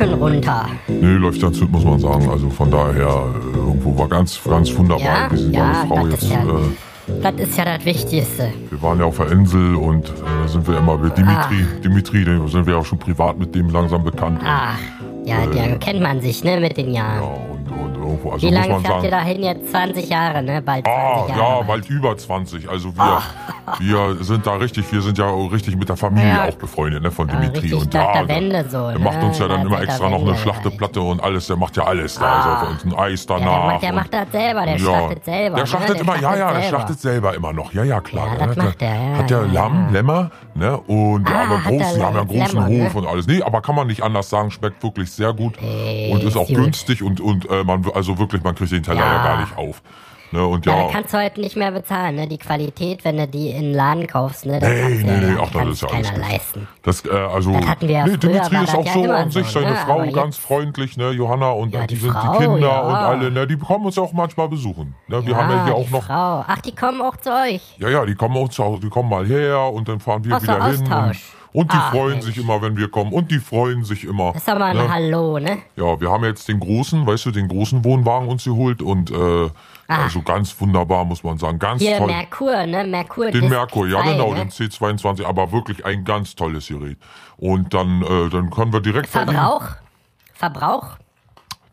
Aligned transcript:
Rücken 0.00 0.14
runter. 0.14 0.66
Nee, 0.88 1.06
läuft 1.16 1.40
ganz 1.40 1.60
gut, 1.60 1.70
muss 1.70 1.84
man 1.84 1.98
sagen. 1.98 2.28
Also 2.30 2.48
von 2.50 2.70
daher, 2.70 3.24
äh, 3.52 3.56
irgendwo 3.56 3.98
war 3.98 4.08
ganz, 4.08 4.40
ganz 4.44 4.76
wunderbar. 4.76 5.04
Ja, 5.04 5.28
Diese 5.30 5.50
ja, 5.52 5.84
Frau 5.86 5.96
das 6.06 6.10
jetzt. 6.12 6.22
ist 6.24 6.30
ja- 6.32 6.42
Äh, 6.42 7.20
Das 7.20 7.34
ist 7.34 7.58
ja 7.58 7.64
das 7.64 7.84
Wichtigste. 7.84 8.52
wir 8.70 8.80
waren 8.82 8.98
ja 9.00 9.04
auf 9.06 9.16
der 9.16 9.32
Insel 9.32 9.74
und 9.74 10.08
äh, 10.08 10.12
da 10.42 10.48
sind 10.48 10.66
wir 10.68 10.78
immer 10.78 10.96
mit 10.96 11.16
Dimitri. 11.18 11.66
Dimitri, 11.84 12.24
den 12.24 12.46
sind 12.46 12.64
wir 12.66 12.78
auch 12.78 12.84
schon 12.86 12.98
privat 12.98 13.38
mit 13.38 13.52
dem 13.54 13.68
langsam 13.70 14.04
bekannt. 14.04 14.40
Ach, 14.44 14.78
ja, 15.24 15.44
da 15.46 15.76
kennt 15.76 16.00
man 16.00 16.20
sich, 16.20 16.44
ne, 16.44 16.60
mit 16.60 16.76
den 16.76 16.92
Ja, 16.92 17.16
Jahren. 17.16 17.22
irgendwo, 18.00 18.30
also 18.30 18.46
Wie 18.48 18.52
lange 18.54 18.78
fährt 18.80 19.02
ihr 19.04 19.10
dahin 19.10 19.42
jetzt? 19.42 19.70
20 19.72 20.08
Jahre, 20.08 20.42
ne? 20.44 20.62
Bald 20.62 20.84
20 20.84 20.86
Ah, 20.86 21.26
Jahre. 21.28 21.38
ja, 21.40 21.54
bald. 21.56 21.66
bald 21.66 21.90
über 21.90 22.16
20. 22.16 22.68
Also 22.68 22.96
wir, 22.96 23.20
wir 23.80 24.16
sind 24.24 24.46
da 24.46 24.54
richtig, 24.56 24.90
wir 24.92 25.00
sind 25.02 25.18
ja 25.18 25.30
richtig 25.30 25.76
mit 25.76 25.88
der 25.88 25.96
Familie 25.96 26.28
Ja. 26.34 26.44
auch 26.48 26.54
befreundet, 26.54 27.02
ne, 27.02 27.10
von 27.10 27.28
Ja, 27.28 27.34
Dimitri. 27.36 27.60
richtig 27.60 27.74
und 27.74 27.94
ja, 27.94 28.24
der 28.24 28.64
so, 28.70 28.88
der 28.88 28.98
ne? 28.98 29.04
macht 29.04 29.22
uns 29.22 29.38
ja 29.38 29.48
dann 29.48 29.60
immer 29.66 29.76
der 29.76 29.84
extra 29.88 30.08
noch 30.08 30.20
eine 30.22 30.36
Schlachteplatte 30.36 31.00
und 31.00 31.22
alles, 31.22 31.46
der 31.46 31.56
macht 31.56 31.76
ja 31.76 31.84
alles 31.84 32.14
da. 32.18 32.32
Also 32.32 32.66
für 32.66 32.72
uns 32.72 32.84
ein 32.84 32.94
Eis 32.98 33.26
Ja, 33.28 33.38
danach. 33.38 33.52
der 33.52 33.62
macht, 33.70 33.82
der 33.82 33.92
macht 33.92 34.14
das 34.14 34.32
selber, 34.32 34.66
der 34.66 34.78
schlachtet 34.78 35.24
selber. 35.24 35.54
Der 35.56 35.64
ne? 35.64 35.66
schlachtet 35.66 36.00
immer, 36.00 36.16
ja, 36.20 36.36
ja, 36.36 36.52
der 36.52 36.62
schlachtet 36.62 37.00
selber 37.00 37.34
immer 37.34 37.52
noch. 37.52 37.72
Ja, 37.72 37.84
ja, 37.84 38.00
klar. 38.00 38.26
Ja, 38.32 38.34
Der 38.38 38.46
das 38.48 38.56
macht 38.56 38.82
er, 38.82 38.94
ja, 38.94 39.18
Hat 39.18 39.30
der 39.30 39.46
ja, 39.46 39.52
Lamm, 39.52 39.86
ja. 39.86 39.92
Lämmer, 39.92 40.30
ne? 40.54 40.76
Und 40.78 41.28
ja, 41.28 41.34
Ah, 41.36 41.42
aber 41.44 41.56
hat 41.58 41.64
groß, 41.64 41.96
wir 41.96 42.04
haben 42.06 42.14
ja 42.14 42.20
einen 42.20 42.28
großen 42.28 42.54
Lämmer, 42.56 42.68
ne? 42.68 42.84
Hof 42.86 42.94
und 42.94 43.06
alles. 43.06 43.26
Nee, 43.26 43.42
aber 43.42 43.60
kann 43.62 43.74
man 43.74 43.86
nicht 43.86 44.02
anders 44.02 44.28
sagen, 44.30 44.50
schmeckt 44.50 44.82
wirklich 44.82 45.10
sehr 45.10 45.32
gut 45.32 45.54
und 45.58 46.22
ist 46.22 46.36
auch 46.36 46.48
günstig 46.48 47.02
und, 47.02 47.20
und 47.20 47.48
äh, 47.50 47.64
man, 47.64 47.84
also 47.94 48.18
wirklich, 48.18 48.42
man 48.42 48.54
kriegt 48.54 48.72
den 48.72 48.82
Teller 48.82 49.00
ja, 49.00 49.12
Ja. 49.16 49.22
gar 49.24 49.40
nicht 49.40 49.56
auf. 49.56 49.82
Ne? 50.32 50.46
Und 50.46 50.64
Ja, 50.66 50.76
ja, 50.76 50.86
da 50.86 50.92
kannst 50.92 51.12
du 51.14 51.18
heute 51.18 51.40
nicht 51.40 51.56
mehr 51.56 51.70
bezahlen, 51.70 52.16
ne? 52.16 52.26
Die 52.26 52.38
Qualität, 52.38 53.04
wenn 53.04 53.16
du 53.18 53.28
die 53.28 53.50
in 53.50 53.62
den 53.62 53.74
Laden 53.74 54.06
kaufst, 54.06 54.46
ne? 54.46 54.58
Das 54.60 54.68
Nee, 54.70 55.02
nee, 55.04 55.10
ja, 55.10 55.18
nee, 55.18 55.36
ach, 55.40 55.50
das 55.50 55.52
kann 55.52 55.70
ist 55.70 55.82
ja 55.82 55.88
alles 55.88 56.08
keiner 56.08 56.18
gut. 56.22 56.30
leisten. 56.30 56.68
Das, 56.82 57.04
äh, 57.04 57.10
also, 57.10 57.52
Das 57.52 57.66
hatten 57.66 57.88
wir 57.88 57.94
ja 57.94 58.06
nee, 58.06 58.16
Dimitri 58.16 58.56
ist 58.64 58.74
auch 58.74 58.86
so 58.86 59.02
an 59.10 59.30
sich, 59.30 59.46
so, 59.46 59.60
seine 59.60 59.72
ne? 59.72 59.76
Frau 59.76 60.10
ganz 60.10 60.36
freundlich, 60.36 60.96
ne, 60.96 61.10
Johanna 61.10 61.50
und 61.50 61.72
Ja, 61.74 61.82
die, 61.86 61.94
die 61.94 62.00
sind 62.00 62.12
Frau, 62.12 62.32
die 62.32 62.38
Kinder 62.38 62.58
ja. 62.68 62.80
und 62.80 62.94
alle, 62.94 63.30
ne, 63.30 63.46
die 63.46 63.56
kommen 63.58 63.86
uns 63.86 63.98
auch 63.98 64.12
manchmal 64.12 64.48
besuchen. 64.48 64.94
Ne, 65.08 65.24
wir 65.26 65.36
haben 65.36 65.50
ja 65.50 65.64
hier 65.66 65.74
auch 65.74 65.90
noch, 65.90 66.02
Frau. 66.04 66.44
Ach, 66.46 66.58
die 66.60 66.74
kommen 66.74 67.00
auch 67.02 67.16
zu 67.16 67.30
euch. 67.30 67.62
ja, 67.78 67.88
ja, 67.88 68.06
die 68.06 68.14
kommen 68.14 68.36
auch 68.36 68.48
zu 68.48 68.64
Hause, 68.64 68.80
die 68.80 68.88
kommen 68.88 69.08
mal 69.08 69.26
her 69.26 69.60
und 69.72 69.88
dann 69.88 70.00
fahren 70.00 70.24
wir 70.24 70.36
so, 70.36 70.42
wieder 70.42 70.64
hin. 70.66 70.80
Austausch. 70.82 71.32
und 71.34 71.41
die 71.54 71.76
Ach, 71.78 71.90
freuen 71.90 72.12
Mensch. 72.14 72.24
sich 72.24 72.38
immer, 72.38 72.62
wenn 72.62 72.76
wir 72.76 72.88
kommen 72.90 73.12
und 73.12 73.30
die 73.30 73.38
freuen 73.38 73.84
sich 73.84 74.04
immer. 74.04 74.32
Das 74.32 74.42
ist 74.42 74.48
mal 74.48 74.62
ein 74.62 74.76
ne? 74.76 74.88
Hallo, 74.92 75.38
ne? 75.38 75.58
Ja, 75.76 76.00
wir 76.00 76.10
haben 76.10 76.24
jetzt 76.24 76.48
den 76.48 76.58
großen, 76.60 77.06
weißt 77.06 77.26
du, 77.26 77.30
den 77.30 77.48
großen 77.48 77.84
Wohnwagen 77.84 78.28
uns 78.28 78.44
geholt 78.44 78.80
und 78.80 79.10
äh, 79.10 79.50
also 79.86 80.22
ganz 80.22 80.58
wunderbar, 80.58 81.04
muss 81.04 81.22
man 81.22 81.36
sagen, 81.36 81.58
ganz 81.58 81.82
Ah. 81.82 81.84
Hier, 81.84 81.98
toll. 81.98 82.06
Merkur, 82.06 82.66
ne? 82.66 82.84
Merkur. 82.84 83.30
Den 83.30 83.48
Merkur, 83.50 83.86
ja 83.88 84.00
2, 84.02 84.12
genau, 84.12 84.32
ne? 84.32 84.40
den 84.46 84.50
C22, 84.50 85.26
aber 85.26 85.52
wirklich 85.52 85.84
ein 85.84 86.04
ganz 86.04 86.34
tolles 86.34 86.68
Gerät. 86.68 86.96
Und 87.36 87.74
dann, 87.74 88.02
äh, 88.02 88.30
dann 88.30 88.50
können 88.50 88.72
wir 88.72 88.80
direkt 88.80 89.08
Verbrauch? 89.08 89.64
Verbrauch? 90.32 90.96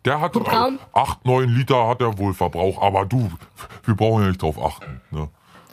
Der 0.06 0.20
hat 0.20 0.36
Hubraum? 0.36 0.80
8, 0.94 1.26
9 1.26 1.50
Liter 1.50 1.88
hat 1.88 2.02
er 2.02 2.18
wohl 2.18 2.34
Verbrauch, 2.34 2.82
aber 2.82 3.06
du, 3.06 3.32
wir 3.86 3.96
brauchen 3.96 4.24
ja 4.24 4.28
nicht 4.30 4.42
drauf 4.42 4.62
achten. 4.62 5.02
Ne? 5.12 5.30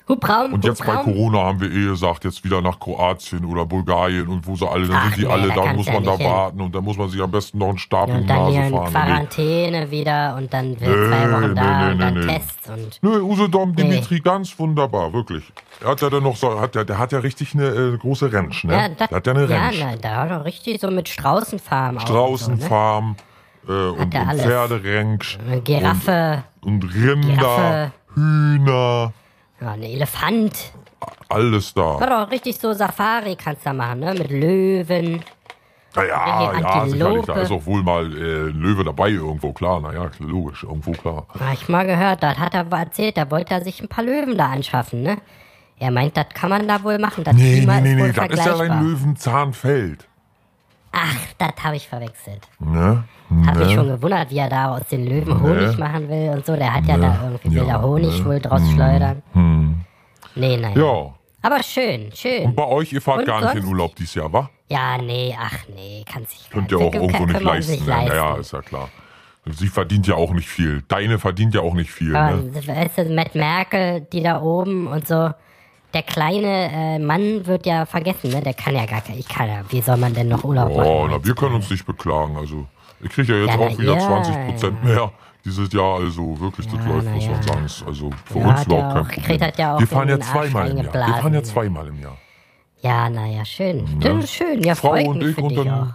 Hubraum? 0.08 0.52
Und 0.52 0.64
jetzt 0.64 0.84
bei 0.86 0.92
Hubraum? 0.92 1.04
Corona 1.04 1.38
haben 1.38 1.60
wir 1.60 1.70
eh 1.70 1.86
gesagt, 1.90 2.24
jetzt 2.24 2.44
wieder 2.44 2.60
nach 2.62 2.78
Kroatien 2.78 3.44
oder 3.44 3.66
Bulgarien 3.66 4.28
und 4.28 4.46
wo 4.46 4.54
sie 4.54 4.68
alle, 4.68 4.86
dann 4.86 4.96
Ach 4.96 5.04
sind 5.04 5.16
die 5.16 5.26
nee, 5.26 5.32
alle, 5.32 5.48
da 5.48 5.72
muss 5.72 5.86
ja 5.86 5.92
man 5.94 6.04
da 6.04 6.16
hin. 6.16 6.26
warten 6.30 6.60
und 6.60 6.74
dann 6.74 6.84
muss 6.84 6.96
man 6.96 7.08
sich 7.08 7.20
am 7.20 7.30
besten 7.30 7.58
noch 7.58 7.70
einen 7.70 7.78
Stab 7.78 8.08
in 8.08 8.14
Und 8.16 8.22
die 8.22 8.26
dann 8.28 8.46
hier 8.48 8.60
Nase 8.60 8.70
fahren. 8.72 8.84
Nee. 8.86 8.90
Quarantäne 8.92 9.90
wieder 9.90 10.36
und 10.38 10.52
dann 10.54 10.70
Nee, 10.70 10.76
zwei 10.78 11.32
Wochen 11.32 11.48
nee, 11.48 11.54
da 11.54 11.84
nee, 11.86 11.92
und 11.92 11.98
dann 11.98 12.14
nee, 12.14 12.20
nee. 12.20 12.26
Tests 12.26 12.70
und. 12.70 12.98
Nö, 13.02 13.20
Usedom 13.20 13.74
Dimitri, 13.74 14.20
ganz 14.20 14.56
wunderbar, 14.58 15.12
wirklich. 15.12 15.44
Er 15.82 15.90
hat 15.90 16.00
ja 16.00 16.08
dann 16.08 16.22
noch 16.22 16.36
so, 16.36 16.60
hat 16.60 16.74
ja, 16.76 16.84
der 16.84 16.98
hat 16.98 17.12
ja 17.12 17.18
richtig 17.18 17.54
eine 17.54 17.66
äh, 17.66 17.96
große 17.98 18.32
Ranch, 18.32 18.64
ne? 18.64 18.74
Ja, 18.74 18.88
das, 18.88 19.08
der 19.08 19.16
hat 19.16 19.26
ja 19.26 19.32
eine 19.34 19.46
ja, 19.46 19.56
Ranch. 19.56 19.76
na, 19.80 19.96
da 19.96 20.16
hat 20.22 20.30
er 20.30 20.44
richtig 20.44 20.80
so 20.80 20.90
mit 20.90 21.08
Straußenfarm 21.08 21.96
und 21.96 22.02
Straußenfarm 22.02 23.16
äh, 23.68 23.72
und, 23.72 23.98
und 23.98 24.14
ne? 24.14 24.28
Eine 24.28 25.60
Giraffe, 25.62 26.44
und 26.62 26.84
Rinder, 26.94 27.34
Giraffe. 27.34 27.92
Hühner, 28.14 29.12
ja, 29.60 29.72
ein 29.72 29.82
Elefant. 29.82 30.72
alles 31.28 31.74
da. 31.74 32.00
Hat 32.00 32.10
auch 32.10 32.30
richtig 32.30 32.58
so 32.58 32.72
Safari 32.72 33.36
kannst 33.36 33.62
du 33.62 33.70
da 33.70 33.72
machen, 33.74 34.00
ne? 34.00 34.14
Mit 34.14 34.30
Löwen. 34.30 35.22
Ja, 35.94 36.04
ja, 36.04 36.60
ja, 36.60 36.88
sicherlich. 36.88 37.24
Da 37.24 37.34
ist 37.40 37.50
auch 37.50 37.64
wohl 37.64 37.82
mal 37.82 38.04
äh, 38.04 38.50
Löwe 38.50 38.84
dabei 38.84 39.08
irgendwo, 39.10 39.52
klar. 39.52 39.80
Naja, 39.80 40.10
logisch, 40.18 40.62
irgendwo 40.62 40.92
klar. 40.92 41.26
Hab 41.40 41.54
ich 41.54 41.68
mal 41.68 41.86
gehört, 41.86 42.22
das 42.22 42.38
hat 42.38 42.54
er 42.54 42.70
erzählt, 42.70 43.16
da 43.16 43.30
wollte 43.30 43.54
er 43.54 43.64
sich 43.64 43.80
ein 43.80 43.88
paar 43.88 44.04
Löwen 44.04 44.36
da 44.36 44.48
anschaffen, 44.50 45.02
ne? 45.02 45.16
Er 45.78 45.90
meint, 45.90 46.16
das 46.16 46.26
kann 46.34 46.50
man 46.50 46.66
da 46.68 46.82
wohl 46.82 46.98
machen. 46.98 47.24
Das 47.24 47.34
Nee, 47.34 47.58
Klima 47.58 47.80
nee, 47.80 47.94
nee, 47.94 48.02
nee, 48.02 48.12
das 48.12 48.30
ist 48.30 48.46
ja 48.46 48.58
ein 48.58 48.82
Löwenzahnfeld. 48.84 50.06
Ach, 50.92 51.16
das 51.36 51.52
habe 51.62 51.76
ich 51.76 51.88
verwechselt. 51.88 52.40
Ne? 52.58 53.04
Hab 53.46 53.56
mich 53.56 53.68
Ne? 53.68 53.74
schon 53.74 53.88
gewundert, 53.88 54.30
wie 54.30 54.38
er 54.38 54.48
da 54.48 54.76
aus 54.76 54.82
den 54.90 55.06
Löwen 55.06 55.40
Honig 55.42 55.76
machen 55.78 56.08
will 56.08 56.30
und 56.34 56.46
so. 56.46 56.54
Der 56.56 56.72
hat 56.72 56.86
ja 56.86 56.96
da 56.96 57.18
irgendwie, 57.24 57.50
will 57.50 57.66
Ja, 57.66 57.78
da 57.78 57.82
Honig 57.82 58.18
ne? 58.20 58.24
wohl 58.24 58.40
draus 58.40 58.62
schleudern. 58.72 59.22
Nee, 60.34 60.56
nein. 60.56 60.76
Ja. 60.78 61.12
Aber 61.42 61.62
schön, 61.62 62.10
schön. 62.14 62.44
Und 62.44 62.56
bei 62.56 62.64
euch, 62.66 62.92
ihr 62.92 63.00
fahrt 63.00 63.20
Und 63.20 63.26
gar 63.26 63.40
nicht 63.54 63.64
in? 63.64 63.68
Urlaub 63.70 63.94
dieses 63.96 64.14
Jahr, 64.14 64.32
wa? 64.32 64.50
Ja, 64.68 64.98
nee, 64.98 65.34
ach 65.40 65.54
nee, 65.74 66.04
kann 66.10 66.24
sich 66.26 66.50
Könnt 66.50 66.70
ihr 66.72 66.78
auch 66.78 66.92
irgendwo 66.92 67.24
nicht 67.26 67.40
leisten. 67.40 67.72
nicht 67.72 67.86
Ja, 67.86 67.96
leisten. 67.98 68.16
ja, 68.16 68.36
ist 68.36 68.52
ja 68.52 68.62
klar. 68.62 68.88
Sie 69.48 69.68
verdient 69.68 70.08
ja 70.08 70.16
auch 70.16 70.32
nicht 70.32 70.48
viel. 70.48 70.82
Deine 70.88 71.20
verdient 71.20 71.54
ja 71.54 71.60
auch 71.60 71.74
nicht 71.74 71.90
viel. 71.90 72.16
Aber, 72.16 72.36
Ne? 72.36 72.52
weißt 72.66 72.98
du, 72.98 73.04
Matt 73.14 73.36
Merkel, 73.36 74.00
die 74.12 74.22
da 74.22 74.40
oben 74.42 74.88
und 74.88 75.06
so. 75.06 75.30
Der 75.94 76.02
kleine 76.02 76.70
äh, 76.72 76.98
Mann 76.98 77.46
wird 77.46 77.64
ja 77.64 77.86
vergessen, 77.86 78.30
ne? 78.30 78.42
Der 78.42 78.54
kann 78.54 78.74
ja 78.74 78.84
gar 78.86 79.00
kein. 79.02 79.16
Ich 79.18 79.28
kann 79.28 79.48
ja. 79.48 79.60
Wie 79.70 79.80
soll 79.80 79.96
man 79.98 80.12
denn 80.14 80.26
noch 80.28 80.42
Urlaub 80.42 80.70
Oh, 80.72 80.76
machen? 81.06 81.10
na, 81.20 81.24
wir 81.24 81.34
können 81.36 81.54
uns 81.54 81.70
nicht 81.70 81.86
beklagen. 81.86 82.36
Also, 82.36 82.66
ich 83.00 83.10
kriege 83.10 83.32
ja 83.34 83.44
jetzt 83.44 83.54
Ja, 83.54 83.66
auch 83.66 83.78
wieder 83.78 83.94
ja. 83.94 84.00
20 84.00 84.46
Prozent 84.46 84.84
mehr 84.84 85.12
dieses 85.44 85.72
Jahr. 85.72 85.98
Also 86.00 86.38
wirklich, 86.40 86.66
das 86.66 86.84
läuft, 86.86 87.04
na 87.06 87.10
muss 87.12 87.26
man 87.26 87.36
ja. 87.36 87.42
sagen. 87.42 87.64
Ist 87.66 87.82
also 87.86 88.10
für 88.24 88.38
Ja, 88.38 88.46
uns 88.48 88.60
hat 88.60 88.66
überhaupt 88.66 88.94
ja 88.94 89.02
kein 89.02 89.22
Problem. 89.22 89.38
das 89.40 89.58
ja 89.58 89.74
auch 89.74 89.80
wir 89.80 89.86
fahren 89.86 90.08
ja 90.08 90.20
zweimal 90.20 90.70
im 90.70 90.76
Jahr. 90.78 90.94
Wir 90.94 91.14
fahren 91.14 91.34
ja 91.34 91.42
zweimal 91.42 91.86
im 91.88 92.00
Jahr. 92.00 92.16
Ja, 92.82 93.10
naja, 93.10 93.44
schön. 93.44 93.98
Das 94.00 94.24
ist 94.24 94.32
schön. 94.34 94.62
Ja, 94.62 94.74
Frau 94.74 94.92
und 94.92 95.22
ich 95.22 95.36
und 95.38 95.56
dann 95.56 95.70
auch. 95.70 95.86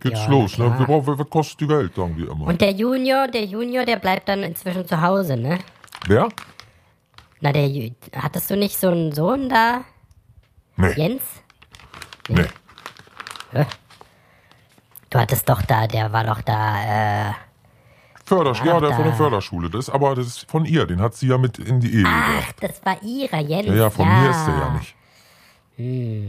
geht's 0.00 0.24
Ja, 0.24 0.30
los. 0.30 0.58
Ne? 0.58 0.76
Wir 0.78 0.86
brauchen, 0.86 1.18
was 1.18 1.30
kostet 1.30 1.60
die 1.60 1.68
Welt, 1.68 1.94
sagen 1.94 2.16
die 2.16 2.24
immer. 2.24 2.46
Und 2.46 2.60
der 2.60 2.72
Junior, 2.72 3.28
der 3.28 3.44
Junior, 3.44 3.84
der 3.84 3.96
bleibt 3.96 4.28
dann 4.28 4.42
inzwischen 4.42 4.86
zu 4.86 5.00
Hause, 5.00 5.36
ne? 5.36 5.58
Wer? 6.06 6.28
Na, 7.40 7.52
der 7.52 7.68
Ju- 7.68 7.92
hattest 8.16 8.50
du 8.50 8.56
nicht 8.56 8.78
so 8.78 8.88
einen 8.88 9.12
Sohn 9.12 9.48
da, 9.48 9.82
Nee. 10.76 10.92
Jens? 10.96 11.22
nee. 12.28 12.46
Du 15.14 15.20
hattest 15.20 15.48
doch 15.48 15.62
da, 15.62 15.86
der 15.86 16.12
war 16.12 16.24
doch 16.24 16.40
da, 16.40 17.28
äh. 17.28 17.32
Fördersch 18.24 18.64
ja, 18.64 18.80
der 18.80 18.90
da. 18.90 18.96
von 18.96 19.04
der 19.04 19.12
Förderschule. 19.14 19.70
Das 19.70 19.86
ist 19.86 19.94
aber 19.94 20.16
das 20.16 20.26
ist 20.26 20.50
von 20.50 20.64
ihr. 20.64 20.86
Den 20.86 21.00
hat 21.00 21.14
sie 21.14 21.28
ja 21.28 21.38
mit 21.38 21.56
in 21.60 21.78
die 21.78 21.86
Ehe 21.94 22.02
gebracht. 22.02 22.44
Ach, 22.48 22.52
das 22.60 22.84
war 22.84 23.00
ihrer 23.00 23.38
Jens. 23.38 23.68
Ja, 23.68 23.74
ja, 23.74 23.90
von 23.90 24.08
mir 24.08 24.30
ist 24.30 24.44
der 24.44 24.54
ja 24.56 24.70
nicht. 24.70 24.94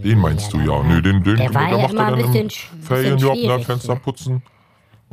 Den 0.04 0.20
meinst 0.20 0.54
du 0.54 0.60
ja. 0.60 0.84
Nee, 0.84 1.02
den, 1.02 1.24
den, 1.24 1.36
Der 1.38 1.52
war 1.56 1.68
ja 1.68 1.78
macht 1.80 1.94
immer 1.94 2.02
er 2.02 2.08
ein 2.14 2.20
dann 2.20 2.30
sch- 2.30 2.44
bisschen 2.44 2.82
Ferienjob, 2.84 3.34
ne, 3.34 3.40
schwierig, 3.40 3.66
Fenster 3.66 3.96
putzen. 3.96 4.44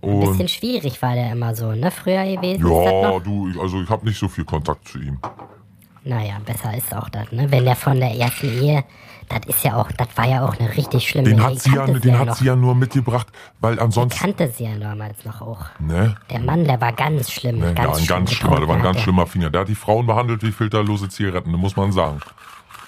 Ein 0.02 0.10
Und 0.10 0.20
bisschen 0.20 0.48
schwierig 0.48 1.00
war 1.00 1.14
der 1.14 1.32
immer 1.32 1.54
so, 1.54 1.72
ne? 1.72 1.90
Früher 1.90 2.24
gewesen 2.24 2.66
ja, 2.66 3.18
du, 3.20 3.48
ich- 3.48 3.58
also 3.58 3.80
ich 3.80 3.88
habe 3.88 4.04
nicht 4.06 4.18
so 4.18 4.28
viel 4.28 4.44
Kontakt 4.44 4.86
zu 4.86 4.98
ihm. 4.98 5.18
Naja, 6.04 6.34
besser 6.44 6.76
ist 6.76 6.94
auch 6.94 7.08
das, 7.08 7.32
ne? 7.32 7.50
Wenn 7.50 7.64
der 7.64 7.76
von 7.76 7.98
der 7.98 8.14
ersten 8.14 8.48
Ehe, 8.62 8.84
das 9.32 9.56
ist 9.56 9.64
ja 9.64 9.76
auch, 9.76 9.90
das 9.92 10.08
war 10.16 10.28
ja 10.28 10.44
auch 10.46 10.58
eine 10.58 10.76
richtig 10.76 11.08
schlimme 11.08 11.28
Den 11.28 11.42
hat, 11.42 11.58
sie 11.58 11.74
ja, 11.74 11.86
den 11.86 12.18
hat 12.18 12.28
noch, 12.28 12.36
sie 12.36 12.46
ja 12.46 12.56
nur 12.56 12.74
mitgebracht, 12.74 13.28
weil 13.60 13.78
ansonsten. 13.80 14.18
kannte 14.18 14.48
sie 14.48 14.64
ja 14.64 14.76
damals 14.78 15.24
noch 15.24 15.40
auch. 15.40 15.66
Ne? 15.78 16.14
Der 16.30 16.40
Mann, 16.40 16.64
der 16.64 16.80
war 16.80 16.92
ganz 16.92 17.30
schlimm. 17.30 17.58
Ne, 17.58 17.74
ganz 17.74 17.98
ja, 17.98 18.02
ein 18.02 18.06
ganz 18.06 18.32
schlimmer, 18.32 18.58
der 18.58 18.68
war 18.68 18.76
ein 18.76 18.82
ganz 18.82 18.98
hat 18.98 19.02
schlimmer 19.04 19.26
Finger. 19.26 19.50
Der 19.50 19.62
hat 19.62 19.68
die 19.68 19.74
Frauen 19.74 20.06
behandelt 20.06 20.42
wie 20.42 20.52
filterlose 20.52 21.08
Zigaretten, 21.08 21.50
muss 21.52 21.76
man 21.76 21.92
sagen. 21.92 22.20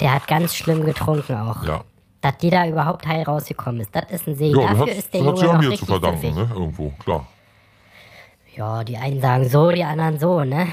Der 0.01 0.15
hat 0.15 0.27
ganz 0.27 0.55
schlimm 0.55 0.85
getrunken 0.85 1.37
auch. 1.37 1.65
Ja. 1.65 1.83
Dass 2.21 2.39
die 2.39 2.51
da 2.51 2.67
überhaupt 2.67 3.07
heil 3.07 3.23
rausgekommen 3.23 3.81
ist, 3.83 3.95
das 3.95 4.11
ist 4.11 4.27
ein 4.27 4.37
Segen. 4.37 4.59
Ja, 4.59 4.69
Dafür 4.69 4.87
hat, 4.87 4.89
ist 4.89 5.13
der 5.13 5.23
das 5.23 5.33
hat 5.33 5.39
Junge 5.43 5.59
an 5.59 5.69
mir 5.69 5.77
zu 5.77 5.87
verdanken, 5.87 6.35
ne? 6.35 6.51
Irgendwo, 6.55 6.91
klar. 7.03 7.27
Ja, 8.57 8.85
die 8.85 8.97
einen 8.97 9.21
sagen 9.21 9.49
so, 9.49 9.71
die 9.71 9.85
anderen 9.85 10.19
so, 10.19 10.43
ne? 10.45 10.69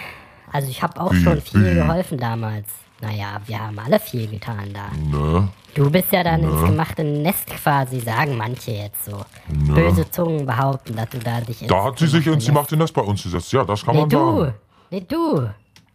Also 0.51 0.69
ich 0.69 0.83
habe 0.83 0.99
auch 0.99 1.11
Wie, 1.11 1.23
schon 1.23 1.41
viel 1.41 1.71
wie? 1.71 1.75
geholfen 1.75 2.17
damals. 2.17 2.67
Naja, 3.01 3.41
wir 3.45 3.59
haben 3.59 3.77
alle 3.79 3.99
viel 3.99 4.27
getan 4.27 4.71
da. 4.73 4.89
Ne? 4.95 5.47
Du 5.73 5.89
bist 5.89 6.11
ja 6.11 6.23
dann 6.23 6.43
ins 6.43 6.61
gemachte 6.63 7.03
Nest 7.03 7.47
quasi, 7.47 7.99
sagen 7.99 8.37
manche 8.37 8.71
jetzt 8.71 9.05
so. 9.05 9.23
Böse 9.49 10.09
Zungen 10.11 10.45
behaupten, 10.45 10.95
dass 10.95 11.09
du 11.09 11.19
da 11.19 11.41
dich 11.41 11.65
Da 11.67 11.83
hat 11.85 11.97
sie 11.99 12.07
sich 12.07 12.25
ins 12.27 12.35
ins 12.35 12.45
gemachte 12.45 12.75
Nest 12.77 12.93
bei 12.93 13.01
uns 13.01 13.23
gesetzt. 13.23 13.51
Ja, 13.53 13.63
das 13.63 13.83
kann 13.83 13.95
Nee, 13.95 14.01
man 14.01 14.09
du. 14.09 14.17
sagen. 14.41 14.53
Nee, 14.91 15.05
du. 15.07 15.49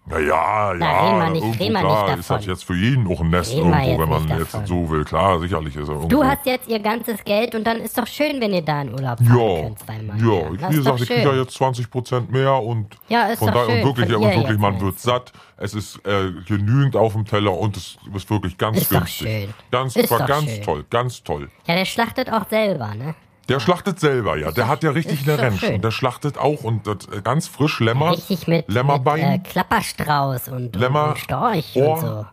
Ja, 0.08 0.18
ja, 0.20 0.74
ja. 0.74 1.18
reden 1.26 1.32
nicht- 1.32 1.60
reden 1.60 1.74
klar 1.76 2.08
nicht 2.10 2.18
ist 2.20 2.30
das 2.30 2.46
jetzt 2.46 2.64
für 2.64 2.74
jeden 2.76 3.08
auch 3.08 3.20
ein 3.20 3.30
Nest 3.30 3.52
Reden 3.52 3.72
irgendwo, 3.72 3.98
wenn 4.02 4.08
man 4.08 4.28
jetzt 4.38 4.54
davon. 4.54 4.66
so 4.66 4.88
will. 4.90 5.04
Klar, 5.04 5.40
sicherlich 5.40 5.74
ist 5.74 5.88
er 5.88 5.94
irgendwo. 5.94 6.08
Du 6.08 6.24
hast 6.24 6.46
jetzt 6.46 6.68
ihr 6.68 6.78
ganzes 6.78 7.24
Geld 7.24 7.54
und 7.56 7.64
dann 7.64 7.78
ist 7.78 7.98
doch 7.98 8.06
schön, 8.06 8.40
wenn 8.40 8.54
ihr 8.54 8.62
da 8.62 8.82
in 8.82 8.92
Urlaub 8.94 9.18
fahren 9.18 9.36
ja, 9.56 9.62
könnt 9.62 9.78
zweimal. 9.80 10.16
ja, 10.18 10.46
ich, 10.46 10.52
wie 10.52 10.60
doch 10.60 10.68
gesagt, 10.70 11.00
ich 11.00 11.08
kriege 11.08 11.22
ja 11.22 11.34
jetzt 11.34 11.54
20 11.54 11.90
Prozent 11.90 12.30
mehr 12.30 12.54
und 12.54 12.96
Ja, 13.08 13.26
ist 13.26 13.38
von 13.40 13.48
doch 13.48 13.54
daher 13.54 13.66
schön. 13.66 13.82
und 13.82 13.96
wirklich, 13.96 14.16
und 14.16 14.22
wirklich, 14.36 14.58
man 14.58 14.80
wird 14.80 14.98
satt. 15.00 15.32
Es 15.56 15.74
ist 15.74 15.96
äh, 16.06 16.30
genügend 16.46 16.94
auf 16.96 17.14
dem 17.14 17.24
Teller 17.24 17.52
und 17.58 17.76
es 17.76 17.96
ist 18.14 18.30
wirklich 18.30 18.56
ganz 18.58 18.76
Ist 18.78 18.92
doch 18.92 18.98
günstig. 18.98 19.26
schön. 19.26 19.54
Ganz, 19.72 19.96
Ist 19.96 20.10
war 20.10 20.18
doch 20.20 20.26
ganz 20.26 20.44
schön. 20.50 20.62
toll, 20.62 20.84
ganz 20.88 21.22
toll. 21.24 21.48
Ja, 21.66 21.74
der 21.74 21.84
schlachtet 21.84 22.30
auch 22.32 22.48
selber, 22.48 22.94
ne? 22.94 23.14
Der 23.48 23.60
schlachtet 23.60 24.00
selber, 24.00 24.36
ja. 24.36 24.50
Der 24.50 24.66
hat 24.68 24.82
ja 24.82 24.90
richtig 24.90 25.22
eine 25.22 25.36
doch 25.36 25.44
Ranch. 25.44 25.62
Und 25.62 25.84
der 25.84 25.90
schlachtet 25.92 26.36
auch 26.36 26.64
und 26.64 26.86
das, 26.86 27.06
äh, 27.16 27.22
ganz 27.22 27.46
frisch 27.46 27.80
Lämmer. 27.80 28.12
Richtig 28.12 28.48
mit, 28.48 28.68
Lämmerbein. 28.68 29.32
mit 29.32 29.46
äh, 29.46 29.50
Klapperstrauß 29.50 30.48
und, 30.48 30.74
Lämmer- 30.76 31.10
und 31.10 31.18
Storch 31.18 31.76
Ohr. 31.76 31.94
und 31.94 32.00
so. 32.00 32.26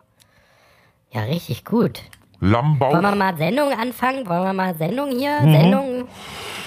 Ja, 1.12 1.22
richtig 1.22 1.64
gut. 1.64 2.00
Lammbauch. 2.40 2.92
Wollen 2.92 3.02
wir 3.02 3.14
mal 3.14 3.36
Sendung 3.36 3.72
anfangen? 3.72 4.28
Wollen 4.28 4.42
wir 4.42 4.52
mal 4.52 4.74
Sendung 4.74 5.10
hier? 5.16 5.40
Mhm. 5.40 5.52
Sendung? 5.52 6.08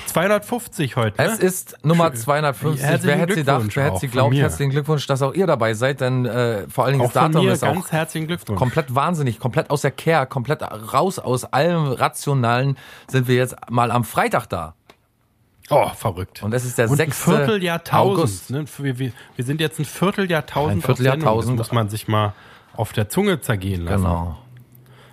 250 0.07 0.95
heute. 0.95 1.21
Es 1.23 1.39
Ne? 1.39 1.45
ist 1.45 1.77
Nummer 1.83 2.07
Schön. 2.07 2.15
250. 2.15 2.83
Herzlichen 2.85 3.07
Wer 3.07 3.17
hätte 3.17 3.33
sie 3.33 3.39
gedacht, 3.41 3.75
wer 3.75 3.83
hätte 3.85 3.93
auch 3.95 3.99
sie 3.99 4.07
mir. 4.29 4.41
herzlichen 4.41 4.71
Glückwunsch, 4.71 5.07
dass 5.07 5.21
auch 5.21 5.33
ihr 5.33 5.47
dabei 5.47 5.73
seid, 5.73 6.01
denn 6.01 6.25
äh, 6.25 6.67
vor 6.69 6.85
allen 6.85 6.93
Dingen 6.93 7.05
auch 7.05 7.11
das 7.13 7.23
Datum 7.23 7.45
mir 7.45 7.51
ist 7.53 7.63
auch 7.63 7.73
ganz 7.73 7.91
herzlichen 7.91 8.27
Glückwunsch. 8.27 8.57
komplett 8.57 8.93
wahnsinnig, 8.95 9.39
komplett 9.39 9.69
aus 9.69 9.81
der 9.81 9.91
Kehr, 9.91 10.25
komplett 10.25 10.61
raus 10.93 11.19
aus 11.19 11.43
allem 11.45 11.87
Rationalen 11.87 12.77
sind 13.07 13.27
wir 13.27 13.35
jetzt 13.35 13.55
mal 13.69 13.91
am 13.91 14.03
Freitag 14.03 14.47
da. 14.49 14.73
Oh, 15.69 15.89
verrückt. 15.95 16.43
Und 16.43 16.53
es 16.53 16.63
ist 16.63 16.77
der 16.77 16.85
Und 16.89 16.93
ein 16.93 17.07
6. 17.11 17.23
Vierteljahrtausend. 17.23 18.17
August. 18.19 18.49
Ne? 18.51 18.65
Wir, 18.77 18.99
wir, 18.99 19.11
wir 19.35 19.45
sind 19.45 19.59
jetzt 19.59 19.79
ein 19.79 19.85
Vierteljahrtausend. 19.85 20.77
Ein 20.77 20.81
Vierteljahrtausend. 20.81 21.59
Das 21.59 21.67
muss 21.67 21.75
man 21.75 21.89
sich 21.89 22.07
mal 22.07 22.33
auf 22.77 22.93
der 22.93 23.09
Zunge 23.09 23.41
zergehen 23.41 23.81
lassen. 23.83 24.03
Genau. 24.03 24.37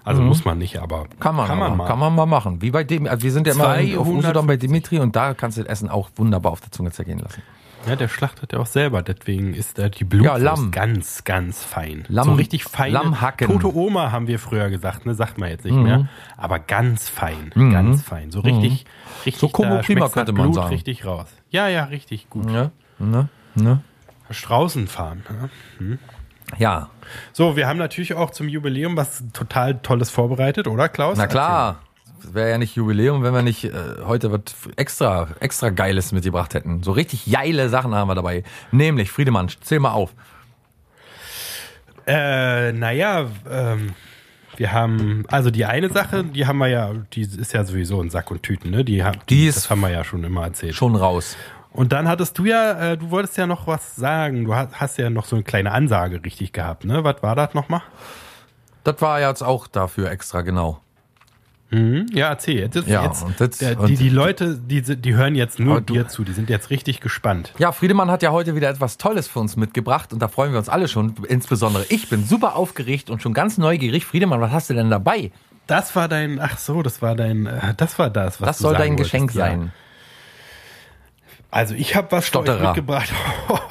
Also 0.05 0.21
muss 0.23 0.45
man 0.45 0.59
nicht, 0.59 0.79
aber 0.79 1.07
Kann 1.19 1.35
man, 1.35 1.47
kann 1.49 1.59
man 1.59 1.77
mal. 1.79 1.87
Kann 1.87 1.99
man 1.99 2.15
mal 2.15 2.27
machen. 2.27 2.61
Wie 2.63 2.71
bei 2.71 2.85
dem, 2.85 3.07
also 3.07 3.23
wir 3.23 3.33
sind 3.33 3.47
ja 3.47 3.55
immer 3.55 3.69
auf 3.69 3.75
250. 3.77 4.17
Usedom 4.19 4.47
bei 4.47 4.57
Dimitri 4.59 4.99
und 5.01 5.17
da 5.17 5.33
kannst 5.35 5.57
du 5.57 5.63
das 5.63 5.71
Essen 5.71 5.89
auch 5.89 6.11
wunderbar 6.17 6.53
auf 6.53 6.61
der 6.61 6.71
Zunge 6.71 6.91
zergehen 6.93 7.19
lassen. 7.19 7.43
Ja, 7.87 7.97
der 7.97 8.09
schlachtet 8.09 8.53
ja 8.55 8.61
auch 8.61 8.67
selber, 8.67 9.03
deswegen 9.03 9.53
ist 9.53 9.79
da 9.79 9.91
die 9.91 10.05
Blutwurst 10.05 10.39
Ja, 10.43 10.53
Lamm. 10.53 10.71
ganz, 10.71 11.25
ganz 11.25 11.63
fein. 11.63 12.05
Lamm- 12.09 12.29
so 12.29 12.33
richtig 12.35 12.65
fein. 12.65 12.93
Lammhacken. 12.93 13.47
Tote 13.47 13.75
Oma 13.77 14.11
haben 14.11 14.27
wir 14.27 14.39
früher 14.39 14.71
gesagt, 14.71 15.05
ne, 15.05 15.15
sagt 15.15 15.37
man 15.37 15.51
jetzt 15.51 15.67
nicht 15.67 15.75
Mhm. 15.75 15.83
mehr. 15.83 16.09
Aber 16.39 16.59
ganz 16.61 17.11
fein, 17.11 17.51
ganz 17.55 18.03
fein. 18.03 18.31
So 18.31 18.41
richtig, 18.41 18.87
richtig. 19.27 19.37
So 19.39 19.49
Como 19.49 19.81
Prima 19.81 20.09
könnte 20.09 20.33
man 20.33 20.45
Blut 20.45 20.55
sagen. 20.55 20.69
richtig 20.71 21.05
raus. 21.05 21.27
Ja, 21.51 21.69
ja, 21.69 21.85
richtig 21.85 22.31
gut. 22.31 22.47
Ne? 22.47 22.71
Ne? 22.99 23.29
Ne? 23.55 23.81
Straußenfarm. 24.31 25.23
Ne? 25.79 25.99
Ja, 26.59 26.89
So, 27.33 27.57
wir 27.57 27.67
haben 27.69 27.79
natürlich 27.79 28.15
auch 28.15 28.31
zum 28.31 28.49
Jubiläum 28.49 28.97
was 28.97 29.23
total 29.33 29.75
Tolles 29.79 30.11
vorbereitet, 30.11 30.67
oder 30.69 30.89
Klaus? 30.89 31.19
na 31.19 31.27
klar. 31.27 31.81
Es 32.23 32.33
wäre 32.33 32.49
ja 32.51 32.57
nicht 32.59 32.75
Jubiläum, 32.75 33.23
wenn 33.23 33.35
wir 33.35 33.43
nicht 33.43 33.65
äh, 33.65 33.73
heute 34.07 34.33
was 34.33 34.41
extra, 34.77 35.29
extra 35.41 35.69
Geiles 35.69 36.11
mitgebracht 36.13 36.55
hätten. 36.55 36.83
So 36.83 36.93
richtig 36.93 37.31
geile 37.31 37.69
Sachen 37.69 37.95
haben 37.95 38.09
wir 38.09 38.15
dabei. 38.15 38.45
Nämlich, 38.73 39.11
Friedemann, 39.11 39.49
zähl 39.61 39.79
mal 39.79 39.91
auf. 39.93 40.15
Äh, 42.07 42.73
naja, 42.73 43.27
ähm, 43.51 43.93
wir 44.57 44.73
haben, 44.73 45.25
also 45.31 45.51
die 45.51 45.65
eine 45.65 45.91
Sache, 45.91 46.23
die 46.25 46.47
haben 46.47 46.59
wir 46.59 46.69
ja, 46.69 46.93
die 47.13 47.23
ist 47.23 47.53
ja 47.53 47.65
sowieso 47.65 48.01
in 48.03 48.11
Sack 48.11 48.31
und 48.31 48.43
Tüten, 48.43 48.71
ne? 48.71 48.85
Die, 48.85 49.03
haben- 49.03 49.19
Die 49.29 49.47
ist- 49.47 49.57
das 49.57 49.71
haben 49.71 49.81
wir 49.81 49.91
ja 49.91 50.05
schon 50.05 50.23
immer 50.25 50.45
erzählt. 50.45 50.75
Schon 50.75 50.97
raus. 50.97 51.37
Und 51.75 51.93
dann 51.93 52.09
hattest 52.09 52.39
du 52.39 52.45
ja, 52.45 52.93
äh, 52.93 52.97
du 52.97 53.11
wolltest 53.11 53.37
ja 53.37 53.47
noch 53.47 53.67
was 53.67 53.97
sagen. 53.97 54.45
Du 54.45 54.55
hast, 54.55 54.81
hast 54.81 54.97
ja 54.97 55.11
noch 55.11 55.27
so 55.27 55.35
eine 55.37 55.43
kleine 55.43 55.73
Ansage 55.73 56.23
richtig 56.25 56.53
gehabt, 56.53 56.85
ne? 56.85 57.05
Was 57.05 57.23
war 57.23 57.35
das 57.37 57.53
nochmal? 57.53 57.83
Das 58.85 59.01
war 59.03 59.21
jetzt 59.21 59.43
auch 59.43 59.67
dafür 59.67 60.11
extra, 60.11 60.43
genau. 60.43 60.81
Mhm. 61.71 62.07
Ja, 62.13 62.29
erzähl. 62.29 62.59
Jetzt, 62.61 62.77
ist- 62.77 62.87
Ja, 62.89 63.05
jetzt, 63.05 63.25
und 63.25 63.41
jetzt- 63.41 63.61
der, 63.61 63.75
die, 63.75 63.97
die 63.97 64.09
Leute, 64.09 64.57
die, 64.57 64.83
die 64.83 65.15
hören 65.15 65.35
jetzt 65.35 65.59
nur 65.59 65.81
du- 65.81 65.95
dir 65.95 66.07
zu. 66.07 66.23
Die 66.23 66.33
sind 66.33 66.49
jetzt 66.49 66.71
richtig 66.71 67.01
gespannt. 67.01 67.53
Ja, 67.59 67.73
Friedemann 67.73 68.11
hat 68.11 68.23
ja 68.23 68.31
heute 68.31 68.55
wieder 68.55 68.69
etwas 68.69 68.97
Tolles 68.97 69.27
für 69.27 69.41
uns 69.41 69.57
mitgebracht 69.57 70.13
und 70.13 70.21
da 70.21 70.29
freuen 70.29 70.53
wir 70.53 70.59
uns 70.59 70.69
alle 70.69 70.87
schon. 70.87 71.15
Insbesondere 71.29 71.85
ich 71.89 72.09
bin 72.09 72.25
super 72.25 72.55
aufgeregt 72.55 73.11
und 73.11 73.21
schon 73.23 73.33
ganz 73.35 73.59
neugierig. 73.59 74.05
Friedemann, 74.07 74.41
was 74.41 74.53
hast 74.53 74.71
du 74.71 74.75
denn 74.75 74.91
dabei? 74.91 75.33
Das 75.67 75.97
war 75.97 76.07
dein, 76.07 76.39
ach 76.41 76.59
so, 76.59 76.83
das 76.83 77.03
war 77.03 77.17
dein, 77.17 77.47
äh, 77.47 77.75
das 77.77 77.99
war 77.99 78.11
das, 78.11 78.41
was 78.41 78.47
Das 78.47 78.59
soll 78.59 78.75
dein 78.75 78.91
wolltest, 78.91 79.11
Geschenk 79.11 79.35
ja. 79.35 79.47
sein. 79.47 79.73
Also 81.55 81.77
ich 81.77 81.95
habe 81.95 82.11
was 82.11 82.29
für 82.29 82.41
euch 82.41 82.47
Stotterer. 82.47 82.67
mitgebracht. 82.67 83.13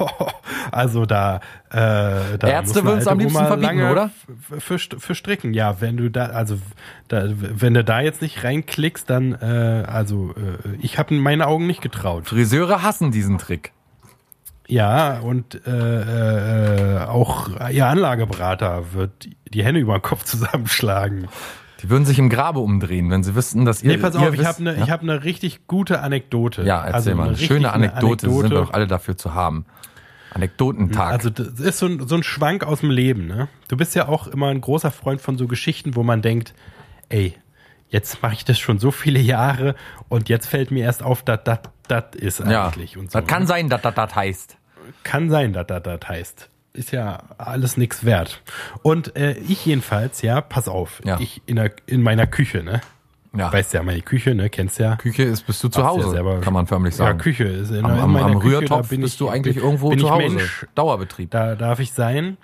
also 0.72 1.04
da, 1.04 1.36
äh, 1.68 2.38
da 2.38 2.48
Ärzte 2.48 2.78
eine 2.78 2.88
würden's 2.88 3.06
am 3.06 3.18
liebsten 3.18 3.44
verbieten, 3.44 3.82
oder? 3.82 4.10
Für, 4.58 4.78
für 4.78 5.14
stricken, 5.14 5.52
ja. 5.52 5.82
Wenn 5.82 5.98
du 5.98 6.10
da, 6.10 6.28
also 6.28 6.58
da, 7.08 7.24
wenn 7.28 7.74
du 7.74 7.84
da 7.84 8.00
jetzt 8.00 8.22
nicht 8.22 8.42
reinklickst, 8.42 9.10
dann, 9.10 9.34
äh, 9.34 9.84
also 9.86 10.30
äh, 10.30 10.76
ich 10.80 10.98
habe 10.98 11.14
in 11.14 11.20
meine 11.20 11.46
Augen 11.46 11.66
nicht 11.66 11.82
getraut. 11.82 12.26
Friseure 12.26 12.82
hassen 12.82 13.10
diesen 13.10 13.36
Trick. 13.36 13.72
Ja 14.66 15.18
und 15.18 15.60
äh, 15.66 17.00
äh, 17.00 17.04
auch 17.04 17.50
ihr 17.70 17.86
Anlageberater 17.86 18.94
wird 18.94 19.28
die 19.52 19.62
Hände 19.62 19.80
über 19.80 19.98
den 19.98 20.02
Kopf 20.02 20.24
zusammenschlagen. 20.24 21.28
Die 21.84 21.90
würden 21.90 22.06
sich 22.06 22.18
im 22.18 22.30
Grabe 22.30 22.60
umdrehen, 22.60 23.10
wenn 23.10 23.22
sie 23.22 23.34
wüssten, 23.34 23.66
dass 23.66 23.82
ihr. 23.82 23.90
Nee, 23.92 23.98
pass 23.98 24.14
ihr 24.14 24.20
auf, 24.22 24.32
ich 24.32 24.40
wisst- 24.40 24.48
habe 24.48 24.58
eine 24.60 24.76
ja? 24.78 24.84
ich 24.84 24.90
hab 24.90 25.02
ne 25.02 25.22
richtig 25.22 25.66
gute 25.66 26.00
Anekdote. 26.00 26.62
Ja, 26.62 26.78
erzähl 26.80 26.94
Also 26.94 27.10
mal. 27.14 27.22
eine 27.24 27.28
Eine 27.36 27.36
schöne 27.36 27.72
eine 27.74 27.90
Anekdote, 27.92 28.20
sind 28.26 28.30
Anekdote. 28.30 28.50
wir 28.54 28.64
doch 28.64 28.72
alle 28.72 28.86
dafür 28.86 29.18
zu 29.18 29.34
haben. 29.34 29.66
Anekdotentag. 30.32 31.12
Also 31.12 31.28
das 31.28 31.60
ist 31.60 31.78
so 31.78 31.84
ein, 31.86 32.08
so 32.08 32.14
ein 32.14 32.22
Schwank 32.22 32.64
aus 32.64 32.80
dem 32.80 32.90
Leben. 32.90 33.26
Ne? 33.26 33.48
Du 33.68 33.76
bist 33.76 33.94
ja 33.94 34.08
auch 34.08 34.26
immer 34.26 34.48
ein 34.48 34.62
großer 34.62 34.90
Freund 34.90 35.20
von 35.20 35.36
so 35.36 35.46
Geschichten, 35.46 35.94
wo 35.94 36.02
man 36.02 36.22
denkt, 36.22 36.54
ey, 37.10 37.34
jetzt 37.90 38.22
mache 38.22 38.32
ich 38.32 38.46
das 38.46 38.58
schon 38.58 38.78
so 38.78 38.90
viele 38.90 39.20
Jahre 39.20 39.74
und 40.08 40.30
jetzt 40.30 40.46
fällt 40.46 40.70
mir 40.70 40.84
erst 40.84 41.02
auf, 41.02 41.22
dass 41.22 41.40
das 41.44 41.58
das 41.86 42.04
ist 42.14 42.40
ja, 42.40 42.66
eigentlich. 42.68 42.96
Und 42.96 43.12
so, 43.12 43.18
das 43.18 43.28
kann 43.28 43.42
ne? 43.42 43.46
sein, 43.48 43.68
dass 43.68 43.82
das 43.82 43.94
das 43.94 44.14
heißt. 44.16 44.56
kann 45.02 45.28
sein, 45.28 45.52
dass 45.52 45.66
das 45.66 45.82
das 45.82 46.00
heißt. 46.08 46.48
Ist 46.76 46.90
ja 46.90 47.22
alles 47.38 47.76
nichts 47.76 48.04
wert. 48.04 48.42
Und 48.82 49.14
äh, 49.16 49.34
ich 49.48 49.64
jedenfalls, 49.64 50.22
ja, 50.22 50.40
pass 50.40 50.66
auf, 50.68 51.00
Ja. 51.04 51.20
ich 51.20 51.40
in, 51.46 51.54
der, 51.56 51.70
in 51.86 52.02
meiner 52.02 52.26
Küche, 52.26 52.64
ne? 52.64 52.80
Ja. 53.36 53.52
Weißt 53.52 53.72
ja, 53.74 53.82
meine 53.84 54.00
Küche, 54.02 54.34
ne? 54.34 54.50
Kennst 54.50 54.78
ja. 54.80 54.96
Küche 54.96 55.22
ist, 55.22 55.46
bist 55.46 55.62
du 55.62 55.68
zu 55.68 55.84
Hast 55.84 55.96
ja 55.96 56.02
Hause, 56.04 56.10
selber- 56.10 56.40
kann 56.40 56.52
man 56.52 56.66
förmlich 56.66 56.94
sagen. 56.96 57.16
Ja, 57.18 57.22
Küche 57.22 57.44
ist 57.44 57.70
in, 57.70 57.84
am, 57.84 57.92
in 57.98 58.10
meiner 58.10 58.26
am 58.26 58.38
Küche, 58.40 58.58
Rührtopf 58.60 58.88
bin 58.88 59.00
bist 59.02 59.14
ich, 59.14 59.18
du 59.18 59.28
eigentlich 59.28 59.54
bin, 59.56 59.64
irgendwo 59.64 59.90
bin 59.90 59.98
zu 60.00 60.10
Hause. 60.10 60.28
Mensch, 60.36 60.66
Dauerbetrieb. 60.74 61.30
da 61.30 61.54
darf 61.54 61.78
ich 61.78 61.92
sein. 61.92 62.36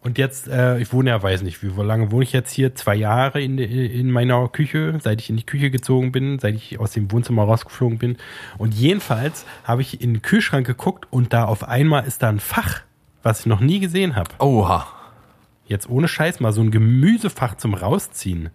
Und 0.00 0.18
jetzt, 0.18 0.46
äh, 0.48 0.78
ich 0.78 0.92
wohne 0.92 1.10
ja, 1.10 1.22
weiß 1.22 1.42
nicht, 1.42 1.62
wie 1.62 1.82
lange 1.82 2.12
wohne 2.12 2.22
ich 2.22 2.32
jetzt 2.32 2.52
hier? 2.52 2.74
Zwei 2.74 2.94
Jahre 2.94 3.40
in, 3.42 3.58
in 3.58 4.10
meiner 4.10 4.48
Küche, 4.48 4.96
seit 5.02 5.20
ich 5.20 5.28
in 5.30 5.36
die 5.36 5.44
Küche 5.44 5.70
gezogen 5.70 6.12
bin, 6.12 6.38
seit 6.38 6.54
ich 6.54 6.78
aus 6.78 6.92
dem 6.92 7.10
Wohnzimmer 7.12 7.42
rausgeflogen 7.44 7.98
bin. 7.98 8.16
Und 8.56 8.72
jedenfalls 8.74 9.44
habe 9.64 9.82
ich 9.82 10.00
in 10.00 10.14
den 10.14 10.22
Kühlschrank 10.22 10.66
geguckt 10.66 11.06
und 11.10 11.32
da 11.32 11.44
auf 11.46 11.66
einmal 11.66 12.06
ist 12.06 12.22
da 12.22 12.28
ein 12.28 12.38
Fach, 12.40 12.82
was 13.26 13.40
ich 13.40 13.46
noch 13.46 13.60
nie 13.60 13.80
gesehen 13.80 14.14
habe. 14.14 14.30
Oha. 14.38 14.86
Jetzt 15.66 15.88
ohne 15.88 16.06
Scheiß 16.06 16.38
mal 16.38 16.52
so 16.52 16.60
ein 16.60 16.70
Gemüsefach 16.70 17.56
zum 17.56 17.74
Rausziehen. 17.74 18.50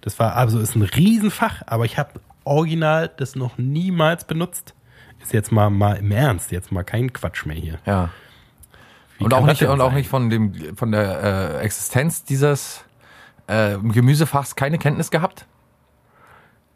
Das 0.00 0.18
war 0.18 0.34
also 0.34 0.58
ist 0.58 0.74
ein 0.74 0.82
Riesenfach, 0.82 1.62
aber 1.66 1.84
ich 1.84 1.96
habe 1.96 2.20
original 2.44 3.08
das 3.16 3.36
noch 3.36 3.56
niemals 3.56 4.24
benutzt. 4.24 4.74
Ist 5.22 5.32
jetzt 5.32 5.52
mal 5.52 5.70
mal 5.70 5.94
im 5.94 6.10
Ernst, 6.10 6.50
jetzt 6.50 6.72
mal 6.72 6.82
kein 6.82 7.12
Quatsch 7.12 7.46
mehr 7.46 7.56
hier. 7.56 7.78
Ja. 7.86 8.10
Wie 9.18 9.24
Und 9.24 9.32
auch 9.32 9.46
nicht, 9.46 9.62
und 9.62 9.80
auch 9.80 9.92
nicht 9.92 10.08
von 10.08 10.28
dem, 10.28 10.76
von 10.76 10.90
der 10.90 11.58
äh, 11.60 11.64
Existenz 11.64 12.24
dieses 12.24 12.84
äh, 13.46 13.78
Gemüsefachs 13.78 14.56
keine 14.56 14.78
Kenntnis 14.78 15.10
gehabt? 15.12 15.46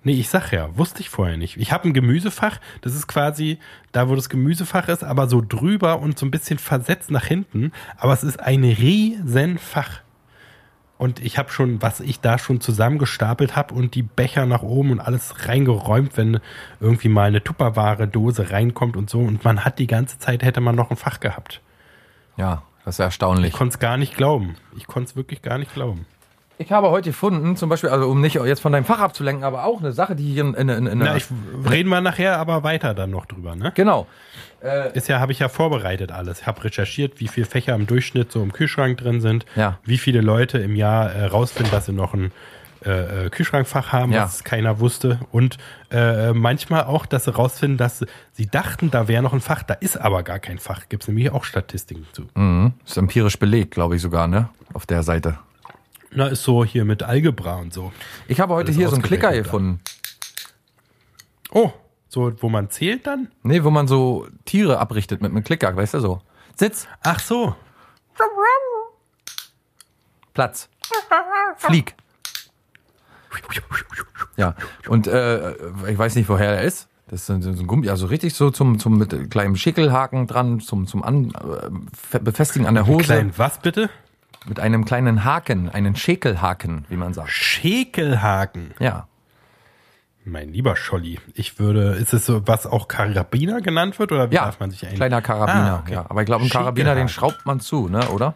Nee, 0.02 0.12
ich 0.12 0.30
sag 0.30 0.50
ja, 0.52 0.76
wusste 0.78 1.00
ich 1.00 1.10
vorher 1.10 1.36
nicht. 1.36 1.58
Ich 1.58 1.72
habe 1.72 1.88
ein 1.88 1.92
Gemüsefach, 1.92 2.58
das 2.80 2.94
ist 2.94 3.06
quasi 3.06 3.58
da, 3.92 4.08
wo 4.08 4.14
das 4.14 4.30
Gemüsefach 4.30 4.88
ist, 4.88 5.04
aber 5.04 5.28
so 5.28 5.42
drüber 5.46 6.00
und 6.00 6.18
so 6.18 6.24
ein 6.24 6.30
bisschen 6.30 6.58
versetzt 6.58 7.10
nach 7.10 7.26
hinten. 7.26 7.72
Aber 7.98 8.14
es 8.14 8.22
ist 8.22 8.40
ein 8.40 8.64
Riesenfach. 8.64 10.00
Und 10.96 11.20
ich 11.20 11.38
habe 11.38 11.50
schon, 11.50 11.80
was 11.80 12.00
ich 12.00 12.20
da 12.20 12.38
schon 12.38 12.60
zusammengestapelt 12.60 13.56
habe 13.56 13.74
und 13.74 13.94
die 13.94 14.02
Becher 14.02 14.44
nach 14.46 14.62
oben 14.62 14.90
und 14.90 15.00
alles 15.00 15.48
reingeräumt, 15.48 16.16
wenn 16.16 16.40
irgendwie 16.78 17.08
mal 17.08 17.28
eine 17.28 17.42
Tupperware-Dose 17.42 18.50
reinkommt 18.50 18.96
und 18.96 19.08
so. 19.08 19.20
Und 19.20 19.44
man 19.44 19.64
hat 19.64 19.78
die 19.78 19.86
ganze 19.86 20.18
Zeit, 20.18 20.42
hätte 20.42 20.60
man 20.60 20.74
noch 20.74 20.90
ein 20.90 20.98
Fach 20.98 21.20
gehabt. 21.20 21.62
Ja, 22.36 22.62
das 22.84 22.96
ist 22.96 23.00
erstaunlich. 23.00 23.52
Ich 23.52 23.58
konnte 23.58 23.74
es 23.74 23.78
gar 23.78 23.96
nicht 23.96 24.14
glauben. 24.14 24.56
Ich 24.76 24.86
konnte 24.86 25.10
es 25.10 25.16
wirklich 25.16 25.42
gar 25.42 25.58
nicht 25.58 25.72
glauben. 25.72 26.06
Ich 26.60 26.70
habe 26.72 26.90
heute 26.90 27.08
gefunden, 27.08 27.56
zum 27.56 27.70
Beispiel, 27.70 27.88
also 27.88 28.06
um 28.10 28.20
nicht 28.20 28.34
jetzt 28.34 28.60
von 28.60 28.70
deinem 28.72 28.84
Fach 28.84 28.98
abzulenken, 29.00 29.44
aber 29.44 29.64
auch 29.64 29.80
eine 29.80 29.92
Sache, 29.92 30.14
die 30.14 30.30
hier 30.34 30.44
in, 30.44 30.52
in, 30.52 30.68
in, 30.68 30.86
in 30.86 30.98
Na, 30.98 31.16
ich 31.16 31.24
reden 31.68 31.88
wir 31.88 32.02
nachher 32.02 32.36
aber 32.38 32.62
weiter 32.62 32.92
dann 32.92 33.10
noch 33.10 33.24
drüber, 33.24 33.56
ne? 33.56 33.72
Genau. 33.74 34.06
Ist 34.92 35.08
ja, 35.08 35.20
habe 35.20 35.32
ich 35.32 35.38
ja 35.38 35.48
vorbereitet 35.48 36.12
alles. 36.12 36.40
Ich 36.42 36.46
habe 36.46 36.62
recherchiert, 36.62 37.18
wie 37.18 37.28
viele 37.28 37.46
Fächer 37.46 37.74
im 37.74 37.86
Durchschnitt 37.86 38.30
so 38.30 38.42
im 38.42 38.52
Kühlschrank 38.52 38.98
drin 38.98 39.22
sind, 39.22 39.46
Ja. 39.56 39.78
wie 39.84 39.96
viele 39.96 40.20
Leute 40.20 40.58
im 40.58 40.76
Jahr 40.76 41.10
äh, 41.10 41.24
rausfinden, 41.24 41.72
dass 41.72 41.86
sie 41.86 41.92
noch 41.94 42.12
ein 42.12 42.30
äh, 42.84 43.24
äh, 43.26 43.30
Kühlschrankfach 43.30 43.90
haben, 43.92 44.12
Ja. 44.12 44.24
was 44.24 44.44
keiner 44.44 44.80
wusste. 44.80 45.18
Und 45.32 45.56
äh, 45.90 46.34
manchmal 46.34 46.84
auch, 46.84 47.06
dass 47.06 47.24
sie 47.24 47.32
rausfinden, 47.34 47.78
dass 47.78 48.00
sie, 48.00 48.06
sie 48.32 48.48
dachten, 48.48 48.90
da 48.90 49.08
wäre 49.08 49.22
noch 49.22 49.32
ein 49.32 49.40
Fach, 49.40 49.62
da 49.62 49.72
ist 49.72 49.98
aber 49.98 50.22
gar 50.24 50.38
kein 50.38 50.58
Fach. 50.58 50.90
Gibt 50.90 51.04
es 51.04 51.08
nämlich 51.08 51.32
auch 51.32 51.44
Statistiken 51.44 52.06
zu. 52.12 52.26
Mhm. 52.34 52.74
Ist 52.84 52.98
empirisch 52.98 53.38
belegt, 53.38 53.70
glaube 53.70 53.96
ich 53.96 54.02
sogar, 54.02 54.28
ne? 54.28 54.50
Auf 54.74 54.84
der 54.84 55.02
Seite. 55.02 55.38
Na, 56.12 56.26
ist 56.26 56.42
so 56.42 56.64
hier 56.64 56.84
mit 56.84 57.02
Algebra 57.02 57.56
und 57.56 57.72
so. 57.72 57.92
Ich 58.26 58.40
habe 58.40 58.54
heute 58.54 58.72
hier 58.72 58.88
so 58.88 58.94
einen 58.94 59.02
Klicker 59.02 59.32
gefunden. 59.32 59.80
Oh, 61.52 61.72
so, 62.08 62.32
wo 62.42 62.48
man 62.48 62.70
zählt 62.70 63.06
dann? 63.06 63.28
Nee, 63.42 63.62
wo 63.62 63.70
man 63.70 63.86
so 63.86 64.26
Tiere 64.44 64.78
abrichtet 64.78 65.22
mit 65.22 65.30
einem 65.30 65.44
Klicker, 65.44 65.74
weißt 65.74 65.94
du 65.94 66.00
so. 66.00 66.22
Sitz, 66.56 66.88
Ach 67.02 67.20
so. 67.20 67.54
Platz, 70.34 70.68
Flieg. 71.56 71.94
Ja, 74.36 74.54
und 74.88 75.06
äh, 75.06 75.52
ich 75.88 75.98
weiß 75.98 76.14
nicht, 76.14 76.28
woher 76.28 76.56
er 76.56 76.62
ist. 76.62 76.88
Das 77.08 77.28
ist 77.28 77.42
so 77.42 77.50
ein 77.50 77.66
Gummi, 77.66 77.88
also 77.88 78.06
richtig 78.06 78.34
so 78.34 78.50
zum, 78.50 78.78
zum 78.78 78.96
mit 78.96 79.30
kleinem 79.30 79.56
Schickelhaken 79.56 80.26
dran, 80.28 80.60
zum, 80.60 80.86
zum 80.86 81.02
an, 81.02 81.32
äh, 82.12 82.18
Befestigen 82.20 82.66
an 82.66 82.74
der 82.74 82.86
Hose. 82.86 83.04
Klein 83.04 83.32
was 83.36 83.58
bitte? 83.58 83.90
Mit 84.46 84.58
einem 84.58 84.84
kleinen 84.84 85.24
Haken, 85.24 85.68
einen 85.68 85.96
Schäkelhaken, 85.96 86.86
wie 86.88 86.96
man 86.96 87.12
sagt. 87.12 87.30
Schäkelhaken. 87.30 88.72
Ja. 88.78 89.06
Mein 90.24 90.52
lieber 90.52 90.76
Scholli, 90.76 91.18
ich 91.34 91.58
würde, 91.58 91.92
ist 91.92 92.12
es 92.12 92.26
so, 92.26 92.46
was 92.46 92.66
auch 92.66 92.88
Karabiner 92.88 93.60
genannt 93.60 93.98
wird 93.98 94.12
oder 94.12 94.30
wie 94.30 94.34
Ja, 94.34 94.44
darf 94.44 94.60
man 94.60 94.70
sich 94.70 94.84
eigentlich? 94.84 94.96
kleiner 94.96 95.22
Karabiner. 95.22 95.76
Ah, 95.76 95.80
okay. 95.82 95.94
ja. 95.94 96.06
Aber 96.08 96.20
ich 96.20 96.26
glaube, 96.26 96.42
einen 96.42 96.50
Karabiner, 96.50 96.94
den 96.94 97.08
schraubt 97.08 97.44
man 97.46 97.60
zu, 97.60 97.88
ne, 97.88 98.08
oder? 98.10 98.34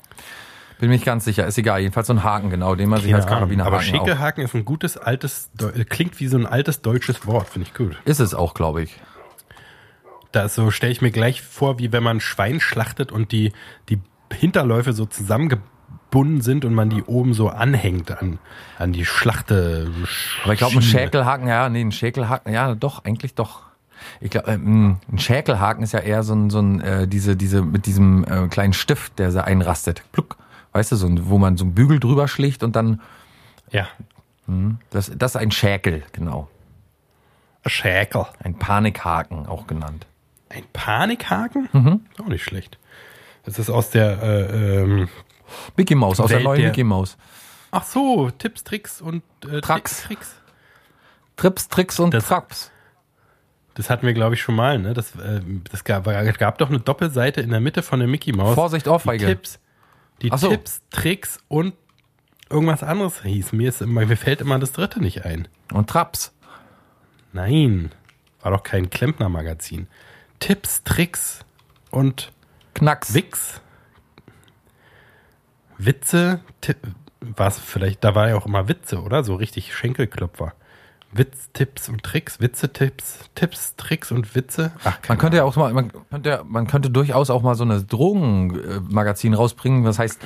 Bin 0.78 0.88
mir 0.88 0.96
nicht 0.96 1.04
ganz 1.04 1.24
sicher. 1.24 1.46
Ist 1.46 1.56
egal. 1.56 1.80
Jedenfalls 1.80 2.08
so 2.08 2.14
ein 2.14 2.24
Haken, 2.24 2.50
genau, 2.50 2.74
den 2.74 2.88
man 2.88 3.00
sich 3.00 3.10
Keine 3.10 3.16
als 3.16 3.26
Ahnung. 3.26 3.38
Karabiner 3.40 3.66
Aber 3.66 3.76
haken 3.78 3.86
auch. 3.96 4.00
Schäkelhaken 4.06 4.44
ist 4.44 4.54
ein 4.54 4.64
gutes 4.64 4.96
altes, 4.96 5.50
klingt 5.88 6.18
wie 6.20 6.26
so 6.26 6.36
ein 6.36 6.46
altes 6.46 6.82
deutsches 6.82 7.26
Wort, 7.26 7.48
finde 7.48 7.68
ich 7.68 7.74
gut. 7.74 7.96
Ist 8.04 8.18
es 8.20 8.34
auch, 8.34 8.54
glaube 8.54 8.82
ich. 8.82 9.00
Da 10.32 10.44
ist 10.44 10.56
so 10.56 10.70
stelle 10.70 10.90
ich 10.90 11.00
mir 11.00 11.12
gleich 11.12 11.42
vor, 11.42 11.78
wie 11.78 11.92
wenn 11.92 12.02
man 12.02 12.16
ein 12.16 12.20
Schwein 12.20 12.60
schlachtet 12.60 13.12
und 13.12 13.30
die, 13.30 13.52
die 13.88 14.00
Hinterläufe 14.32 14.92
so 14.92 15.06
zusammengebunden 16.14 16.40
sind 16.40 16.64
und 16.64 16.74
man 16.74 16.90
die 16.90 17.02
oben 17.02 17.34
so 17.34 17.48
anhängt 17.48 18.10
an, 18.10 18.38
an 18.78 18.92
die 18.92 19.04
Schlachte. 19.04 19.90
Aber 20.44 20.52
ich 20.52 20.58
glaube, 20.58 20.76
ein. 20.76 20.82
Schäkelhaken, 20.82 21.48
ja, 21.48 21.68
nee, 21.68 21.80
ein 21.80 21.92
Schäkelhaken, 21.92 22.52
ja, 22.52 22.74
doch, 22.74 23.04
eigentlich 23.04 23.34
doch. 23.34 23.62
Ich 24.20 24.30
glaube, 24.30 24.52
ähm, 24.52 24.98
ein 25.10 25.18
Schäkelhaken 25.18 25.82
ist 25.82 25.92
ja 25.92 26.00
eher 26.00 26.22
so 26.22 26.34
ein, 26.34 26.50
so 26.50 26.60
ein 26.60 26.80
äh, 26.80 27.08
diese, 27.08 27.36
diese, 27.36 27.62
mit 27.62 27.86
diesem 27.86 28.24
äh, 28.24 28.48
kleinen 28.48 28.74
Stift, 28.74 29.18
der 29.18 29.32
so 29.32 29.40
einrastet. 29.40 30.02
Pluck. 30.12 30.36
Weißt 30.72 30.92
du, 30.92 30.96
so 30.96 31.06
ein, 31.06 31.28
wo 31.28 31.38
man 31.38 31.56
so 31.56 31.64
einen 31.64 31.74
Bügel 31.74 32.00
drüber 32.00 32.28
schlägt 32.28 32.62
und 32.62 32.76
dann, 32.76 33.00
Ja, 33.70 33.88
das, 34.90 35.10
das 35.16 35.34
ist 35.34 35.40
ein 35.40 35.50
Schäkel, 35.50 36.02
genau. 36.12 36.48
ein 37.62 37.70
Schäkel. 37.70 38.26
Ein 38.40 38.58
Panikhaken, 38.58 39.46
auch 39.46 39.66
genannt. 39.66 40.06
Ein 40.50 40.64
Panikhaken? 40.72 41.68
Mhm. 41.72 42.00
Auch 42.20 42.28
nicht 42.28 42.44
schlecht. 42.44 42.78
Das 43.44 43.58
ist 43.58 43.70
aus 43.70 43.90
der, 43.90 44.22
äh, 44.22 44.82
ähm, 44.82 45.08
Mickey 45.76 45.94
Mouse, 45.94 46.20
aus 46.20 46.28
der 46.28 46.36
Welt 46.38 46.44
neuen 46.44 46.60
der- 46.60 46.70
Mickey 46.70 46.84
Mouse. 46.84 47.16
ach 47.70 47.84
so, 47.84 48.30
Tipps, 48.30 48.64
Tricks 48.64 49.00
und 49.00 49.22
äh, 49.50 49.60
Tracks. 49.60 50.02
Tricks. 50.04 50.34
Trips, 51.36 51.68
Tricks 51.68 51.98
und 52.00 52.14
Das- 52.14 52.28
Traps. 52.28 52.70
Das 53.76 53.90
hatten 53.90 54.06
wir, 54.06 54.14
glaube 54.14 54.36
ich, 54.36 54.40
schon 54.42 54.54
mal. 54.54 54.78
Ne? 54.78 54.94
Das, 54.94 55.16
äh, 55.16 55.40
das 55.70 55.82
gab, 55.82 56.04
gab 56.04 56.58
doch 56.58 56.68
eine 56.68 56.78
Doppelseite 56.78 57.40
in 57.40 57.50
der 57.50 57.58
Mitte 57.60 57.82
von 57.82 57.98
der 57.98 58.06
Mickey 58.06 58.32
Maus. 58.32 58.54
Vorsicht, 58.54 58.86
die 58.86 58.90
Ohrfeige. 58.90 59.26
Tipps, 59.26 59.58
die 60.22 60.30
so. 60.36 60.48
Tipps, 60.50 60.80
Tricks 60.90 61.38
und 61.48 61.74
irgendwas 62.48 62.84
anderes 62.84 63.22
hieß. 63.22 63.52
Mir, 63.52 63.68
ist 63.70 63.82
immer, 63.82 64.06
mir 64.06 64.16
fällt 64.16 64.40
immer 64.40 64.60
das 64.60 64.70
dritte 64.70 65.00
nicht 65.00 65.24
ein. 65.24 65.48
Und 65.72 65.90
Traps. 65.90 66.32
Nein, 67.32 67.90
war 68.42 68.52
doch 68.52 68.62
kein 68.62 68.90
Klempner-Magazin. 68.90 69.88
Tipps, 70.38 70.84
Tricks 70.84 71.40
und 71.90 72.30
Knacks. 72.74 73.12
Wix. 73.14 73.60
Witze, 75.78 76.40
war 77.20 77.48
es 77.48 77.58
vielleicht, 77.58 78.04
da 78.04 78.14
war 78.14 78.28
ja 78.28 78.36
auch 78.36 78.46
immer 78.46 78.68
Witze, 78.68 79.02
oder? 79.02 79.24
So 79.24 79.34
richtig 79.34 79.74
Schenkelklopfer. 79.74 80.52
Witz, 81.12 81.50
Tipps 81.52 81.88
und 81.88 82.02
Tricks, 82.02 82.40
Witze, 82.40 82.72
Tipps, 82.72 83.30
Tipps, 83.36 83.76
Tricks 83.76 84.10
und 84.10 84.34
Witze. 84.34 84.72
Ach, 84.82 84.98
Man 85.08 85.16
könnte 85.18 85.36
ja 85.36 85.44
auch 85.44 85.54
mal, 85.54 85.72
man 85.72 85.92
könnte, 86.10 86.42
man 86.44 86.66
könnte 86.66 86.90
durchaus 86.90 87.30
auch 87.30 87.42
mal 87.42 87.54
so 87.54 87.62
eine 87.62 87.82
Drogenmagazin 87.84 89.32
rausbringen, 89.34 89.84
das 89.84 90.00
heißt 90.00 90.20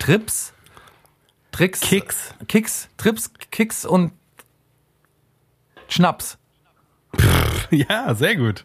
Trips, 0.00 0.52
Tricks, 1.52 1.80
Kicks. 1.80 2.34
Kicks, 2.48 2.88
Trips, 2.96 3.30
Kicks 3.50 3.86
und 3.86 4.12
Schnaps. 5.88 6.38
Ja, 7.70 8.14
sehr 8.14 8.36
gut. 8.36 8.64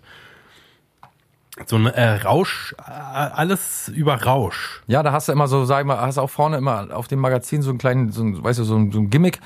So 1.65 1.77
ein 1.77 1.85
äh, 1.87 2.15
Rausch, 2.15 2.75
äh, 2.79 2.91
alles 2.91 3.89
über 3.89 4.21
Rausch. 4.23 4.81
Ja, 4.87 5.03
da 5.03 5.11
hast 5.11 5.27
du 5.27 5.31
immer 5.31 5.47
so, 5.47 5.65
sag 5.65 5.81
ich 5.81 5.85
mal, 5.85 5.99
hast 5.99 6.17
auch 6.17 6.29
vorne 6.29 6.57
immer 6.57 6.87
auf 6.93 7.07
dem 7.07 7.19
Magazin 7.19 7.61
so 7.61 7.69
einen 7.69 7.79
kleinen, 7.79 8.11
so 8.11 8.23
ein, 8.23 8.43
weißt 8.43 8.59
du, 8.59 8.63
so 8.63 8.75
ein, 8.75 8.91
so 8.91 8.99
ein 8.99 9.09
Gimmick, 9.09 9.39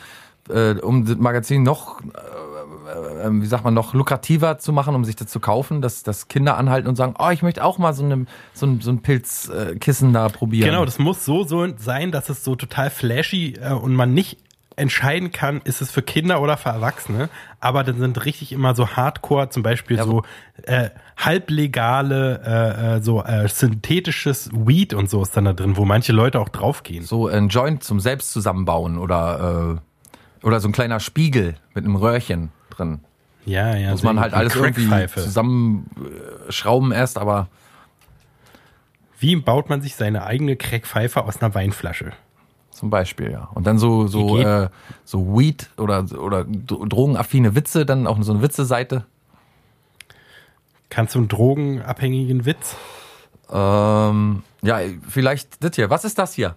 äh, 0.49 0.73
um 0.73 1.05
das 1.05 1.17
Magazin 1.17 1.63
noch, 1.63 2.01
äh, 2.01 3.27
äh, 3.27 3.29
wie 3.31 3.45
sagt 3.45 3.63
man, 3.63 3.73
noch 3.73 3.93
lukrativer 3.93 4.57
zu 4.57 4.73
machen, 4.73 4.95
um 4.95 5.05
sich 5.05 5.15
das 5.15 5.27
zu 5.27 5.39
kaufen, 5.39 5.81
dass, 5.81 6.03
dass 6.03 6.27
Kinder 6.27 6.57
anhalten 6.57 6.87
und 6.87 6.95
sagen, 6.95 7.15
oh, 7.17 7.29
ich 7.29 7.41
möchte 7.41 7.63
auch 7.63 7.77
mal 7.77 7.93
so, 7.93 8.03
eine, 8.03 8.25
so 8.53 8.65
ein, 8.65 8.81
so 8.81 8.91
ein 8.91 9.01
Pilzkissen 9.01 10.13
da 10.13 10.29
probieren. 10.29 10.69
Genau, 10.69 10.85
das 10.85 10.99
muss 10.99 11.25
so, 11.25 11.43
so 11.43 11.67
sein, 11.77 12.11
dass 12.11 12.29
es 12.29 12.43
so 12.43 12.55
total 12.55 12.89
flashy 12.89 13.55
äh, 13.61 13.73
und 13.73 13.95
man 13.95 14.13
nicht 14.13 14.37
entscheiden 14.75 15.31
kann, 15.31 15.61
ist 15.63 15.81
es 15.81 15.91
für 15.91 16.01
Kinder 16.01 16.41
oder 16.41 16.57
für 16.57 16.69
Erwachsene. 16.69 17.29
Aber 17.59 17.83
dann 17.83 17.97
sind 17.97 18.25
richtig 18.25 18.51
immer 18.51 18.75
so 18.75 18.89
Hardcore, 18.89 19.49
zum 19.49 19.63
Beispiel 19.63 19.97
Ja, 19.97 20.03
so 20.03 20.23
äh, 20.63 20.89
halblegale, 21.17 22.41
äh, 22.45 22.97
äh, 22.97 23.01
so 23.01 23.23
äh, 23.23 23.47
synthetisches 23.47 24.49
Weed 24.53 24.93
und 24.93 25.09
so 25.09 25.21
ist 25.21 25.35
dann 25.37 25.45
da 25.45 25.53
drin, 25.53 25.77
wo 25.77 25.85
manche 25.85 26.11
Leute 26.13 26.39
auch 26.39 26.49
draufgehen. 26.49 27.03
so 27.03 27.27
ein 27.27 27.49
Joint 27.49 27.83
zum 27.83 27.99
selbst 27.99 28.31
zusammenbauen 28.31 28.97
oder 28.97 29.79
äh, 29.79 30.45
oder 30.45 30.59
so 30.59 30.67
ein 30.67 30.73
kleiner 30.73 30.99
Spiegel 30.99 31.55
mit 31.73 31.85
einem 31.85 31.95
Röhrchen 31.95 32.51
drin. 32.69 32.99
Ja, 33.45 33.75
ja. 33.75 33.91
Muss 33.91 34.03
man 34.03 34.19
halt 34.19 34.33
alles 34.33 34.55
irgendwie 34.55 35.07
zusammenschrauben 35.07 36.91
erst, 36.91 37.17
aber 37.17 37.47
Wie 39.19 39.35
baut 39.37 39.69
man 39.69 39.81
sich 39.81 39.95
seine 39.95 40.25
eigene 40.25 40.55
Crackpfeife 40.55 41.23
aus 41.23 41.41
einer 41.41 41.55
Weinflasche? 41.55 42.11
Zum 42.75 42.89
Beispiel, 42.89 43.31
ja. 43.31 43.49
Und 43.53 43.65
dann 43.65 43.77
so 43.77 44.07
so 44.07 44.37
äh, 44.37 44.69
so 45.03 45.37
Weed 45.37 45.69
oder 45.77 46.05
oder 46.19 46.41
dro- 46.41 46.85
drogenaffine 46.87 47.55
Witze, 47.55 47.85
dann 47.85 48.05
auch 48.05 48.21
so 48.21 48.33
eine 48.33 48.41
Witze-Seite. 48.41 49.05
Kannst 50.89 51.15
du 51.15 51.19
einen 51.19 51.27
drogenabhängigen 51.27 52.45
Witz? 52.45 52.75
Ähm, 53.51 54.43
ja, 54.61 54.79
vielleicht 55.07 55.63
das 55.63 55.75
hier. 55.75 55.89
Was 55.89 56.05
ist 56.05 56.17
das 56.19 56.33
hier? 56.33 56.55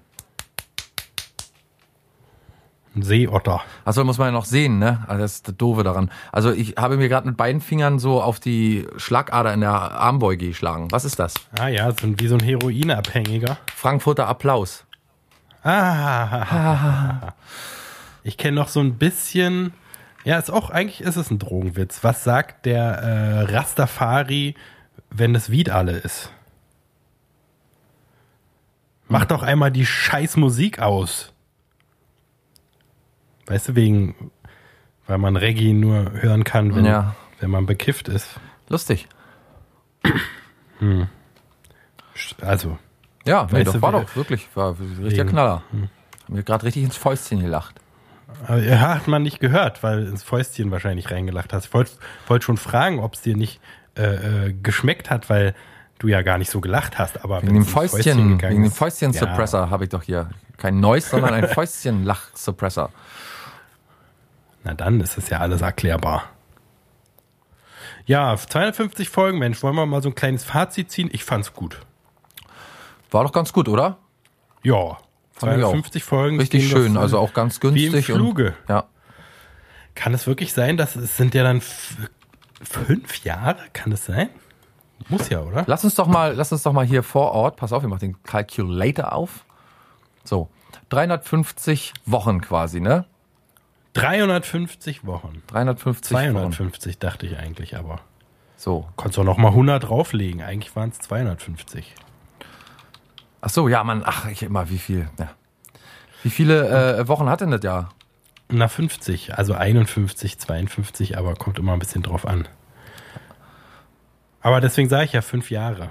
Ein 2.97 3.03
Seeotter. 3.03 3.61
Achso, 3.85 4.03
muss 4.03 4.19
man 4.19 4.29
ja 4.29 4.33
noch 4.33 4.45
sehen, 4.45 4.79
ne? 4.79 5.05
Also 5.07 5.23
das 5.23 5.35
ist 5.35 5.49
das 5.49 5.57
Doofe 5.57 5.85
daran. 5.85 6.11
Also 6.33 6.51
ich 6.51 6.77
habe 6.77 6.97
mir 6.97 7.09
gerade 7.09 7.29
mit 7.29 7.37
beiden 7.37 7.61
Fingern 7.61 7.99
so 7.99 8.21
auf 8.21 8.41
die 8.41 8.87
Schlagader 8.97 9.55
in 9.55 9.61
der 9.61 9.71
Armbeuge 9.73 10.49
geschlagen. 10.49 10.89
Was 10.91 11.05
ist 11.05 11.19
das? 11.19 11.35
Ah 11.59 11.69
ja, 11.69 11.93
so 11.93 12.07
ein, 12.07 12.19
wie 12.19 12.27
so 12.27 12.35
ein 12.35 12.43
Heroinabhängiger. 12.43 13.59
Frankfurter 13.75 14.27
Applaus. 14.27 14.85
Ah. 15.63 17.35
Ich 18.23 18.37
kenne 18.37 18.57
noch 18.57 18.69
so 18.69 18.81
ein 18.81 18.99
bisschen. 18.99 19.73
Ja, 20.25 20.39
ist 20.39 20.51
auch 20.51 20.71
eigentlich 20.71 21.01
ist 21.01 21.17
es 21.17 21.31
ein 21.31 21.39
Drogenwitz. 21.39 22.05
Was 22.05 22.25
sagt 22.25 22.67
der 22.67 22.83
äh, 22.85 23.41
Rastafari, 23.55 24.55
wenn 25.11 25.33
das 25.33 25.51
Weed 25.51 25.71
alle 25.71 25.93
ist? 25.93 26.31
Mach 29.09 29.25
doch 29.25 29.43
einmal 29.43 29.71
die 29.71 29.87
scheiß 29.87 30.37
Musik 30.37 30.81
aus. 30.81 31.33
Weißt 33.47 33.69
du, 33.69 33.75
wegen, 33.75 34.31
weil 35.07 35.17
man 35.17 35.37
Reggae 35.37 35.73
nur 35.73 36.13
hören 36.13 36.45
kann, 36.45 36.75
wenn, 36.75 36.85
Ja. 36.85 37.15
wenn 37.41 37.51
man 37.51 37.65
bekifft 37.65 38.09
ist. 38.09 38.39
Lustig. 38.69 39.09
Also, 42.43 42.79
Ja, 43.29 43.47
nee, 43.51 43.65
doch, 43.65 43.81
war 43.83 43.93
doch 43.93 44.17
wirklich, 44.17 44.49
war 44.55 44.77
ein 44.79 44.99
richtiger 45.03 45.25
Knaller. 45.25 45.63
Hab 46.23 46.29
mir 46.29 46.43
gerade 46.43 46.65
richtig 46.65 46.85
ins 46.85 46.97
Fäustchen 46.97 47.41
gelacht. 47.41 47.75
Ja, 48.49 48.95
hat 48.95 49.09
man 49.09 49.23
nicht 49.23 49.41
gehört, 49.41 49.83
weil 49.83 50.07
ins 50.07 50.23
Fäustchen 50.23 50.71
wahrscheinlich 50.71 51.11
reingelacht 51.11 51.53
hast. 51.53 51.67
Ich 51.67 51.75
wollte 51.75 51.93
wollt 52.27 52.45
schon 52.45 52.57
fragen, 52.57 53.01
ob 53.01 53.15
es 53.15 53.23
dir 53.23 53.37
nicht 53.37 53.61
äh, 53.97 54.47
äh, 54.49 54.53
geschmeckt 54.53 55.11
hat, 55.11 55.29
weil 55.31 55.55
du 55.99 56.09
ja 56.09 56.23
gar 56.23 56.39
nicht 56.39 56.51
so 56.51 56.61
gelacht 56.61 56.99
hast. 56.99 57.25
Aber 57.25 57.43
Wegen 57.43 57.55
dem 57.55 57.65
Fäustchen, 57.65 58.37
gegangen 58.37 58.53
wegen 58.53 58.63
dem 58.65 58.73
Fäustchen-Suppressor 58.73 59.71
habe 59.71 59.85
ich 59.85 59.91
doch 59.91 60.03
hier. 60.03 60.31
Kein 60.57 60.81
Noise, 60.81 61.09
sondern 61.09 61.35
ein 61.35 61.49
Fäustchen-Lach-Suppressor. 61.49 62.91
Ja, 62.91 62.93
na 64.65 64.75
dann 64.75 65.01
ist 65.01 65.19
es 65.19 65.31
ja 65.31 65.39
alles 65.39 65.63
erklärbar. 65.63 66.25
Ja, 68.07 68.37
250 68.37 69.09
Folgen, 69.09 69.39
Mensch, 69.39 69.63
wollen 69.63 69.77
wir 69.77 69.87
mal 69.87 70.03
so 70.03 70.09
ein 70.09 70.15
kleines 70.15 70.45
Fazit 70.45 70.91
ziehen? 70.91 71.11
Ich 71.13 71.25
fand's 71.25 71.53
gut. 71.53 71.81
War 73.11 73.25
doch 73.25 73.33
ganz 73.33 73.53
gut, 73.53 73.69
oder? 73.69 73.99
Ja, 74.63 74.99
Fand 75.33 75.57
ich 75.57 75.65
auch. 75.65 75.71
250 75.71 76.05
Folgen. 76.05 76.39
Richtig 76.41 76.69
schön, 76.69 76.97
also 76.97 77.19
auch 77.19 77.33
ganz 77.33 77.63
Wie 77.63 77.87
im 77.87 77.93
günstig. 77.93 78.07
Fluge. 78.07 78.55
Und, 78.63 78.69
ja. 78.69 78.85
Kann 79.95 80.15
es 80.15 80.27
wirklich 80.27 80.53
sein, 80.53 80.77
dass 80.77 80.97
es 80.97 81.17
sind 81.17 81.35
ja 81.35 81.43
dann 81.45 81.63
fünf 82.63 83.25
Jahre? 83.25 83.57
Kann 83.73 83.91
das 83.91 84.05
sein? 84.07 84.29
Muss 85.09 85.29
ja, 85.29 85.41
oder? 85.41 85.63
Lass 85.67 85.85
uns 85.85 85.95
doch 85.95 86.09
mal, 86.09 86.35
lass 86.35 86.51
uns 86.51 86.63
doch 86.65 86.73
mal 86.73 86.85
hier 86.85 87.03
vor 87.05 87.31
Ort, 87.33 87.57
pass 87.57 87.73
auf, 87.73 87.83
wir 87.83 87.89
machen 87.89 88.01
den 88.01 88.23
Calculator 88.25 89.13
auf. 89.13 89.45
So, 90.25 90.49
350 90.89 91.95
Wochen 92.05 92.41
quasi, 92.41 92.81
ne? 92.81 93.05
350 93.95 95.07
Wochen. 95.07 95.43
350 95.49 96.13
Wochen. 96.13 96.21
250 96.23 96.99
dachte 96.99 97.27
ich 97.27 97.37
eigentlich, 97.39 97.77
aber 97.77 98.01
So. 98.57 98.87
konntest 98.97 99.19
du 99.19 99.23
noch 99.25 99.39
mal 99.39 99.49
100 99.49 99.85
drauflegen. 99.89 100.43
Eigentlich 100.43 100.75
waren 100.77 100.91
es 100.91 100.99
250. 101.01 101.95
Ach 103.41 103.51
so, 103.51 103.69
ja, 103.69 103.85
Mann, 103.85 104.03
ach, 104.05 104.27
ich 104.27 104.43
immer, 104.43 104.69
wie 104.71 104.79
viel, 104.79 105.09
ja. 105.19 105.31
Wie 106.23 106.31
viele 106.31 106.99
äh, 106.99 107.09
Wochen 107.09 107.29
hat 107.29 107.41
denn 107.41 107.51
das 107.53 107.63
Jahr? 107.63 107.91
Na, 108.49 108.67
50, 108.67 109.37
also 109.39 109.55
51, 109.55 110.39
52, 110.39 111.17
aber 111.19 111.35
kommt 111.35 111.59
immer 111.59 111.73
ein 111.75 111.79
bisschen 111.79 112.03
drauf 112.03 112.27
an. 112.27 112.49
Aber 114.41 114.61
deswegen 114.61 114.89
sage 114.89 115.05
ich 115.05 115.13
ja 115.13 115.21
fünf 115.23 115.51
Jahre. 115.51 115.91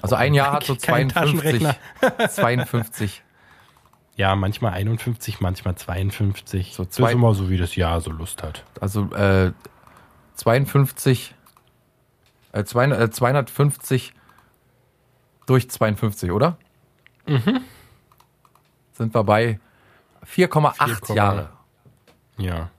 Also 0.00 0.16
ein 0.16 0.34
Jahr 0.34 0.52
hat 0.52 0.64
so 0.64 0.74
Kein 0.74 1.10
52. 1.10 1.62
Taschenrechner. 1.62 1.76
52. 2.28 3.22
Ja, 4.16 4.34
manchmal 4.36 4.72
51, 4.72 5.40
manchmal 5.40 5.74
52. 5.76 6.74
So 6.74 6.84
das 6.84 6.94
zwei- 6.94 7.08
ist 7.10 7.14
immer 7.14 7.34
so, 7.34 7.48
wie 7.48 7.56
das 7.56 7.76
Jahr 7.76 8.00
so 8.00 8.10
Lust 8.10 8.42
hat. 8.42 8.64
Also 8.80 9.10
äh, 9.14 9.52
52, 10.34 11.34
äh, 12.52 12.64
200, 12.64 13.00
äh, 13.00 13.10
250 13.10 14.14
durch 15.52 15.68
52, 15.68 16.30
oder? 16.32 16.56
Mhm. 17.26 17.60
Sind 18.92 19.14
wir 19.14 19.22
bei 19.22 19.60
4,8 20.26 20.74
4,8. 20.78 21.14
Jahre 21.14 21.50
Ja. 22.38 22.70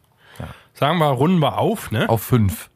Sagen 0.74 0.98
wir, 0.98 1.06
runden 1.06 1.40
wir 1.40 1.60
auf, 1.60 1.92
ne? 1.92 2.10
auf 2.10 2.24
5. 2.24 2.70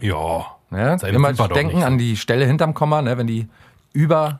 Ja. 0.00 0.46
Ne? 0.70 0.96
Immer 1.08 1.34
fünf 1.34 1.48
denken 1.52 1.76
nicht. 1.76 1.84
an 1.86 1.98
die 1.98 2.16
Stelle 2.16 2.46
hinterm 2.46 2.72
Komma, 2.72 3.02
ne? 3.02 3.18
wenn 3.18 3.26
die 3.26 3.48
über, 3.92 4.38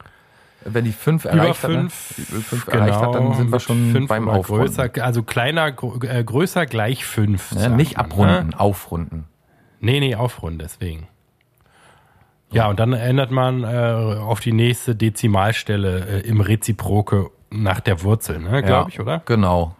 wenn 0.64 0.86
die 0.86 0.92
5 0.92 1.26
Über 1.26 1.34
erreicht 1.34 1.62
hat, 1.62 1.70
ne? 1.70 1.76
fünf, 1.90 1.94
fünf 2.46 2.68
erreicht 2.68 2.98
hat, 2.98 3.14
dann 3.14 3.34
sind 3.34 3.52
wir 3.52 3.60
schon 3.60 3.92
fünf 3.92 4.08
beim 4.08 4.26
Aufrunden. 4.28 4.66
größer, 4.66 4.90
also 5.04 5.22
kleiner, 5.22 5.66
äh, 5.66 6.24
größer 6.24 6.64
gleich 6.64 7.04
fünf. 7.04 7.52
Ne? 7.52 7.60
sagt 7.60 7.76
Nicht 7.76 7.96
man, 7.98 8.06
abrunden, 8.06 8.48
Ne? 8.48 8.58
aufrunden. 8.60 9.24
Nee, 9.80 10.00
nee, 10.00 10.14
aufrunden, 10.14 10.58
deswegen. 10.58 11.08
Ja, 12.50 12.68
und 12.68 12.80
dann 12.80 12.92
ändert 12.94 13.30
man 13.30 13.62
äh, 13.62 13.66
auf 13.66 14.40
die 14.40 14.52
nächste 14.52 14.94
Dezimalstelle 14.94 16.22
äh, 16.24 16.28
im 16.28 16.40
Reziproke 16.40 17.30
nach 17.50 17.80
der 17.80 18.02
Wurzel, 18.02 18.38
ne, 18.38 18.62
glaube 18.62 18.90
ich, 18.90 19.00
oder? 19.00 19.22
Genau. 19.26 19.74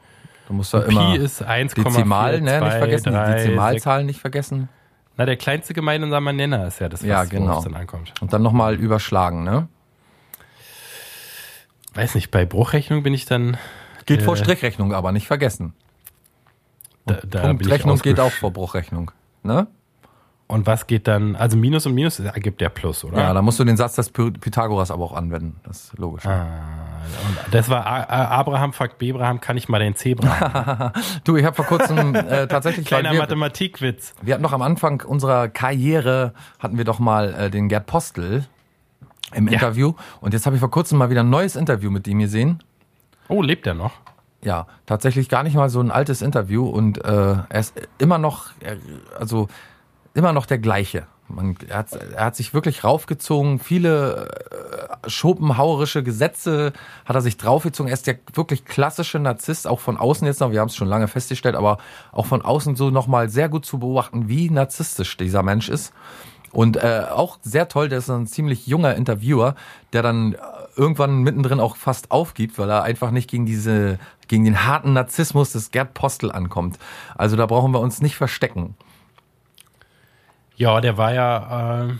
Du 0.48 0.54
musst 0.54 0.72
da 0.72 0.82
immer 0.82 1.12
Pi 1.12 1.18
ist 1.18 1.42
1,4, 1.46 1.84
Dezimal, 1.84 2.40
ne? 2.40 2.60
Nicht 2.60 2.72
vergessen, 2.74 3.12
drei, 3.12 3.26
die 3.36 3.42
Dezimalzahlen 3.44 4.06
nicht 4.06 4.20
vergessen. 4.20 4.68
Na, 5.16 5.26
der 5.26 5.36
kleinste 5.36 5.74
gemeinsame 5.74 6.32
Nenner 6.32 6.66
ist 6.66 6.78
ja 6.78 6.88
das, 6.88 7.00
was 7.02 7.08
Ja, 7.08 7.24
genau. 7.24 7.62
dann 7.62 7.74
ankommt. 7.74 8.14
Und 8.20 8.32
dann 8.32 8.42
nochmal 8.42 8.74
überschlagen, 8.76 9.44
ne? 9.44 9.68
Weiß 11.94 12.14
nicht, 12.14 12.30
bei 12.30 12.44
Bruchrechnung 12.46 13.02
bin 13.02 13.12
ich 13.14 13.24
dann. 13.24 13.56
Geht 14.06 14.22
vor 14.22 14.34
Äh, 14.34 14.38
Strichrechnung, 14.38 14.94
aber 14.94 15.12
nicht 15.12 15.26
vergessen. 15.26 15.74
Da, 17.06 17.18
da 17.26 17.40
Punktrechnung 17.48 17.98
geht 17.98 18.20
auch 18.20 18.30
vor 18.32 18.52
Bruchrechnung. 18.52 19.10
Ne? 19.42 19.66
Und 20.50 20.66
was 20.66 20.86
geht 20.86 21.06
dann? 21.06 21.36
Also 21.36 21.58
Minus 21.58 21.84
und 21.84 21.92
Minus 21.94 22.18
ergibt 22.20 22.62
ja 22.62 22.70
Plus, 22.70 23.04
oder? 23.04 23.18
Ja, 23.18 23.34
da 23.34 23.42
musst 23.42 23.60
du 23.60 23.64
den 23.64 23.76
Satz 23.76 23.96
des 23.96 24.14
Py- 24.14 24.30
Pythagoras 24.38 24.90
aber 24.90 25.04
auch 25.04 25.12
anwenden. 25.12 25.60
Das 25.62 25.84
ist 25.84 25.98
logisch. 25.98 26.24
Ah, 26.24 26.46
und 27.46 27.54
das 27.54 27.68
war 27.68 27.86
Abraham 27.86 28.72
fragt 28.72 28.96
Bebraham, 28.98 29.40
kann 29.42 29.58
ich 29.58 29.68
mal 29.68 29.78
den 29.78 29.94
Zebra? 29.94 30.92
Du, 31.24 31.36
ich 31.36 31.44
habe 31.44 31.54
vor 31.54 31.66
kurzem 31.66 32.14
äh, 32.14 32.46
tatsächlich, 32.48 32.86
Kleiner 32.86 33.12
wir, 33.12 33.18
Mathematikwitz. 33.20 34.14
wir 34.22 34.32
hatten 34.32 34.42
noch 34.42 34.54
am 34.54 34.62
Anfang 34.62 35.02
unserer 35.02 35.48
Karriere, 35.48 36.32
hatten 36.58 36.78
wir 36.78 36.84
doch 36.84 36.98
mal 36.98 37.34
äh, 37.34 37.50
den 37.50 37.68
Gerd 37.68 37.84
Postel 37.86 38.46
im 39.34 39.48
Ja. 39.48 39.52
Interview. 39.54 39.92
Und 40.22 40.32
jetzt 40.32 40.46
habe 40.46 40.56
ich 40.56 40.60
vor 40.60 40.70
kurzem 40.70 40.96
mal 40.96 41.10
wieder 41.10 41.22
ein 41.22 41.30
neues 41.30 41.56
Interview 41.56 41.90
mit 41.90 42.08
ihm 42.08 42.20
gesehen. 42.20 42.62
Oh, 43.28 43.42
lebt 43.42 43.66
er 43.66 43.74
noch? 43.74 43.92
Ja, 44.42 44.66
tatsächlich 44.86 45.28
gar 45.28 45.42
nicht 45.42 45.56
mal 45.56 45.68
so 45.68 45.80
ein 45.80 45.90
altes 45.90 46.22
Interview 46.22 46.66
und 46.66 47.04
äh, 47.04 47.34
er 47.48 47.60
ist 47.60 47.74
immer 47.98 48.16
noch, 48.16 48.46
er, 48.60 48.76
also 49.18 49.48
immer 50.14 50.32
noch 50.32 50.46
der 50.46 50.58
gleiche. 50.58 51.06
Man, 51.28 51.56
er, 51.68 51.78
hat, 51.78 51.92
er 51.92 52.24
hat 52.24 52.36
sich 52.36 52.54
wirklich 52.54 52.84
raufgezogen, 52.84 53.58
viele 53.58 54.28
äh, 55.04 55.10
schopenhauerische 55.10 56.02
Gesetze 56.02 56.72
hat 57.04 57.16
er 57.16 57.20
sich 57.20 57.36
draufgezogen. 57.36 57.88
Er 57.90 57.94
ist 57.94 58.06
der 58.06 58.18
wirklich 58.32 58.64
klassische 58.64 59.18
Narzisst, 59.18 59.66
auch 59.66 59.80
von 59.80 59.98
außen 59.98 60.26
jetzt 60.26 60.40
noch, 60.40 60.52
wir 60.52 60.60
haben 60.60 60.68
es 60.68 60.76
schon 60.76 60.88
lange 60.88 61.06
festgestellt, 61.06 61.54
aber 61.54 61.78
auch 62.12 62.24
von 62.24 62.40
außen 62.40 62.76
so 62.76 62.88
nochmal 62.88 63.28
sehr 63.28 63.50
gut 63.50 63.66
zu 63.66 63.78
beobachten, 63.78 64.28
wie 64.28 64.48
narzisstisch 64.48 65.16
dieser 65.18 65.42
Mensch 65.42 65.68
ist. 65.68 65.92
Und 66.50 66.78
äh, 66.78 67.04
auch 67.10 67.38
sehr 67.42 67.68
toll, 67.68 67.90
der 67.90 67.98
ist 67.98 68.08
ein 68.08 68.26
ziemlich 68.26 68.66
junger 68.66 68.94
Interviewer, 68.94 69.54
der 69.92 70.02
dann 70.02 70.32
äh, 70.32 70.38
irgendwann 70.76 71.18
mittendrin 71.18 71.60
auch 71.60 71.76
fast 71.76 72.10
aufgibt, 72.10 72.58
weil 72.58 72.70
er 72.70 72.84
einfach 72.84 73.10
nicht 73.10 73.28
gegen 73.28 73.44
diese, 73.44 73.98
gegen 74.28 74.44
den 74.44 74.64
harten 74.66 74.94
Narzissmus 74.94 75.52
des 75.52 75.70
Gerd 75.72 75.92
Postel 75.92 76.32
ankommt. 76.32 76.78
Also 77.16 77.36
da 77.36 77.44
brauchen 77.44 77.72
wir 77.72 77.80
uns 77.80 78.00
nicht 78.00 78.16
verstecken. 78.16 78.74
Ja, 80.58 80.80
der 80.80 80.96
war 80.98 81.12
ja, 81.14 81.86
äh, 81.86 81.92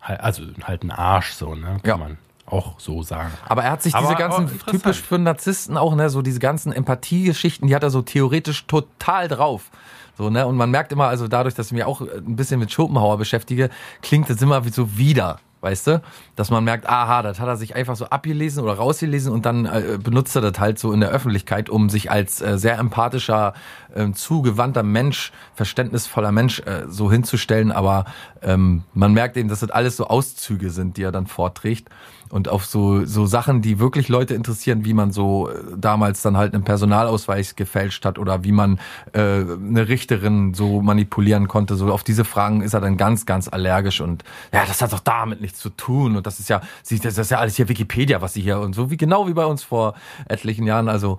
halt- 0.00 0.20
also 0.20 0.42
halt 0.64 0.82
ein 0.84 0.90
Arsch 0.90 1.32
so, 1.32 1.54
ne? 1.54 1.78
Kann 1.82 1.84
Ja. 1.84 1.96
man 1.96 2.18
auch 2.46 2.80
so 2.80 3.02
sagen. 3.02 3.30
Aber 3.48 3.62
er 3.64 3.72
hat 3.72 3.82
sich 3.82 3.94
Aber 3.94 4.06
diese 4.06 4.18
ganzen, 4.18 4.42
interessant. 4.48 4.70
typisch 4.70 5.00
für 5.02 5.18
Narzissten 5.18 5.76
auch, 5.76 5.94
ne, 5.94 6.10
so 6.10 6.22
diese 6.22 6.40
ganzen 6.40 6.72
Empathiegeschichten, 6.72 7.68
die 7.68 7.74
hat 7.76 7.82
er 7.82 7.90
so 7.90 8.02
theoretisch 8.02 8.66
total 8.66 9.28
drauf. 9.28 9.70
So, 10.18 10.30
ne, 10.30 10.46
und 10.46 10.56
man 10.56 10.70
merkt 10.70 10.90
immer, 10.92 11.06
also 11.06 11.28
dadurch, 11.28 11.54
dass 11.54 11.66
ich 11.66 11.72
mich 11.72 11.84
auch 11.84 12.00
ein 12.00 12.34
bisschen 12.36 12.58
mit 12.58 12.72
Schopenhauer 12.72 13.18
beschäftige, 13.18 13.70
klingt 14.02 14.28
das 14.30 14.42
immer 14.42 14.64
wie 14.64 14.70
so 14.70 14.96
wieder, 14.98 15.38
weißt 15.60 15.86
du? 15.86 16.02
Dass 16.36 16.50
man 16.50 16.64
merkt, 16.64 16.88
aha, 16.88 17.22
das 17.22 17.40
hat 17.40 17.48
er 17.48 17.56
sich 17.56 17.74
einfach 17.74 17.96
so 17.96 18.06
abgelesen 18.06 18.62
oder 18.62 18.74
rausgelesen 18.74 19.32
und 19.32 19.46
dann 19.46 19.66
äh, 19.66 19.98
benutzt 20.02 20.34
er 20.36 20.42
das 20.42 20.58
halt 20.58 20.78
so 20.78 20.92
in 20.92 21.00
der 21.00 21.10
Öffentlichkeit, 21.10 21.68
um 21.68 21.90
sich 21.90 22.10
als 22.10 22.40
äh, 22.40 22.58
sehr 22.58 22.78
empathischer, 22.78 23.54
äh, 23.94 24.10
zugewandter 24.12 24.82
Mensch, 24.82 25.32
verständnisvoller 25.54 26.32
Mensch 26.32 26.60
äh, 26.60 26.84
so 26.88 27.10
hinzustellen. 27.10 27.72
Aber 27.72 28.06
ähm, 28.42 28.84
man 28.94 29.12
merkt 29.12 29.36
eben, 29.36 29.48
dass 29.48 29.60
das 29.60 29.70
alles 29.70 29.96
so 29.96 30.06
Auszüge 30.06 30.70
sind, 30.70 30.96
die 30.96 31.02
er 31.02 31.12
dann 31.12 31.26
vorträgt 31.26 31.88
und 32.30 32.48
auf 32.48 32.64
so, 32.64 33.04
so 33.04 33.26
Sachen, 33.26 33.60
die 33.60 33.78
wirklich 33.78 34.08
Leute 34.08 34.34
interessieren, 34.34 34.84
wie 34.84 34.94
man 34.94 35.12
so 35.12 35.48
äh, 35.48 35.54
damals 35.76 36.22
dann 36.22 36.36
halt 36.36 36.54
einen 36.54 36.64
Personalausweis 36.64 37.56
gefälscht 37.56 38.04
hat 38.04 38.18
oder 38.18 38.44
wie 38.44 38.52
man 38.52 38.78
äh, 39.12 39.20
eine 39.20 39.88
Richterin 39.88 40.54
so 40.54 40.80
manipulieren 40.80 41.48
konnte. 41.48 41.74
So 41.76 41.92
auf 41.92 42.04
diese 42.04 42.24
Fragen 42.24 42.62
ist 42.62 42.72
er 42.74 42.80
dann 42.80 42.96
ganz, 42.96 43.26
ganz 43.26 43.48
allergisch 43.48 44.00
und 44.00 44.24
ja, 44.52 44.64
das 44.64 44.80
hat 44.80 44.92
doch 44.92 45.00
damit 45.00 45.40
nichts 45.40 45.58
zu 45.58 45.70
tun 45.70 46.16
und 46.16 46.26
das 46.26 46.40
ist 46.40 46.48
ja, 46.48 46.60
das 46.88 47.18
ist 47.18 47.30
ja 47.30 47.38
alles 47.38 47.56
hier 47.56 47.68
Wikipedia, 47.68 48.22
was 48.22 48.34
sie 48.34 48.42
hier 48.42 48.60
und 48.60 48.74
so 48.74 48.90
wie 48.90 48.96
genau 48.96 49.26
wie 49.26 49.34
bei 49.34 49.44
uns 49.44 49.62
vor 49.64 49.94
etlichen 50.28 50.66
Jahren. 50.66 50.88
Also 50.88 51.18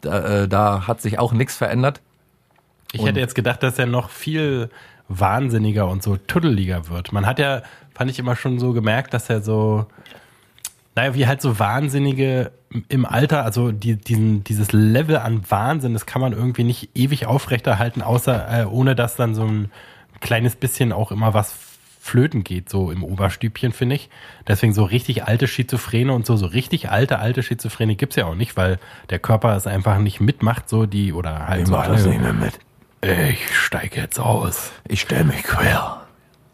da, 0.00 0.42
äh, 0.42 0.48
da 0.48 0.86
hat 0.86 1.00
sich 1.00 1.18
auch 1.18 1.32
nichts 1.32 1.56
verändert. 1.56 2.00
Ich 2.92 3.00
Und- 3.00 3.06
hätte 3.08 3.20
jetzt 3.20 3.34
gedacht, 3.34 3.62
dass 3.62 3.78
er 3.78 3.86
noch 3.86 4.10
viel 4.10 4.70
wahnsinniger 5.08 5.88
und 5.88 6.02
so 6.02 6.16
tuddeliger 6.16 6.88
wird. 6.88 7.12
Man 7.12 7.26
hat 7.26 7.38
ja, 7.38 7.62
fand 7.94 8.10
ich 8.10 8.18
immer 8.18 8.36
schon 8.36 8.58
so 8.58 8.72
gemerkt, 8.72 9.12
dass 9.12 9.28
er 9.28 9.42
so, 9.42 9.86
naja, 10.94 11.14
wie 11.14 11.26
halt 11.26 11.40
so 11.40 11.58
Wahnsinnige 11.58 12.52
im 12.88 13.04
Alter, 13.04 13.44
also 13.44 13.72
die, 13.72 13.96
diesen, 13.96 14.44
dieses 14.44 14.72
Level 14.72 15.16
an 15.16 15.42
Wahnsinn, 15.48 15.92
das 15.92 16.06
kann 16.06 16.20
man 16.20 16.32
irgendwie 16.32 16.64
nicht 16.64 16.90
ewig 16.94 17.26
aufrechterhalten, 17.26 18.02
außer 18.02 18.62
äh, 18.62 18.64
ohne 18.64 18.94
dass 18.94 19.16
dann 19.16 19.34
so 19.34 19.44
ein 19.44 19.70
kleines 20.20 20.56
bisschen 20.56 20.92
auch 20.92 21.12
immer 21.12 21.34
was 21.34 21.54
flöten 22.00 22.42
geht, 22.42 22.68
so 22.68 22.90
im 22.90 23.04
Oberstübchen, 23.04 23.72
finde 23.72 23.94
ich. 23.94 24.10
Deswegen 24.48 24.74
so 24.74 24.82
richtig 24.82 25.24
alte 25.24 25.46
Schizophrene 25.46 26.12
und 26.12 26.26
so, 26.26 26.36
so 26.36 26.46
richtig 26.46 26.90
alte, 26.90 27.20
alte 27.20 27.42
Schizophrene 27.44 27.94
gibt's 27.94 28.16
ja 28.16 28.26
auch 28.26 28.34
nicht, 28.34 28.56
weil 28.56 28.78
der 29.10 29.20
Körper 29.20 29.54
es 29.54 29.68
einfach 29.68 29.98
nicht 29.98 30.20
mitmacht, 30.20 30.68
so 30.68 30.86
die, 30.86 31.12
oder 31.12 31.46
halt 31.46 31.68
so 31.68 31.76
alle. 31.76 31.96
mehr 32.18 32.32
mit. 32.32 32.58
Ich 33.02 33.56
steige 33.56 34.00
jetzt 34.00 34.18
aus. 34.18 34.72
Ich 34.88 35.00
stelle 35.00 35.24
mich 35.24 35.42
quer. 35.44 36.02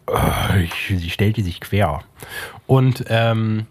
Äh, 0.06 0.64
Ich, 0.64 0.74
sie 0.86 1.10
stellte 1.10 1.42
sich 1.42 1.60
quer. 1.60 2.00
Und 2.66 3.04
ähm, 3.08 3.66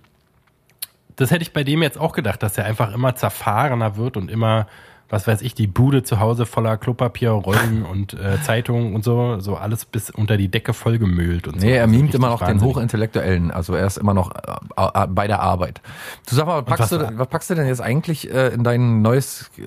das 1.18 1.32
hätte 1.32 1.42
ich 1.42 1.52
bei 1.54 1.64
dem 1.64 1.82
jetzt 1.84 2.00
auch 2.00 2.14
gedacht, 2.14 2.42
dass 2.42 2.58
er 2.58 2.66
einfach 2.66 2.94
immer 2.94 3.16
zerfahrener 3.16 3.98
wird 3.98 4.16
und 4.18 4.32
immer, 4.32 4.68
was 5.10 5.28
weiß 5.28 5.42
ich, 5.42 5.54
die 5.54 5.68
Bude 5.68 6.04
zu 6.04 6.20
Hause 6.20 6.46
voller 6.46 6.78
Klopapier, 6.78 7.32
Rollen 7.32 7.84
und 7.92 8.14
äh, 8.14 8.42
Zeitungen 8.42 8.96
und 8.96 9.04
so, 9.04 9.40
so 9.40 9.56
alles 9.56 9.86
bis 9.86 10.10
unter 10.10 10.38
die 10.38 10.48
Decke 10.50 10.74
vollgemüllt 10.74 11.48
und 11.48 11.60
so. 11.60 11.66
Nee, 11.68 11.74
er 11.76 11.84
Also 11.84 11.96
mimt 11.96 12.14
immer 12.16 12.30
noch 12.30 12.40
den 12.40 12.48
wahnsinnig. 12.48 12.76
Hochintellektuellen. 12.76 13.52
Also 13.52 13.74
er 13.76 13.86
ist 13.88 13.98
immer 13.98 14.14
noch 14.14 14.32
äh, 14.36 14.42
äh, 15.04 15.08
bei 15.08 15.28
der 15.28 15.42
Arbeit. 15.42 15.82
Du 16.30 16.36
sag 16.36 16.46
mal, 16.46 16.58
was 16.58 16.66
packst, 16.66 16.92
was- 16.94 17.10
du, 17.10 17.18
was 17.20 17.28
packst 17.28 17.50
du 17.50 17.56
denn 17.56 17.68
jetzt 17.68 17.82
eigentlich 17.82 18.32
äh, 18.34 18.50
in 18.54 18.64
dein 18.64 19.02
neues 19.02 19.50
äh, 19.58 19.64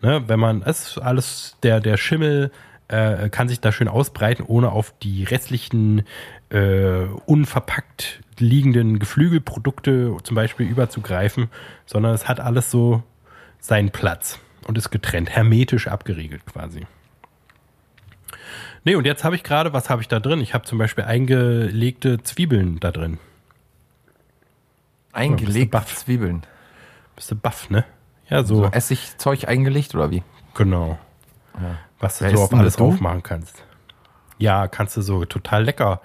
Ne, 0.01 0.23
wenn 0.27 0.39
man, 0.39 0.61
es 0.61 0.89
ist 0.89 0.97
alles, 0.99 1.57
der, 1.63 1.79
der 1.79 1.97
Schimmel 1.97 2.51
äh, 2.87 3.29
kann 3.29 3.49
sich 3.49 3.59
da 3.59 3.71
schön 3.71 3.87
ausbreiten, 3.87 4.43
ohne 4.45 4.71
auf 4.71 4.93
die 5.01 5.23
restlichen 5.23 6.03
äh, 6.49 7.05
unverpackt 7.25 8.21
liegenden 8.39 8.99
Geflügelprodukte 8.99 10.15
zum 10.23 10.35
Beispiel 10.35 10.67
überzugreifen, 10.67 11.49
sondern 11.85 12.13
es 12.13 12.27
hat 12.27 12.39
alles 12.39 12.71
so 12.71 13.03
seinen 13.59 13.89
Platz 13.89 14.39
und 14.67 14.77
ist 14.77 14.91
getrennt, 14.91 15.29
hermetisch 15.29 15.87
abgeriegelt 15.87 16.45
quasi. 16.45 16.85
Nee, 18.83 18.95
und 18.95 19.05
jetzt 19.05 19.23
habe 19.23 19.35
ich 19.35 19.43
gerade, 19.43 19.73
was 19.73 19.89
habe 19.89 20.01
ich 20.01 20.07
da 20.07 20.19
drin? 20.19 20.39
Ich 20.39 20.53
habe 20.53 20.63
zum 20.63 20.77
Beispiel 20.77 21.03
eingelegte 21.03 22.23
Zwiebeln 22.23 22.79
da 22.79 22.91
drin. 22.91 23.17
Eingelegt 25.11 25.71
baff. 25.71 25.93
Zwiebeln. 25.93 26.43
Bist 27.15 27.31
du 27.31 27.35
baff, 27.35 27.69
ne? 27.69 27.83
Ja, 28.29 28.43
so. 28.43 28.55
So 28.55 28.65
Essigzeug 28.65 29.47
eingelegt 29.47 29.95
oder 29.95 30.11
wie? 30.11 30.23
Genau. 30.53 30.99
Was 31.99 32.19
du 32.19 32.29
so 32.29 32.43
auf 32.43 32.53
alles 32.53 32.73
das, 32.73 32.77
du? 32.77 32.83
drauf 32.83 32.99
machen 32.99 33.23
kannst. 33.23 33.63
Ja, 34.37 34.67
kannst 34.67 34.97
du 34.97 35.01
so 35.01 35.25
total 35.25 35.63
lecker 35.63 36.01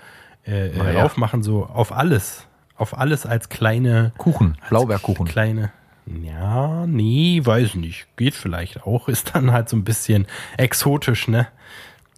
äh, 0.47 0.69
äh, 0.69 0.95
ja. 0.95 1.05
aufmachen, 1.05 1.43
so 1.43 1.67
auf 1.67 1.93
alles. 1.93 2.47
Auf 2.77 2.99
alles 2.99 3.27
als 3.27 3.49
kleine 3.49 4.12
Kuchen, 4.19 4.57
als 4.61 4.71
Blaubeerkuchen. 4.71 5.27
Kleine. 5.27 5.71
Ja, 6.07 6.87
nee, 6.87 7.41
weiß 7.45 7.77
nicht. 7.77 8.09
Geht 8.17 8.35
vielleicht 8.35 8.85
auch. 8.85 9.09
Ist 9.09 9.35
dann 9.35 9.53
halt 9.53 9.69
so 9.69 9.77
ein 9.77 9.85
bisschen 9.85 10.27
exotisch, 10.57 11.29
ne? 11.29 11.47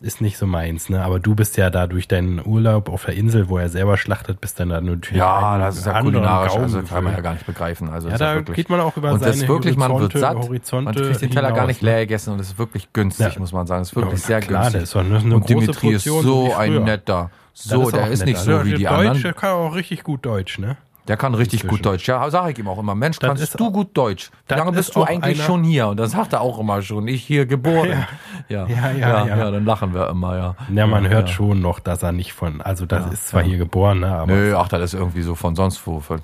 Ist 0.05 0.21
nicht 0.21 0.37
so 0.37 0.47
meins, 0.47 0.90
ne? 0.90 1.03
Aber 1.03 1.19
du 1.19 1.35
bist 1.35 1.57
ja 1.57 1.71
da 1.71 1.87
durch 1.87 2.07
deinen 2.09 2.45
Urlaub 2.45 2.90
auf 2.90 3.07
der 3.07 3.14
Insel, 3.14 3.49
wo 3.49 3.57
er 3.57 3.71
selber 3.71 3.97
schlachtet, 3.97 4.38
bist 4.38 4.61
dann 4.61 4.69
da 4.69 4.79
natürlich 4.83 5.17
Ja, 5.19 5.57
das 5.57 5.79
ist 5.79 5.87
ja 5.87 5.99
kulinarisch, 6.03 6.53
Gaumen 6.53 6.64
also 6.64 6.83
kann 6.83 7.05
man 7.05 7.14
ja 7.14 7.21
gar 7.21 7.33
nicht 7.33 7.47
begreifen. 7.47 7.88
Also 7.88 8.09
Ja, 8.09 8.14
ist 8.14 8.21
da 8.21 8.35
wirklich- 8.35 8.57
geht 8.57 8.69
man 8.69 8.81
auch 8.81 8.95
über 8.99 9.12
und 9.12 9.23
das 9.23 9.31
seine 9.31 9.43
ist 9.45 9.49
wirklich, 9.49 9.77
man 9.79 9.90
wird 9.93 10.12
Horizonte- 10.14 10.19
satt, 10.21 10.37
Horizonte 10.37 10.85
man 10.85 10.95
kriegt 10.95 11.23
den 11.23 11.31
Teller 11.31 11.49
gar 11.49 11.55
hinaus, 11.55 11.69
nicht 11.69 11.83
ne? 11.83 11.88
leer 11.90 12.01
gegessen 12.01 12.35
und 12.35 12.40
es 12.40 12.49
ist 12.49 12.59
wirklich 12.59 12.93
günstig, 12.93 13.33
Ja. 13.33 13.40
muss 13.40 13.53
man 13.55 13.67
sagen. 13.67 13.81
Es 13.81 13.88
ist 13.88 13.97
Ja, 13.97 14.03
wirklich 14.03 14.21
na 14.21 14.27
sehr 14.27 14.40
klar, 14.40 14.62
günstig. 14.71 14.73
der 14.75 14.83
ist 14.83 14.97
eine- 14.97 15.19
eine 15.21 15.35
und 15.37 15.49
Dimitri 15.49 15.88
ist 15.95 16.05
Portion, 16.05 16.23
so 16.23 16.45
wie 16.45 16.51
so 16.51 16.57
ein 16.57 16.85
netter. 16.85 17.31
Das 17.55 17.64
So, 17.64 17.90
der 17.90 18.03
auch 18.05 18.09
ist 18.09 18.19
nett. 18.19 18.29
nicht 18.29 18.38
so 18.40 18.51
Also 18.53 18.64
wie 18.67 18.69
der 18.71 18.79
die 18.79 18.85
Deutsche 18.85 19.09
anderen. 19.11 19.35
kann 19.37 19.51
auch 19.53 19.75
richtig 19.75 20.03
gut 20.05 20.27
Deutsch, 20.27 20.59
ne? 20.59 20.77
Der 21.07 21.17
kann 21.17 21.35
richtig 21.35 21.62
gut 21.62 21.79
Inzwischen. 21.79 21.83
Deutsch. 21.83 22.09
Ja, 22.09 22.31
sage 22.31 22.53
ich 22.53 22.59
ihm 22.59 22.69
auch 22.69 22.79
immer. 22.79 22.95
Mensch, 22.95 23.19
Das 23.19 23.29
kannst 23.29 23.61
du 23.61 23.71
gut 23.71 23.97
Deutsch? 23.97 24.31
Wie 24.49 24.55
lange 24.55 24.71
ist 24.71 24.77
bist 24.77 24.97
du 24.97 25.03
eigentlich 25.03 25.43
schon 25.43 25.62
hier? 25.62 25.88
Und 25.88 25.99
das 25.99 26.12
sagt 26.12 26.33
er 26.33 26.40
auch 26.40 26.59
immer 26.59 26.81
schon. 26.83 27.07
Ich 27.09 27.25
hier 27.25 27.47
geboren. 27.47 28.07
Ja, 28.49 28.67
Ja, 28.67 28.90
ja, 28.90 29.27
ja. 29.27 29.51
dann 29.51 29.64
lachen 29.64 29.95
wir 29.95 30.11
immer, 30.11 30.37
ja. 30.37 30.57
Ja, 30.71 30.87
man 30.87 31.09
hört 31.09 31.29
ja. 31.29 31.35
schon 31.35 31.61
noch, 31.61 31.81
dass 31.81 32.03
er 32.03 32.12
nicht 32.12 32.35
von, 32.35 32.61
also 32.61 32.85
das 32.85 33.11
ist 33.11 33.29
zwar 33.29 33.43
hier 33.43 33.57
geboren, 33.57 34.01
ne, 34.01 34.14
aber 34.14 34.33
Nö, 34.33 34.55
ach, 34.55 34.69
das 34.69 34.83
ist 34.83 34.95
irgendwie 34.95 35.23
so 35.23 35.35
von 35.35 35.57
sonst 35.57 35.87
wo. 35.87 36.01
Von, 36.01 36.21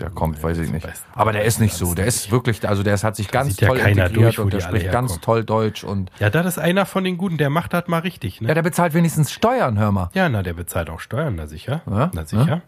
der 0.00 0.10
kommt, 0.10 0.42
weiß 0.42 0.58
ich 0.58 0.70
nicht. 0.70 0.86
Aber 1.14 1.32
der 1.32 1.44
ist 1.44 1.60
nicht 1.60 1.74
so. 1.74 1.94
Der 1.94 2.06
ist 2.06 2.30
wirklich, 2.30 2.66
also 2.68 2.82
der 2.82 2.94
ist, 2.94 3.04
hat 3.04 3.16
sich 3.16 3.28
ganz 3.30 3.58
ja 3.60 3.68
toll 3.68 3.78
keiner 3.78 4.06
integriert 4.06 4.36
durch, 4.36 4.38
und 4.40 4.52
der 4.52 4.60
spricht 4.60 4.90
ganz 4.90 5.20
toll 5.20 5.44
Deutsch 5.44 5.84
und 5.84 6.10
ja, 6.18 6.30
das 6.30 6.46
ist 6.46 6.58
einer 6.58 6.84
von 6.84 7.04
den 7.04 7.16
Guten, 7.16 7.38
der 7.38 7.50
macht 7.50 7.72
das 7.72 7.86
mal 7.86 8.00
richtig, 8.00 8.40
ne? 8.40 8.48
ja, 8.48 8.54
der 8.54 8.62
bezahlt 8.62 8.94
wenigstens 8.94 9.32
Steuern, 9.32 9.78
hör 9.78 9.92
mal. 9.92 10.10
Ja, 10.14 10.28
na, 10.28 10.42
der 10.42 10.54
bezahlt 10.54 10.90
auch 10.90 11.00
Steuern, 11.00 11.36
na 11.36 11.46
sicher. 11.46 11.82
Ja, 11.88 12.10
Na 12.12 12.24
sicher. 12.24 12.62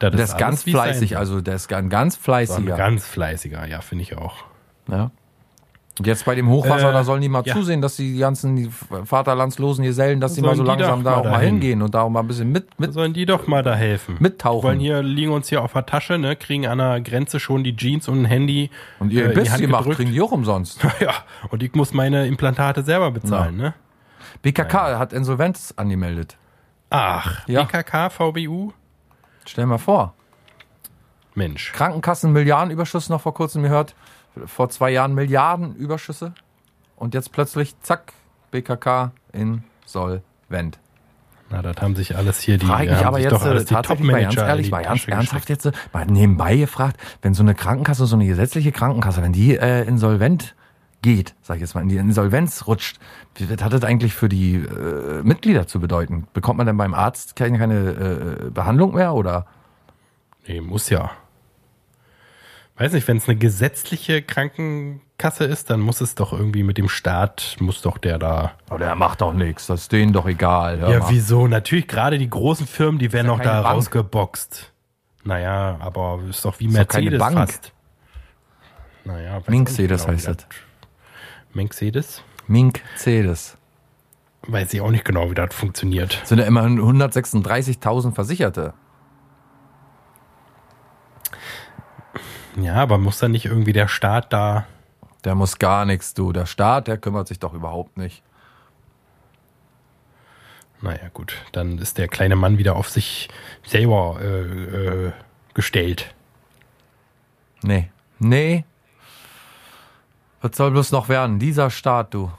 Das 0.00 0.10
Der 0.16 0.24
ist 0.24 0.38
ganz 0.38 0.62
fleißig, 0.64 1.16
also 1.16 1.40
der 1.40 1.54
ist 1.54 1.72
ein 1.72 1.88
ganz 1.88 2.14
So 2.14 2.18
ein 2.20 2.24
fleißiger. 2.24 2.76
ganz 2.76 3.06
fleißiger, 3.06 3.66
ja, 3.66 3.80
finde 3.80 4.02
ich 4.02 4.16
auch. 4.16 4.36
Ja. 4.90 5.10
Und 5.98 6.06
jetzt 6.06 6.24
bei 6.24 6.34
dem 6.34 6.48
Hochwasser, 6.48 6.88
Äh, 6.88 6.92
da 6.94 7.04
sollen 7.04 7.20
die 7.20 7.28
mal 7.28 7.42
ja. 7.44 7.52
zusehen, 7.54 7.82
dass 7.82 7.96
die 7.96 8.16
ganzen 8.16 8.56
die 8.56 8.70
Vaterlandslosen 9.04 9.84
Gesellen, 9.84 10.18
dass 10.20 10.32
die 10.32 10.40
mal 10.40 10.56
so 10.56 10.62
langsam 10.62 11.04
da 11.04 11.10
mal 11.10 11.16
auch 11.18 11.24
mal 11.24 11.40
hingehen 11.44 11.82
und 11.82 11.94
da 11.94 12.02
auch 12.02 12.08
mal 12.08 12.20
ein 12.20 12.26
bisschen 12.26 12.50
mit, 12.50 12.80
mit 12.80 12.94
Sollen 12.94 13.12
die 13.12 13.26
doch 13.26 13.46
mal 13.46 13.62
da 13.62 13.74
helfen? 13.74 14.16
Mittauchen. 14.18 14.60
Die 14.60 14.66
wollen 14.66 14.80
hier, 14.80 15.02
liegen 15.02 15.30
uns 15.32 15.48
hier 15.50 15.60
auf 15.62 15.74
der 15.74 15.84
Tasche, 15.84 16.16
ne, 16.16 16.36
kriegen 16.36 16.66
an 16.66 16.78
der 16.78 17.02
Grenze 17.02 17.38
schon 17.38 17.64
die 17.64 17.76
Jeans 17.76 18.08
und 18.08 18.22
ein 18.22 18.24
Handy. 18.24 18.70
und 18.98 19.12
ihr 19.12 19.26
äh, 19.30 19.34
Biss 19.34 19.54
gemacht, 19.58 19.80
gedrückt. 19.82 19.96
kriegen 19.98 20.12
die 20.12 20.22
auch 20.22 20.32
umsonst. 20.32 20.80
Ja, 21.00 21.12
und 21.50 21.62
ich 21.62 21.74
muss 21.74 21.92
meine 21.92 22.26
Implantate 22.26 22.82
selber 22.82 23.10
bezahlen, 23.10 23.56
ne? 23.58 23.74
BKK 24.40 24.98
hat 24.98 25.12
Insolvenz 25.12 25.74
angemeldet. 25.76 26.38
Ach, 26.88 27.46
Ja. 27.46 27.64
BKK, 27.64 28.08
VBU? 28.08 28.72
Stell 29.50 29.66
mal 29.66 29.78
vor. 29.78 30.14
Mensch. 31.34 31.72
Krankenkassen 31.72 32.32
Milliardenüberschuss 32.32 33.08
noch 33.08 33.20
vor 33.20 33.34
kurzem 33.34 33.64
gehört. 33.64 33.96
Vor 34.46 34.70
zwei 34.70 34.90
Jahren 34.90 35.12
Milliardenüberschüsse. 35.12 36.34
Und 36.94 37.14
jetzt 37.14 37.32
plötzlich, 37.32 37.74
zack, 37.80 38.12
BKK 38.52 39.10
insolvent. 39.32 40.78
Na, 41.50 41.62
das 41.62 41.76
haben 41.78 41.96
sich 41.96 42.16
alles 42.16 42.38
hier 42.38 42.58
die, 42.58 42.66
Frage 42.66 42.92
ich 42.92 43.04
aber 43.04 43.18
jetzt 43.18 43.32
doch 43.32 43.42
alles 43.42 43.64
äh, 43.64 43.66
tatsächlich 43.66 44.08
mal 44.08 44.22
ganz 44.22 44.36
ehrlich, 44.36 44.70
mal 44.70 44.84
ganz 44.84 45.08
ernsthaft 45.08 45.48
jetzt 45.48 45.66
äh, 45.66 45.72
mal 45.92 46.06
nebenbei 46.06 46.56
gefragt, 46.56 47.00
wenn 47.22 47.34
so 47.34 47.42
eine 47.42 47.56
Krankenkasse, 47.56 48.06
so 48.06 48.14
eine 48.14 48.26
gesetzliche 48.26 48.70
Krankenkasse, 48.70 49.20
wenn 49.20 49.32
die 49.32 49.56
äh, 49.56 49.82
insolvent 49.82 50.54
geht, 51.02 51.34
sag 51.42 51.56
ich 51.56 51.60
jetzt 51.62 51.74
mal, 51.74 51.82
in 51.82 51.88
die 51.88 51.96
Insolvenz 51.96 52.66
rutscht, 52.66 52.98
was 53.38 53.62
hat 53.62 53.72
das 53.72 53.84
eigentlich 53.84 54.14
für 54.14 54.28
die 54.28 54.56
äh, 54.56 55.22
Mitglieder 55.22 55.66
zu 55.66 55.80
bedeuten? 55.80 56.26
Bekommt 56.32 56.58
man 56.58 56.66
denn 56.66 56.76
beim 56.76 56.94
Arzt 56.94 57.36
keine, 57.36 57.58
keine 57.58 57.90
äh, 58.46 58.50
Behandlung 58.50 58.94
mehr 58.94 59.14
oder? 59.14 59.46
Nee, 60.46 60.60
muss 60.60 60.90
ja. 60.90 61.10
Weiß 62.76 62.92
nicht, 62.92 63.06
wenn 63.08 63.18
es 63.18 63.28
eine 63.28 63.36
gesetzliche 63.36 64.22
Krankenkasse 64.22 65.44
ist, 65.44 65.68
dann 65.68 65.80
muss 65.80 66.00
es 66.00 66.14
doch 66.14 66.32
irgendwie 66.32 66.62
mit 66.62 66.78
dem 66.78 66.88
Staat, 66.88 67.56
muss 67.60 67.82
doch 67.82 67.98
der 67.98 68.18
da. 68.18 68.52
Oder 68.70 68.86
er 68.86 68.94
macht 68.94 69.20
doch 69.20 69.34
nichts, 69.34 69.66
das 69.66 69.82
ist 69.82 69.92
denen 69.92 70.14
doch 70.14 70.26
egal. 70.26 70.80
Ja, 70.80 71.00
mal. 71.00 71.10
wieso? 71.10 71.46
Natürlich, 71.46 71.88
gerade 71.88 72.16
die 72.18 72.30
großen 72.30 72.66
Firmen, 72.66 72.98
die 72.98 73.12
werden 73.12 73.26
ja 73.26 73.32
noch 73.36 73.42
da 73.42 73.62
Bank. 73.62 73.76
rausgeboxt. 73.76 74.72
Naja, 75.24 75.76
aber 75.80 76.20
ist 76.28 76.42
doch 76.44 76.58
wie 76.58 76.66
Ist 76.66 76.78
doch 76.78 76.88
keine 76.88 77.10
Mercedes 77.10 77.18
Bank. 77.18 77.50
fast. 77.50 77.72
Naja, 79.04 79.42
nicht 79.46 79.76
genau, 79.76 80.06
heißt 80.06 80.28
das. 80.28 80.36
Mercedes? 81.52 82.22
Mink 82.46 82.82
Cedes. 82.96 83.56
Weiß 84.42 84.72
ich 84.72 84.80
auch 84.80 84.90
nicht 84.90 85.04
genau, 85.04 85.30
wie 85.30 85.34
das 85.34 85.54
funktioniert. 85.54 86.20
Sind 86.24 86.38
ja 86.38 86.46
immerhin 86.46 86.80
136.000 86.80 88.14
Versicherte. 88.14 88.74
Ja, 92.56 92.74
aber 92.74 92.98
muss 92.98 93.18
dann 93.18 93.32
nicht 93.32 93.46
irgendwie 93.46 93.72
der 93.72 93.88
Staat 93.88 94.32
da. 94.32 94.66
Der 95.24 95.34
muss 95.34 95.58
gar 95.58 95.84
nichts, 95.84 96.14
du. 96.14 96.32
Der 96.32 96.46
Staat, 96.46 96.88
der 96.88 96.98
kümmert 96.98 97.28
sich 97.28 97.38
doch 97.38 97.52
überhaupt 97.52 97.96
nicht. 97.96 98.22
Naja, 100.82 101.08
gut, 101.12 101.36
dann 101.52 101.76
ist 101.78 101.98
der 101.98 102.08
kleine 102.08 102.36
Mann 102.36 102.56
wieder 102.56 102.74
auf 102.76 102.88
sich 102.88 103.28
selber 103.64 104.18
äh, 104.20 105.06
äh, 105.08 105.12
gestellt. 105.52 106.14
Nee. 107.62 107.90
Nee. 108.18 108.64
Was 110.40 110.56
soll 110.56 110.70
bloß 110.70 110.92
noch 110.92 111.08
werden? 111.08 111.38
Dieser 111.38 111.70
Staat, 111.70 112.14
du. 112.14 112.30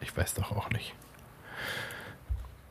Ich 0.00 0.16
weiß 0.16 0.34
doch 0.34 0.52
auch 0.52 0.70
nicht. 0.70 0.94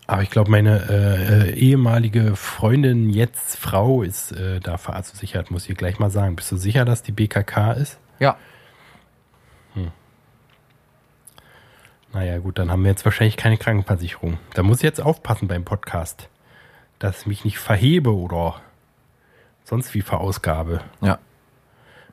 Aber 0.08 0.24
ich 0.24 0.32
glaube, 0.32 0.50
meine 0.50 0.90
äh, 0.90 1.50
äh, 1.50 1.54
ehemalige 1.54 2.36
Freundin, 2.36 3.10
jetzt 3.10 3.58
Frau, 3.58 4.02
ist 4.02 4.32
äh, 4.32 4.60
da 4.60 4.78
versichert, 4.78 5.52
muss 5.52 5.70
ich 5.70 5.78
gleich 5.78 6.00
mal 6.00 6.10
sagen. 6.10 6.36
Bist 6.36 6.52
du 6.52 6.58
sicher, 6.58 6.84
dass 6.84 7.04
die 7.04 7.12
BKK 7.12 7.74
ist? 7.74 8.00
Ja. 8.20 8.36
Naja, 12.12 12.40
gut, 12.40 12.58
dann 12.58 12.72
haben 12.72 12.84
wir 12.84 12.90
jetzt 12.90 13.06
wahrscheinlich 13.06 13.38
keine 13.38 13.58
Krankenversicherung. 13.58 14.40
Da 14.56 14.64
muss 14.64 14.78
ich 14.78 14.84
jetzt 14.84 15.02
aufpassen 15.02 15.48
beim 15.48 15.64
Podcast, 15.64 16.28
dass 16.98 17.22
ich 17.22 17.28
mich 17.28 17.46
nicht 17.46 17.60
verhebe 17.60 18.16
oder 18.16 18.62
sonst 19.64 19.94
wie 19.94 20.02
verausgabe. 20.02 20.82
Ja. 21.02 21.20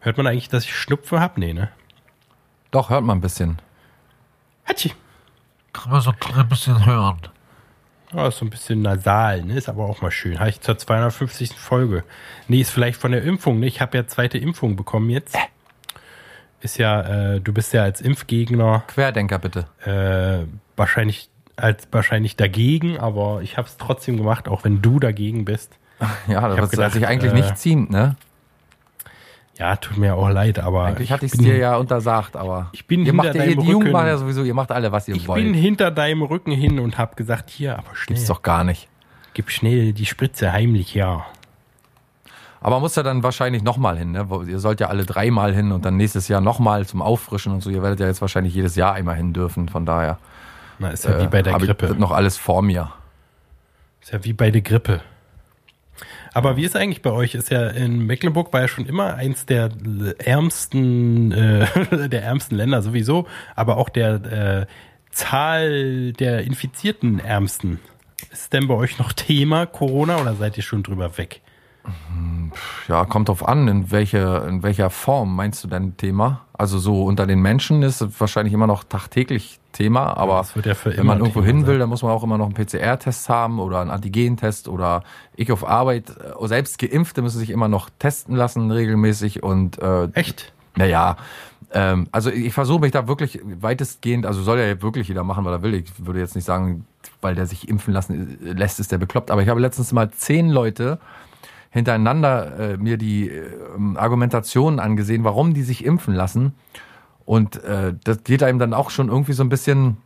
Hört 0.07 0.19
man 0.19 0.29
eigentlich, 0.29 0.49
dass 0.49 0.63
ich 0.63 0.73
Schnupfen 0.73 1.19
habe? 1.19 1.41
Nee, 1.41 1.53
ne? 1.53 1.69
Doch, 2.71 2.91
hört 2.91 3.03
man 3.03 3.19
ein 3.19 3.21
bisschen. 3.21 3.59
Hatschi. 4.65 4.93
Kann 5.73 5.91
man 5.91 6.01
so 6.01 6.13
ein 6.13 6.49
bisschen 6.49 6.87
hören. 6.87 7.19
Ja, 8.13 8.29
ist 8.29 8.39
so 8.39 8.47
ein 8.47 8.51
bisschen 8.51 8.83
nasal, 8.83 9.43
ne? 9.43 9.55
Ist 9.55 9.69
aber 9.69 9.85
auch 9.85 10.03
mal 10.03 10.13
schön. 10.13 10.39
Habe 10.39 10.51
ich 10.51 10.61
zur 10.61 10.79
250. 10.79 11.57
Folge. 11.57 12.05
Nee, 12.47 12.61
ist 12.61 12.71
vielleicht 12.71 13.01
von 13.01 13.11
der 13.11 13.25
Impfung, 13.25 13.59
ne? 13.59 13.67
Ich 13.67 13.81
habe 13.81 13.99
ja 13.99 14.07
zweite 14.07 14.39
Impfung 14.39 14.77
bekommen 14.77 15.11
jetzt. 15.11 15.37
Ist 16.61 16.79
ja, 16.79 17.35
äh, 17.35 17.41
du 17.41 17.53
bist 17.53 17.73
ja 17.73 17.83
als 17.83 18.01
Impfgegner 18.01 18.85
Querdenker 18.87 19.41
bitte. 19.41 19.67
äh, 19.85 20.47
wahrscheinlich 20.77 21.31
als 21.57 21.89
wahrscheinlich 21.91 22.37
dagegen, 22.37 22.97
aber 22.97 23.41
ich 23.43 23.57
habe 23.57 23.67
es 23.67 23.77
trotzdem 23.77 24.17
gemacht, 24.19 24.47
auch 24.47 24.63
wenn 24.63 24.83
du 24.83 25.01
dagegen 25.01 25.45
bist. 25.45 25.73
Ja, 26.29 26.55
das 26.55 26.71
gedacht, 26.71 26.93
sich 26.93 27.09
eigentlich 27.09 27.33
äh, 27.33 27.35
nicht 27.35 27.59
ziemt, 27.59 27.91
ne? 27.91 28.15
Ja, 29.59 29.77
tut 29.77 29.97
mir 29.97 30.15
auch 30.17 30.29
leid, 30.29 30.59
aber 30.59 30.85
Eigentlich 30.85 31.11
hatte 31.13 31.25
ich 31.25 31.33
es 31.33 31.39
dir 31.39 31.57
ja 31.57 31.77
untersagt, 31.77 32.37
aber. 32.37 32.69
Ich 32.73 32.87
bin 32.87 33.01
ihr 33.01 33.07
hinter 33.07 33.17
macht 33.25 33.35
deinem 33.35 33.49
die 33.61 33.67
Jugend 33.67 33.77
Rücken. 33.87 33.93
macht 33.93 34.07
ja 34.07 34.19
sowieso, 34.19 34.43
ihr 34.43 34.53
macht 34.55 34.71
alle, 34.71 34.93
was 34.93 35.09
ihr 35.09 35.15
ich 35.15 35.27
wollt. 35.29 35.43
bin 35.43 35.55
hinter 35.55 35.91
deinem 35.91 36.23
Rücken 36.23 36.53
hin 36.53 36.79
und 36.79 36.99
habe 36.99 37.17
gesagt, 37.17 37.49
hier, 37.51 37.79
aber 37.79 37.95
schnell, 37.95 38.17
Gibt's 38.17 38.29
doch 38.29 38.43
gar 38.43 38.65
nicht. 38.65 38.89
gib 39.33 39.51
schnell 39.51 39.93
die 39.95 40.05
Spritze 40.05 40.53
heimlich, 40.53 40.95
ja. 40.95 41.25
Aber 42.61 42.77
man 42.77 42.83
muss 42.83 42.97
ja 42.97 43.03
dann 43.03 43.23
wahrscheinlich 43.23 43.63
nochmal 43.63 43.97
hin, 43.97 44.13
ne? 44.13 44.27
Ihr 44.47 44.59
sollt 44.59 44.81
ja 44.81 44.89
alle 44.89 45.05
dreimal 45.07 45.55
hin 45.55 45.73
und 45.73 45.85
dann 45.85 45.97
nächstes 45.97 46.27
Jahr 46.29 46.41
nochmal 46.41 46.85
zum 46.87 47.01
Auffrischen 47.01 47.53
und 47.53 47.63
so. 47.63 47.71
Ihr 47.71 47.83
werdet 47.83 48.01
ja 48.01 48.07
jetzt 48.07 48.21
wahrscheinlich 48.21 48.55
jedes 48.55 48.75
Jahr 48.77 48.93
einmal 48.95 49.15
hin 49.15 49.33
dürfen. 49.33 49.69
Von 49.69 49.87
daher 49.87 50.19
Na, 50.79 50.89
ist 50.89 51.05
ja 51.05 51.21
wie 51.23 51.29
bei 51.29 51.43
der 51.43 51.57
ich 51.57 51.63
Grippe. 51.63 51.87
das 51.87 51.99
noch 51.99 52.11
alles 52.11 52.37
vor 52.37 52.63
mir. 52.63 52.91
Ist 54.03 54.13
ja 54.13 54.23
wie 54.25 54.33
bei 54.33 54.51
der 54.51 54.63
Grippe. 54.63 55.01
Aber 56.37 56.59
wie 56.59 56.65
ist 56.65 56.77
eigentlich 56.77 57.01
bei 57.01 57.13
euch? 57.13 57.35
Ist 57.35 57.51
ja 57.51 57.67
in 57.69 58.05
Mecklenburg 58.05 58.53
war 58.53 58.61
ja 58.61 58.69
schon 58.69 58.85
immer 58.85 59.15
eins 59.15 59.47
der 59.47 59.71
ärmsten, 60.19 61.33
äh, 61.33 61.67
der 62.09 62.25
ärmsten 62.25 62.57
Länder 62.57 62.83
sowieso, 62.83 63.27
aber 63.55 63.79
auch 63.79 63.89
der 63.89 64.15
äh, 64.61 64.67
Zahl 65.11 66.13
der 66.13 66.43
Infizierten 66.43 67.21
ärmsten. 67.21 67.81
Ist 68.31 68.53
denn 68.53 68.69
bei 68.69 68.75
euch 68.75 68.99
noch 68.99 69.15
Thema 69.15 69.65
Corona 69.65 70.19
oder 70.19 70.35
seid 70.35 70.59
ihr 70.59 70.63
schon 70.63 70.83
drüber 70.83 71.17
weg? 71.17 71.41
Ja, 72.87 73.07
kommt 73.07 73.31
drauf 73.31 73.49
an, 73.49 73.67
in, 73.67 73.91
welche, 73.91 74.45
in 74.47 74.63
welcher 74.63 74.91
Form 74.91 75.35
meinst 75.37 75.65
du 75.65 75.69
denn 75.69 75.97
Thema? 75.97 76.45
Also 76.53 76.79
so 76.79 77.05
unter 77.05 77.27
den 77.27 77.41
Menschen 77.41 77.83
ist 77.83 78.03
es 78.03 78.21
wahrscheinlich 78.21 78.53
immer 78.53 78.67
noch 78.67 78.85
tagtäglich 78.85 79.59
Thema, 79.77 80.17
aber 80.17 80.45
ja 80.55 80.75
wenn 80.85 81.07
man 81.07 81.19
irgendwo 81.19 81.45
hin 81.45 81.61
sein. 81.61 81.67
will, 81.67 81.79
dann 81.79 81.89
muss 81.89 82.03
man 82.03 82.13
auch 82.13 82.23
immer 82.23 82.39
noch 82.39 82.47
einen 82.47 82.55
PCR-Test 82.55 83.29
haben 83.29 83.61
oder 83.61 83.81
einen 83.81 83.91
Antigen-Test 83.91 84.69
oder 84.69 85.03
ich 85.35 85.53
auf 85.53 85.67
Arbeit, 85.69 86.11
äh, 86.11 86.47
selbst 86.49 86.79
Geimpfte 86.79 87.21
müssen 87.21 87.39
sich 87.39 87.51
immer 87.51 87.69
noch 87.69 87.91
testen 87.99 88.35
lassen 88.35 88.71
regelmäßig 88.71 89.43
und 89.43 89.79
äh, 89.79 90.09
Echt? 90.15 90.53
naja, 90.77 91.17
ähm, 91.73 92.07
also 92.11 92.31
ich 92.31 92.55
versuche 92.55 92.81
mich 92.81 92.93
da 92.93 93.07
wirklich 93.07 93.41
weitestgehend, 93.45 94.25
also 94.25 94.43
soll 94.43 94.59
ja 94.59 94.81
wirklich 94.81 95.09
jeder 95.09 95.25
machen, 95.25 95.45
was 95.45 95.53
er 95.53 95.63
will. 95.63 95.75
Ich 95.75 96.07
würde 96.07 96.21
jetzt 96.21 96.35
nicht 96.35 96.45
sagen, 96.45 96.87
weil 97.21 97.35
der 97.35 97.47
sich 97.47 97.69
impfen 97.69 97.93
lassen 97.93 98.39
äh, 98.45 98.53
lässt, 98.53 98.81
ist 98.81 98.93
der 98.93 98.99
bekloppt. 98.99 99.31
Aber 99.31 99.43
ich 99.43 99.49
habe 99.49 99.61
letztens 99.61 99.93
mal 99.93 100.11
zehn 100.11 100.49
Leute 100.49 100.99
hintereinander 101.71 102.59
äh, 102.59 102.77
mir 102.79 102.97
die 102.97 103.29
äh, 103.29 103.45
Argumentationen 103.97 104.81
angesehen, 104.81 105.25
warum 105.25 105.53
die 105.53 105.63
sich 105.63 105.85
impfen 105.85 106.15
lassen. 106.15 106.55
Und 107.27 107.63
äh, 107.65 107.93
das 108.05 108.25
geht 108.25 108.43
einem 108.43 108.59
dann 108.59 108.73
auch 108.73 108.89
schon 108.89 109.09
irgendwie 109.09 109.35
so 109.35 109.43
ein 109.43 109.51
bisschen, 109.51 109.99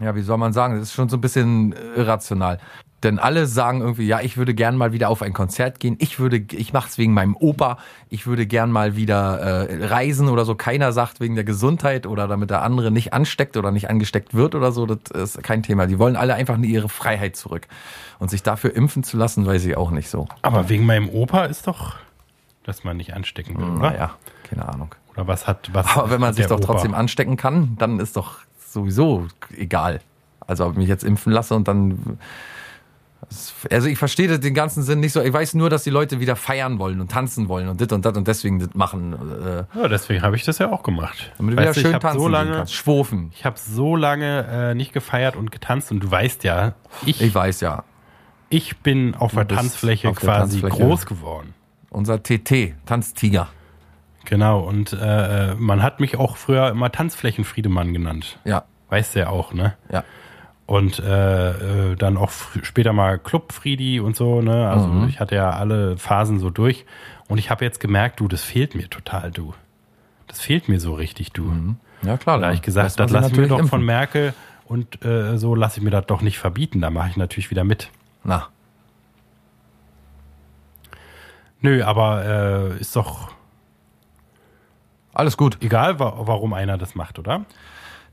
ja, 0.00 0.14
wie 0.14 0.22
soll 0.22 0.38
man 0.38 0.54
sagen, 0.54 0.74
das 0.74 0.84
ist 0.84 0.94
schon 0.94 1.10
so 1.10 1.18
ein 1.18 1.20
bisschen 1.20 1.74
irrational. 1.96 2.58
Denn 3.02 3.18
alle 3.18 3.46
sagen 3.46 3.82
irgendwie, 3.82 4.06
ja, 4.06 4.20
ich 4.20 4.36
würde 4.38 4.54
gern 4.54 4.76
mal 4.76 4.92
wieder 4.92 5.10
auf 5.10 5.20
ein 5.20 5.34
Konzert 5.34 5.80
gehen. 5.80 5.96
Ich 5.98 6.18
würde, 6.18 6.38
ich 6.50 6.72
mach's 6.72 6.96
wegen 6.96 7.12
meinem 7.12 7.36
Opa. 7.36 7.78
Ich 8.08 8.26
würde 8.26 8.46
gern 8.46 8.72
mal 8.72 8.96
wieder 8.96 9.38
äh, 9.68 9.86
reisen 9.86 10.28
oder 10.28 10.44
so. 10.46 10.54
Keiner 10.54 10.92
sagt 10.92 11.20
wegen 11.20 11.34
der 11.34 11.44
Gesundheit 11.44 12.06
oder 12.06 12.26
damit 12.26 12.48
der 12.50 12.62
andere 12.62 12.90
nicht 12.90 13.12
ansteckt 13.12 13.56
oder 13.58 13.70
nicht 13.70 13.90
angesteckt 13.90 14.32
wird 14.32 14.54
oder 14.54 14.72
so. 14.72 14.86
Das 14.86 15.34
ist 15.36 15.42
kein 15.42 15.62
Thema. 15.62 15.86
Die 15.86 15.98
wollen 15.98 16.16
alle 16.16 16.34
einfach 16.34 16.56
nur 16.56 16.66
ihre 16.66 16.88
Freiheit 16.88 17.36
zurück. 17.36 17.68
Und 18.18 18.30
sich 18.30 18.42
dafür 18.42 18.74
impfen 18.74 19.02
zu 19.02 19.18
lassen, 19.18 19.44
weiß 19.44 19.66
ich 19.66 19.76
auch 19.76 19.90
nicht 19.90 20.08
so. 20.08 20.26
Aber 20.40 20.70
wegen 20.70 20.86
meinem 20.86 21.10
Opa 21.10 21.44
ist 21.44 21.66
doch, 21.66 21.96
dass 22.64 22.82
man 22.82 22.96
nicht 22.96 23.12
anstecken 23.12 23.58
will, 23.58 23.64
oder? 23.64 23.90
Naja, 23.90 24.14
keine 24.48 24.66
Ahnung. 24.66 24.94
Oder 25.16 25.26
was 25.26 25.46
hat, 25.46 25.70
was 25.72 25.86
Aber 25.96 26.10
wenn 26.10 26.20
man 26.20 26.34
sich 26.34 26.46
der 26.46 26.56
doch 26.56 26.62
Opa? 26.62 26.74
trotzdem 26.74 26.94
anstecken 26.94 27.36
kann, 27.36 27.76
dann 27.78 28.00
ist 28.00 28.16
doch 28.16 28.38
sowieso 28.68 29.26
egal. 29.56 30.00
Also 30.46 30.64
ob 30.66 30.72
ich 30.72 30.78
mich 30.78 30.88
jetzt 30.88 31.04
impfen 31.04 31.32
lasse 31.32 31.54
und 31.54 31.66
dann. 31.68 32.18
Also 33.70 33.88
ich 33.88 33.98
verstehe 33.98 34.38
den 34.38 34.54
ganzen 34.54 34.82
Sinn 34.84 35.00
nicht 35.00 35.12
so. 35.12 35.20
Ich 35.20 35.32
weiß 35.32 35.54
nur, 35.54 35.68
dass 35.70 35.82
die 35.82 35.90
Leute 35.90 36.20
wieder 36.20 36.36
feiern 36.36 36.78
wollen 36.78 37.00
und 37.00 37.10
tanzen 37.10 37.48
wollen 37.48 37.68
und 37.68 37.80
dit 37.80 37.90
und 37.92 38.04
dat 38.04 38.16
und 38.16 38.28
deswegen 38.28 38.60
das 38.60 38.68
machen. 38.74 39.14
Äh, 39.14 39.64
Ja, 39.80 39.88
deswegen 39.88 40.22
habe 40.22 40.36
ich 40.36 40.44
das 40.44 40.58
ja 40.58 40.70
auch 40.70 40.82
gemacht. 40.84 41.32
damit 41.38 41.54
du 41.54 41.60
wieder 41.62 41.72
du, 41.72 41.80
schön 41.80 41.86
ich 41.88 41.94
habe 41.94 42.02
tanzen 42.02 42.20
so 42.20 42.28
lange, 42.28 42.52
kannst. 42.52 42.74
Schwofen. 42.74 43.30
ich 43.34 43.44
habe 43.44 43.56
so 43.58 43.96
lange 43.96 44.46
äh, 44.46 44.74
nicht 44.74 44.92
gefeiert 44.92 45.34
und 45.34 45.50
getanzt 45.50 45.90
und 45.90 46.00
du 46.00 46.10
weißt 46.10 46.44
ja, 46.44 46.74
ich, 47.02 47.20
Ich 47.20 47.28
ich, 47.28 47.34
weiß 47.34 47.62
ja. 47.62 47.82
bin 48.82 49.14
auf 49.16 49.32
der 49.32 49.44
bist 49.44 49.58
Tanzfläche 49.58 50.08
auf 50.10 50.18
der 50.20 50.28
quasi 50.28 50.60
Tanzfläche. 50.60 50.84
groß 50.88 51.06
geworden. 51.06 51.54
Unser 51.90 52.22
TT, 52.22 52.74
Tanztiger. 52.84 53.48
Genau, 54.26 54.60
und 54.60 54.92
äh, 54.92 55.54
man 55.54 55.82
hat 55.82 56.00
mich 56.00 56.16
auch 56.18 56.36
früher 56.36 56.68
immer 56.68 56.92
Tanzflächenfriedemann 56.92 57.92
genannt. 57.92 58.38
Ja, 58.44 58.64
Weißt 58.90 59.14
du 59.14 59.20
ja 59.20 59.28
auch, 59.30 59.52
ne? 59.54 59.74
ja. 59.90 60.04
Und 60.66 60.98
äh, 60.98 61.92
äh, 61.92 61.94
dann 61.96 62.16
auch 62.16 62.32
später 62.62 62.92
mal 62.92 63.18
Club 63.20 63.52
Friedi 63.52 64.00
und 64.00 64.16
so, 64.16 64.42
ne? 64.42 64.68
Also 64.68 64.88
Mhm. 64.88 65.08
ich 65.08 65.20
hatte 65.20 65.36
ja 65.36 65.50
alle 65.50 65.96
Phasen 65.96 66.40
so 66.40 66.50
durch. 66.50 66.84
Und 67.28 67.38
ich 67.38 67.50
habe 67.50 67.64
jetzt 67.64 67.78
gemerkt, 67.78 68.18
du, 68.18 68.26
das 68.26 68.42
fehlt 68.42 68.74
mir 68.74 68.90
total, 68.90 69.30
du. 69.30 69.54
Das 70.26 70.40
fehlt 70.40 70.68
mir 70.68 70.80
so 70.80 70.94
richtig, 70.94 71.30
du. 71.32 71.52
Ja 72.02 72.16
klar. 72.16 72.38
Da 72.40 72.46
habe 72.46 72.54
ich 72.56 72.62
gesagt, 72.62 72.86
das 72.86 72.94
sich 72.94 73.00
lassen 73.00 73.12
wir 73.12 73.20
natürlich 73.46 73.48
doch 73.50 73.58
von 73.58 73.64
impfen. 73.80 73.84
Merkel 73.86 74.34
und 74.66 75.04
äh, 75.04 75.38
so 75.38 75.54
lasse 75.54 75.78
ich 75.78 75.84
mir 75.84 75.90
das 75.90 76.06
doch 76.06 76.20
nicht 76.20 76.38
verbieten. 76.40 76.80
Da 76.80 76.90
mache 76.90 77.10
ich 77.10 77.16
natürlich 77.16 77.50
wieder 77.52 77.62
mit. 77.62 77.90
Na, 78.24 78.48
Nö, 81.60 81.82
aber 81.84 82.24
äh, 82.76 82.80
ist 82.80 82.96
doch 82.96 83.30
alles 85.16 85.36
gut. 85.36 85.58
egal, 85.60 85.98
wa 85.98 86.14
warum 86.26 86.52
einer 86.52 86.78
das 86.78 86.94
macht, 86.94 87.18
oder? 87.18 87.44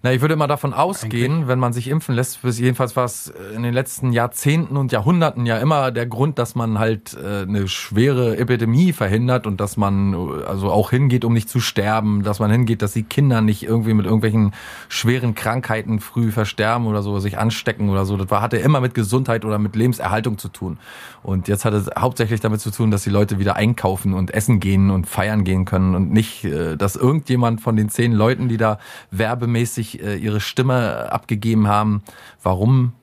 Na, 0.05 0.11
ich 0.11 0.19
würde 0.19 0.33
immer 0.33 0.47
davon 0.47 0.73
ausgehen, 0.73 1.47
wenn 1.47 1.59
man 1.59 1.71
sich 1.71 1.87
impfen 1.87 2.13
lässt, 2.13 2.41
bis 2.41 2.59
jedenfalls 2.59 2.97
war 2.97 3.05
es 3.05 3.31
in 3.55 3.63
den 3.63 3.73
letzten 3.73 4.11
Jahrzehnten 4.11 4.75
und 4.75 4.91
Jahrhunderten 4.91 5.45
ja 5.45 5.59
immer 5.59 5.91
der 5.91 6.05
Grund, 6.07 6.37
dass 6.37 6.55
man 6.55 6.77
halt 6.77 7.13
äh, 7.13 7.43
eine 7.43 7.69
schwere 7.69 8.35
Epidemie 8.35 8.91
verhindert 8.91 9.47
und 9.47 9.61
dass 9.61 9.77
man 9.77 10.13
äh, 10.13 10.43
also 10.43 10.69
auch 10.71 10.89
hingeht, 10.89 11.23
um 11.23 11.31
nicht 11.31 11.47
zu 11.47 11.61
sterben, 11.61 12.21
dass 12.23 12.39
man 12.39 12.51
hingeht, 12.51 12.81
dass 12.81 12.91
die 12.91 13.03
Kinder 13.03 13.39
nicht 13.39 13.63
irgendwie 13.63 13.93
mit 13.93 14.05
irgendwelchen 14.05 14.53
schweren 14.89 15.35
Krankheiten 15.35 16.01
früh 16.01 16.33
versterben 16.33 16.85
oder 16.87 17.01
so, 17.01 17.17
sich 17.19 17.37
anstecken 17.37 17.89
oder 17.89 18.03
so. 18.03 18.17
Das 18.17 18.29
war, 18.29 18.41
hatte 18.41 18.57
immer 18.57 18.81
mit 18.81 18.95
Gesundheit 18.95 19.45
oder 19.45 19.57
mit 19.57 19.73
Lebenserhaltung 19.77 20.37
zu 20.37 20.49
tun. 20.49 20.79
Und 21.23 21.47
jetzt 21.47 21.63
hat 21.63 21.73
es 21.73 21.89
hauptsächlich 21.97 22.41
damit 22.41 22.59
zu 22.59 22.71
tun, 22.71 22.91
dass 22.91 23.03
die 23.03 23.09
Leute 23.09 23.39
wieder 23.39 23.55
einkaufen 23.55 24.13
und 24.13 24.33
essen 24.33 24.59
gehen 24.59 24.91
und 24.91 25.07
feiern 25.07 25.45
gehen 25.45 25.63
können 25.63 25.95
und 25.95 26.11
nicht, 26.11 26.43
äh, 26.43 26.75
dass 26.75 26.97
irgendjemand 26.97 27.61
von 27.61 27.77
den 27.77 27.87
zehn 27.87 28.11
Leuten, 28.11 28.49
die 28.49 28.57
da 28.57 28.79
werbemäßig 29.11 29.92
äh, 30.01 30.15
ihre 30.15 30.39
Stimme 30.39 31.11
abgegeben 31.11 31.67
haben, 31.67 32.03
warum 32.41 32.93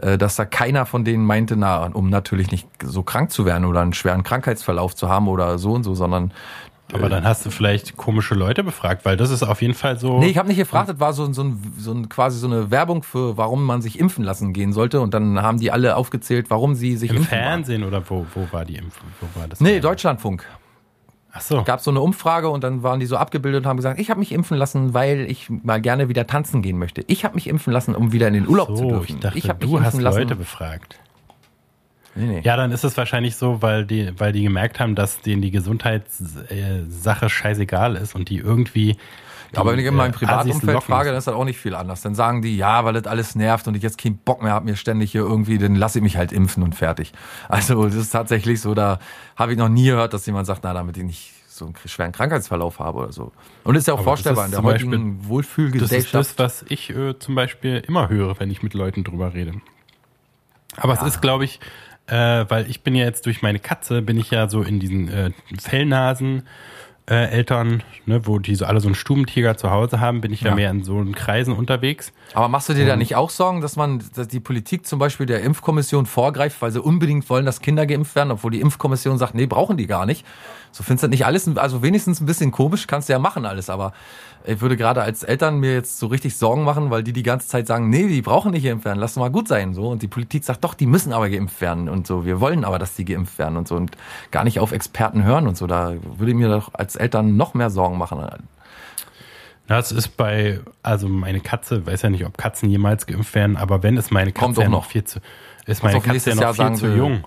äh, 0.00 0.18
dass 0.18 0.36
da 0.36 0.44
keiner 0.44 0.86
von 0.86 1.04
denen 1.04 1.24
meinte, 1.24 1.56
na, 1.56 1.86
um 1.86 2.10
natürlich 2.10 2.50
nicht 2.50 2.66
so 2.82 3.02
krank 3.02 3.30
zu 3.30 3.46
werden 3.46 3.64
oder 3.64 3.80
einen 3.80 3.92
schweren 3.92 4.22
Krankheitsverlauf 4.22 4.94
zu 4.94 5.08
haben 5.08 5.28
oder 5.28 5.58
so 5.58 5.72
und 5.72 5.84
so, 5.84 5.94
sondern 5.94 6.32
Aber 6.92 7.08
dann 7.08 7.24
hast 7.24 7.46
du 7.46 7.50
vielleicht 7.50 7.96
komische 7.96 8.34
Leute 8.34 8.62
befragt, 8.62 9.04
weil 9.04 9.16
das 9.16 9.30
ist 9.30 9.42
auf 9.42 9.62
jeden 9.62 9.74
Fall 9.74 9.98
so. 9.98 10.18
Nee, 10.18 10.28
ich 10.28 10.38
habe 10.38 10.48
nicht 10.48 10.58
gefragt, 10.58 10.88
das 10.88 11.00
war 11.00 11.12
so, 11.12 11.32
so, 11.32 11.42
ein, 11.42 11.74
so 11.78 11.92
ein, 11.92 12.08
quasi 12.08 12.38
so 12.38 12.46
eine 12.46 12.70
Werbung 12.70 13.02
für, 13.02 13.36
warum 13.36 13.64
man 13.64 13.82
sich 13.82 13.98
impfen 13.98 14.24
lassen 14.24 14.52
gehen 14.52 14.72
sollte. 14.72 15.00
Und 15.00 15.14
dann 15.14 15.40
haben 15.40 15.58
die 15.58 15.70
alle 15.70 15.96
aufgezählt, 15.96 16.50
warum 16.50 16.74
sie 16.74 16.96
sich 16.96 17.10
Im 17.10 17.16
impfen 17.18 17.30
wollen. 17.32 17.42
Fernsehen 17.42 17.84
oder 17.84 18.02
wo, 18.08 18.26
wo 18.34 18.46
war 18.50 18.64
die 18.64 18.76
Impfung? 18.76 19.08
Wo 19.20 19.40
war 19.40 19.48
das? 19.48 19.60
Nee, 19.60 19.80
Deutschlandfunk. 19.80 20.44
Ach 21.36 21.40
so. 21.40 21.64
Gab 21.64 21.80
so 21.80 21.90
eine 21.90 22.00
Umfrage 22.00 22.48
und 22.48 22.62
dann 22.62 22.84
waren 22.84 23.00
die 23.00 23.06
so 23.06 23.16
abgebildet 23.16 23.64
und 23.64 23.68
haben 23.68 23.76
gesagt, 23.76 23.98
ich 23.98 24.08
habe 24.08 24.20
mich 24.20 24.30
impfen 24.30 24.56
lassen, 24.56 24.94
weil 24.94 25.28
ich 25.28 25.50
mal 25.50 25.80
gerne 25.80 26.08
wieder 26.08 26.28
tanzen 26.28 26.62
gehen 26.62 26.78
möchte. 26.78 27.02
Ich 27.08 27.24
habe 27.24 27.34
mich 27.34 27.48
impfen 27.48 27.72
lassen, 27.72 27.96
um 27.96 28.12
wieder 28.12 28.28
in 28.28 28.34
den 28.34 28.48
Urlaub 28.48 28.68
zu 28.68 28.76
So, 28.76 28.88
dürfen. 28.88 29.16
ich 29.16 29.20
dachte, 29.20 29.48
hab 29.48 29.60
mich 29.60 29.68
du 29.70 29.80
hast 29.82 30.00
lassen. 30.00 30.18
Leute 30.20 30.36
befragt. 30.36 30.96
Nee, 32.14 32.26
nee. 32.26 32.40
Ja, 32.44 32.56
dann 32.56 32.70
ist 32.70 32.84
es 32.84 32.96
wahrscheinlich 32.96 33.34
so, 33.34 33.60
weil 33.62 33.84
die, 33.84 34.12
weil 34.20 34.30
die 34.32 34.44
gemerkt 34.44 34.78
haben, 34.78 34.94
dass 34.94 35.20
denen 35.22 35.42
die 35.42 35.50
Gesundheitssache 35.50 37.28
scheißegal 37.28 37.96
ist 37.96 38.14
und 38.14 38.28
die 38.28 38.36
irgendwie. 38.38 38.96
Aber 39.58 39.72
wenn 39.72 39.78
ich 39.78 39.86
in 39.86 39.94
meinem 39.94 40.10
äh, 40.12 40.16
Privatumfeld 40.16 40.82
frage, 40.82 41.08
dann 41.10 41.18
ist 41.18 41.26
das 41.26 41.34
auch 41.34 41.44
nicht 41.44 41.58
viel 41.58 41.74
anders. 41.74 42.00
Dann 42.02 42.14
sagen 42.14 42.42
die, 42.42 42.56
ja, 42.56 42.84
weil 42.84 42.94
das 42.94 43.06
alles 43.06 43.34
nervt 43.34 43.66
und 43.68 43.74
ich 43.76 43.82
jetzt 43.82 43.98
keinen 43.98 44.16
Bock 44.18 44.42
mehr 44.42 44.52
habe, 44.52 44.64
mir 44.66 44.76
ständig 44.76 45.12
hier 45.12 45.22
irgendwie, 45.22 45.58
dann 45.58 45.74
lasse 45.74 45.98
ich 45.98 46.02
mich 46.02 46.16
halt 46.16 46.32
impfen 46.32 46.62
und 46.62 46.74
fertig. 46.74 47.12
Also 47.48 47.84
das 47.84 47.94
ist 47.94 48.10
tatsächlich 48.10 48.60
so, 48.60 48.74
da 48.74 48.98
habe 49.36 49.52
ich 49.52 49.58
noch 49.58 49.68
nie 49.68 49.86
gehört, 49.86 50.12
dass 50.14 50.26
jemand 50.26 50.46
sagt, 50.46 50.60
na, 50.64 50.72
damit 50.72 50.96
ich 50.96 51.04
nicht 51.04 51.32
so 51.48 51.66
einen 51.66 51.74
schweren 51.86 52.10
Krankheitsverlauf 52.12 52.80
habe 52.80 52.98
oder 52.98 53.12
so. 53.12 53.30
Und 53.62 53.76
ist 53.76 53.86
ja 53.86 53.94
auch 53.94 53.98
Aber 53.98 54.04
vorstellbar 54.04 54.46
in 54.46 54.50
der 54.50 54.58
zum 54.58 54.64
Beispiel- 54.66 54.88
heutigen 54.90 55.16
Das 55.18 55.22
ist 55.24 55.28
Wohlfühlgesellschaft. 55.28 56.14
das, 56.14 56.38
was 56.38 56.64
ich 56.68 56.90
äh, 56.90 57.18
zum 57.18 57.34
Beispiel 57.36 57.82
immer 57.86 58.08
höre, 58.08 58.40
wenn 58.40 58.50
ich 58.50 58.62
mit 58.64 58.74
Leuten 58.74 59.04
drüber 59.04 59.34
rede. 59.34 59.52
Aber 60.76 60.94
es 60.94 61.02
ist, 61.02 61.20
glaube 61.22 61.44
ich, 61.44 61.60
äh, 62.06 62.44
weil 62.48 62.68
ich 62.68 62.82
bin 62.82 62.94
ja 62.96 63.04
jetzt 63.04 63.24
durch 63.26 63.40
meine 63.42 63.60
Katze, 63.60 64.02
bin 64.02 64.18
ich 64.18 64.30
ja 64.32 64.48
so 64.48 64.62
in 64.62 64.80
diesen 64.80 65.08
äh, 65.08 65.30
Fellnasen 65.60 66.42
äh, 67.06 67.26
Eltern, 67.30 67.82
ne, 68.06 68.26
wo 68.26 68.38
die 68.38 68.54
so 68.54 68.64
alle 68.64 68.80
so 68.80 68.88
einen 68.88 68.94
Stubentiger 68.94 69.56
zu 69.58 69.70
Hause 69.70 70.00
haben, 70.00 70.20
bin 70.22 70.32
ich 70.32 70.40
ja, 70.40 70.48
Ja. 70.50 70.54
mehr 70.54 70.70
in 70.70 70.82
so 70.84 70.96
einen 70.96 71.14
Kreisen 71.14 71.52
unterwegs. 71.54 72.12
Aber 72.32 72.48
machst 72.48 72.68
du 72.70 72.74
dir 72.74 72.86
da 72.86 72.96
nicht 72.96 73.14
auch 73.14 73.28
Sorgen, 73.30 73.60
dass 73.60 73.76
man, 73.76 74.02
dass 74.14 74.26
die 74.28 74.40
Politik 74.40 74.86
zum 74.86 74.98
Beispiel 74.98 75.26
der 75.26 75.42
Impfkommission 75.42 76.06
vorgreift, 76.06 76.62
weil 76.62 76.70
sie 76.70 76.80
unbedingt 76.80 77.28
wollen, 77.28 77.44
dass 77.44 77.60
Kinder 77.60 77.84
geimpft 77.86 78.14
werden, 78.16 78.30
obwohl 78.30 78.52
die 78.52 78.60
Impfkommission 78.60 79.18
sagt, 79.18 79.34
nee, 79.34 79.46
brauchen 79.46 79.76
die 79.76 79.86
gar 79.86 80.06
nicht. 80.06 80.24
So 80.74 80.82
findest 80.82 81.04
du 81.04 81.06
das 81.06 81.10
nicht 81.12 81.24
alles, 81.24 81.56
also 81.56 81.82
wenigstens 81.84 82.20
ein 82.20 82.26
bisschen 82.26 82.50
komisch, 82.50 82.88
kannst 82.88 83.08
du 83.08 83.12
ja 83.12 83.20
machen 83.20 83.46
alles, 83.46 83.70
aber 83.70 83.92
ich 84.44 84.60
würde 84.60 84.76
gerade 84.76 85.02
als 85.02 85.22
Eltern 85.22 85.60
mir 85.60 85.72
jetzt 85.72 86.00
so 86.00 86.08
richtig 86.08 86.36
Sorgen 86.36 86.64
machen, 86.64 86.90
weil 86.90 87.04
die 87.04 87.12
die 87.12 87.22
ganze 87.22 87.46
Zeit 87.46 87.68
sagen, 87.68 87.90
nee, 87.90 88.08
die 88.08 88.22
brauchen 88.22 88.50
nicht 88.50 88.64
geimpft 88.64 88.84
werden, 88.84 88.98
lass 88.98 89.14
doch 89.14 89.20
mal 89.20 89.30
gut 89.30 89.46
sein, 89.46 89.72
so. 89.72 89.88
Und 89.88 90.02
die 90.02 90.08
Politik 90.08 90.42
sagt, 90.42 90.64
doch, 90.64 90.74
die 90.74 90.86
müssen 90.86 91.12
aber 91.12 91.30
geimpft 91.30 91.60
werden 91.60 91.88
und 91.88 92.08
so. 92.08 92.24
Wir 92.24 92.40
wollen 92.40 92.64
aber, 92.64 92.80
dass 92.80 92.96
die 92.96 93.04
geimpft 93.04 93.38
werden 93.38 93.56
und 93.56 93.68
so 93.68 93.76
und 93.76 93.96
gar 94.32 94.42
nicht 94.42 94.58
auf 94.58 94.72
Experten 94.72 95.22
hören 95.22 95.46
und 95.46 95.56
so. 95.56 95.68
Da 95.68 95.94
würde 96.02 96.32
ich 96.32 96.36
mir 96.36 96.48
doch 96.48 96.74
als 96.74 96.96
Eltern 96.96 97.36
noch 97.36 97.54
mehr 97.54 97.70
Sorgen 97.70 97.96
machen. 97.96 98.18
Das 99.68 99.92
ist 99.92 100.16
bei, 100.16 100.58
also 100.82 101.06
meine 101.08 101.38
Katze, 101.38 101.86
weiß 101.86 102.02
ja 102.02 102.10
nicht, 102.10 102.26
ob 102.26 102.36
Katzen 102.36 102.68
jemals 102.68 103.06
geimpft 103.06 103.32
werden, 103.36 103.56
aber 103.56 103.84
wenn 103.84 103.96
ist 103.96 104.10
meine 104.10 104.32
Katze 104.32 104.44
Kommt 104.44 104.58
ja 104.58 104.68
noch. 104.68 104.86
viel 104.86 105.04
zu, 105.04 105.20
ist 105.66 105.84
meine 105.84 106.00
Katze 106.00 106.30
ja 106.30 106.34
noch 106.34 106.42
Jahr 106.42 106.54
viel 106.54 106.76
zu 106.76 106.88
jung. 106.88 107.24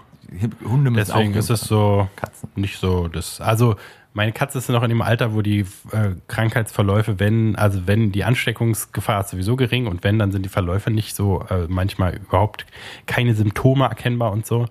Hunde 0.64 0.92
müssen 0.92 1.12
Deswegen 1.12 1.34
auch 1.34 1.38
ist 1.38 1.50
es 1.50 1.62
so 1.62 2.10
Katzen. 2.16 2.50
nicht 2.56 2.80
so 2.80 3.08
das. 3.08 3.42
Also 3.42 3.76
meine 4.14 4.32
Katze 4.32 4.58
ist 4.58 4.70
noch 4.70 4.84
in 4.84 4.90
dem 4.90 5.04
Alter, 5.04 5.34
wo 5.36 5.44
die 5.44 5.60
äh, 5.92 6.16
Krankheitsverläufe, 6.28 7.20
wenn, 7.20 7.56
also 7.56 7.86
wenn 7.86 8.12
die 8.12 8.24
Ansteckungsgefahr 8.24 9.22
ist 9.22 9.30
sowieso 9.30 9.56
gering 9.56 9.86
und 9.86 10.04
wenn, 10.04 10.18
dann 10.18 10.32
sind 10.32 10.44
die 10.44 10.50
Verläufe 10.50 10.90
nicht 10.90 11.16
so, 11.16 11.46
äh, 11.50 11.68
manchmal 11.68 12.16
überhaupt 12.16 12.66
keine 13.06 13.36
Symptome 13.36 13.86
erkennbar 13.86 14.32
und 14.32 14.46
so. 14.48 14.66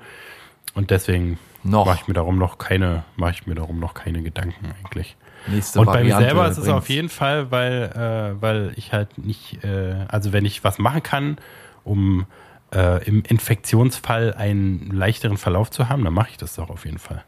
Und 0.74 0.90
deswegen 0.90 1.38
mache 1.86 1.98
ich 2.00 2.08
mir 2.08 2.14
darum 2.14 2.38
noch 2.38 2.58
keine, 2.58 3.04
mache 3.14 3.32
ich 3.32 3.46
mir 3.46 3.54
darum 3.54 3.78
noch 3.78 3.94
keine 3.94 4.22
Gedanken 4.22 4.74
eigentlich. 4.82 5.16
Nächste 5.46 5.78
Und 5.78 5.86
bei 5.86 6.02
mir 6.02 6.14
Variante 6.14 6.24
selber 6.24 6.48
ist 6.48 6.58
es 6.58 6.68
auf 6.68 6.88
jeden 6.88 7.08
Fall, 7.08 7.50
weil, 7.52 7.92
äh, 7.94 8.42
weil 8.42 8.72
ich 8.74 8.92
halt 8.92 9.16
nicht, 9.16 9.62
äh, 9.62 9.94
also 10.08 10.32
wenn 10.32 10.44
ich 10.44 10.64
was 10.64 10.78
machen 10.78 11.02
kann, 11.04 11.38
um 11.84 12.26
äh, 12.74 13.04
im 13.04 13.22
Infektionsfall 13.22 14.34
einen 14.34 14.90
leichteren 14.92 15.36
Verlauf 15.36 15.70
zu 15.70 15.88
haben, 15.88 16.04
dann 16.04 16.14
mache 16.14 16.30
ich 16.30 16.36
das 16.36 16.54
doch 16.56 16.70
auf 16.70 16.84
jeden 16.84 16.98
Fall. 16.98 17.24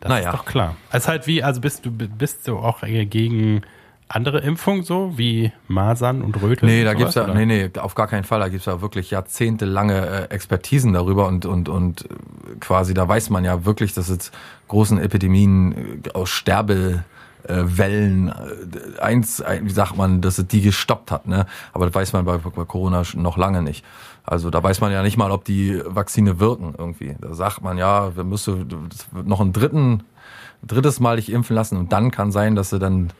Das 0.00 0.10
Naja. 0.10 0.30
ist 0.30 0.34
doch 0.38 0.44
klar. 0.44 0.76
Es 0.90 1.04
ist 1.04 1.08
halt 1.08 1.26
wie, 1.26 1.42
also 1.42 1.60
bist 1.60 1.86
du 1.86 1.90
bist 1.90 2.46
du 2.46 2.58
auch 2.58 2.80
gegen 2.82 3.62
andere 4.08 4.38
Impfungen 4.38 4.84
so, 4.84 5.18
wie 5.18 5.52
Masern 5.66 6.22
und 6.22 6.40
Röteln? 6.40 6.70
Nee, 6.70 6.84
da 6.84 6.92
und 6.92 6.98
gibt's 6.98 7.14
ja, 7.14 7.22
sowas, 7.22 7.34
nee, 7.34 7.44
oder? 7.44 7.70
nee, 7.74 7.80
auf 7.80 7.94
gar 7.94 8.06
keinen 8.06 8.24
Fall. 8.24 8.40
Da 8.40 8.48
gibt's 8.48 8.66
ja 8.66 8.80
wirklich 8.80 9.10
jahrzehntelange 9.10 10.28
äh, 10.30 10.34
Expertisen 10.34 10.92
darüber 10.92 11.26
und, 11.26 11.44
und, 11.44 11.68
und 11.68 12.04
äh, 12.04 12.08
quasi, 12.60 12.94
da 12.94 13.08
weiß 13.08 13.30
man 13.30 13.44
ja 13.44 13.64
wirklich, 13.64 13.94
dass 13.94 14.08
es 14.08 14.30
großen 14.68 14.98
Epidemien 14.98 16.02
äh, 16.04 16.10
aus 16.12 16.30
Sterbe 16.30 17.04
äh, 17.48 17.78
Wellen, 17.78 18.28
äh, 18.28 19.00
eins, 19.00 19.40
ein- 19.40 19.64
wie 19.66 19.70
sagt 19.70 19.96
man, 19.96 20.20
dass 20.20 20.38
es 20.38 20.46
die 20.46 20.60
gestoppt 20.62 21.10
hat, 21.10 21.26
ne? 21.26 21.46
Aber 21.72 21.86
das 21.86 21.94
weiß 21.94 22.12
man 22.12 22.24
bei, 22.24 22.38
bei 22.38 22.64
Corona 22.64 23.02
noch 23.14 23.36
lange 23.36 23.62
nicht. 23.62 23.84
Also 24.24 24.50
da 24.50 24.62
weiß 24.62 24.80
man 24.80 24.90
ja 24.92 25.02
nicht 25.02 25.16
mal, 25.16 25.30
ob 25.30 25.44
die 25.44 25.80
Vakzine 25.84 26.40
wirken 26.40 26.74
irgendwie. 26.76 27.16
Da 27.20 27.34
sagt 27.34 27.62
man 27.62 27.78
ja, 27.78 28.16
wir 28.16 28.24
müssen 28.24 28.88
noch 29.24 29.40
ein 29.40 29.52
dritten, 29.52 30.02
drittes 30.66 30.98
Mal 31.00 31.16
dich 31.16 31.30
impfen 31.30 31.54
lassen 31.54 31.76
und 31.78 31.92
dann 31.92 32.10
kann 32.10 32.32
sein, 32.32 32.56
dass 32.56 32.70
sie 32.70 32.78
dann 32.80 33.10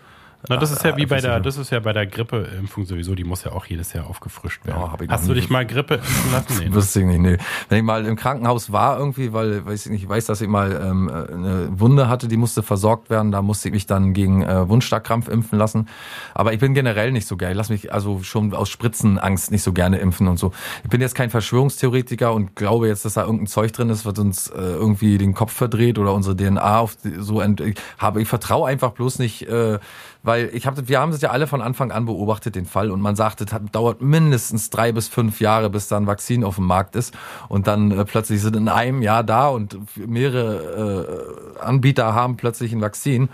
Na, 0.48 0.56
das 0.56 0.70
ist 0.70 0.84
ja 0.84 0.96
wie 0.96 1.06
bei 1.06 1.20
der, 1.20 1.40
das 1.40 1.56
ist 1.56 1.70
ja 1.70 1.80
bei 1.80 1.92
der 1.92 2.06
Grippeimpfung 2.06 2.86
sowieso, 2.86 3.14
die 3.14 3.24
muss 3.24 3.44
ja 3.44 3.52
auch 3.52 3.66
jedes 3.66 3.92
Jahr 3.92 4.06
aufgefrischt 4.06 4.64
werden. 4.66 4.80
Ja, 4.80 5.08
Hast 5.08 5.28
du 5.28 5.34
dich 5.34 5.50
mal 5.50 5.66
Grippe 5.66 5.94
impfen 5.94 6.32
lassen? 6.32 6.46
Nee, 6.58 6.68
ne? 6.68 6.74
Wüsste 6.74 7.00
ich 7.00 7.06
nicht, 7.06 7.20
nee. 7.20 7.36
Wenn 7.68 7.78
ich 7.78 7.84
mal 7.84 8.06
im 8.06 8.16
Krankenhaus 8.16 8.72
war 8.72 8.98
irgendwie, 8.98 9.32
weil 9.32 9.66
weiß 9.66 9.86
ich 9.86 9.92
nicht, 9.92 10.02
ich 10.04 10.08
weiß, 10.08 10.26
dass 10.26 10.40
ich 10.40 10.48
mal 10.48 10.72
ähm, 10.72 11.08
äh, 11.08 11.12
eine 11.12 11.68
Wunde 11.78 12.08
hatte, 12.08 12.28
die 12.28 12.36
musste 12.36 12.62
versorgt 12.62 13.10
werden, 13.10 13.32
da 13.32 13.42
musste 13.42 13.68
ich 13.68 13.74
mich 13.74 13.86
dann 13.86 14.12
gegen 14.14 14.42
äh, 14.42 14.68
Wundstarkrampf 14.68 15.28
impfen 15.28 15.58
lassen. 15.58 15.88
Aber 16.34 16.52
ich 16.52 16.60
bin 16.60 16.72
generell 16.72 17.12
nicht 17.12 17.26
so 17.26 17.36
geil. 17.36 17.50
Ich 17.50 17.56
lass 17.56 17.68
mich 17.68 17.92
also 17.92 18.22
schon 18.22 18.54
aus 18.54 18.68
Spritzenangst 18.68 19.50
nicht 19.50 19.62
so 19.62 19.72
gerne 19.72 19.98
impfen 19.98 20.28
und 20.28 20.38
so. 20.38 20.52
Ich 20.84 20.90
bin 20.90 21.00
jetzt 21.00 21.14
kein 21.14 21.30
Verschwörungstheoretiker 21.30 22.32
und 22.32 22.56
glaube 22.56 22.88
jetzt, 22.88 23.04
dass 23.04 23.14
da 23.14 23.22
irgendein 23.22 23.48
Zeug 23.48 23.72
drin 23.72 23.90
ist, 23.90 24.06
was 24.06 24.18
uns 24.18 24.48
äh, 24.48 24.60
irgendwie 24.60 25.18
den 25.18 25.34
Kopf 25.34 25.52
verdreht 25.52 25.98
oder 25.98 26.14
unsere 26.14 26.36
DNA 26.36 26.78
auf 26.78 26.96
die, 26.96 27.16
so 27.18 27.40
ent 27.40 27.60
ich 27.60 27.76
habe. 27.98 28.22
Ich 28.22 28.28
vertraue 28.28 28.68
einfach 28.68 28.92
bloß 28.92 29.18
nicht, 29.18 29.48
äh, 29.48 29.78
weil 30.26 30.50
ich 30.52 30.66
habe, 30.66 30.88
wir 30.88 31.00
haben 31.00 31.12
es 31.12 31.20
ja 31.20 31.30
alle 31.30 31.46
von 31.46 31.62
Anfang 31.62 31.92
an 31.92 32.04
beobachtet, 32.04 32.56
den 32.56 32.66
Fall, 32.66 32.90
und 32.90 33.00
man 33.00 33.14
sagt, 33.14 33.40
es 33.40 33.54
dauert 33.70 34.02
mindestens 34.02 34.70
drei 34.70 34.90
bis 34.90 35.06
fünf 35.06 35.40
Jahre, 35.40 35.70
bis 35.70 35.86
da 35.86 35.96
ein 35.96 36.08
Vakzin 36.08 36.42
auf 36.42 36.56
dem 36.56 36.66
Markt 36.66 36.96
ist. 36.96 37.14
Und 37.48 37.68
dann 37.68 37.92
äh, 37.92 38.04
plötzlich 38.04 38.42
sind 38.42 38.56
in 38.56 38.68
einem 38.68 39.02
Jahr 39.02 39.22
da 39.22 39.48
und 39.48 39.78
mehrere 39.96 41.56
äh, 41.58 41.60
Anbieter 41.60 42.12
haben 42.12 42.36
plötzlich 42.36 42.72
ein 42.72 42.80
Vakzin. 42.80 43.28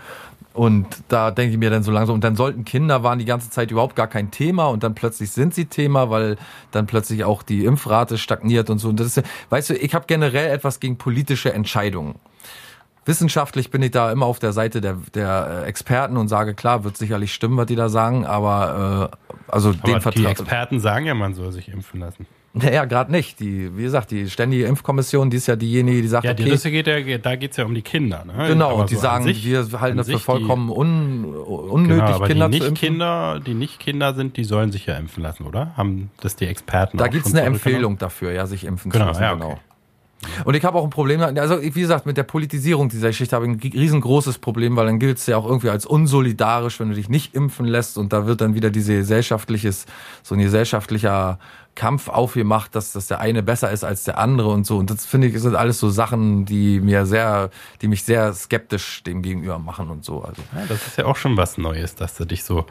Und 0.53 0.85
da 1.07 1.31
denke 1.31 1.53
ich 1.53 1.57
mir 1.57 1.71
dann 1.71 1.81
so 1.81 1.91
langsam, 1.91 2.13
und 2.13 2.23
dann 2.23 2.35
sollten 2.35 2.63
Kinder 2.63 3.01
waren 3.01 3.17
die 3.17 3.25
ganze 3.25 3.49
Zeit 3.49 3.71
überhaupt 3.71 3.95
gar 3.95 4.07
kein 4.07 4.29
Thema 4.29 4.67
und 4.67 4.83
dann 4.83 4.93
plötzlich 4.93 5.31
sind 5.31 5.55
sie 5.55 5.65
Thema, 5.65 6.11
weil 6.11 6.37
dann 6.69 6.85
plötzlich 6.85 7.23
auch 7.23 7.41
die 7.41 7.65
Impfrate 7.65 8.19
stagniert 8.19 8.69
und 8.69 8.77
so. 8.77 8.89
Und 8.89 8.99
das 8.99 9.17
ist, 9.17 9.25
weißt 9.49 9.71
du, 9.71 9.73
ich 9.73 9.95
habe 9.95 10.05
generell 10.05 10.51
etwas 10.51 10.79
gegen 10.79 10.99
politische 10.99 11.51
Entscheidungen. 11.51 12.15
Wissenschaftlich 13.05 13.69
bin 13.69 13.81
ich 13.81 13.91
da 13.91 14.11
immer 14.11 14.25
auf 14.25 14.39
der 14.39 14.53
Seite 14.53 14.79
der, 14.81 14.97
der 15.13 15.63
äh, 15.65 15.67
Experten 15.67 16.15
und 16.17 16.27
sage, 16.29 16.53
klar, 16.53 16.83
wird 16.83 16.97
sicherlich 16.97 17.33
stimmen, 17.33 17.57
was 17.57 17.65
die 17.65 17.75
da 17.75 17.89
sagen, 17.89 18.25
aber 18.25 19.11
äh, 19.11 19.51
also 19.51 19.71
den 19.73 19.79
Aber 19.81 19.95
die 19.95 20.01
Vertrag. 20.21 20.31
Experten 20.39 20.79
sagen 20.79 21.05
ja, 21.05 21.13
man 21.13 21.33
soll 21.33 21.51
sich 21.51 21.67
impfen 21.69 21.99
lassen. 21.99 22.25
Naja, 22.55 22.85
gerade 22.85 23.11
nicht. 23.11 23.39
Die, 23.39 23.75
wie 23.75 23.81
gesagt, 23.81 24.11
die 24.11 24.29
ständige 24.29 24.65
Impfkommission, 24.65 25.31
die 25.31 25.37
ist 25.37 25.47
ja 25.47 25.55
diejenige, 25.55 26.03
die 26.03 26.07
sagt, 26.07 26.23
Ja, 26.23 26.35
die, 26.35 26.43
okay, 26.43 26.51
das 26.51 26.63
geht 26.63 26.85
ja, 26.85 27.17
da 27.17 27.35
geht's 27.35 27.57
ja 27.57 27.65
um 27.65 27.73
die 27.73 27.81
Kinder. 27.81 28.23
Ne? 28.25 28.47
genau, 28.47 28.73
Aber 28.75 28.85
die 28.85 28.93
so 28.93 29.01
sagen, 29.01 29.23
sich- 29.23 29.43
wir 29.43 29.67
halten 29.81 29.97
das 29.97 30.05
für 30.05 30.11
sich 30.13 30.21
die- 30.21 30.25
vollkommen 30.25 30.69
un, 30.69 31.25
unnötig, 31.25 31.97
Genau, 32.05 32.15
aber 32.15 32.27
Kinder 32.27 32.49
die 32.49 32.59
zu 32.59 32.67
impfen. 32.67 32.73
Nicht-Kinder, 32.83 33.39
die 33.43 33.53
Nicht-Kinder 33.55 34.13
sind, 34.13 34.37
die 34.37 34.43
sollen 34.43 34.71
sich 34.71 34.85
ja 34.85 34.95
impfen 34.97 35.23
lassen, 35.23 35.45
oder? 35.45 35.71
Haben 35.75 36.11
das 36.21 36.35
die 36.35 36.45
Experten 36.45 36.97
Da 36.99 37.07
gibt's 37.07 37.29
schon 37.31 37.39
eine? 37.39 37.47
Empfehlung 37.47 37.97
dafür, 37.97 38.31
ja, 38.31 38.45
sich 38.45 38.65
impfen 38.65 38.91
Genau, 38.91 39.05
zu 39.05 39.09
lassen. 39.13 39.23
ja, 39.23 39.33
genau. 39.33 39.59
Und 40.45 40.55
ich 40.55 40.63
habe 40.63 40.77
auch 40.77 40.83
ein 40.83 40.89
Problem, 40.89 41.21
also 41.21 41.61
wie 41.61 41.69
gesagt, 41.69 42.05
mit 42.05 42.17
der 42.17 42.23
Politisierung 42.23 42.89
dieser 42.89 43.09
Geschichte 43.09 43.35
habe 43.35 43.45
ich 43.45 43.51
ein 43.51 43.59
riesengroßes 43.59 44.39
Problem, 44.39 44.75
weil 44.75 44.85
dann 44.85 44.99
gilt 44.99 45.17
es 45.17 45.25
ja 45.25 45.37
auch 45.37 45.45
irgendwie 45.45 45.69
als 45.69 45.85
unsolidarisch, 45.85 46.79
wenn 46.79 46.89
du 46.89 46.95
dich 46.95 47.09
nicht 47.09 47.35
impfen 47.35 47.65
lässt 47.65 47.97
und 47.97 48.13
da 48.13 48.25
wird 48.25 48.41
dann 48.41 48.55
wieder 48.55 48.69
diese 48.69 48.95
gesellschaftliches, 48.95 49.85
so 50.23 50.35
ein 50.35 50.41
gesellschaftlicher 50.41 51.39
Kampf 51.75 52.07
aufgemacht, 52.07 52.75
dass, 52.75 52.91
dass 52.91 53.07
der 53.07 53.19
eine 53.19 53.41
besser 53.41 53.71
ist 53.71 53.83
als 53.83 54.03
der 54.03 54.19
andere 54.19 54.49
und 54.49 54.65
so. 54.65 54.77
Und 54.77 54.89
das 54.89 55.05
finde 55.05 55.27
ich, 55.27 55.39
sind 55.39 55.55
alles 55.55 55.79
so 55.79 55.89
Sachen, 55.89 56.45
die 56.45 56.79
mir 56.79 57.05
sehr, 57.05 57.49
die 57.81 57.87
mich 57.87 58.03
sehr 58.03 58.33
skeptisch 58.33 59.01
dem 59.03 59.21
gegenüber 59.23 59.57
machen 59.57 59.89
und 59.89 60.05
so. 60.05 60.21
Also 60.21 60.41
Ja, 60.55 60.65
das 60.67 60.85
ist 60.85 60.97
ja 60.97 61.05
auch 61.05 61.15
schon 61.15 61.35
was 61.35 61.57
Neues, 61.57 61.95
dass 61.95 62.15
du 62.15 62.25
dich 62.25 62.43
so 62.43 62.65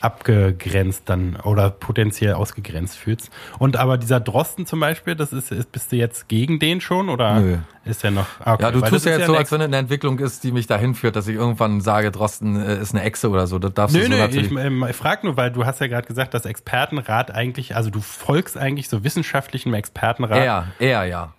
abgegrenzt 0.00 1.02
dann 1.06 1.36
oder 1.36 1.70
potenziell 1.70 2.34
ausgegrenzt 2.34 2.96
fühlst. 2.96 3.30
Und 3.58 3.76
aber 3.76 3.98
dieser 3.98 4.20
Drosten 4.20 4.66
zum 4.66 4.80
Beispiel, 4.80 5.14
das 5.14 5.32
ist, 5.32 5.52
ist 5.52 5.72
bist 5.72 5.92
du 5.92 5.96
jetzt 5.96 6.28
gegen 6.28 6.58
den 6.58 6.80
schon 6.80 7.08
oder 7.08 7.40
Nö. 7.40 7.58
ist 7.84 8.04
er 8.04 8.10
noch? 8.10 8.26
ah, 8.40 8.54
okay, 8.54 8.62
Ja, 8.64 8.70
du 8.70 8.80
tust 8.80 9.06
ja 9.06 9.12
jetzt 9.12 9.26
so, 9.26 9.32
eine 9.32 9.38
als 9.38 9.52
wenn 9.52 9.60
es 9.60 9.66
eine 9.66 9.76
Entwicklung 9.76 10.18
ist, 10.18 10.44
die 10.44 10.52
mich 10.52 10.66
dahin 10.66 10.94
führt, 10.94 11.16
dass 11.16 11.26
ich 11.28 11.36
irgendwann 11.36 11.80
sage, 11.80 12.10
Drosten 12.10 12.56
äh, 12.56 12.80
ist 12.80 12.94
eine 12.94 13.02
Echse 13.04 13.30
oder 13.30 13.46
so. 13.46 13.58
Das 13.58 13.74
darfst 13.74 13.94
Nö, 13.96 14.02
du 14.02 14.06
so 14.06 14.12
nö, 14.12 14.18
natürlich. 14.18 14.50
ich, 14.50 14.58
ähm, 14.58 14.86
ich 14.88 14.96
frage 14.96 15.26
nur, 15.26 15.36
weil 15.36 15.50
du 15.50 15.64
hast 15.64 15.80
ja 15.80 15.86
gerade 15.86 16.06
gesagt, 16.06 16.34
dass 16.34 16.44
Expertenrat 16.44 17.30
eigentlich, 17.30 17.74
also 17.76 17.90
du 17.90 18.00
folgst 18.00 18.56
eigentlich 18.56 18.88
so 18.88 19.04
wissenschaftlichem 19.04 19.74
Expertenrat. 19.74 20.38
eher, 20.38 20.66
eher, 20.78 21.04
ja. 21.04 21.34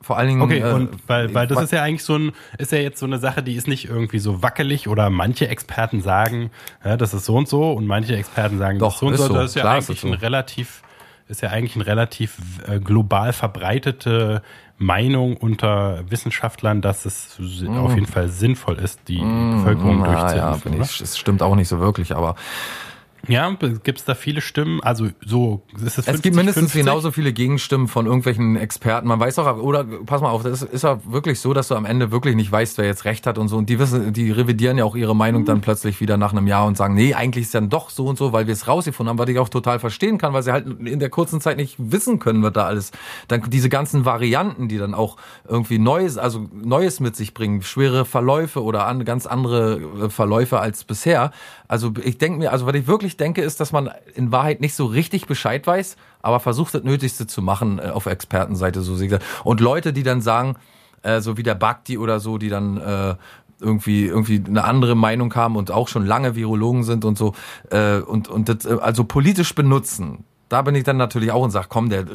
Vor 0.00 0.16
allen 0.16 0.28
Dingen. 0.28 0.42
Okay, 0.42 0.60
äh, 0.60 0.72
und 0.72 0.90
weil, 1.08 1.34
weil 1.34 1.46
das 1.48 1.60
ist 1.62 1.72
ja 1.72 1.82
eigentlich 1.82 2.04
so 2.04 2.14
ein, 2.16 2.32
ist 2.56 2.70
ja 2.72 2.78
jetzt 2.78 3.00
so 3.00 3.06
eine 3.06 3.18
Sache, 3.18 3.42
die 3.42 3.54
ist 3.56 3.66
nicht 3.66 3.88
irgendwie 3.88 4.20
so 4.20 4.42
wackelig 4.42 4.88
oder 4.88 5.10
manche 5.10 5.48
Experten 5.48 6.00
sagen, 6.02 6.50
ja, 6.84 6.96
das 6.96 7.14
ist 7.14 7.24
so 7.24 7.34
und 7.34 7.48
so 7.48 7.72
und 7.72 7.86
manche 7.86 8.16
Experten 8.16 8.58
sagen, 8.58 8.78
Doch, 8.78 8.92
das 8.92 8.94
ist 8.94 9.00
so 9.00 9.06
und 9.08 9.14
ist 9.14 9.20
so. 9.26 9.34
Das 9.34 9.44
ist 9.46 9.54
ja 9.56 9.62
Klar 9.62 9.78
ist 9.78 9.88
eigentlich 9.88 9.96
es 9.98 10.02
so. 10.02 10.08
ein 10.08 10.14
relativ, 10.14 10.82
ist 11.28 11.42
ja 11.42 11.50
eigentlich 11.50 11.74
ein 11.76 11.82
relativ 11.82 12.36
äh, 12.68 12.78
global 12.78 13.32
verbreitete 13.32 14.42
Meinung 14.80 15.36
unter 15.36 16.04
Wissenschaftlern, 16.08 16.80
dass 16.80 17.04
es 17.04 17.34
si- 17.36 17.66
auf 17.66 17.94
jeden 17.94 18.06
Fall 18.06 18.28
sinnvoll 18.28 18.76
ist, 18.76 19.00
die 19.08 19.18
Bevölkerung 19.18 19.98
Mm. 19.98 20.02
Na, 20.02 20.12
ja, 20.36 20.50
durchzuimpfen. 20.50 20.74
oder? 20.74 20.82
ich, 20.84 21.00
es 21.00 21.18
stimmt 21.18 21.42
auch 21.42 21.56
nicht 21.56 21.66
so 21.68 21.80
wirklich, 21.80 22.14
aber 22.14 22.36
Ja, 23.28 23.50
gibt 23.82 23.98
es 23.98 24.04
da 24.04 24.14
viele 24.14 24.40
Stimmen? 24.40 24.80
Also 24.82 25.08
so 25.24 25.62
ist 25.84 25.98
es 25.98 26.08
es 26.08 26.22
gibt 26.22 26.34
mindestens 26.34 26.72
50? 26.72 26.80
genauso 26.84 27.10
viele 27.10 27.32
Gegenstimmen 27.32 27.88
von 27.88 28.06
irgendwelchen 28.06 28.56
Experten. 28.56 29.06
Man 29.06 29.20
weiß 29.20 29.38
auch, 29.38 29.58
oder 29.58 29.84
pass 29.84 30.20
mal 30.20 30.30
auf, 30.30 30.42
das 30.42 30.62
ist, 30.62 30.72
ist 30.72 30.84
ja 30.84 31.00
wirklich 31.04 31.40
so, 31.40 31.52
dass 31.52 31.68
du 31.68 31.74
am 31.74 31.84
Ende 31.84 32.10
wirklich 32.10 32.34
nicht 32.34 32.50
weißt, 32.50 32.78
wer 32.78 32.86
jetzt 32.86 33.04
recht 33.04 33.26
hat 33.26 33.38
und 33.38 33.48
so. 33.48 33.56
Und 33.56 33.68
die 33.68 33.78
wissen, 33.78 34.12
die 34.12 34.30
revidieren 34.30 34.78
ja 34.78 34.84
auch 34.84 34.96
ihre 34.96 35.14
Meinung 35.14 35.44
dann 35.44 35.60
plötzlich 35.60 36.00
wieder 36.00 36.16
nach 36.16 36.32
einem 36.32 36.46
Jahr 36.46 36.66
und 36.66 36.76
sagen, 36.76 36.94
nee, 36.94 37.14
eigentlich 37.14 37.44
ist 37.44 37.54
dann 37.54 37.68
doch 37.68 37.90
so 37.90 38.06
und 38.06 38.16
so, 38.16 38.32
weil 38.32 38.46
wir 38.46 38.52
es 38.52 38.66
rausgefunden 38.66 39.10
haben, 39.10 39.18
was 39.18 39.28
ich 39.28 39.38
auch 39.38 39.48
total 39.48 39.78
verstehen 39.78 40.18
kann, 40.18 40.32
weil 40.32 40.42
sie 40.42 40.52
halt 40.52 40.66
in 40.66 40.98
der 40.98 41.10
kurzen 41.10 41.40
Zeit 41.40 41.58
nicht 41.58 41.76
wissen 41.78 42.18
können, 42.18 42.42
was 42.42 42.52
da 42.54 42.64
alles. 42.64 42.92
Dann 43.28 43.42
diese 43.48 43.68
ganzen 43.68 44.04
Varianten, 44.04 44.68
die 44.68 44.78
dann 44.78 44.94
auch 44.94 45.16
irgendwie 45.46 45.78
Neues, 45.78 46.16
also 46.16 46.48
Neues 46.52 47.00
mit 47.00 47.14
sich 47.14 47.34
bringen, 47.34 47.62
schwere 47.62 48.04
Verläufe 48.04 48.62
oder 48.62 48.86
an, 48.86 49.04
ganz 49.04 49.26
andere 49.26 49.80
äh, 50.04 50.10
Verläufe 50.10 50.60
als 50.60 50.84
bisher. 50.84 51.30
Also 51.68 51.92
ich 52.02 52.16
denke 52.16 52.38
mir, 52.38 52.52
also 52.52 52.64
was 52.64 52.74
ich 52.74 52.86
wirklich 52.86 53.17
denke, 53.18 53.42
ist, 53.42 53.60
dass 53.60 53.72
man 53.72 53.90
in 54.14 54.32
Wahrheit 54.32 54.60
nicht 54.60 54.74
so 54.74 54.86
richtig 54.86 55.26
Bescheid 55.26 55.66
weiß, 55.66 55.96
aber 56.22 56.40
versucht 56.40 56.74
das 56.74 56.82
Nötigste 56.82 57.26
zu 57.26 57.42
machen 57.42 57.78
äh, 57.78 57.90
auf 57.90 58.06
Expertenseite 58.06 58.80
so 58.80 58.94
sehe. 58.96 59.18
Und 59.44 59.60
Leute, 59.60 59.92
die 59.92 60.02
dann 60.02 60.20
sagen, 60.20 60.56
äh, 61.02 61.20
so 61.20 61.36
wie 61.36 61.42
der 61.42 61.54
Bhakti 61.54 61.98
oder 61.98 62.20
so, 62.20 62.38
die 62.38 62.48
dann 62.48 62.78
äh, 62.78 63.14
irgendwie 63.60 64.06
irgendwie 64.06 64.42
eine 64.46 64.64
andere 64.64 64.94
Meinung 64.94 65.34
haben 65.34 65.56
und 65.56 65.70
auch 65.70 65.88
schon 65.88 66.06
lange 66.06 66.36
Virologen 66.36 66.84
sind 66.84 67.04
und 67.04 67.18
so 67.18 67.34
äh, 67.70 67.98
und 67.98 68.28
und 68.28 68.48
das 68.48 68.64
äh, 68.64 68.78
also 68.80 69.04
politisch 69.04 69.54
benutzen. 69.54 70.24
Da 70.48 70.62
bin 70.62 70.74
ich 70.74 70.84
dann 70.84 70.96
natürlich 70.96 71.30
auch 71.30 71.42
und 71.42 71.50
sag, 71.50 71.68
komm, 71.68 71.90
der 71.90 72.00
äh, 72.00 72.06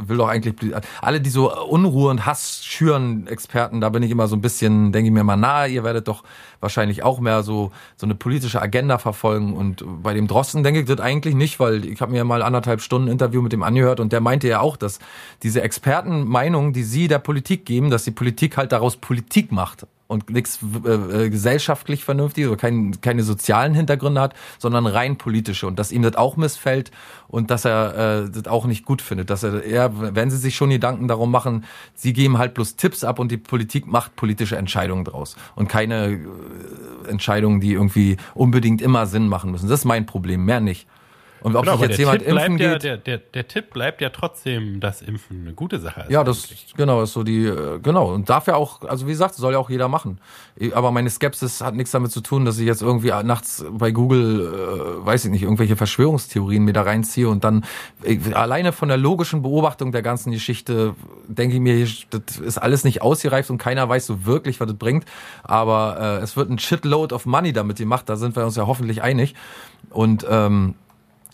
will 0.00 0.16
doch 0.16 0.28
eigentlich 0.28 0.54
alle 1.00 1.20
die 1.20 1.30
so 1.30 1.52
Unruhe 1.66 2.10
und 2.10 2.26
Hass 2.26 2.64
schüren 2.64 3.26
Experten, 3.26 3.80
da 3.80 3.88
bin 3.88 4.02
ich 4.02 4.10
immer 4.10 4.28
so 4.28 4.36
ein 4.36 4.40
bisschen, 4.40 4.92
denke 4.92 5.08
ich 5.08 5.14
mir 5.14 5.24
mal, 5.24 5.36
na, 5.36 5.66
ihr 5.66 5.84
werdet 5.84 6.08
doch 6.08 6.22
wahrscheinlich 6.60 7.02
auch 7.02 7.20
mehr 7.20 7.42
so 7.42 7.72
so 7.96 8.06
eine 8.06 8.14
politische 8.14 8.60
Agenda 8.60 8.98
verfolgen 8.98 9.54
und 9.54 9.84
bei 10.02 10.14
dem 10.14 10.26
Drosten 10.26 10.62
denke 10.62 10.80
ich 10.80 10.86
das 10.86 11.00
eigentlich 11.00 11.34
nicht, 11.34 11.58
weil 11.58 11.84
ich 11.84 12.00
habe 12.00 12.12
mir 12.12 12.24
mal 12.24 12.42
anderthalb 12.42 12.80
Stunden 12.80 13.08
Interview 13.08 13.42
mit 13.42 13.52
dem 13.52 13.62
angehört 13.62 14.00
und 14.00 14.12
der 14.12 14.20
meinte 14.20 14.48
ja 14.48 14.60
auch, 14.60 14.76
dass 14.76 14.98
diese 15.42 15.62
Expertenmeinungen, 15.62 16.72
die 16.72 16.84
sie 16.84 17.08
der 17.08 17.18
Politik 17.18 17.64
geben, 17.64 17.90
dass 17.90 18.04
die 18.04 18.10
Politik 18.10 18.56
halt 18.56 18.72
daraus 18.72 18.96
Politik 18.96 19.52
macht. 19.52 19.86
Und 20.10 20.28
nichts 20.28 20.58
äh, 20.84 20.88
äh, 20.90 21.30
gesellschaftlich 21.30 22.04
vernünftig 22.04 22.48
oder 22.48 22.56
kein, 22.56 23.00
keine 23.00 23.22
sozialen 23.22 23.74
Hintergründe 23.74 24.20
hat, 24.20 24.34
sondern 24.58 24.86
rein 24.86 25.18
politische 25.18 25.68
und 25.68 25.78
dass 25.78 25.92
ihm 25.92 26.02
das 26.02 26.16
auch 26.16 26.36
missfällt 26.36 26.90
und 27.28 27.52
dass 27.52 27.64
er 27.64 28.24
äh, 28.24 28.30
das 28.30 28.48
auch 28.48 28.66
nicht 28.66 28.84
gut 28.84 29.02
findet, 29.02 29.30
dass 29.30 29.44
er, 29.44 29.62
er, 29.64 30.16
wenn 30.16 30.28
sie 30.28 30.36
sich 30.36 30.56
schon 30.56 30.70
Gedanken 30.70 31.06
darum 31.06 31.30
machen, 31.30 31.64
sie 31.94 32.12
geben 32.12 32.38
halt 32.38 32.54
bloß 32.54 32.74
Tipps 32.74 33.04
ab 33.04 33.20
und 33.20 33.30
die 33.30 33.36
Politik 33.36 33.86
macht 33.86 34.16
politische 34.16 34.56
Entscheidungen 34.56 35.04
draus 35.04 35.36
und 35.54 35.68
keine 35.68 36.06
äh, 36.06 37.08
Entscheidungen, 37.08 37.60
die 37.60 37.72
irgendwie 37.72 38.16
unbedingt 38.34 38.82
immer 38.82 39.06
Sinn 39.06 39.28
machen 39.28 39.52
müssen. 39.52 39.68
Das 39.68 39.78
ist 39.78 39.84
mein 39.84 40.06
Problem, 40.06 40.44
mehr 40.44 40.60
nicht. 40.60 40.88
Und 41.42 41.56
ob 41.56 41.64
Genau, 41.64 41.76
sich 41.76 41.88
jetzt 41.88 41.98
der, 41.98 42.06
jemand 42.06 42.20
Tipp 42.20 42.28
bleibt 42.30 42.48
impfen 42.48 42.66
ja, 42.66 42.72
geht, 42.72 42.82
der, 42.82 42.96
der, 42.96 43.18
der 43.18 43.48
Tipp 43.48 43.70
bleibt 43.70 44.00
ja 44.00 44.10
trotzdem, 44.10 44.80
dass 44.80 45.02
Impfen 45.02 45.42
eine 45.42 45.54
gute 45.54 45.78
Sache 45.78 46.02
ist. 46.02 46.10
Ja, 46.10 46.24
das 46.24 46.48
genau 46.76 47.02
ist 47.02 47.12
so 47.12 47.22
die 47.22 47.46
äh, 47.46 47.78
genau 47.80 48.12
und 48.14 48.28
darf 48.28 48.46
ja 48.46 48.56
auch, 48.56 48.82
also 48.82 49.06
wie 49.06 49.12
gesagt, 49.12 49.34
soll 49.34 49.52
ja 49.52 49.58
auch 49.58 49.70
jeder 49.70 49.88
machen. 49.88 50.18
Aber 50.74 50.90
meine 50.90 51.08
Skepsis 51.08 51.60
hat 51.62 51.74
nichts 51.74 51.92
damit 51.92 52.12
zu 52.12 52.20
tun, 52.20 52.44
dass 52.44 52.58
ich 52.58 52.66
jetzt 52.66 52.82
irgendwie 52.82 53.12
nachts 53.24 53.64
bei 53.70 53.90
Google, 53.90 55.00
äh, 55.02 55.06
weiß 55.06 55.24
ich 55.24 55.30
nicht, 55.30 55.42
irgendwelche 55.42 55.76
Verschwörungstheorien 55.76 56.64
mir 56.64 56.72
da 56.72 56.82
reinziehe 56.82 57.28
und 57.28 57.44
dann 57.44 57.64
ich, 58.02 58.36
alleine 58.36 58.72
von 58.72 58.88
der 58.88 58.98
logischen 58.98 59.42
Beobachtung 59.42 59.92
der 59.92 60.02
ganzen 60.02 60.32
Geschichte 60.32 60.94
denke 61.28 61.54
ich 61.54 61.60
mir, 61.60 61.86
das 62.10 62.38
ist 62.38 62.58
alles 62.58 62.84
nicht 62.84 63.02
ausgereift 63.02 63.50
und 63.50 63.58
keiner 63.58 63.88
weiß 63.88 64.06
so 64.06 64.26
wirklich, 64.26 64.60
was 64.60 64.68
das 64.68 64.76
bringt. 64.76 65.04
Aber 65.42 66.18
äh, 66.20 66.22
es 66.22 66.36
wird 66.36 66.50
ein 66.50 66.58
Shitload 66.58 67.14
of 67.14 67.26
Money 67.26 67.52
damit 67.52 67.78
gemacht. 67.78 68.08
Da 68.08 68.16
sind 68.16 68.36
wir 68.36 68.44
uns 68.44 68.56
ja 68.56 68.66
hoffentlich 68.66 69.02
einig. 69.02 69.34
Und 69.90 70.26
ähm, 70.28 70.74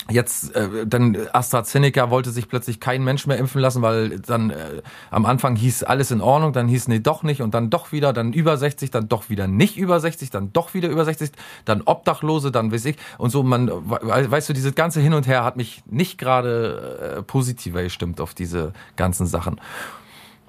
Jetzt 0.08 0.54
äh, 0.54 0.86
dann 0.86 1.16
AstraZeneca 1.32 2.10
wollte 2.10 2.30
sich 2.30 2.48
plötzlich 2.48 2.78
kein 2.78 3.02
Mensch 3.02 3.26
mehr 3.26 3.38
impfen 3.38 3.60
lassen, 3.60 3.82
weil 3.82 4.20
dann 4.20 4.50
äh, 4.50 4.82
am 5.10 5.26
Anfang 5.26 5.56
hieß 5.56 5.82
alles 5.82 6.12
in 6.12 6.20
Ordnung, 6.20 6.52
dann 6.52 6.68
hieß 6.68 6.86
nee 6.86 7.00
doch 7.00 7.24
nicht 7.24 7.42
und 7.42 7.54
dann 7.54 7.70
doch 7.70 7.90
wieder, 7.90 8.12
dann 8.12 8.32
über 8.32 8.56
60, 8.56 8.92
dann 8.92 9.08
doch 9.08 9.30
wieder 9.30 9.48
nicht 9.48 9.76
über 9.76 9.98
60, 9.98 10.30
dann 10.30 10.52
doch 10.52 10.74
wieder 10.74 10.88
über 10.90 11.04
60, 11.04 11.30
dann 11.64 11.82
Obdachlose, 11.82 12.52
dann 12.52 12.70
weiß 12.70 12.84
ich 12.84 12.96
und 13.18 13.30
so 13.30 13.42
man 13.42 13.66
we- 13.68 14.30
weißt 14.30 14.48
du, 14.48 14.52
dieses 14.52 14.76
ganze 14.76 15.00
hin 15.00 15.12
und 15.12 15.26
her 15.26 15.42
hat 15.42 15.56
mich 15.56 15.82
nicht 15.86 16.18
gerade 16.18 17.16
äh, 17.18 17.22
positiver 17.22 17.82
gestimmt 17.82 18.20
auf 18.20 18.32
diese 18.32 18.72
ganzen 18.94 19.26
Sachen. 19.26 19.60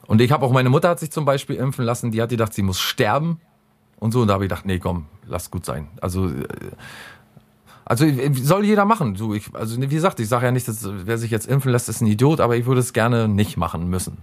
Und 0.06 0.22
ich 0.22 0.32
habe 0.32 0.46
auch 0.46 0.52
meine 0.52 0.70
Mutter 0.70 0.90
hat 0.90 1.00
sich 1.00 1.12
zum 1.12 1.26
Beispiel 1.26 1.56
impfen 1.56 1.84
lassen, 1.84 2.12
die 2.12 2.22
hat 2.22 2.30
gedacht, 2.30 2.54
sie 2.54 2.62
muss 2.62 2.80
sterben 2.80 3.42
und 4.00 4.12
so 4.12 4.22
und 4.22 4.28
da 4.28 4.36
habe 4.36 4.46
ich 4.46 4.50
gedacht, 4.50 4.68
nee, 4.68 4.78
komm, 4.78 5.08
lass 5.26 5.50
gut 5.50 5.66
sein. 5.66 5.88
Also 6.00 6.28
äh, 6.28 6.46
also 7.88 8.06
äh, 8.06 8.32
soll 8.34 8.66
jeder 8.66 8.86
machen. 8.86 9.16
So, 9.16 9.34
ich, 9.34 9.54
also 9.54 9.80
wie 9.82 9.88
gesagt, 9.88 10.20
ich 10.20 10.28
sage 10.28 10.46
ja 10.46 10.52
nicht, 10.52 10.68
dass 10.68 10.88
wer 10.88 11.18
sich 11.18 11.32
jetzt 11.32 11.48
impfen 11.48 11.72
lässt, 11.72 11.90
ist 11.90 12.02
ein 12.02 12.08
Idiot, 12.08 12.42
aber 12.42 12.56
ich 12.58 12.66
würde 12.66 12.82
es 12.82 12.94
gerne 12.94 13.28
nicht 13.28 13.58
machen 13.58 13.90
müssen. 13.90 14.18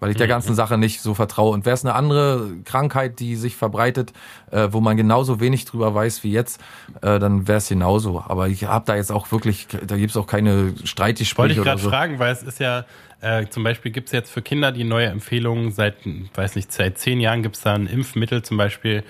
Weil 0.00 0.10
ich 0.10 0.16
der 0.18 0.26
ganzen 0.26 0.54
Sache 0.54 0.76
nicht 0.76 1.00
so 1.00 1.14
vertraue. 1.14 1.54
Und 1.54 1.64
wäre 1.64 1.72
es 1.72 1.82
eine 1.82 1.94
andere 1.94 2.50
Krankheit, 2.64 3.20
die 3.20 3.36
sich 3.36 3.56
verbreitet, 3.56 4.12
äh, 4.50 4.68
wo 4.70 4.80
man 4.80 4.98
genauso 4.98 5.40
wenig 5.40 5.64
drüber 5.64 5.94
weiß 5.94 6.24
wie 6.24 6.32
jetzt, 6.32 6.60
äh, 7.00 7.18
dann 7.18 7.48
wäre 7.48 7.58
es 7.58 7.68
genauso. 7.68 8.22
Aber 8.26 8.48
ich 8.48 8.64
habe 8.64 8.84
da 8.84 8.96
jetzt 8.96 9.10
auch 9.10 9.32
wirklich, 9.32 9.66
da 9.66 9.96
gibt 9.96 10.10
es 10.10 10.16
auch 10.18 10.26
keine 10.26 10.72
Wollte 10.72 10.86
Streitgespräche 10.86 11.52
ich 11.52 11.62
gerade 11.62 11.80
so. 11.80 11.88
fragen, 11.88 12.18
weil 12.18 12.32
es 12.32 12.42
ist 12.42 12.60
ja, 12.60 12.84
äh, 13.22 13.46
zum 13.48 13.64
Beispiel 13.64 13.92
gibt 13.92 14.08
es 14.08 14.12
jetzt 14.12 14.30
für 14.30 14.42
Kinder 14.42 14.72
die 14.72 14.84
neue 14.84 15.06
Empfehlung, 15.06 15.70
seit, 15.70 15.96
weiß 16.34 16.56
nicht, 16.56 16.70
seit 16.70 16.98
zehn 16.98 17.20
Jahren 17.20 17.42
gibt 17.42 17.56
es 17.56 17.62
da 17.62 17.72
ein 17.72 17.86
Impfmittel 17.86 18.42
zum 18.42 18.58
Beispiel 18.58 19.04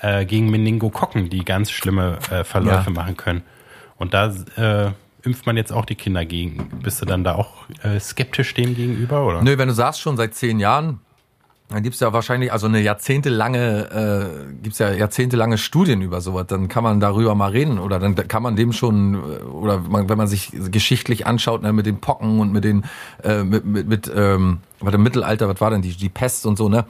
äh, 0.00 0.24
gegen 0.26 0.50
Meningokokken, 0.50 1.30
die 1.30 1.44
ganz 1.44 1.70
schlimme 1.70 2.18
äh, 2.30 2.44
Verläufe 2.44 2.90
Ja. 2.90 2.92
machen 3.02 3.16
können. 3.16 3.42
Und 3.96 4.12
da 4.14 4.32
äh, 4.56 4.90
impft 5.22 5.46
man 5.46 5.56
jetzt 5.56 5.72
auch 5.72 5.84
die 5.84 5.94
Kinder 5.94 6.24
gegen. 6.24 6.68
Bist 6.82 7.00
du 7.00 7.06
dann 7.06 7.24
da 7.24 7.34
auch 7.34 7.52
äh, 7.82 7.98
skeptisch 7.98 8.54
dem 8.54 8.74
gegenüber? 8.74 9.26
Oder? 9.26 9.42
Nö, 9.42 9.56
wenn 9.58 9.68
du 9.68 9.74
sagst 9.74 10.00
schon 10.00 10.16
seit 10.16 10.34
zehn 10.34 10.60
Jahren, 10.60 11.00
dann 11.68 11.82
gibt's 11.82 11.98
ja 11.98 12.12
wahrscheinlich, 12.12 12.52
also 12.52 12.68
eine 12.68 12.80
jahrzehntelange, 12.80 14.30
äh, 14.52 14.62
gibt's 14.62 14.78
ja 14.78 14.92
jahrzehntelange 14.92 15.58
Studien 15.58 16.00
über 16.00 16.20
sowas, 16.20 16.46
dann 16.46 16.68
kann 16.68 16.84
man 16.84 17.00
darüber 17.00 17.34
mal 17.34 17.50
reden 17.50 17.80
oder 17.80 17.98
dann 17.98 18.14
kann 18.14 18.42
man 18.42 18.54
dem 18.54 18.72
schon, 18.72 19.14
äh, 19.14 19.42
oder 19.44 19.78
man, 19.80 20.08
wenn 20.08 20.16
man 20.16 20.28
sich 20.28 20.52
geschichtlich 20.70 21.26
anschaut, 21.26 21.62
ne, 21.62 21.72
mit 21.72 21.86
den 21.86 21.98
Pocken 22.00 22.38
und 22.38 22.52
mit 22.52 22.62
den, 22.62 22.84
äh, 23.24 23.42
mit, 23.42 23.64
mit, 23.64 23.88
mit 23.88 24.12
ähm, 24.14 24.58
was 24.78 24.94
im 24.94 25.02
Mittelalter, 25.02 25.48
was 25.48 25.60
war 25.60 25.70
denn 25.70 25.82
die, 25.82 25.96
die 25.96 26.08
Pest 26.08 26.46
und 26.46 26.56
so, 26.56 26.68
ne? 26.68 26.84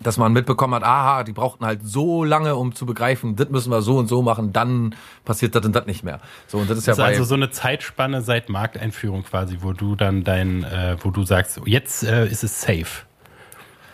Dass 0.00 0.16
man 0.16 0.32
mitbekommen 0.32 0.74
hat, 0.74 0.82
aha, 0.82 1.22
die 1.24 1.32
brauchten 1.32 1.64
halt 1.64 1.80
so 1.84 2.24
lange, 2.24 2.56
um 2.56 2.74
zu 2.74 2.84
begreifen, 2.86 3.36
das 3.36 3.48
müssen 3.50 3.70
wir 3.70 3.80
so 3.82 3.96
und 3.98 4.08
so 4.08 4.22
machen, 4.22 4.52
dann 4.52 4.94
passiert 5.24 5.54
das 5.54 5.64
und 5.64 5.74
das 5.74 5.86
nicht 5.86 6.02
mehr. 6.02 6.20
So, 6.48 6.58
und 6.58 6.68
das 6.68 6.78
ist 6.78 6.88
Das 6.88 6.94
ist 6.94 6.98
ja 6.98 7.04
bei, 7.04 7.10
also 7.12 7.24
so 7.24 7.34
eine 7.34 7.50
Zeitspanne 7.50 8.20
seit 8.22 8.48
Markteinführung 8.48 9.22
quasi, 9.22 9.58
wo 9.60 9.72
du 9.72 9.94
dann 9.96 10.24
dein, 10.24 10.64
äh, 10.64 10.96
wo 11.00 11.10
du 11.10 11.24
sagst, 11.24 11.60
jetzt 11.64 12.02
äh, 12.02 12.26
ist 12.26 12.42
es 12.44 12.60
safe. 12.60 12.86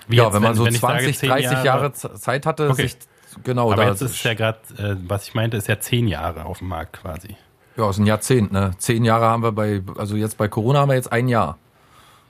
Wie 0.09 0.17
ja, 0.17 0.25
jetzt, 0.25 0.33
wenn 0.35 0.43
man 0.43 0.55
so 0.55 0.67
ich 0.67 0.79
20, 0.81 1.19
sage, 1.19 1.33
30 1.33 1.49
zehn 1.51 1.65
Jahre, 1.65 1.93
Z- 1.93 2.19
Zeit 2.19 2.47
hatte, 2.47 2.69
Okay. 2.71 2.83
sich, 2.83 2.97
genau, 3.45 3.71
Aber 3.71 3.87
jetzt 3.87 4.01
ist 4.03 4.23
ja 4.25 4.35
gerade, 4.35 4.59
äh, 4.79 4.97
was 5.07 5.29
ich 5.29 5.35
meinte, 5.35 5.57
ist 5.57 5.69
ja 5.69 5.79
zehn 5.79 6.09
Jahre 6.09 6.47
auf 6.47 6.59
dem 6.59 6.69
Markt 6.69 7.01
quasi. 7.03 7.37
Ja, 7.77 7.89
ist 7.91 7.99
ein 7.99 8.07
Jahrzehnt, 8.07 8.53
ne? 8.53 8.73
Zehn 8.79 9.05
Jahre 9.05 9.27
haben 9.27 9.43
wir 9.43 9.53
bei, 9.53 9.83
also 9.97 10.17
jetzt 10.17 10.37
bei 10.37 10.49
Corona 10.49 10.81
haben 10.81 10.89
wir 10.89 10.97
jetzt 10.97 11.13
ein 11.13 11.29
Jahr. 11.29 11.59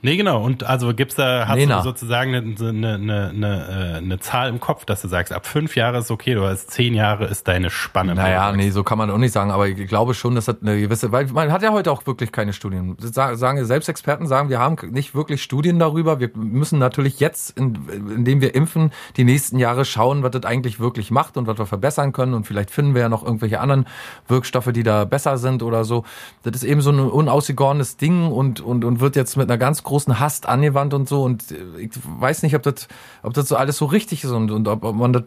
Nee, 0.03 0.17
genau. 0.17 0.43
Und 0.43 0.63
also 0.63 0.95
gibt's 0.95 1.15
da, 1.15 1.47
hast 1.47 1.57
Nena. 1.57 1.77
du 1.77 1.83
sozusagen 1.83 2.33
eine, 2.33 2.55
eine, 2.59 2.95
eine, 2.95 3.29
eine, 3.29 3.93
äh, 3.93 3.97
eine 3.97 4.19
Zahl 4.19 4.49
im 4.49 4.59
Kopf, 4.59 4.83
dass 4.85 5.01
du 5.03 5.07
sagst, 5.07 5.31
ab 5.31 5.45
fünf 5.45 5.75
Jahre 5.75 5.99
ist 5.99 6.09
okay, 6.09 6.33
du 6.33 6.43
hast 6.43 6.71
zehn 6.71 6.95
Jahre 6.95 7.25
ist 7.25 7.47
deine 7.47 7.69
Spanne. 7.69 8.15
Naja, 8.15 8.51
nee, 8.51 8.71
so 8.71 8.83
kann 8.83 8.97
man 8.97 9.11
auch 9.11 9.19
nicht 9.19 9.31
sagen, 9.31 9.51
aber 9.51 9.67
ich 9.67 9.87
glaube 9.87 10.15
schon, 10.15 10.33
das 10.33 10.47
hat 10.47 10.57
eine 10.61 10.79
gewisse, 10.79 11.11
weil 11.11 11.27
man 11.27 11.51
hat 11.51 11.61
ja 11.61 11.71
heute 11.71 11.91
auch 11.91 12.07
wirklich 12.07 12.31
keine 12.31 12.53
Studien. 12.53 12.97
Das 12.99 13.11
Sagen, 13.11 13.37
sagen 13.37 13.63
Selbstexperten 13.63 14.25
sagen, 14.25 14.49
wir 14.49 14.57
haben 14.59 14.75
nicht 14.91 15.13
wirklich 15.13 15.43
Studien 15.43 15.77
darüber. 15.77 16.19
Wir 16.19 16.31
müssen 16.33 16.79
natürlich 16.79 17.19
jetzt, 17.19 17.55
in, 17.57 17.77
indem 18.15 18.41
wir 18.41 18.55
impfen, 18.55 18.91
die 19.17 19.23
nächsten 19.23 19.59
Jahre 19.59 19.85
schauen, 19.85 20.23
was 20.23 20.31
das 20.31 20.45
eigentlich 20.45 20.79
wirklich 20.79 21.11
macht 21.11 21.37
und 21.37 21.45
was 21.45 21.59
wir 21.59 21.67
verbessern 21.67 22.11
können. 22.11 22.33
Und 22.33 22.47
vielleicht 22.47 22.71
finden 22.71 22.95
wir 22.95 23.01
ja 23.01 23.09
noch 23.09 23.23
irgendwelche 23.23 23.59
anderen 23.59 23.85
Wirkstoffe, 24.27 24.71
die 24.71 24.83
da 24.83 25.05
besser 25.05 25.37
sind 25.37 25.61
oder 25.61 25.83
so. 25.83 26.05
Das 26.41 26.55
ist 26.55 26.63
eben 26.63 26.81
so 26.81 26.91
ein 26.91 26.99
unausgegorenes 26.99 27.97
Ding 27.97 28.31
und, 28.31 28.61
und, 28.61 28.83
und 28.83 28.99
wird 28.99 29.15
jetzt 29.15 29.37
mit 29.37 29.49
einer 29.49 29.59
ganz 29.59 29.83
großen 29.83 29.90
Hast 30.19 30.47
angewandt 30.47 30.93
und 30.93 31.07
so. 31.07 31.23
Und 31.23 31.51
äh, 31.51 31.79
ich 31.79 31.91
weiß 32.05 32.43
nicht, 32.43 32.55
ob 32.55 32.63
das, 32.63 32.87
ob 33.23 33.33
das 33.33 33.47
so 33.47 33.55
alles 33.55 33.77
so 33.77 33.85
richtig 33.85 34.23
ist 34.23 34.31
und, 34.31 34.51
und 34.51 34.67
ob, 34.67 34.83
ob 34.83 34.95
man 34.95 35.13
das, 35.13 35.23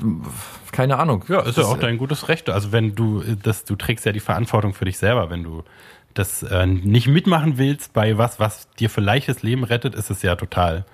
keine 0.72 0.98
Ahnung. 0.98 1.24
Ja, 1.28 1.40
ist 1.40 1.56
ja 1.56 1.62
Das, 1.62 1.72
auch 1.72 1.78
dein 1.78 1.98
gutes 1.98 2.28
Recht. 2.28 2.50
Also 2.50 2.72
wenn 2.72 2.94
du 2.94 3.20
äh, 3.22 3.36
das, 3.42 3.64
du 3.64 3.76
trägst 3.76 4.04
ja 4.04 4.12
die 4.12 4.20
Verantwortung 4.20 4.74
für 4.74 4.84
dich 4.84 4.98
selber, 4.98 5.30
wenn 5.30 5.44
du 5.44 5.62
das 6.14 6.42
äh, 6.42 6.66
nicht 6.66 7.08
mitmachen 7.08 7.58
willst 7.58 7.92
bei 7.92 8.18
was, 8.18 8.40
was 8.40 8.68
dir 8.78 8.88
vielleicht 8.88 9.28
das 9.28 9.42
Leben 9.42 9.64
rettet, 9.64 9.94
ist 9.94 10.10
es 10.10 10.22
ja 10.22 10.36
total 10.36 10.84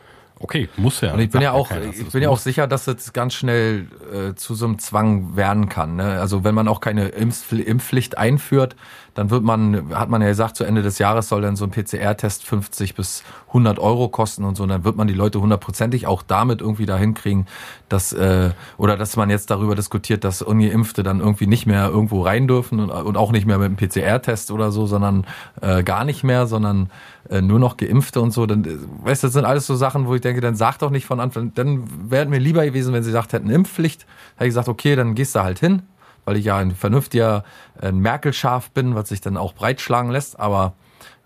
okay, 0.41 0.69
muss 0.79 1.03
ja. 1.03 1.13
Und 1.13 1.21
ich 1.21 1.31
bin 1.31 1.43
ja 1.43 1.53
auch, 1.53 1.69
keiner, 1.69 1.91
ich 1.91 2.11
bin 2.11 2.23
ja 2.23 2.31
auch 2.31 2.39
sicher, 2.39 2.67
dass 2.67 2.87
das 2.87 3.13
ganz 3.13 3.35
schnell 3.35 3.87
äh, 4.13 4.35
zu 4.35 4.55
so 4.55 4.65
einem 4.65 4.79
Zwang 4.79 5.37
werden 5.37 5.69
kann. 5.69 5.97
Ne? 5.97 6.19
Also 6.19 6.45
wenn 6.45 6.55
man 6.55 6.67
auch 6.67 6.81
keine 6.81 7.11
Impfpfli- 7.11 7.63
Impfpflicht 7.63 8.17
einführt, 8.17 8.75
dann 9.15 9.31
wird 9.31 9.43
man, 9.43 9.95
hat 9.95 10.09
man 10.09 10.23
ja 10.23 10.29
gesagt, 10.29 10.57
zu 10.57 10.65
Ende 10.65 10.83
des 10.83 10.99
Jahres 10.99 11.29
soll 11.29 11.43
dann 11.43 11.57
so 11.57 11.65
ein 11.65 11.71
PCR-Test 11.71 12.45
50 12.45 12.95
bis 12.95 13.23
100 13.49 13.79
Euro 13.79 14.09
kosten 14.09 14.45
und 14.45 14.57
so. 14.57 14.63
Und 14.63 14.69
dann 14.69 14.85
wird 14.85 14.97
man 14.97 15.09
die 15.09 15.15
Leute 15.15 15.41
hundertprozentig 15.41 16.07
auch 16.07 16.23
damit 16.23 16.61
irgendwie 16.61 16.87
dahin 16.87 17.15
kriegen, 17.15 17.47
dass 17.89 18.13
äh, 18.13 18.51
oder 18.77 18.97
dass 18.97 19.17
man 19.17 19.31
jetzt 19.31 19.51
darüber 19.51 19.75
diskutiert, 19.75 20.25
dass 20.25 20.43
Ungeimpfte 20.43 21.03
dann 21.03 21.21
irgendwie 21.21 21.47
nicht 21.47 21.67
mehr 21.67 21.89
irgendwo 21.89 22.23
rein 22.23 22.47
dürfen 22.49 22.81
und, 22.81 22.91
und 22.91 23.17
auch 23.17 23.33
nicht 23.33 23.47
mehr 23.47 23.59
mit 23.59 23.67
einem 23.67 23.77
PCR-Test 23.77 24.51
oder 24.51 24.71
so, 24.71 24.87
sondern 24.87 25.27
äh, 25.61 25.83
gar 25.83 26.05
nicht 26.05 26.25
mehr, 26.25 26.47
sondern 26.47 26.91
äh, 27.29 27.43
nur 27.43 27.59
noch 27.59 27.77
Geimpfte 27.77 28.21
und 28.21 28.33
so. 28.33 28.47
Dann, 28.47 28.65
äh, 28.65 28.77
weißt 29.05 29.23
du, 29.23 29.27
das 29.27 29.35
sind 29.35 29.45
alles 29.45 29.67
so 29.67 29.75
Sachen, 29.75 30.07
wo 30.07 30.15
ich 30.15 30.21
denke, 30.21 30.41
dann 30.41 30.55
sag 30.55 30.79
doch 30.79 30.91
nicht 30.91 31.07
von 31.07 31.21
Anfang, 31.21 31.53
dann 31.55 32.11
wäre 32.11 32.27
mir 32.27 32.39
lieber 32.39 32.65
gewesen, 32.65 32.93
wenn 32.93 33.03
sie 33.03 33.11
gesagt 33.11 33.33
hätten 33.33 33.51
Impfpflicht. 33.51 34.07
Hätte 34.35 34.45
ich 34.45 34.51
gesagt, 34.51 34.69
okay, 34.69 34.97
dann 34.97 35.15
gehst 35.15 35.35
du 35.35 35.43
halt 35.43 35.59
hin, 35.59 35.83
weil 36.25 36.37
ich 36.37 36.45
ja 36.45 36.57
ein 36.59 36.75
vernünftiger 36.75 37.45
äh, 37.81 37.93
Merkel-Schaf 37.93 38.71
bin, 38.71 38.95
was 38.95 39.09
sich 39.09 39.21
dann 39.21 39.37
auch 39.37 39.55
breitschlagen 39.55 40.11
lässt, 40.11 40.39
aber 40.39 40.75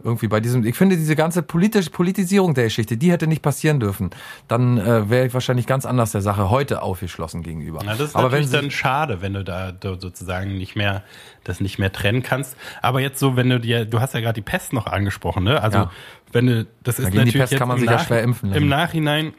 irgendwie 0.03 0.29
bei 0.29 0.41
diesem, 0.41 0.65
ich 0.67 0.77
finde 0.77 0.97
diese 0.97 1.17
ganze 1.17 1.43
politische 1.43 1.91
Politisierung 1.91 2.53
der 2.55 2.65
Geschichte, 2.65 2.97
die 2.97 3.11
hätte 3.11 3.27
nicht 3.27 3.43
passieren 3.43 3.81
dürfen. 3.81 4.11
Dann 4.49 4.77
äh, 4.77 5.09
wäre 5.09 5.27
ich 5.27 5.35
wahrscheinlich 5.35 5.67
ganz 5.67 5.87
anders 5.87 6.13
der 6.13 6.21
Sache 6.21 6.51
heute 6.51 6.83
aufgeschlossen 6.83 7.43
gegenüber. 7.43 7.81
Na, 7.85 7.93
das 7.93 8.09
ist 8.11 8.15
Aber 8.15 8.25
natürlich 8.25 8.51
dann 8.51 8.71
schade, 8.71 9.23
wenn 9.23 9.33
du 9.33 9.43
da 9.43 9.73
sozusagen 9.83 10.59
nicht 10.59 10.77
mehr 10.77 11.03
das 11.43 11.61
nicht 11.61 11.79
mehr 11.79 11.93
trennen 11.93 12.23
kannst. 12.23 12.57
Aber 12.83 13.01
jetzt 13.01 13.19
so, 13.19 13.37
wenn 13.37 13.49
du 13.49 13.59
dir, 13.59 13.87
du 13.87 14.01
hast 14.01 14.15
ja 14.15 14.21
gerade 14.21 14.35
die 14.35 14.43
Pest 14.43 14.73
noch 14.73 14.87
angesprochen, 14.87 15.45
ne? 15.45 15.63
Also 15.63 15.79
Ja. 15.79 15.91
wenn 16.33 16.47
du, 16.47 16.67
das 16.83 16.99
ist 16.99 17.07
gegen 17.07 17.13
die 17.13 17.19
natürlich 17.19 17.41
Pest 17.41 17.53
jetzt 17.53 17.59
kann 17.61 17.69
man 17.69 17.79
sich 17.79 17.89
ja 17.89 17.99
schwer 17.99 18.23
impfen 18.23 18.51
lassen. 18.51 18.63
Im 18.63 18.69
Nachhinein, 18.69 19.33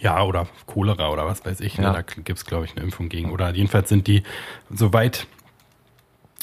ja 0.00 0.22
oder 0.22 0.48
Cholera 0.66 1.10
oder 1.10 1.26
was 1.26 1.44
weiß 1.44 1.60
ich, 1.60 1.76
Ja. 1.76 1.92
ne? 1.92 1.92
da 1.92 2.22
gibt's 2.22 2.44
glaube 2.46 2.64
ich 2.64 2.72
eine 2.76 2.84
Impfung 2.84 3.08
gegen. 3.08 3.30
Oder 3.30 3.54
jedenfalls 3.54 3.88
sind 3.88 4.06
die 4.06 4.22
soweit 4.70 5.26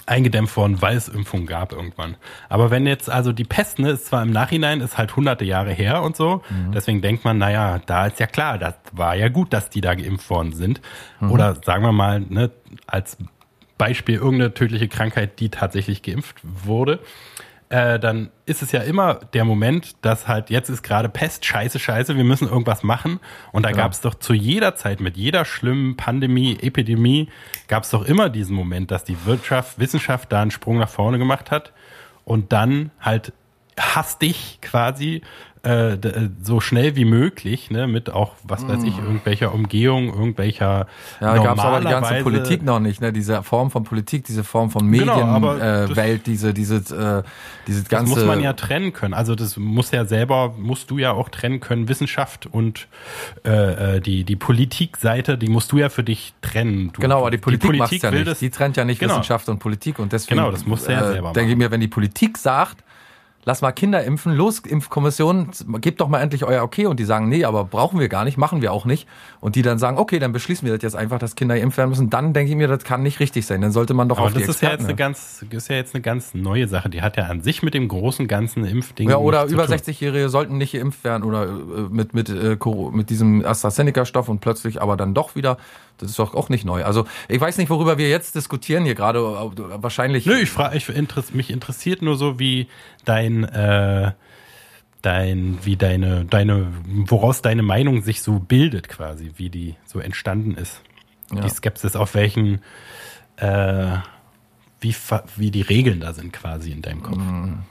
eingedämpft 0.05 0.55
worden, 0.55 0.81
weil 0.81 0.95
es 0.95 1.09
Impfungen 1.09 1.47
gab 1.47 1.73
irgendwann. 1.73 2.15
Aber 2.47 2.71
wenn 2.71 2.87
jetzt 2.87 3.09
also 3.09 3.33
die 3.33 3.43
Pest, 3.43 3.77
ne, 3.79 3.89
ist 3.91 4.05
zwar 4.05 4.21
im 4.23 4.31
Nachhinein, 4.31 4.79
ist 4.79 4.97
halt 4.97 5.15
hunderte 5.17 5.43
Jahre 5.43 5.73
her 5.73 6.01
und 6.01 6.15
so, 6.15 6.43
Mhm. 6.49 6.71
deswegen 6.71 7.01
denkt 7.01 7.25
man, 7.25 7.37
naja, 7.37 7.79
da 7.85 8.07
ist 8.07 8.19
ja 8.19 8.25
klar, 8.27 8.57
das 8.57 8.75
war 8.93 9.15
ja 9.15 9.27
gut, 9.27 9.51
dass 9.51 9.69
die 9.69 9.81
da 9.81 9.95
geimpft 9.95 10.29
worden 10.29 10.53
sind. 10.53 10.79
Mhm. 11.19 11.31
Oder 11.31 11.55
sagen 11.55 11.83
wir 11.83 11.91
mal, 11.91 12.21
ne, 12.21 12.51
als 12.85 13.17
Beispiel 13.77 14.15
irgendeine 14.15 14.53
tödliche 14.53 14.87
Krankheit, 14.87 15.39
die 15.41 15.49
tatsächlich 15.49 16.03
geimpft 16.03 16.37
wurde. 16.41 16.99
Äh, 17.69 17.99
dann 17.99 18.29
ist 18.45 18.61
es 18.61 18.71
ja 18.71 18.81
immer 18.81 19.15
der 19.33 19.43
Moment, 19.43 19.97
dass 20.05 20.27
halt 20.27 20.49
jetzt 20.49 20.69
ist 20.69 20.83
gerade 20.83 21.09
Pest, 21.09 21.45
scheiße, 21.45 21.79
scheiße, 21.79 22.15
wir 22.15 22.23
müssen 22.23 22.47
irgendwas 22.47 22.81
machen. 22.83 23.19
Und 23.51 23.63
da 23.63 23.69
Ja. 23.69 23.75
gab 23.75 23.91
es 23.91 24.01
doch 24.01 24.15
zu 24.15 24.33
jeder 24.33 24.75
Zeit, 24.75 25.01
mit 25.01 25.17
jeder 25.17 25.43
schlimmen 25.43 25.97
Pandemie, 25.97 26.57
Epidemie, 26.61 27.29
gab 27.67 27.83
es 27.83 27.89
doch 27.89 28.05
immer 28.05 28.29
diesen 28.29 28.55
Moment, 28.55 28.89
dass 28.91 29.03
die 29.03 29.17
Wirtschaft, 29.25 29.79
Wissenschaft 29.79 30.31
da 30.31 30.41
einen 30.41 30.51
Sprung 30.51 30.77
nach 30.77 30.89
vorne 30.89 31.17
gemacht 31.17 31.51
hat 31.51 31.73
und 32.23 32.53
dann 32.53 32.91
halt 33.01 33.33
hastig 33.77 34.59
quasi 34.61 35.21
äh, 35.67 35.97
d- 35.97 36.29
so 36.41 36.59
schnell 36.59 36.95
wie 36.95 37.05
möglich, 37.05 37.69
ne, 37.71 37.87
mit 37.87 38.09
auch, 38.09 38.33
was 38.43 38.67
weiß 38.67 38.83
ich, 38.83 38.97
irgendwelcher 38.97 39.53
Umgehung, 39.53 40.07
irgendwelcher 40.13 40.87
Mm. 41.19 41.23
Ja, 41.25 41.37
gab 41.43 41.57
es 41.57 41.63
aber 41.63 41.79
die 41.79 41.83
ganze 41.85 42.13
normalerweise- 42.13 42.23
Politik 42.23 42.63
noch 42.63 42.79
nicht, 42.79 43.01
ne? 43.01 43.11
Diese 43.11 43.41
Form 43.43 43.71
von 43.71 43.83
Politik, 43.83 44.23
diese 44.25 44.43
Form 44.43 44.69
von 44.69 44.91
Genau, 44.91 45.15
Medienwelt, 45.15 45.61
äh, 45.61 45.87
das- 45.87 45.95
Welt, 45.95 46.27
diese, 46.27 46.53
diese, 46.53 46.75
äh, 46.77 47.23
diese 47.67 47.81
Das 47.81 47.89
ganze. 47.89 48.13
muss 48.15 48.25
man 48.25 48.41
ja 48.41 48.53
trennen 48.53 48.93
können. 48.93 49.13
Also 49.13 49.35
das 49.35 49.57
muss 49.57 49.91
ja 49.91 50.05
selber, 50.05 50.53
musst 50.57 50.89
du 50.91 50.97
ja 50.97 51.11
auch 51.11 51.29
trennen 51.29 51.59
können, 51.59 51.89
Wissenschaft 51.89 52.45
und 52.45 52.87
äh, 53.45 53.95
äh, 53.97 53.99
die, 54.01 54.23
die 54.23 54.35
Politikseite, 54.35 55.37
die 55.37 55.49
musst 55.49 55.71
du 55.71 55.77
ja 55.77 55.89
für 55.89 56.03
dich 56.03 56.33
trennen. 56.41 56.91
Du, 56.93 57.01
Genau, 57.01 57.19
aber 57.19 57.31
die 57.31 57.37
Politik, 57.37 57.75
macht's 57.77 58.01
ja 58.01 58.11
nicht. 58.11 58.27
das- 58.27 58.39
Die 58.39 58.49
trennt 58.49 58.77
ja 58.77 58.85
nicht 58.85 58.99
Genau. 58.99 59.13
Wissenschaft 59.13 59.49
und 59.49 59.59
Politik 59.59 59.99
und 59.99 60.11
deswegen 60.13 60.37
Genau, 60.39 60.51
das 60.51 60.65
muss 60.65 60.87
ja 60.87 61.03
selber 61.11 61.33
denke 61.33 61.51
ich 61.51 61.57
mir, 61.57 61.71
wenn 61.71 61.81
die 61.81 61.87
Politik 61.87 62.37
sagt, 62.37 62.83
lass 63.47 63.61
mal 63.61 63.71
Kinder 63.71 64.03
impfen, 64.03 64.33
los, 64.33 64.59
Impfkommission, 64.59 65.51
gebt 65.79 66.01
doch 66.01 66.09
mal 66.09 66.19
endlich 66.19 66.43
euer 66.43 66.63
Okay 66.63 66.85
und 66.85 66.99
die 66.99 67.05
sagen, 67.05 67.29
nee, 67.29 67.45
aber 67.45 67.63
brauchen 67.63 67.97
wir 67.97 68.09
gar 68.09 68.25
nicht, 68.25 68.37
machen 68.37 68.61
wir 68.61 68.73
auch 68.73 68.83
nicht 68.83 69.07
und 69.39 69.55
die 69.55 69.61
dann 69.61 69.79
sagen, 69.79 69.97
okay, 69.97 70.19
dann 70.19 70.33
beschließen 70.33 70.67
wir 70.67 70.73
das 70.75 70.83
jetzt 70.83 70.97
einfach, 70.97 71.17
dass 71.17 71.35
Kinder 71.35 71.57
geimpft 71.57 71.77
werden 71.77 71.89
müssen, 71.89 72.09
dann 72.09 72.33
denke 72.33 72.51
ich 72.51 72.57
mir, 72.57 72.67
das 72.67 72.83
kann 72.83 73.03
nicht 73.03 73.21
richtig 73.21 73.45
sein, 73.45 73.61
dann 73.61 73.71
sollte 73.71 73.93
man 73.93 74.09
doch 74.09 74.17
Aber 74.17 74.27
auf 74.27 74.33
die 74.33 74.41
das 74.41 74.49
ist 74.49 74.61
ja 74.61 74.71
jetzt 74.71 74.83
eine 74.83 74.95
ganz, 74.95 75.45
ist 75.49 75.69
ja 75.69 75.77
jetzt 75.77 75.95
eine 75.95 76.01
ganz 76.01 76.33
neue 76.33 76.67
Sache. 76.67 76.89
Die 76.89 77.01
hat 77.01 77.15
ja 77.15 77.23
an 77.23 77.41
sich 77.41 77.63
mit 77.63 77.73
dem 77.73 77.87
großen 77.87 78.27
ganzen 78.27 78.65
Impfding 78.65 79.09
Ja, 79.09 79.15
oder 79.15 79.45
über 79.45 79.65
tun. 79.65 79.75
60-Jährige 79.75 80.27
sollten 80.27 80.57
nicht 80.57 80.73
geimpft 80.73 81.05
werden 81.05 81.23
oder 81.23 81.43
äh, 81.45 81.49
mit, 81.89 82.13
mit, 82.13 82.27
äh, 82.27 82.57
mit 82.91 83.09
diesem 83.09 83.45
AstraZeneca-Stoff 83.45 84.27
und 84.27 84.41
plötzlich 84.41 84.81
aber 84.81 84.97
dann 84.97 85.13
doch 85.13 85.35
wieder. 85.35 85.57
Das 85.97 86.09
ist 86.09 86.19
doch 86.19 86.33
auch 86.33 86.49
nicht 86.49 86.65
neu. 86.65 86.83
Also 86.83 87.05
ich 87.27 87.41
weiß 87.41 87.57
nicht, 87.57 87.69
worüber 87.69 87.97
wir 87.97 88.09
jetzt 88.09 88.35
diskutieren 88.35 88.85
hier 88.85 88.95
gerade. 88.95 89.19
Wahrscheinlich. 89.21 90.25
Nö, 90.25 90.37
ich 90.37 90.49
frage, 90.49 90.77
ich 90.77 90.89
interess, 90.89 91.33
mich 91.33 91.49
interessiert 91.49 92.01
nur 92.01 92.15
so, 92.15 92.39
wie 92.39 92.67
dein, 93.05 93.43
äh, 93.43 94.11
dein, 95.01 95.59
wie 95.63 95.75
deine, 95.75 96.25
deine, 96.25 96.67
woraus 96.85 97.41
deine 97.41 97.63
Meinung 97.63 98.01
sich 98.01 98.21
so 98.21 98.39
bildet 98.39 98.89
quasi, 98.89 99.31
wie 99.37 99.49
die 99.49 99.75
so 99.85 99.99
entstanden 99.99 100.55
ist. 100.55 100.81
Ja. 101.33 101.41
Die 101.41 101.49
Skepsis, 101.49 101.95
auf 101.95 102.13
welchen, 102.13 102.61
äh, 103.37 103.97
wie, 104.79 104.95
wie 105.35 105.51
die 105.51 105.61
Regeln 105.61 105.99
da 105.99 106.13
sind 106.13 106.31
quasi 106.33 106.71
in 106.71 106.81
deinem 106.81 107.03
Kopf. 107.03 107.17
Mhm. 107.17 107.63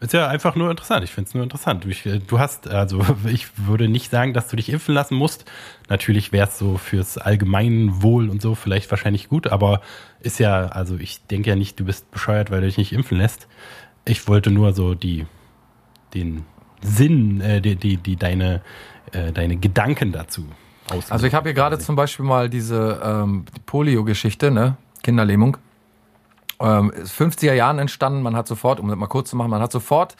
Ist 0.00 0.14
ja 0.14 0.28
einfach 0.28 0.56
nur 0.56 0.70
interessant. 0.70 1.04
Ich 1.04 1.12
finde 1.12 1.28
es 1.28 1.34
nur 1.34 1.42
interessant. 1.42 1.84
Ich, 1.84 2.06
äh, 2.06 2.20
du 2.20 2.38
hast, 2.38 2.68
also 2.68 3.04
ich 3.26 3.46
würde 3.58 3.88
nicht 3.88 4.10
sagen, 4.10 4.32
dass 4.32 4.48
du 4.48 4.56
dich 4.56 4.70
impfen 4.70 4.94
lassen 4.94 5.14
musst. 5.14 5.44
Natürlich 5.88 6.32
wäre 6.32 6.48
es 6.48 6.58
so 6.58 6.78
fürs 6.78 7.18
Allgemeinwohl 7.18 8.30
und 8.30 8.40
so 8.40 8.54
vielleicht 8.54 8.90
wahrscheinlich 8.90 9.28
gut, 9.28 9.46
aber 9.48 9.82
ist 10.20 10.38
ja, 10.38 10.66
also 10.66 10.96
ich 10.96 11.26
denke 11.26 11.50
ja 11.50 11.56
nicht, 11.56 11.78
du 11.78 11.84
bist 11.84 12.10
bescheuert, 12.10 12.50
weil 12.50 12.60
du 12.62 12.66
dich 12.66 12.78
nicht 12.78 12.92
impfen 12.92 13.18
lässt. 13.18 13.46
Ich 14.06 14.26
wollte 14.26 14.50
nur 14.50 14.72
so 14.72 14.94
die, 14.94 15.26
den 16.14 16.46
Sinn, 16.80 17.42
äh, 17.42 17.60
die, 17.60 17.76
die, 17.76 17.98
die 17.98 18.16
deine, 18.16 18.62
äh, 19.12 19.32
deine 19.32 19.56
Gedanken 19.56 20.12
dazu 20.12 20.46
aus. 20.88 21.10
Also 21.10 21.26
ich 21.26 21.34
habe 21.34 21.50
hier 21.50 21.54
gerade 21.54 21.78
zum 21.78 21.94
Beispiel 21.94 22.24
mal 22.24 22.48
diese 22.48 23.00
ähm, 23.04 23.44
die 23.54 23.60
Polio-Geschichte, 23.60 24.50
ne? 24.50 24.76
Kinderlähmung. 25.02 25.58
Ähm, 26.60 26.90
ist 26.90 27.18
50er 27.18 27.54
Jahren 27.54 27.78
entstanden. 27.78 28.22
Man 28.22 28.36
hat 28.36 28.46
sofort, 28.46 28.80
um 28.80 28.88
das 28.88 28.96
mal 28.98 29.06
kurz 29.06 29.30
zu 29.30 29.36
machen, 29.36 29.50
man 29.50 29.62
hat 29.62 29.72
sofort 29.72 30.16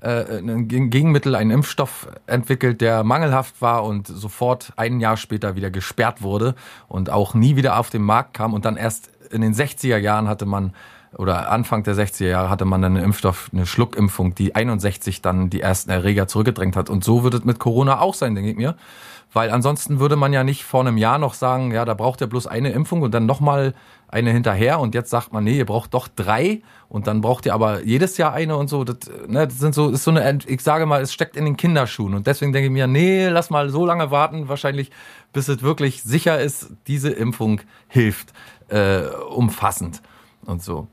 äh, 0.00 0.38
ein 0.38 0.68
Geg- 0.68 0.90
Gegenmittel, 0.90 1.34
einen 1.34 1.50
Impfstoff 1.50 2.08
entwickelt, 2.26 2.80
der 2.80 3.04
mangelhaft 3.04 3.60
war 3.60 3.84
und 3.84 4.06
sofort 4.06 4.72
ein 4.76 5.00
Jahr 5.00 5.16
später 5.16 5.56
wieder 5.56 5.70
gesperrt 5.70 6.22
wurde 6.22 6.54
und 6.88 7.10
auch 7.10 7.34
nie 7.34 7.56
wieder 7.56 7.78
auf 7.78 7.90
den 7.90 8.02
Markt 8.02 8.34
kam. 8.34 8.54
Und 8.54 8.64
dann 8.64 8.76
erst 8.76 9.10
in 9.30 9.40
den 9.42 9.54
60er 9.54 9.98
Jahren 9.98 10.28
hatte 10.28 10.46
man 10.46 10.72
oder 11.16 11.50
Anfang 11.50 11.82
der 11.82 11.94
60er 11.96 12.28
Jahre 12.28 12.50
hatte 12.50 12.64
man 12.64 12.82
dann 12.82 12.96
einen 12.96 13.04
Impfstoff, 13.04 13.50
eine 13.52 13.66
Schluckimpfung, 13.66 14.36
die 14.36 14.54
61 14.54 15.22
dann 15.22 15.50
die 15.50 15.60
ersten 15.60 15.90
Erreger 15.90 16.28
zurückgedrängt 16.28 16.76
hat. 16.76 16.88
Und 16.88 17.02
so 17.02 17.24
wird 17.24 17.34
es 17.34 17.44
mit 17.44 17.58
Corona 17.58 18.00
auch 18.00 18.14
sein, 18.14 18.36
denke 18.36 18.50
ich 18.50 18.56
mir. 18.56 18.76
Weil 19.32 19.50
ansonsten 19.50 20.00
würde 20.00 20.16
man 20.16 20.32
ja 20.32 20.44
nicht 20.44 20.64
vor 20.64 20.80
einem 20.80 20.96
Jahr 20.96 21.18
noch 21.18 21.34
sagen, 21.34 21.72
ja, 21.72 21.84
da 21.84 21.94
braucht 21.94 22.20
er 22.20 22.26
bloß 22.26 22.46
eine 22.46 22.70
Impfung 22.70 23.02
und 23.02 23.12
dann 23.12 23.26
nochmal 23.26 23.74
eine 24.10 24.30
hinterher. 24.30 24.80
Und 24.80 24.94
jetzt 24.94 25.10
sagt 25.10 25.32
man, 25.32 25.44
nee, 25.44 25.56
ihr 25.58 25.66
braucht 25.66 25.94
doch 25.94 26.08
drei 26.08 26.62
und 26.88 27.06
dann 27.06 27.20
braucht 27.20 27.46
ihr 27.46 27.54
aber 27.54 27.84
jedes 27.84 28.16
Jahr 28.16 28.32
eine 28.32 28.56
und 28.56 28.68
so. 28.68 28.84
Das, 28.84 28.98
ne, 29.26 29.46
das 29.46 29.58
sind 29.58 29.74
so, 29.74 29.90
ist 29.90 30.04
so 30.04 30.10
eine, 30.10 30.38
ich 30.46 30.60
sage 30.60 30.86
mal, 30.86 31.00
es 31.00 31.12
steckt 31.12 31.36
in 31.36 31.44
den 31.44 31.56
Kinderschuhen. 31.56 32.14
Und 32.14 32.26
deswegen 32.26 32.52
denke 32.52 32.66
ich 32.66 32.72
mir, 32.72 32.86
nee, 32.86 33.28
lass 33.28 33.50
mal 33.50 33.70
so 33.70 33.86
lange 33.86 34.10
warten, 34.10 34.48
wahrscheinlich, 34.48 34.90
bis 35.32 35.48
es 35.48 35.62
wirklich 35.62 36.02
sicher 36.02 36.40
ist, 36.40 36.72
diese 36.86 37.10
Impfung 37.10 37.60
hilft, 37.88 38.32
äh, 38.68 39.02
umfassend 39.30 40.02
und 40.44 40.62
so. 40.62 40.88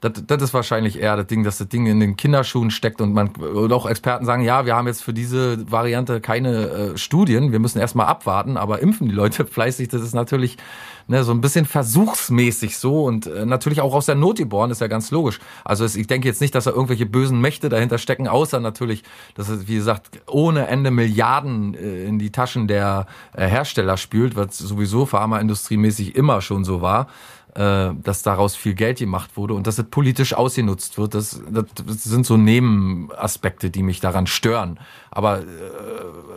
Das, 0.00 0.12
das 0.26 0.42
ist 0.42 0.54
wahrscheinlich 0.54 1.00
eher 1.00 1.16
das 1.16 1.26
Ding, 1.28 1.44
dass 1.44 1.56
das 1.56 1.68
Ding 1.68 1.86
in 1.86 1.98
den 1.98 2.16
Kinderschuhen 2.16 2.70
steckt 2.70 3.00
und 3.00 3.14
man 3.14 3.34
oder 3.36 3.74
auch 3.74 3.86
Experten 3.86 4.26
sagen, 4.26 4.42
ja, 4.42 4.66
wir 4.66 4.76
haben 4.76 4.86
jetzt 4.86 5.02
für 5.02 5.14
diese 5.14 5.70
Variante 5.70 6.20
keine 6.20 6.68
äh, 6.68 6.98
Studien, 6.98 7.52
wir 7.52 7.58
müssen 7.58 7.78
erstmal 7.78 8.06
abwarten, 8.06 8.58
aber 8.58 8.80
impfen 8.80 9.08
die 9.08 9.14
Leute 9.14 9.46
fleißig, 9.46 9.88
das 9.88 10.02
ist 10.02 10.14
natürlich 10.14 10.58
ne, 11.06 11.24
so 11.24 11.32
ein 11.32 11.40
bisschen 11.40 11.64
versuchsmäßig 11.64 12.78
so 12.78 13.04
und 13.04 13.26
äh, 13.26 13.46
natürlich 13.46 13.80
auch 13.80 13.94
aus 13.94 14.06
der 14.06 14.14
Not 14.14 14.38
geboren, 14.38 14.70
ist 14.70 14.80
ja 14.80 14.86
ganz 14.86 15.10
logisch. 15.10 15.40
Also 15.64 15.84
es, 15.84 15.96
ich 15.96 16.06
denke 16.06 16.28
jetzt 16.28 16.40
nicht, 16.40 16.54
dass 16.54 16.64
da 16.64 16.70
irgendwelche 16.70 17.06
bösen 17.06 17.40
Mächte 17.40 17.68
dahinter 17.68 17.98
stecken, 17.98 18.28
außer 18.28 18.60
natürlich, 18.60 19.02
dass 19.34 19.48
es, 19.48 19.68
wie 19.68 19.76
gesagt, 19.76 20.20
ohne 20.26 20.66
Ende 20.66 20.90
Milliarden 20.90 21.74
äh, 21.74 22.04
in 22.04 22.18
die 22.18 22.30
Taschen 22.30 22.68
der 22.68 23.06
äh, 23.32 23.46
Hersteller 23.46 23.96
spült, 23.96 24.36
was 24.36 24.58
sowieso 24.58 25.06
pharmaindustriemäßig 25.06 26.16
immer 26.16 26.40
schon 26.40 26.64
so 26.64 26.80
war 26.80 27.08
äh, 27.54 27.90
dass 28.02 28.22
daraus 28.22 28.56
viel 28.56 28.74
Geld 28.74 28.98
gemacht 28.98 29.36
wurde 29.36 29.54
und 29.54 29.68
dass 29.68 29.78
es 29.78 29.84
politisch 29.84 30.34
ausgenutzt 30.34 30.98
wird. 30.98 31.14
Das, 31.14 31.40
das, 31.48 32.02
sind 32.02 32.26
so 32.26 32.36
Nebenaspekte, 32.36 33.70
die 33.70 33.84
mich 33.84 34.00
daran 34.00 34.26
stören. 34.26 34.80
Aber 35.12 35.38
äh, 35.38 35.44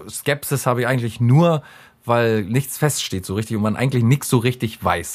Skepsis 0.08 0.68
habe 0.68 0.82
ich 0.82 0.88
eigentlich 0.88 1.20
nur, 1.20 1.64
weil 2.08 2.44
nichts 2.44 2.78
feststeht 2.78 3.26
so 3.26 3.36
richtig 3.36 3.58
und 3.58 3.64
man 3.64 3.76
eigentlich 3.76 4.04
nichts 4.04 4.30
so 4.30 4.38
richtig 4.38 4.84
weiß. 4.84 5.14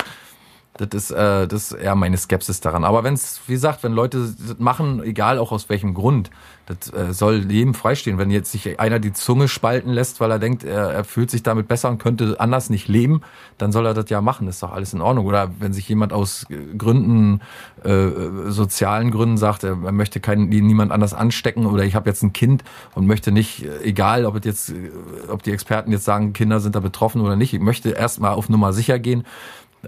Das 0.79 0.89
ist, 0.95 1.11
äh, 1.11 1.47
das 1.47 1.71
ist 1.71 1.73
eher 1.73 1.95
meine 1.95 2.17
Skepsis 2.17 2.61
daran. 2.61 2.85
Aber 2.85 3.05
wenn 3.05 3.13
es, 3.13 3.43
wie 3.47 3.53
gesagt, 3.53 3.83
wenn 3.83 3.93
Leute 3.93 4.19
das 4.19 4.59
machen, 4.59 5.03
egal 5.03 5.39
auch 5.39 5.53
aus 5.53 5.69
welchem 5.69 5.93
Grund, 5.93 6.31
das 6.67 6.93
äh, 6.95 7.13
soll 7.13 7.51
jedem 7.51 7.75
freistehen. 7.75 8.17
Wenn 8.17 8.31
jetzt 8.31 8.53
sich 8.53 8.81
einer 8.81 8.99
die 8.99 9.13
Zunge 9.13 9.49
spalten 9.49 9.91
lässt, 9.91 10.21
weil 10.21 10.31
er 10.31 10.39
denkt, 10.39 10.65
er, 10.65 10.91
er 10.93 11.05
fühlt 11.05 11.31
sich 11.31 11.43
damit 11.43 11.69
besser 11.69 11.91
und 11.91 11.99
könnte 11.99 12.37
anders 12.39 12.71
nicht 12.71 12.89
leben, 12.89 13.21
dann 13.59 13.71
soll 13.71 13.85
er 13.85 13.93
das 13.93 14.09
ja 14.09 14.23
machen. 14.23 14.49
ist 14.49 14.63
doch 14.63 14.73
alles 14.73 14.95
in 14.95 15.03
Ordnung. 15.03 15.27
Oder 15.27 15.51
wenn 15.59 15.75
sich 15.75 15.89
jemand 15.89 16.15
aus 16.15 16.47
Gründen, 16.79 17.41
äh, 17.85 18.09
sozialen 18.49 19.11
Gründen 19.11 19.37
sagt, 19.37 19.65
er, 19.65 19.77
möchte 19.77 20.21
keinen, 20.21 20.49
niemand 20.49 20.91
anders 20.91 21.13
anstecken 21.13 21.67
oder 21.67 21.85
ich 21.85 21.95
habe 21.95 22.09
jetzt 22.09 22.23
ein 22.23 22.33
Kind 22.33 22.65
und 22.95 23.07
möchte 23.07 23.31
nicht, 23.31 23.65
äh, 23.65 23.83
egal 23.83 24.25
ob 24.25 24.43
jetzt, 24.45 24.71
äh, 24.71 24.91
ob 25.29 25.43
die 25.43 25.51
Experten 25.51 25.93
jetzt 25.93 26.05
sagen, 26.05 26.33
Kinder 26.33 26.61
sind 26.61 26.77
da 26.77 26.81
betroffen 26.81 27.21
oder 27.21 27.37
nicht, 27.37 27.53
ich 27.53 27.61
möchte 27.61 27.91
erstmal 27.91 28.33
auf 28.33 28.49
Nummer 28.49 28.73
sicher 28.73 28.99
gehen, 28.99 29.25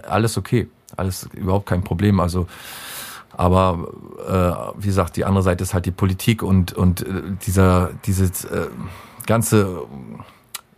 alles 0.03 0.37
okay, 0.37 0.67
alles 0.95 1.27
überhaupt 1.33 1.67
kein 1.67 1.83
Problem. 1.83 2.19
Also, 2.19 2.47
aber 3.33 3.87
äh, 4.27 4.81
wie 4.81 4.87
gesagt, 4.87 5.17
die 5.17 5.25
andere 5.25 5.43
Seite 5.43 5.63
ist 5.63 5.73
halt 5.73 5.85
die 5.85 5.91
Politik 5.91 6.43
und 6.43 6.73
und 6.73 7.01
äh, 7.01 7.21
dieser 7.45 7.91
dieses 8.05 8.45
äh, 8.45 8.67
ganze 9.25 9.81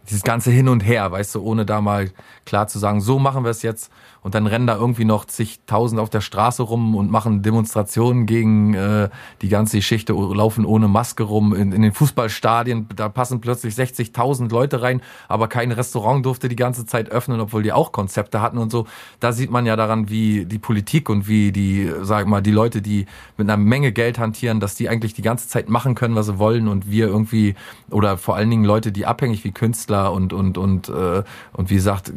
dieses 0.09 0.24
ganze 0.24 0.51
Hin 0.51 0.70
und 0.70 0.82
Her, 0.82 1.11
weißt 1.11 1.36
du, 1.36 1.41
ohne 1.41 1.65
da 1.65 1.82
mal 1.82 2.11
klar 2.45 2.68
zu 2.68 2.80
sagen, 2.80 3.01
so 3.01 3.20
machen 3.20 3.43
wir 3.43 3.51
es 3.51 3.61
jetzt 3.61 3.91
und 4.28 4.36
dann 4.36 4.45
rennen 4.45 4.67
da 4.67 4.75
irgendwie 4.75 5.05
noch 5.05 5.23
zigtausend 5.23 6.01
auf 6.01 6.09
der 6.09 6.19
Straße 6.19 6.61
rum 6.61 6.95
und 6.97 7.09
machen 7.09 7.43
Demonstrationen 7.43 8.25
gegen 8.25 8.73
äh, 8.73 9.07
die 9.41 9.47
ganze 9.47 9.78
Geschichte, 9.78 10.11
laufen 10.11 10.65
ohne 10.65 10.89
Maske 10.89 11.23
rum 11.23 11.55
in, 11.55 11.71
in 11.71 11.82
den 11.82 11.93
Fußballstadien, 11.93 12.89
da 12.93 13.07
passen 13.07 13.39
plötzlich 13.39 13.75
60.000 13.75 14.51
Leute 14.51 14.82
rein, 14.82 15.01
aber 15.30 15.47
kein 15.47 15.71
Restaurant 15.71 16.25
durfte 16.25 16.49
die 16.49 16.57
ganze 16.57 16.86
Zeit 16.86 17.09
öffnen, 17.09 17.39
obwohl 17.39 17.63
die 17.63 17.71
auch 17.71 17.93
Konzepte 17.93 18.41
hatten 18.41 18.57
und 18.57 18.69
so. 18.69 18.86
Da 19.21 19.32
sieht 19.32 19.49
man 19.49 19.65
ja 19.65 19.78
daran, 19.78 20.09
wie 20.09 20.43
die 20.43 20.59
Politik 20.59 21.09
und 21.09 21.30
wie 21.30 21.53
die, 21.53 21.89
sag 22.01 22.28
mal, 22.28 22.41
die 22.41 22.51
Leute, 22.51 22.82
die 22.82 23.05
mit 23.38 23.49
einer 23.49 23.55
Menge 23.55 23.93
Geld 23.93 24.19
hantieren, 24.19 24.59
dass 24.59 24.75
die 24.75 24.89
eigentlich 24.89 25.13
die 25.13 25.21
ganze 25.21 25.47
Zeit 25.47 25.69
machen 25.69 25.95
können, 25.95 26.15
was 26.15 26.25
sie 26.25 26.38
wollen 26.38 26.67
und 26.67 26.91
wir 26.91 27.07
irgendwie 27.07 27.55
oder 27.91 28.17
vor 28.17 28.36
allen 28.36 28.49
Dingen 28.49 28.65
Leute, 28.65 28.91
die 28.91 29.05
abhängig 29.05 29.45
wie 29.45 29.53
Künstler 29.53 30.11
und 30.11 30.34
und 30.34 30.57
und 30.57 30.89
äh, 30.89 31.23
und 31.53 31.69
wie 31.69 31.75
gesagt 31.75 32.11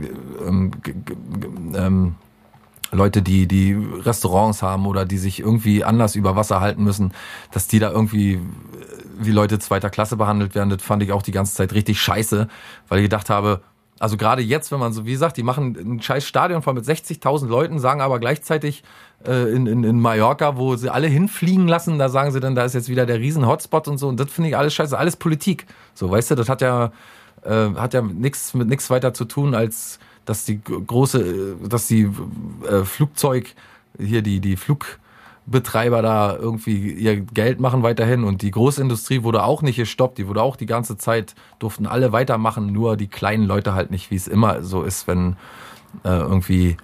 ähm, 0.45 0.73
g- 0.83 0.93
g- 0.93 1.15
g- 1.15 1.77
ähm, 2.07 2.15
Leute, 2.93 3.23
die 3.23 3.47
die 3.47 3.73
Restaurants 3.75 4.63
haben 4.63 4.87
oder 4.87 5.05
die 5.05 5.19
sich 5.19 5.41
irgendwie 5.41 5.85
anders 5.85 6.17
über 6.17 6.35
Wasser 6.35 6.61
halten 6.61 6.83
müssen, 6.83 7.13
dass 7.53 7.69
die 7.69 7.79
da 7.79 7.91
irgendwie 7.91 8.35
äh, 8.35 8.41
wie 9.19 9.31
Leute 9.31 9.59
zweiter 9.59 9.91
Klasse 9.91 10.17
behandelt 10.17 10.55
werden, 10.55 10.71
das 10.71 10.83
fand 10.83 11.03
ich 11.03 11.13
auch 11.13 11.23
die 11.23 11.33
ganze 11.33 11.55
Zeit 11.55 11.73
richtig 11.73 12.01
scheiße, 12.01 12.49
weil 12.89 12.99
ich 12.99 13.05
gedacht 13.05 13.31
habe, 13.31 13.61
Also 14.01 14.17
gerade 14.17 14.43
jetzt, 14.43 14.73
wenn 14.73 14.81
man 14.81 14.95
so, 14.95 15.05
wie 15.05 15.13
gesagt, 15.13 15.37
die 15.37 15.43
machen 15.43 15.77
ein 15.77 16.03
scheiß 16.03 16.25
Stadion 16.25 16.63
voll 16.63 16.75
mit 16.75 16.85
60.000 16.85 17.49
Leuten, 17.49 17.79
sagen 17.79 18.01
aber 18.01 18.19
gleichzeitig 18.19 18.83
äh, 19.27 19.53
in, 19.55 19.67
in, 19.67 19.85
in 19.85 20.01
Mallorca, 20.01 20.57
wo 20.57 20.75
sie 20.77 20.89
alle 20.89 21.07
hinfliegen 21.07 21.69
lassen, 21.69 21.99
da 21.99 22.09
sagen 22.09 22.33
sie 22.33 22.41
dann, 22.41 22.55
da 22.55 22.65
ist 22.65 22.75
jetzt 22.75 22.89
wieder 22.89 23.05
der 23.05 23.19
riesen 23.19 23.47
Hotspot 23.47 23.89
und 23.89 23.99
so. 23.99 24.09
Und 24.09 24.19
das 24.19 24.31
finde 24.31 24.49
ich 24.49 24.57
alles 24.57 24.73
scheiße, 24.73 24.97
alles 24.99 25.17
Politik. 25.17 25.67
So, 25.95 26.11
weißt 26.11 26.31
du, 26.31 26.35
das 26.35 26.49
hat 26.49 26.63
ja, 26.63 26.93
äh, 27.45 27.75
hat 27.77 27.93
ja 27.93 28.01
nichts 28.01 28.55
mit 28.55 28.69
nichts 28.69 28.89
weiter 28.89 29.13
zu 29.13 29.27
tun, 29.27 29.55
als 29.55 29.99
dass 30.31 30.45
die 30.45 30.61
große, 30.63 31.57
dass 31.69 31.89
die 31.89 32.09
äh, 32.63 32.85
Flugzeug, 32.85 33.53
hier 33.99 34.23
die, 34.23 34.39
die 34.39 34.57
Flugbetreiber 34.57 36.03
da 36.03 36.37
irgendwie 36.37 36.93
ihr 36.93 37.21
Geld 37.21 37.59
machen 37.59 37.83
weiterhin. 37.83 38.23
Und 38.23 38.43
die 38.43 38.53
Großindustrie 38.53 39.25
wurde 39.25 39.43
auch 39.43 39.61
nicht 39.61 39.75
gestoppt, 39.75 40.19
die 40.19 40.29
wurde 40.29 40.41
auch 40.41 40.55
die 40.55 40.67
ganze 40.67 40.97
Zeit, 40.97 41.35
durften 41.59 41.89
alle 41.89 42.13
weitermachen, 42.13 42.73
nur 42.73 42.97
die 42.97 43.09
kleinen 43.09 43.43
Leute 43.43 43.75
halt 43.75 43.91
nicht, 43.91 44.13
wie 44.13 44.15
es 44.15 44.29
immer 44.29 44.63
so 44.63 44.85
ist, 44.85 45.09
wenn 45.09 45.35
äh, 46.05 46.11
irgendwie 46.11 46.77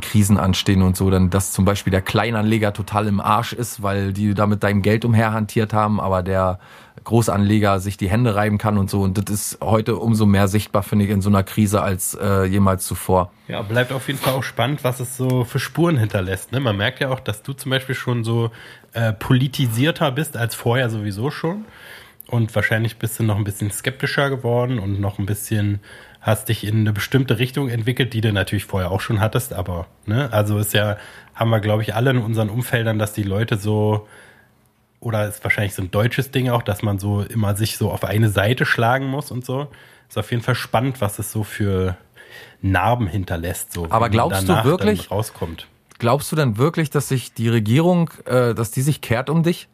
Krisen 0.00 0.38
anstehen 0.38 0.82
und 0.82 0.96
so, 0.96 1.10
dann 1.10 1.30
dass 1.30 1.52
zum 1.52 1.64
Beispiel 1.64 1.90
der 1.90 2.02
Kleinanleger 2.02 2.72
total 2.72 3.06
im 3.06 3.20
Arsch 3.20 3.52
ist, 3.52 3.82
weil 3.82 4.12
die 4.12 4.34
da 4.34 4.46
mit 4.46 4.62
deinem 4.62 4.82
Geld 4.82 5.04
umherhantiert 5.04 5.72
haben, 5.72 6.00
aber 6.00 6.22
der 6.22 6.58
Großanleger 7.04 7.80
sich 7.80 7.96
die 7.96 8.10
Hände 8.10 8.34
reiben 8.34 8.58
kann 8.58 8.76
und 8.76 8.90
so. 8.90 9.02
Und 9.02 9.16
das 9.16 9.34
ist 9.34 9.58
heute 9.62 9.96
umso 9.96 10.26
mehr 10.26 10.48
sichtbar, 10.48 10.82
finde 10.82 11.06
ich, 11.06 11.10
in 11.10 11.22
so 11.22 11.30
einer 11.30 11.42
Krise 11.42 11.82
als 11.82 12.14
äh, 12.14 12.44
jemals 12.44 12.84
zuvor. 12.84 13.32
Ja, 13.48 13.62
bleibt 13.62 13.92
auf 13.92 14.06
jeden 14.08 14.18
Fall 14.18 14.34
auch 14.34 14.42
spannend, 14.42 14.84
was 14.84 15.00
es 15.00 15.16
so 15.16 15.44
für 15.44 15.58
Spuren 15.58 15.96
hinterlässt. 15.96 16.52
Ne? 16.52 16.60
Man 16.60 16.76
merkt 16.76 17.00
ja 17.00 17.08
auch, 17.08 17.20
dass 17.20 17.42
du 17.42 17.52
zum 17.52 17.70
Beispiel 17.70 17.94
schon 17.94 18.22
so 18.24 18.50
äh, 18.92 19.12
politisierter 19.12 20.12
bist 20.12 20.36
als 20.36 20.54
vorher 20.54 20.90
sowieso 20.90 21.30
schon. 21.30 21.64
Und 22.26 22.54
wahrscheinlich 22.54 22.98
bist 22.98 23.18
du 23.18 23.24
noch 23.24 23.36
ein 23.36 23.44
bisschen 23.44 23.72
skeptischer 23.72 24.30
geworden 24.30 24.78
und 24.78 25.00
noch 25.00 25.18
ein 25.18 25.26
bisschen 25.26 25.80
hast 26.20 26.48
dich 26.48 26.64
in 26.64 26.80
eine 26.80 26.92
bestimmte 26.92 27.38
Richtung 27.38 27.68
entwickelt, 27.68 28.12
die 28.12 28.20
du 28.20 28.32
natürlich 28.32 28.64
vorher 28.66 28.90
auch 28.90 29.00
schon 29.00 29.20
hattest, 29.20 29.52
aber 29.54 29.86
ne, 30.06 30.30
also 30.32 30.58
ist 30.58 30.74
ja, 30.74 30.96
haben 31.34 31.50
wir, 31.50 31.60
glaube 31.60 31.82
ich, 31.82 31.94
alle 31.94 32.10
in 32.10 32.18
unseren 32.18 32.50
Umfeldern, 32.50 32.98
dass 32.98 33.12
die 33.14 33.22
Leute 33.22 33.56
so, 33.56 34.06
oder 35.00 35.26
ist 35.26 35.42
wahrscheinlich 35.42 35.74
so 35.74 35.82
ein 35.82 35.90
deutsches 35.90 36.30
Ding 36.30 36.50
auch, 36.50 36.62
dass 36.62 36.82
man 36.82 36.98
so 36.98 37.22
immer 37.22 37.56
sich 37.56 37.78
so 37.78 37.90
auf 37.90 38.04
eine 38.04 38.28
Seite 38.28 38.66
schlagen 38.66 39.06
muss 39.06 39.30
und 39.30 39.46
so. 39.46 39.68
Ist 40.08 40.18
auf 40.18 40.30
jeden 40.30 40.42
Fall 40.42 40.56
spannend, 40.56 41.00
was 41.00 41.18
es 41.18 41.32
so 41.32 41.42
für 41.42 41.96
Narben 42.60 43.06
hinterlässt, 43.06 43.72
so 43.72 43.86
Aber 43.90 44.10
glaubst 44.10 44.48
du 44.48 44.64
wirklich- 44.64 45.10
rauskommt. 45.10 45.68
Glaubst 45.98 46.32
du 46.32 46.36
denn 46.36 46.56
wirklich, 46.56 46.88
dass 46.90 47.08
sich 47.08 47.34
die 47.34 47.48
Regierung, 47.48 48.10
äh, 48.24 48.54
dass 48.54 48.70
die 48.70 48.80
sich 48.82 49.00
kehrt 49.02 49.28
um 49.30 49.42
dich? 49.42 49.68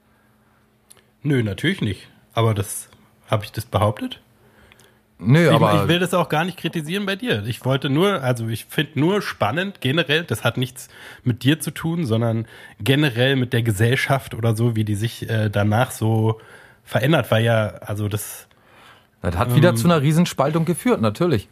Nö, 1.23 1.43
natürlich 1.43 1.81
nicht. 1.81 2.09
Aber 2.35 2.53
das 2.53 2.89
habe 3.29 3.45
ich 3.45 3.53
das 3.53 3.65
behauptet? 3.65 4.21
Nö, 5.19 5.49
Ich, 5.49 5.55
aber 5.55 5.83
ich 5.83 5.89
will 5.89 5.99
das 5.99 6.13
auch 6.13 6.29
gar 6.29 6.45
nicht 6.45 6.59
kritisieren 6.59 7.07
bei 7.07 7.17
dir. 7.17 7.45
Ich 7.47 7.65
wollte 7.65 7.89
nur, 7.89 8.23
also 8.23 8.49
ich 8.49 8.67
finde 8.67 9.01
nur 9.01 9.23
spannend 9.23 9.81
generell, 9.81 10.25
das 10.25 10.45
hat 10.45 10.59
nichts 10.59 10.89
mit 11.25 11.43
dir 11.43 11.59
zu 11.59 11.71
tun, 11.71 12.05
sondern 12.05 12.47
generell 12.81 13.37
mit 13.37 13.53
der 13.53 13.63
Gesellschaft 13.63 14.35
oder 14.35 14.55
so, 14.55 14.77
wie 14.77 14.85
die 14.85 14.95
sich 14.95 15.29
äh, 15.31 15.49
danach 15.49 15.91
so 15.91 16.41
verändert, 16.85 17.31
weil 17.31 17.45
ja, 17.45 17.69
also 17.81 18.09
das, 18.09 18.47
das 19.23 19.37
hat 19.37 19.55
wieder 19.55 19.75
zu 19.75 19.87
einer 19.89 20.03
Riesenspaltung 20.03 20.67
geführt, 20.67 21.01
natürlich. 21.01 21.49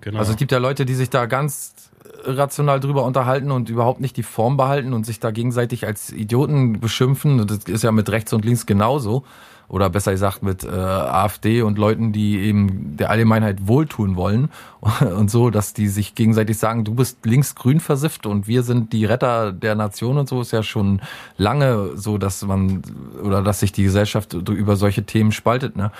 genau. 0.00 0.20
Also 0.20 0.32
es 0.32 0.38
gibt 0.38 0.52
ja 0.52 0.58
Leute, 0.58 0.86
die 0.86 0.94
sich 0.94 1.10
da 1.10 1.26
ganz 1.26 1.90
rational 2.24 2.80
drüber 2.80 3.04
unterhalten 3.04 3.50
und 3.50 3.68
überhaupt 3.68 4.00
nicht 4.00 4.16
die 4.16 4.22
Form 4.22 4.56
behalten 4.56 4.92
und 4.92 5.04
sich 5.04 5.20
da 5.20 5.30
gegenseitig 5.30 5.86
als 5.86 6.12
Idioten 6.12 6.80
beschimpfen. 6.80 7.40
Und 7.40 7.50
das 7.50 7.64
ist 7.64 7.84
ja 7.84 7.92
mit 7.92 8.08
rechts 8.10 8.32
und 8.32 8.44
links 8.44 8.66
genauso. 8.66 9.24
Oder 9.70 9.88
besser 9.88 10.10
gesagt 10.10 10.42
mit 10.42 10.64
äh, 10.64 10.68
AfD 10.68 11.62
und 11.62 11.78
Leuten, 11.78 12.12
die 12.12 12.38
eben 12.40 12.96
der 12.96 13.08
Allgemeinheit 13.08 13.68
wohltun 13.68 14.16
wollen. 14.16 14.50
Und 15.00 15.30
so, 15.30 15.50
dass 15.50 15.74
die 15.74 15.88
sich 15.88 16.14
gegenseitig 16.14 16.58
sagen, 16.58 16.84
du 16.84 16.94
bist 16.94 17.24
links-grün 17.24 17.80
versifft 17.80 18.26
und 18.26 18.48
wir 18.48 18.62
sind 18.62 18.92
die 18.92 19.04
Retter 19.04 19.52
der 19.52 19.74
Nation 19.74 20.16
und 20.16 20.28
so, 20.28 20.40
ist 20.40 20.52
ja 20.52 20.62
schon 20.62 21.02
lange 21.36 21.96
so, 21.96 22.16
dass 22.16 22.42
man 22.42 22.82
oder 23.22 23.42
dass 23.42 23.60
sich 23.60 23.72
die 23.72 23.82
Gesellschaft 23.82 24.32
über 24.32 24.76
solche 24.76 25.04
Themen 25.04 25.32
spaltet. 25.32 25.76
Ne? 25.76 25.92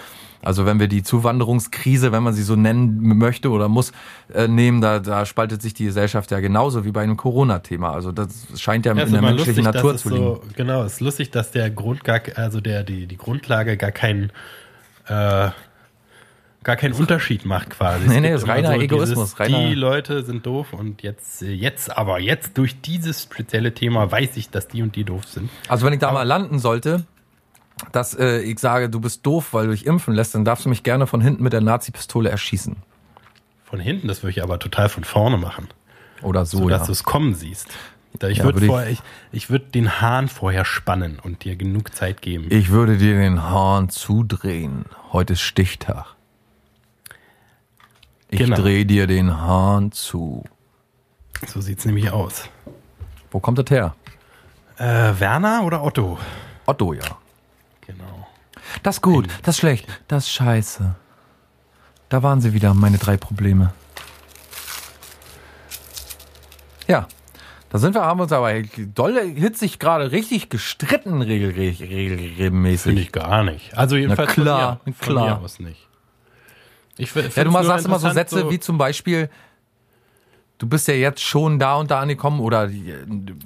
Also 0.43 0.64
wenn 0.64 0.80
wir 0.80 0.88
die 0.88 1.03
Zuwanderungskrise, 1.03 2.12
wenn 2.12 2.22
man 2.22 2.32
sie 2.32 2.43
so 2.43 2.57
nennen 2.57 3.18
möchte 3.18 3.51
oder 3.51 3.68
muss, 3.68 3.93
äh, 4.32 4.49
nehmen, 4.49 4.80
da, 4.80 4.99
da 4.99 5.26
spaltet 5.26 5.61
sich 5.61 5.74
die 5.74 5.84
Gesellschaft 5.84 6.30
ja 6.30 6.41
genauso 6.41 6.84
wie 6.84 6.93
bei 6.93 7.03
einem 7.03 7.16
Corona-Thema. 7.18 7.93
Also 7.93 8.11
das 8.12 8.47
scheint 8.59 8.86
ja, 8.86 8.95
Ja, 8.95 9.03
in 9.05 9.12
der 9.12 9.20
menschlichen 9.20 9.64
lustig, 9.64 9.74
Natur 9.74 9.97
zu 9.97 10.09
liegen. 10.09 10.20
so, 10.24 10.43
genau, 10.57 10.82
es 10.84 10.95
ist 10.95 11.01
lustig, 11.01 11.30
dass 11.30 11.51
der 11.51 11.68
Grund 11.70 12.05
gar, 12.05 12.20
also 12.36 12.61
der, 12.61 12.82
die, 12.84 13.07
die 13.07 13.16
Grundlage 13.18 13.76
gar 13.76 13.93
keinen, 13.93 14.30
äh, 15.09 15.51
gar 16.62 16.76
keinen 16.76 16.95
Unterschied 16.95 17.45
macht 17.45 17.70
quasi. 17.70 18.07
Nee, 18.09 18.16
Es 18.16 18.20
nee, 18.22 18.34
ist 18.34 18.49
reiner 18.49 18.74
Egoismus, 18.78 19.38
reiner- 19.38 19.68
die 19.68 19.74
Leute 19.74 20.22
sind 20.24 20.45
doof 20.47 20.72
und 20.72 21.03
jetzt, 21.03 21.43
jetzt, 21.43 21.97
aber 21.97 22.18
jetzt 22.18 22.57
durch 22.59 22.80
dieses 22.80 23.22
spezielle 23.22 23.72
Thema 23.74 24.11
weiß 24.11 24.36
ich, 24.36 24.51
dass 24.51 24.68
die 24.68 24.82
und 24.82 24.95
die 24.97 25.05
doof 25.05 25.24
sind. 25.26 25.51
Also 25.68 25.86
wenn 25.86 25.93
ich 25.93 26.01
da 26.01 26.12
mal 26.12 26.22
landen 26.22 26.59
sollte, 26.59 27.05
dass 27.93 28.14
äh, 28.18 28.41
ich 28.41 28.59
sage, 28.59 28.89
du 28.91 29.01
bist 29.01 29.24
doof, 29.26 29.53
weil 29.53 29.66
du 29.66 29.72
dich 29.72 29.87
impfen 29.87 30.14
lässt, 30.14 30.35
dann 30.35 30.45
darfst 30.45 30.64
du 30.64 30.68
mich 30.68 30.83
gerne 30.83 31.07
von 31.07 31.20
hinten 31.20 31.43
mit 31.43 31.53
der 31.53 31.61
Nazi-Pistole 31.61 32.28
erschießen. 32.31 32.76
Von 33.64 33.81
hinten, 33.81 34.09
das 34.09 34.22
würde 34.22 34.31
ich 34.33 34.43
aber 34.43 34.59
total 34.59 34.89
von 34.89 35.05
vorne 35.05 35.37
machen, 35.37 35.68
Oder 36.22 36.45
so, 36.47 36.59
so 36.59 36.68
dass 36.68 36.81
ja. 36.83 36.87
du 36.87 36.93
es 36.93 37.05
kommen 37.05 37.35
siehst. 37.35 37.68
Ich 38.28 38.39
Ja, 38.39 38.45
würde 38.45 38.57
würde 38.57 38.66
ich- 38.66 38.70
vorher, 38.70 38.91
ich, 38.91 38.99
ich 39.31 39.51
würde 39.51 39.66
den 39.66 40.01
Hahn 40.01 40.28
vorher 40.28 40.64
spannen 40.64 41.20
und 41.22 41.45
dir 41.45 41.55
genug 41.57 41.95
Zeit 41.95 42.20
geben. 42.22 42.47
Ich 42.51 42.70
würde 42.70 42.99
dir 42.99 43.16
den 43.16 43.43
Hahn 43.45 43.89
zudrehen. 43.89 44.85
Heute 45.12 45.35
ist 45.35 45.43
Stichtag. 45.43 46.07
Ich 48.28 48.39
Genau. 48.41 48.57
drehe 48.57 48.85
dir 48.87 49.07
den 49.07 49.41
Hahn 49.41 49.93
zu. 49.93 50.45
So 51.47 51.61
sieht's 51.61 51.85
nämlich 51.85 52.11
aus. 52.11 52.49
Wo 53.31 53.41
kommt 53.41 53.59
das 53.59 53.70
her? 53.70 53.95
Äh, 54.76 54.85
Werner 55.20 55.62
oder 55.64 55.83
Otto? 55.85 56.18
Otto, 56.66 56.93
ja. 56.95 57.03
Genau. 57.91 58.26
Das 58.82 58.97
ist 58.97 59.03
gut, 59.03 59.28
das 59.43 59.57
ist 59.57 59.61
schlecht, 59.61 59.86
das 60.09 60.24
ist 60.24 60.32
scheiße. 60.32 60.95
Da 62.09 62.22
waren 62.22 62.41
sie 62.41 62.53
wieder, 62.53 62.74
meine 62.74 62.99
drei 62.99 63.16
Probleme. 63.16 63.72
Ja, 66.86 67.07
da 67.70 67.78
sind 67.78 67.95
wir, 67.95 68.03
haben 68.03 68.20
uns 68.20 68.32
aber 68.32 68.62
dolle 68.62 69.22
hitzig 69.22 69.78
gerade 69.78 70.11
richtig 70.12 70.49
gestritten, 70.49 71.22
regel, 71.22 71.51
regel, 71.51 71.86
regelmäßig. 71.86 72.82
Finde 72.82 73.03
ich 73.03 73.12
gar 73.12 73.45
nicht. 73.45 73.76
Also 73.76 73.97
jedenfalls 73.97 74.32
klar, 74.32 74.78
von, 74.78 74.80
mir, 74.86 74.95
von 74.95 75.14
klar. 75.14 75.38
mir 75.38 75.45
aus 75.45 75.61
nicht. 75.61 75.88
Ich 76.97 77.14
Ja, 77.14 77.45
du 77.45 77.51
sagst 77.51 77.86
immer 77.86 77.99
so 77.99 78.11
Sätze 78.11 78.51
wie 78.51 78.59
zum 78.59 78.76
Beispiel, 78.76 79.30
du 80.61 80.68
bist 80.68 80.86
ja 80.86 80.94
jetzt 80.94 81.22
schon 81.24 81.58
da 81.58 81.74
und 81.76 81.90
da 81.90 81.98
angekommen 82.00 82.38
oder 82.38 82.68
weißt 82.68 82.76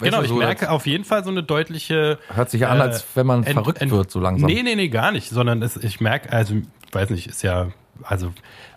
Genau, 0.00 0.20
ich 0.22 0.28
so, 0.28 0.34
merke 0.36 0.68
auf 0.70 0.84
jeden 0.86 1.04
Fall 1.04 1.24
so 1.24 1.30
eine 1.30 1.42
deutliche. 1.42 2.18
hört 2.34 2.50
sich 2.50 2.60
ja 2.62 2.68
an, 2.68 2.78
äh, 2.78 2.82
als 2.82 3.06
wenn 3.14 3.26
man 3.26 3.44
ent- 3.44 3.54
verrückt 3.54 3.80
ent- 3.80 3.90
wird 3.92 4.10
so 4.10 4.20
langsam. 4.20 4.50
Nee, 4.50 4.62
nee, 4.62 4.74
nee, 4.74 4.88
gar 4.88 5.10
nicht. 5.12 5.30
Sondern 5.30 5.62
es, 5.62 5.76
ich 5.78 6.00
merke, 6.00 6.30
also, 6.32 6.56
weiß 6.92 7.08
nicht, 7.10 7.26
ist 7.28 7.42
ja, 7.42 7.68
also, 8.02 8.32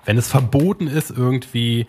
wenn 0.06 0.18
es 0.18 0.30
verboten 0.30 0.88
ist, 0.88 1.10
irgendwie 1.12 1.88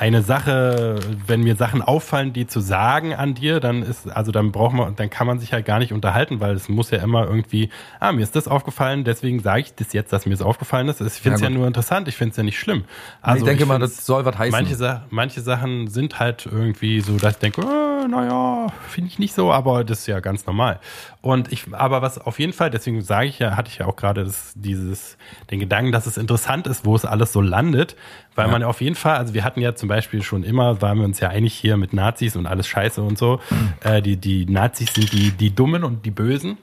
eine 0.00 0.22
Sache, 0.22 0.96
wenn 1.26 1.42
mir 1.42 1.56
Sachen 1.56 1.82
auffallen, 1.82 2.32
die 2.32 2.46
zu 2.46 2.60
sagen 2.60 3.14
an 3.14 3.34
dir, 3.34 3.60
dann 3.60 3.82
ist, 3.82 4.10
also 4.10 4.32
dann 4.32 4.50
braucht 4.50 4.72
man, 4.72 4.96
dann 4.96 5.10
kann 5.10 5.26
man 5.26 5.38
sich 5.38 5.52
halt 5.52 5.66
gar 5.66 5.78
nicht 5.78 5.92
unterhalten, 5.92 6.40
weil 6.40 6.54
es 6.54 6.70
muss 6.70 6.90
ja 6.90 6.98
immer 7.02 7.26
irgendwie, 7.26 7.68
ah, 8.00 8.10
mir 8.10 8.22
ist 8.22 8.34
das 8.34 8.48
aufgefallen, 8.48 9.04
deswegen 9.04 9.40
sage 9.40 9.60
ich 9.60 9.74
das 9.74 9.92
jetzt, 9.92 10.10
dass 10.12 10.24
mir 10.24 10.32
es 10.32 10.40
aufgefallen 10.40 10.88
ist. 10.88 11.02
Ich 11.02 11.12
finde 11.12 11.34
es 11.36 11.42
Ja, 11.42 11.48
ja, 11.48 11.54
nur 11.54 11.66
interessant, 11.66 12.08
ich 12.08 12.16
finde 12.16 12.30
es 12.30 12.36
ja 12.38 12.42
nicht 12.42 12.58
schlimm. 12.58 12.84
Also 13.20 13.44
ich 13.44 13.50
denke 13.50 13.66
mal, 13.66 13.78
find's- 13.78 13.96
das 13.98 14.06
soll 14.06 14.24
was 14.24 14.38
heißen. 14.38 14.50
Manche, 14.52 14.74
Sa 14.74 15.04
manche 15.10 15.42
Sachen 15.42 15.88
sind 15.88 16.18
halt 16.18 16.46
irgendwie 16.50 17.00
so, 17.02 17.16
dass 17.18 17.34
ich 17.34 17.38
denke, 17.40 17.60
äh, 17.60 18.08
naja, 18.08 18.68
finde 18.88 19.08
ich 19.10 19.18
nicht 19.18 19.34
so, 19.34 19.52
aber 19.52 19.84
das 19.84 20.00
ist 20.00 20.06
ja 20.06 20.20
ganz 20.20 20.46
normal. 20.46 20.80
Und 21.22 21.52
ich, 21.52 21.66
aber 21.72 22.00
was 22.00 22.18
auf 22.18 22.38
jeden 22.38 22.54
Fall, 22.54 22.70
deswegen 22.70 23.02
sage 23.02 23.28
ich 23.28 23.38
ja, 23.38 23.56
hatte 23.56 23.68
ich 23.68 23.78
ja 23.78 23.86
auch 23.86 23.96
gerade 23.96 24.24
das, 24.24 24.54
dieses, 24.56 25.18
den 25.50 25.60
Gedanken, 25.60 25.92
dass 25.92 26.06
es 26.06 26.16
interessant 26.16 26.66
ist, 26.66 26.86
wo 26.86 26.96
es 26.96 27.04
alles 27.04 27.32
so 27.32 27.42
landet, 27.42 27.94
weil 28.34 28.48
man 28.48 28.62
ja 28.62 28.68
auf 28.68 28.80
jeden 28.80 28.96
Fall, 28.96 29.16
also 29.16 29.34
wir 29.34 29.44
hatten 29.44 29.60
ja 29.60 29.74
zum 29.74 29.90
Beispiel 29.90 30.22
schon 30.22 30.44
immer, 30.44 30.80
waren 30.80 30.98
wir 30.98 31.04
uns 31.04 31.20
ja 31.20 31.28
einig 31.28 31.52
hier 31.52 31.76
mit 31.76 31.92
Nazis 31.92 32.36
und 32.36 32.46
alles 32.46 32.66
Scheiße 32.68 33.02
und 33.02 33.18
so. 33.18 33.40
Äh, 33.82 34.00
die, 34.00 34.16
die 34.16 34.46
Nazis 34.46 34.94
sind 34.94 35.12
die, 35.12 35.30
die 35.32 35.54
Dummen 35.54 35.84
und 35.84 36.06
die 36.06 36.10
Bösen. 36.10 36.56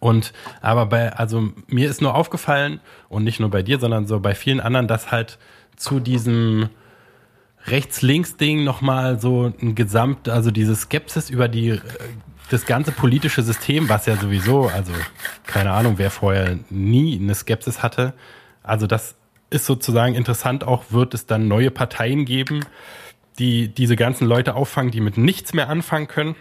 Und 0.00 0.32
aber 0.60 0.86
bei, 0.86 1.12
also 1.12 1.52
mir 1.66 1.88
ist 1.88 2.02
nur 2.02 2.14
aufgefallen, 2.14 2.80
und 3.08 3.24
nicht 3.24 3.40
nur 3.40 3.50
bei 3.50 3.62
dir, 3.62 3.78
sondern 3.78 4.06
so 4.06 4.20
bei 4.20 4.34
vielen 4.34 4.60
anderen, 4.60 4.88
dass 4.88 5.10
halt 5.10 5.38
zu 5.76 6.00
diesem 6.00 6.68
Rechts-Links-Ding 7.66 8.64
nochmal 8.64 9.20
so 9.20 9.52
ein 9.60 9.74
Gesamt, 9.74 10.28
also 10.28 10.50
diese 10.50 10.74
Skepsis 10.74 11.30
über 11.30 11.48
die 11.48 11.70
äh, 11.70 11.80
das 12.50 12.66
ganze 12.66 12.92
politische 12.92 13.42
System, 13.42 13.88
was 13.88 14.06
ja 14.06 14.16
sowieso, 14.16 14.68
also 14.68 14.92
keine 15.46 15.72
Ahnung, 15.72 15.94
wer 15.98 16.10
vorher 16.10 16.58
nie 16.70 17.18
eine 17.18 17.34
Skepsis 17.34 17.82
hatte. 17.82 18.14
Also 18.62 18.86
das 18.86 19.16
ist 19.50 19.66
sozusagen 19.66 20.14
interessant, 20.14 20.64
auch 20.64 20.84
wird 20.90 21.14
es 21.14 21.26
dann 21.26 21.48
neue 21.48 21.70
Parteien 21.70 22.24
geben, 22.24 22.64
die 23.38 23.68
diese 23.68 23.96
ganzen 23.96 24.26
Leute 24.26 24.54
auffangen, 24.54 24.90
die 24.90 25.00
mit 25.00 25.16
nichts 25.16 25.54
mehr 25.54 25.68
anfangen 25.68 26.08
können. 26.08 26.36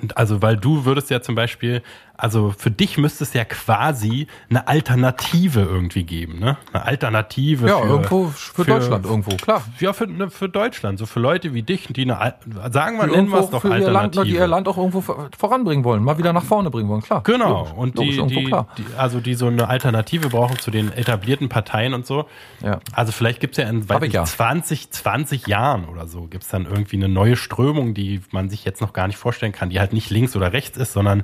Und 0.00 0.16
also, 0.16 0.40
weil 0.40 0.56
du 0.56 0.84
würdest 0.84 1.10
ja 1.10 1.20
zum 1.20 1.34
Beispiel 1.34 1.82
also 2.20 2.54
für 2.56 2.70
dich 2.70 2.98
müsste 2.98 3.24
es 3.24 3.32
ja 3.32 3.44
quasi 3.44 4.26
eine 4.50 4.68
Alternative 4.68 5.60
irgendwie 5.60 6.04
geben, 6.04 6.38
ne? 6.38 6.58
Eine 6.72 6.84
Alternative 6.84 7.66
Ja, 7.66 7.78
für, 7.78 7.88
irgendwo 7.88 8.26
für, 8.28 8.64
Deutschland, 8.64 9.06
irgendwo, 9.06 9.36
klar. 9.36 9.62
Ja, 9.78 9.92
für, 9.94 10.06
ne, 10.06 10.30
für 10.30 10.48
Deutschland, 10.48 10.98
so 10.98 11.06
für 11.06 11.20
Leute 11.20 11.54
wie 11.54 11.62
dich, 11.62 11.88
die 11.88 12.02
eine, 12.02 12.34
sagen 12.70 12.98
wir, 12.98 13.06
nennen 13.06 13.30
wir 13.30 13.40
es 13.40 13.50
doch 13.50 13.62
für 13.62 13.68
ihr 13.68 13.90
Land, 13.90 14.16
Alternative. 14.18 14.24
die 14.26 14.34
ihr 14.34 14.46
Land 14.46 14.68
auch 14.68 14.76
irgendwo 14.76 15.00
vor- 15.00 15.30
voranbringen 15.36 15.82
wollen, 15.82 16.04
mal 16.04 16.18
wieder 16.18 16.32
nach 16.34 16.44
vorne 16.44 16.70
bringen 16.70 16.88
wollen, 16.90 17.00
klar. 17.02 17.22
Genau, 17.22 17.60
Logisch, 17.60 17.72
und 17.76 17.98
die, 17.98 18.16
irgendwo 18.16 18.64
die, 18.76 18.82
die, 18.82 18.94
also 18.98 19.20
die 19.20 19.34
so 19.34 19.46
eine 19.46 19.68
Alternative 19.68 20.28
brauchen 20.28 20.58
zu 20.58 20.70
den 20.70 20.92
etablierten 20.92 21.48
Parteien 21.48 21.94
und 21.94 22.04
so. 22.04 22.26
Ja. 22.62 22.80
Also 22.92 23.12
vielleicht 23.12 23.40
gibt's 23.40 23.56
ja 23.56 23.68
in 23.68 23.80
ich 23.80 24.12
ja. 24.12 24.20
nicht, 24.22 24.32
20, 24.32 24.90
20 24.90 25.46
Jahren 25.46 25.86
oder 25.86 26.06
so, 26.06 26.22
gibt's 26.26 26.48
dann 26.48 26.66
irgendwie 26.66 26.96
eine 26.96 27.08
neue 27.08 27.36
Strömung, 27.36 27.94
die 27.94 28.20
man 28.30 28.50
sich 28.50 28.64
jetzt 28.66 28.80
noch 28.82 28.92
gar 28.92 29.06
nicht 29.06 29.16
vorstellen 29.16 29.52
kann, 29.52 29.70
die 29.70 29.80
halt 29.80 29.92
nicht 29.94 30.10
links 30.10 30.36
oder 30.36 30.52
rechts 30.52 30.76
ist, 30.76 30.92
sondern 30.92 31.22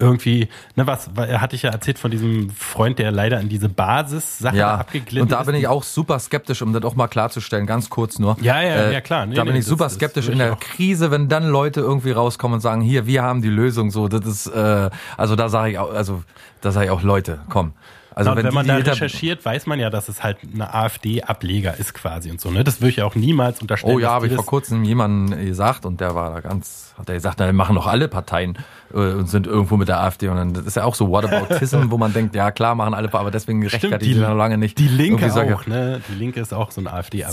irgendwie, 0.00 0.48
ne, 0.76 0.86
was, 0.86 1.10
hatte 1.16 1.56
ich 1.56 1.62
ja 1.62 1.70
erzählt 1.70 1.98
von 1.98 2.10
diesem 2.10 2.50
Freund, 2.50 2.98
der 2.98 3.10
leider 3.10 3.40
in 3.40 3.48
diese 3.48 3.68
Basis-Sache 3.68 4.56
Ja, 4.56 4.76
abgeglitten 4.76 5.22
und 5.22 5.32
da 5.32 5.40
ist. 5.40 5.46
bin 5.46 5.56
ich 5.56 5.66
auch 5.66 5.82
super 5.82 6.18
skeptisch, 6.20 6.62
um 6.62 6.72
das 6.72 6.84
auch 6.84 6.94
mal 6.94 7.08
klarzustellen, 7.08 7.66
ganz 7.66 7.90
kurz 7.90 8.18
nur. 8.18 8.38
Äh, 8.38 8.44
Ja, 8.44 8.62
ja, 8.62 8.90
ja, 8.90 9.00
klar. 9.00 9.26
Nee, 9.26 9.34
da 9.34 9.44
bin 9.44 9.54
nee, 9.54 9.58
ich 9.60 9.66
super 9.66 9.88
skeptisch 9.88 10.28
in 10.28 10.38
der 10.38 10.54
Krise, 10.56 11.10
wenn 11.10 11.28
dann 11.28 11.48
Leute 11.48 11.80
irgendwie 11.80 12.12
rauskommen 12.12 12.56
und 12.56 12.60
sagen, 12.60 12.80
hier, 12.80 13.06
wir 13.06 13.22
haben 13.22 13.42
die 13.42 13.48
Lösung, 13.48 13.90
so, 13.90 14.08
das 14.08 14.24
ist, 14.24 14.46
äh, 14.46 14.90
also 15.16 15.34
da 15.34 15.48
sage 15.48 15.72
ich 15.72 15.78
auch, 15.78 15.92
also 15.92 16.22
da 16.60 16.70
sage 16.70 16.86
ich 16.86 16.90
auch, 16.92 17.02
Leute, 17.02 17.40
komm. 17.48 17.72
Also 18.14 18.30
Also 18.30 18.38
wenn, 18.38 18.46
wenn, 18.46 18.54
man 18.54 18.66
da 18.66 18.76
recherchiert, 18.76 19.44
weiß 19.44 19.66
man 19.66 19.78
ja, 19.78 19.90
dass 19.90 20.08
es 20.08 20.24
halt 20.24 20.38
eine 20.52 20.74
AfD-Ableger 20.74 21.76
ist 21.78 21.94
quasi 21.94 22.30
und 22.32 22.40
so. 22.40 22.50
Ne? 22.50 22.64
Das 22.64 22.80
würde 22.80 22.90
ich 22.90 23.02
auch 23.02 23.14
niemals 23.14 23.60
unterstellen. 23.60 23.94
Oh 23.94 23.98
ja, 24.00 24.10
habe 24.10 24.26
ich 24.26 24.34
vor 24.34 24.44
kurzem 24.46 24.82
jemanden 24.82 25.30
gesagt 25.46 25.86
und 25.86 26.00
der 26.00 26.16
war 26.16 26.32
da 26.34 26.40
ganz, 26.40 26.87
hat 26.98 27.08
er 27.08 27.14
gesagt, 27.14 27.36
na, 27.38 27.52
machen 27.52 27.76
doch 27.76 27.86
alle 27.86 28.08
Parteien 28.08 28.58
äh, 28.92 28.96
und 29.12 29.28
sind 29.28 29.46
irgendwo 29.46 29.76
mit 29.76 29.88
der 29.88 30.00
AfD 30.00 30.28
und 30.28 30.36
dann 30.36 30.52
das 30.52 30.64
ist 30.66 30.76
ja 30.76 30.84
auch 30.84 30.94
so 30.94 31.10
Whataboutism, 31.10 31.90
wo 31.90 31.98
man 31.98 32.12
denkt, 32.12 32.34
ja 32.34 32.50
klar, 32.50 32.74
machen 32.74 32.94
alle, 32.94 33.12
aber 33.14 33.30
deswegen 33.30 33.62
rechtfertigt 33.62 34.02
die- 34.02 34.14
die 34.14 34.20
noch 34.20 34.34
lange 34.36 34.58
nicht. 34.58 34.78
Die 34.78 34.88
Linke 34.88 35.30
solche- 35.30 35.54
auch, 35.56 35.66
ne? 35.66 36.00
Die 36.08 36.14
Linke 36.14 36.40
ist 36.40 36.52
auch 36.52 36.70
so 36.70 36.80
ein 36.80 36.86
AfD-Ableger. 36.88 37.32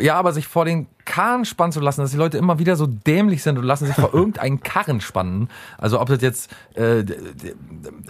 ja, 0.00 0.14
aber 0.16 0.32
sich 0.32 0.46
vor 0.48 0.64
den 0.64 0.86
Karren 1.04 1.44
spannen 1.44 1.70
zu 1.72 1.78
lassen, 1.80 2.00
dass 2.00 2.10
die 2.10 2.16
Leute 2.16 2.36
immer 2.38 2.58
wieder 2.58 2.74
so 2.74 2.86
dämlich 2.86 3.42
sind 3.42 3.58
und 3.58 3.64
lassen 3.64 3.86
sich 3.86 3.94
vor 3.94 4.12
irgendeinen 4.14 4.60
Karren 4.60 5.00
spannen. 5.00 5.48
Also 5.78 6.00
ob 6.00 6.08
das 6.08 6.20
jetzt, 6.20 6.50
äh, 6.74 7.04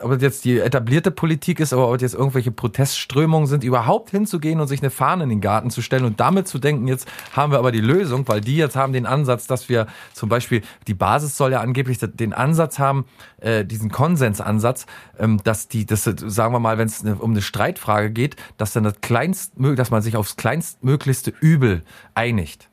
ob 0.03 0.13
das 0.13 0.23
jetzt 0.23 0.45
die 0.45 0.59
etablierte 0.59 1.11
Politik 1.11 1.61
ist, 1.61 1.73
oder 1.75 1.89
ob 1.89 1.95
das 1.95 2.03
jetzt 2.03 2.15
irgendwelche 2.15 2.51
Protestströmungen 2.53 3.47
sind, 3.47 3.65
überhaupt 3.65 4.11
hinzugehen 4.11 4.61
und 4.61 4.69
sich 4.69 4.81
eine 4.81 4.91
Fahne 4.91 5.25
in 5.25 5.29
den 5.31 5.41
Garten 5.41 5.71
zu 5.71 5.83
stellen 5.83 6.05
und 6.05 6.21
damit 6.21 6.49
zu 6.49 6.59
denken, 6.59 6.89
jetzt 6.89 7.07
haben 7.33 7.53
wir 7.53 7.59
aber 7.59 7.73
die 7.73 7.81
Lösung, 7.81 8.27
weil 8.29 8.41
die 8.41 8.57
jetzt 8.57 8.77
haben 8.77 8.93
den 8.93 9.05
Ansatz, 9.07 9.47
dass 9.47 9.69
wir 9.69 9.87
zum 10.15 10.29
Beispiel, 10.29 10.63
die 10.87 10.95
Basis 10.95 11.37
soll 11.37 11.53
ja 11.53 11.61
angeblich 11.61 11.99
den 11.99 12.33
Ansatz 12.33 12.79
haben, 12.79 13.07
äh, 13.41 13.65
diesen 13.65 13.91
Konsensansatz, 13.91 14.87
ähm, 15.19 15.41
dass 15.45 15.69
die, 15.69 15.87
das 15.87 16.05
sagen 16.05 16.53
wir 16.53 16.61
mal, 16.61 16.79
wenn 16.79 16.89
es 16.89 17.03
eine, 17.03 17.17
um 17.17 17.31
eine 17.33 17.43
Streitfrage 17.43 18.11
geht, 18.11 18.37
dass 18.57 18.73
dann 18.73 18.85
das 18.85 19.01
kleinstmö 19.01 19.75
dass 19.75 19.91
man 19.91 20.03
sich 20.03 20.17
aufs 20.17 20.37
kleinstmöglichste 20.37 21.33
Übel 21.41 21.83
einigt. 22.15 22.69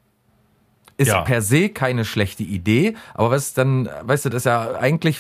Ist 0.98 1.08
Ja. 1.08 1.22
per 1.22 1.42
se 1.42 1.70
keine 1.70 2.06
schlechte 2.06 2.44
Idee, 2.44 2.96
aber 3.14 3.32
was 3.32 3.54
dann, 3.54 3.90
weißt 4.04 4.26
du, 4.26 4.30
das 4.30 4.42
ist 4.42 4.46
ja 4.46 4.76
eigentlich 4.76 5.20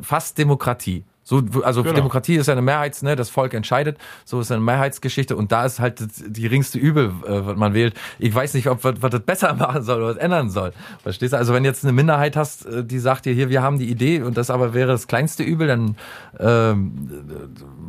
fast 0.00 0.38
Demokratie. 0.38 1.04
So, 1.24 1.40
also 1.62 1.82
Genau. 1.84 1.94
Demokratie 1.94 2.34
ist 2.34 2.48
ja 2.48 2.52
eine 2.52 2.62
Mehrheits, 2.62 3.02
ne, 3.02 3.14
das 3.14 3.30
Volk 3.30 3.54
entscheidet, 3.54 3.96
so 4.24 4.40
ist 4.40 4.50
eine 4.50 4.60
Mehrheitsgeschichte 4.60 5.36
und 5.36 5.52
da 5.52 5.64
ist 5.64 5.78
halt 5.78 6.00
das- 6.00 6.24
die 6.26 6.42
geringste 6.42 6.78
Übel, 6.78 7.12
äh, 7.26 7.46
was 7.46 7.56
man 7.56 7.74
wählt. 7.74 7.94
Ich 8.18 8.34
weiß 8.34 8.54
nicht, 8.54 8.68
ob 8.68 8.82
was, 8.82 8.94
was 9.00 9.10
das 9.10 9.20
besser 9.20 9.54
machen 9.54 9.82
soll 9.84 9.98
oder 10.02 10.10
was 10.14 10.16
ändern 10.16 10.50
soll. 10.50 10.72
Verstehst 11.02 11.32
du? 11.32 11.36
Also 11.36 11.54
wenn 11.54 11.64
jetzt 11.64 11.84
eine 11.84 11.92
Minderheit 11.92 12.36
hast, 12.36 12.66
äh, 12.66 12.84
die 12.84 12.98
sagt 12.98 13.24
dir 13.26 13.32
hier, 13.34 13.48
wir 13.50 13.62
haben 13.62 13.78
die 13.78 13.88
Idee 13.90 14.22
und 14.22 14.36
das 14.36 14.50
aber 14.50 14.74
wäre 14.74 14.88
das 14.88 15.06
kleinste 15.06 15.42
Übel, 15.44 15.68
dann 15.68 15.96
ähm, 16.40 17.08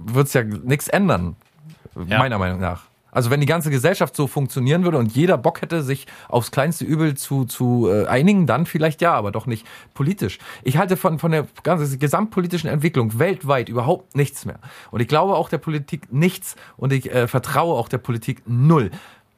wird's 0.05 0.33
ja 0.33 0.43
nichts 0.43 0.87
ändern, 0.87 1.35
Ja. 2.07 2.19
meiner 2.19 2.37
Meinung 2.37 2.59
nach. 2.59 2.83
Also 3.13 3.29
wenn 3.29 3.39
die 3.39 3.45
ganze 3.45 3.69
Gesellschaft 3.69 4.15
so 4.15 4.27
funktionieren 4.27 4.83
würde 4.83 4.97
und 4.97 5.15
jeder 5.15 5.37
Bock 5.37 5.61
hätte, 5.61 5.83
sich 5.83 6.07
aufs 6.27 6.51
kleinste 6.51 6.85
Übel 6.85 7.15
zu, 7.15 7.45
zu 7.45 7.89
äh, 7.89 8.07
einigen, 8.07 8.47
dann 8.47 8.65
vielleicht 8.65 9.01
ja, 9.01 9.13
aber 9.13 9.31
doch 9.31 9.45
nicht 9.45 9.65
politisch. 9.93 10.39
Ich 10.63 10.77
halte 10.77 10.97
von, 10.97 11.19
von 11.19 11.31
der 11.31 11.47
ganzen 11.63 11.99
gesamtpolitischen 11.99 12.69
Entwicklung 12.69 13.19
weltweit 13.19 13.69
überhaupt 13.69 14.15
nichts 14.15 14.45
mehr. 14.45 14.59
Und 14.91 15.01
ich 15.01 15.07
glaube 15.07 15.35
auch 15.35 15.49
der 15.49 15.59
Politik 15.59 16.11
nichts 16.11 16.55
und 16.77 16.91
ich 16.91 17.11
äh, 17.11 17.27
vertraue 17.27 17.75
auch 17.75 17.89
der 17.89 17.99
Politik 17.99 18.43
null. 18.45 18.91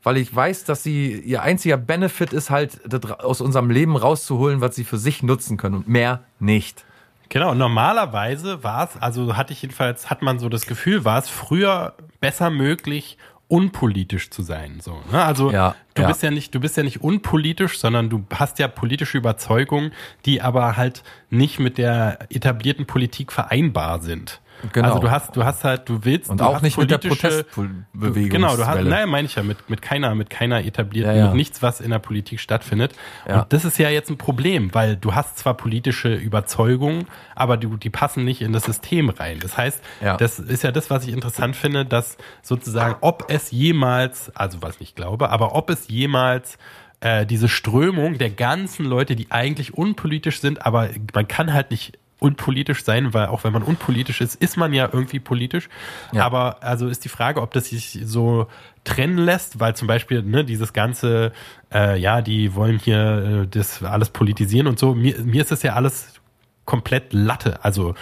Weil 0.03 0.17
ich 0.17 0.34
weiß, 0.34 0.65
dass 0.65 0.84
sie, 0.84 1.19
ihr 1.19 1.41
einziger 1.41 1.78
Benefit 1.78 2.32
ist 2.32 2.51
halt, 2.51 2.93
aus 3.23 3.41
unserem 3.41 3.71
Leben 3.71 3.95
rauszuholen, 3.95 4.61
was 4.61 4.76
sie 4.76 4.84
für 4.84 4.99
sich 4.99 5.23
nutzen 5.23 5.57
können 5.57 5.76
und 5.76 5.88
mehr 5.88 6.21
nicht. 6.39 6.86
Genau, 7.30 7.55
normalerweise 7.55 8.63
war 8.63 8.84
es, 8.88 9.01
also 9.01 9.36
hatte 9.36 9.53
ich 9.53 9.63
jedenfalls, 9.63 10.09
hat 10.09 10.21
man 10.21 10.38
so 10.38 10.47
das 10.47 10.67
Gefühl, 10.67 11.05
war 11.05 11.17
es 11.17 11.28
früher 11.28 11.95
besser 12.19 12.51
möglich, 12.51 13.17
unpolitisch 13.47 14.29
zu 14.31 14.41
sein. 14.41 14.79
So, 14.81 14.99
ne? 15.11 15.23
Also 15.23 15.51
Ja, 15.51 15.75
du 15.93 16.01
ja. 16.01 16.07
bist 16.07 16.23
ja 16.23 16.31
nicht, 16.31 16.55
du 16.55 16.59
bist 16.59 16.77
ja 16.77 16.83
nicht 16.83 17.01
unpolitisch, 17.01 17.77
sondern 17.77 18.09
du 18.09 18.25
hast 18.33 18.59
ja 18.59 18.67
politische 18.67 19.17
Überzeugungen, 19.17 19.91
die 20.25 20.41
aber 20.41 20.77
halt 20.77 21.03
nicht 21.29 21.59
mit 21.59 21.77
der 21.77 22.19
etablierten 22.29 22.85
Politik 22.85 23.31
vereinbar 23.31 24.01
sind. 24.01 24.41
Genau. 24.72 24.88
Also 24.88 24.99
du 24.99 25.12
hast, 25.12 25.36
du 25.36 25.43
hast 25.43 25.64
halt, 25.64 25.88
du 25.89 26.03
willst 26.03 26.30
Und 26.30 26.39
du 26.39 26.45
auch 26.45 26.62
nicht 26.62 26.78
mit 26.78 26.89
der 26.89 26.97
Protestbewegung. 26.97 28.30
Genau, 28.30 28.56
du 28.56 28.66
hast, 28.66 28.82
naja, 28.82 29.06
meine 29.06 29.26
ich 29.28 29.36
ja, 29.36 29.43
mit, 29.43 29.70
mit 29.70 29.82
keiner, 29.82 30.16
mit 30.16 30.30
keiner 30.30 30.64
etablierten, 30.66 31.14
Ja, 31.14 31.18
ja. 31.18 31.26
mit 31.28 31.36
nichts, 31.36 31.62
was 31.62 31.82
in 31.82 31.91
der 31.91 31.99
Politik 31.99 32.39
stattfindet. 32.39 32.93
Ja. 33.28 33.41
Und 33.41 33.53
das 33.53 33.66
ist 33.66 33.78
ja 33.78 33.89
jetzt 33.89 34.10
ein 34.10 34.18
Problem, 34.18 34.74
weil 34.74 34.95
du 34.95 35.14
hast 35.14 35.38
zwar 35.38 35.56
politische 35.56 36.14
Überzeugungen, 36.14 37.06
aber 37.36 37.58
du, 37.58 37.78
die 37.78 37.89
passen 37.89 38.24
nicht 38.24 38.41
in 38.41 38.53
das 38.53 38.64
System 38.64 39.10
rein. 39.10 39.39
Das 39.39 39.58
heißt, 39.58 39.84
das 40.18 40.39
ist 40.39 40.64
ja 40.64 40.72
das, 40.72 40.89
was 40.89 41.06
ich 41.06 41.14
interessant 41.14 41.56
finde, 41.56 41.86
dass 41.86 42.18
sozusagen, 42.41 42.95
ob 43.01 43.26
es 43.30 43.51
jemals, 43.51 44.32
also 44.36 44.62
was 44.62 44.76
ich 44.76 44.80
nicht 44.80 44.95
glaube, 44.95 45.30
aber 45.30 45.56
ob 45.56 45.70
es 45.70 45.88
jemals 45.88 46.58
äh, 47.01 47.26
diese 47.26 47.49
Strömung 47.49 48.18
der 48.18 48.30
ganzen 48.30 48.86
Leute, 48.86 49.16
die 49.16 49.32
eigentlich 49.32 49.74
unpolitisch 49.74 50.39
sind, 50.39 50.66
aber 50.66 50.89
man 51.14 51.28
kann 51.28 51.53
halt 51.53 51.72
nicht 51.72 51.99
unpolitisch 52.20 52.84
sein, 52.84 53.13
weil 53.13 53.28
auch 53.28 53.43
wenn 53.43 53.53
man 53.53 53.63
unpolitisch 53.63 54.22
ist, 54.22 54.36
ist 54.36 54.57
man 54.57 54.74
ja 54.74 54.89
irgendwie 54.91 55.20
politisch. 55.20 55.70
Ja. 56.13 56.26
Aber 56.26 56.63
also 56.63 56.88
ist 56.88 57.03
die 57.03 57.09
Frage, 57.09 57.41
ob 57.41 57.51
das 57.51 57.66
sich 57.70 57.99
so 58.03 58.47
trennen 58.84 59.18
lässt, 59.18 59.59
weil 59.59 59.76
zum 59.76 59.88
Beispiel 59.88 60.24
ne, 60.24 60.45
dieses 60.45 60.74
ganze, 60.74 61.34
äh, 61.74 61.99
ja, 61.99 62.22
die 62.22 62.55
wollen 62.55 62.80
hier 62.80 63.43
äh, 63.43 63.47
das 63.47 63.84
alles 63.84 64.09
politisieren 64.09 64.68
und 64.68 64.80
so. 64.80 64.95
Mir, 64.95 65.20
mir 65.20 65.41
ist 65.41 65.51
das 65.51 65.63
ja 65.63 65.74
alles 65.74 66.22
komplett 66.66 67.13
Latte. 67.13 67.63
Also 67.63 67.95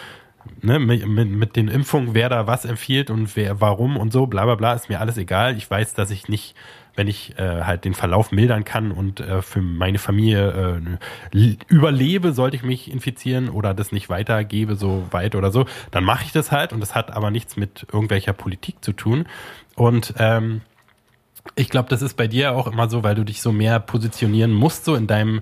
ne, 0.61 0.80
mit, 0.80 1.07
mit, 1.07 1.30
mit 1.30 1.55
den 1.55 1.68
Impfungen, 1.68 2.14
wer 2.14 2.30
da 2.30 2.47
was 2.47 2.66
empfiehlt 2.66 3.09
und 3.09 3.36
wer 3.36 3.61
warum 3.61 3.97
und 3.97 4.14
so, 4.14 4.28
bla 4.28 4.45
bla 4.45 4.55
bla, 4.55 4.74
ist 4.74 4.89
mir 4.89 4.99
alles 4.99 5.18
egal. 5.18 5.57
Ich 5.57 5.70
weiß, 5.70 5.93
dass 5.95 6.11
ich 6.11 6.28
nicht, 6.30 6.55
wenn 6.95 7.07
ich 7.07 7.37
äh, 7.37 7.63
halt 7.63 7.85
den 7.85 7.93
Verlauf 7.93 8.31
mildern 8.31 8.63
kann 8.63 8.91
und 8.91 9.19
äh, 9.19 9.41
für 9.41 9.61
meine 9.61 9.97
Familie 9.97 10.81
äh, 11.33 11.55
überlebe, 11.67 12.33
sollte 12.33 12.55
ich 12.55 12.63
mich 12.63 12.91
infizieren 12.91 13.49
oder 13.49 13.73
das 13.73 13.91
nicht 13.91 14.09
weitergebe, 14.09 14.75
so 14.75 15.05
weit 15.11 15.35
oder 15.35 15.51
so, 15.51 15.65
dann 15.91 16.03
mache 16.03 16.25
ich 16.25 16.31
das 16.31 16.51
halt 16.51 16.73
und 16.73 16.79
das 16.79 16.95
hat 16.95 17.11
aber 17.11 17.31
nichts 17.31 17.57
mit 17.57 17.87
irgendwelcher 17.91 18.33
Politik 18.33 18.83
zu 18.83 18.93
tun. 18.93 19.25
Und 19.75 20.13
ähm, 20.19 20.61
ich 21.55 21.69
glaube, 21.69 21.89
das 21.89 22.01
ist 22.01 22.15
bei 22.15 22.27
dir 22.27 22.53
auch 22.53 22.67
immer 22.67 22.89
so, 22.89 23.03
weil 23.03 23.15
du 23.15 23.23
dich 23.23 23.41
so 23.41 23.51
mehr 23.51 23.79
positionieren 23.79 24.51
musst, 24.51 24.85
so 24.85 24.95
in 24.95 25.07
deinem 25.07 25.41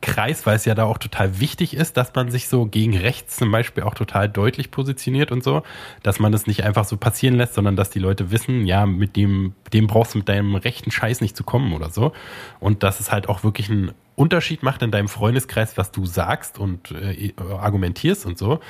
Kreis, 0.00 0.46
weil 0.46 0.56
es 0.56 0.64
ja 0.64 0.74
da 0.74 0.84
auch 0.84 0.98
total 0.98 1.40
wichtig 1.40 1.74
ist, 1.74 1.96
dass 1.96 2.14
man 2.14 2.30
sich 2.30 2.48
so 2.48 2.66
gegen 2.66 2.96
rechts 2.96 3.36
zum 3.36 3.50
Beispiel 3.50 3.82
auch 3.82 3.94
total 3.94 4.28
deutlich 4.28 4.70
positioniert 4.70 5.32
und 5.32 5.42
so, 5.42 5.62
dass 6.02 6.20
man 6.20 6.30
das 6.30 6.46
nicht 6.46 6.64
einfach 6.64 6.84
so 6.84 6.96
passieren 6.96 7.34
lässt, 7.34 7.54
sondern 7.54 7.76
dass 7.76 7.90
die 7.90 7.98
Leute 7.98 8.30
wissen, 8.30 8.66
ja, 8.66 8.86
mit 8.86 9.16
dem, 9.16 9.54
dem 9.72 9.86
brauchst 9.86 10.14
du 10.14 10.18
mit 10.18 10.28
deinem 10.28 10.54
rechten 10.54 10.90
Scheiß 10.90 11.20
nicht 11.20 11.36
zu 11.36 11.44
kommen 11.44 11.72
oder 11.72 11.90
so. 11.90 12.12
Und 12.60 12.82
dass 12.82 13.00
es 13.00 13.10
halt 13.10 13.28
auch 13.28 13.42
wirklich 13.42 13.70
einen 13.70 13.92
Unterschied 14.14 14.62
macht 14.62 14.82
in 14.82 14.90
deinem 14.90 15.08
Freundeskreis, 15.08 15.76
was 15.76 15.92
du 15.92 16.06
sagst 16.06 16.58
und 16.58 16.92
äh, 16.92 17.32
argumentierst 17.38 18.26
und 18.26 18.38
so. 18.38 18.60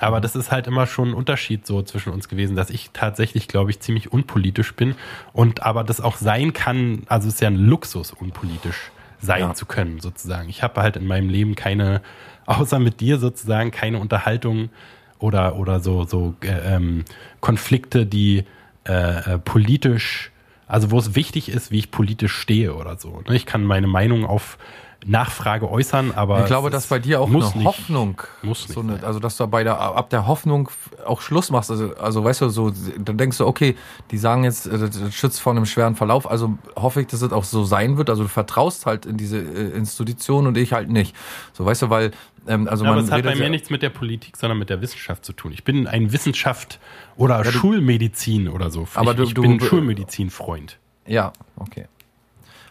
Aber 0.00 0.20
das 0.20 0.34
ist 0.34 0.50
halt 0.50 0.66
immer 0.66 0.86
schon 0.86 1.10
ein 1.10 1.14
Unterschied 1.14 1.66
so 1.66 1.82
zwischen 1.82 2.12
uns 2.12 2.28
gewesen, 2.28 2.56
dass 2.56 2.70
ich 2.70 2.90
tatsächlich, 2.92 3.46
glaube 3.46 3.70
ich, 3.70 3.78
ziemlich 3.80 4.12
unpolitisch 4.12 4.74
bin 4.74 4.96
und 5.32 5.62
aber 5.62 5.84
das 5.84 6.00
auch 6.00 6.16
sein 6.16 6.52
kann, 6.52 7.04
also 7.06 7.28
es 7.28 7.34
ist 7.34 7.40
ja 7.40 7.48
ein 7.48 7.56
Luxus, 7.56 8.12
unpolitisch 8.12 8.90
sein 9.24 9.40
Ja. 9.40 9.54
zu 9.54 9.66
können, 9.66 10.00
sozusagen. 10.00 10.48
Ich 10.48 10.62
habe 10.62 10.80
halt 10.82 10.96
in 10.96 11.06
meinem 11.06 11.28
Leben 11.28 11.54
keine, 11.54 12.00
außer 12.46 12.78
mit 12.78 13.00
dir 13.00 13.18
sozusagen, 13.18 13.70
keine 13.70 13.98
Unterhaltung 13.98 14.70
oder, 15.18 15.56
oder 15.56 15.80
so, 15.80 16.04
so 16.04 16.34
äh, 16.42 16.74
ähm, 16.76 17.04
Konflikte, 17.40 18.06
die 18.06 18.44
äh, 18.86 19.34
äh, 19.34 19.38
politisch, 19.38 20.30
also 20.66 20.90
wo 20.90 20.98
es 20.98 21.14
wichtig 21.14 21.48
ist, 21.48 21.70
wie 21.70 21.78
ich 21.78 21.90
politisch 21.90 22.32
stehe 22.36 22.74
oder 22.74 22.96
so. 22.98 23.22
ne? 23.28 23.34
Ich 23.34 23.46
kann 23.46 23.64
meine 23.64 23.86
Meinung 23.86 24.24
auf 24.26 24.58
Nachfrage 25.06 25.70
äußern, 25.70 26.12
aber 26.12 26.40
Ich 26.40 26.46
glaube, 26.46 26.70
dass 26.70 26.86
bei 26.86 26.98
dir 26.98 27.20
auch 27.20 27.28
muss 27.28 27.46
eine 27.52 27.58
nicht, 27.58 27.66
Hoffnung, 27.66 28.22
muss 28.42 28.62
nicht 28.68 28.74
so 28.74 28.80
eine, 28.80 29.02
also 29.02 29.18
dass 29.20 29.36
du 29.36 29.46
bei 29.46 29.62
der 29.64 29.78
ab 29.80 30.10
der 30.10 30.26
Hoffnung 30.26 30.70
auch 31.06 31.20
Schluss 31.20 31.50
machst. 31.50 31.70
Also, 31.70 31.94
also 31.96 32.24
weißt 32.24 32.40
du, 32.40 32.48
so 32.48 32.72
dann 32.98 33.18
denkst 33.18 33.38
du, 33.38 33.46
okay, 33.46 33.76
die 34.10 34.18
sagen 34.18 34.44
jetzt, 34.44 34.66
äh, 34.66 34.78
das 34.78 35.14
schützt 35.14 35.40
vor 35.40 35.52
einem 35.52 35.66
schweren 35.66 35.94
Verlauf. 35.96 36.30
Also 36.30 36.58
hoffe 36.76 37.00
ich, 37.02 37.06
dass 37.08 37.22
es 37.22 37.32
auch 37.32 37.44
so 37.44 37.64
sein 37.64 37.96
wird. 37.96 38.08
Also 38.10 38.22
du 38.24 38.28
vertraust 38.28 38.86
halt 38.86 39.06
in 39.06 39.16
diese 39.16 39.38
äh, 39.38 39.76
Institution 39.76 40.46
und 40.46 40.56
ich 40.56 40.72
halt 40.72 40.88
nicht. 40.90 41.14
So 41.52 41.64
weißt 41.64 41.82
du, 41.82 41.90
weil 41.90 42.12
ähm, 42.46 42.68
also 42.68 42.84
Ja, 42.84 42.90
aber 42.90 42.96
man 42.96 43.04
es 43.06 43.10
hat 43.10 43.22
bei 43.24 43.34
mir 43.34 43.44
ja- 43.44 43.48
nichts 43.48 43.70
mit 43.70 43.82
der 43.82 43.90
Politik, 43.90 44.36
sondern 44.36 44.58
mit 44.58 44.70
der 44.70 44.80
Wissenschaft 44.80 45.24
zu 45.24 45.32
tun. 45.32 45.52
Ich 45.52 45.64
bin 45.64 45.86
ein 45.86 46.12
Wissenschaft 46.12 46.78
oder 47.16 47.44
Schulmedizin 47.44 48.48
oder 48.48 48.70
so. 48.70 48.86
Aber 48.94 49.12
ich, 49.12 49.16
du- 49.16 49.22
ich 49.24 49.34
du- 49.34 49.42
bin 49.42 49.52
ein 49.52 49.60
Schulmedizin-Freund. 49.60 50.78
Ja, 51.06 51.32
okay. 51.56 51.86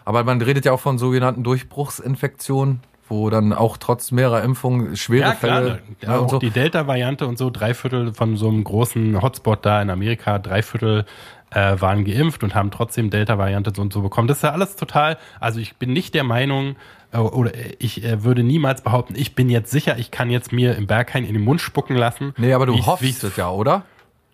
Aber 0.04 0.24
man 0.24 0.40
redet 0.40 0.64
ja 0.64 0.72
auch 0.72 0.80
von 0.80 0.98
sogenannten 0.98 1.42
Durchbruchsinfektionen, 1.44 2.80
wo 3.08 3.30
dann 3.30 3.52
auch 3.52 3.76
trotz 3.76 4.10
mehrerer 4.12 4.42
Impfungen 4.42 4.96
schwere 4.96 5.28
Ja, 5.28 5.34
klar. 5.34 5.56
Fälle 5.62 5.82
Ja, 6.00 6.10
ne, 6.10 6.20
und 6.20 6.26
auch 6.26 6.30
so. 6.30 6.38
die 6.38 6.50
Delta-Variante 6.50 7.26
und 7.26 7.38
so, 7.38 7.50
drei 7.50 7.74
Viertel 7.74 8.12
von 8.14 8.36
so 8.36 8.48
einem 8.48 8.64
großen 8.64 9.20
Hotspot 9.20 9.64
da 9.64 9.80
in 9.82 9.90
Amerika, 9.90 10.38
drei 10.38 10.62
Viertel 10.62 11.04
äh, 11.50 11.80
waren 11.80 12.04
geimpft 12.04 12.42
und 12.42 12.54
haben 12.54 12.70
trotzdem 12.70 13.10
Delta-Variante 13.10 13.72
so 13.74 13.82
und 13.82 13.92
so 13.92 14.02
bekommen. 14.02 14.28
Das 14.28 14.38
ist 14.38 14.42
ja 14.42 14.52
alles 14.52 14.76
total, 14.76 15.18
also 15.40 15.60
ich 15.60 15.76
bin 15.76 15.92
nicht 15.92 16.14
der 16.14 16.24
Meinung, 16.24 16.76
äh, 17.12 17.18
oder 17.18 17.52
ich 17.78 18.02
äh, 18.04 18.24
würde 18.24 18.42
niemals 18.42 18.82
behaupten, 18.82 19.14
ich 19.16 19.34
bin 19.34 19.48
jetzt 19.48 19.70
sicher, 19.70 19.98
ich 19.98 20.10
kann 20.10 20.30
jetzt 20.30 20.52
mir 20.52 20.74
im 20.76 20.86
Berghain 20.86 21.24
in 21.24 21.34
den 21.34 21.44
Mund 21.44 21.60
spucken 21.60 21.96
lassen. 21.96 22.34
Nee, 22.36 22.52
aber 22.52 22.66
du 22.66 22.84
hoffst 22.86 23.22
es 23.24 23.36
ja, 23.36 23.50
oder? 23.50 23.84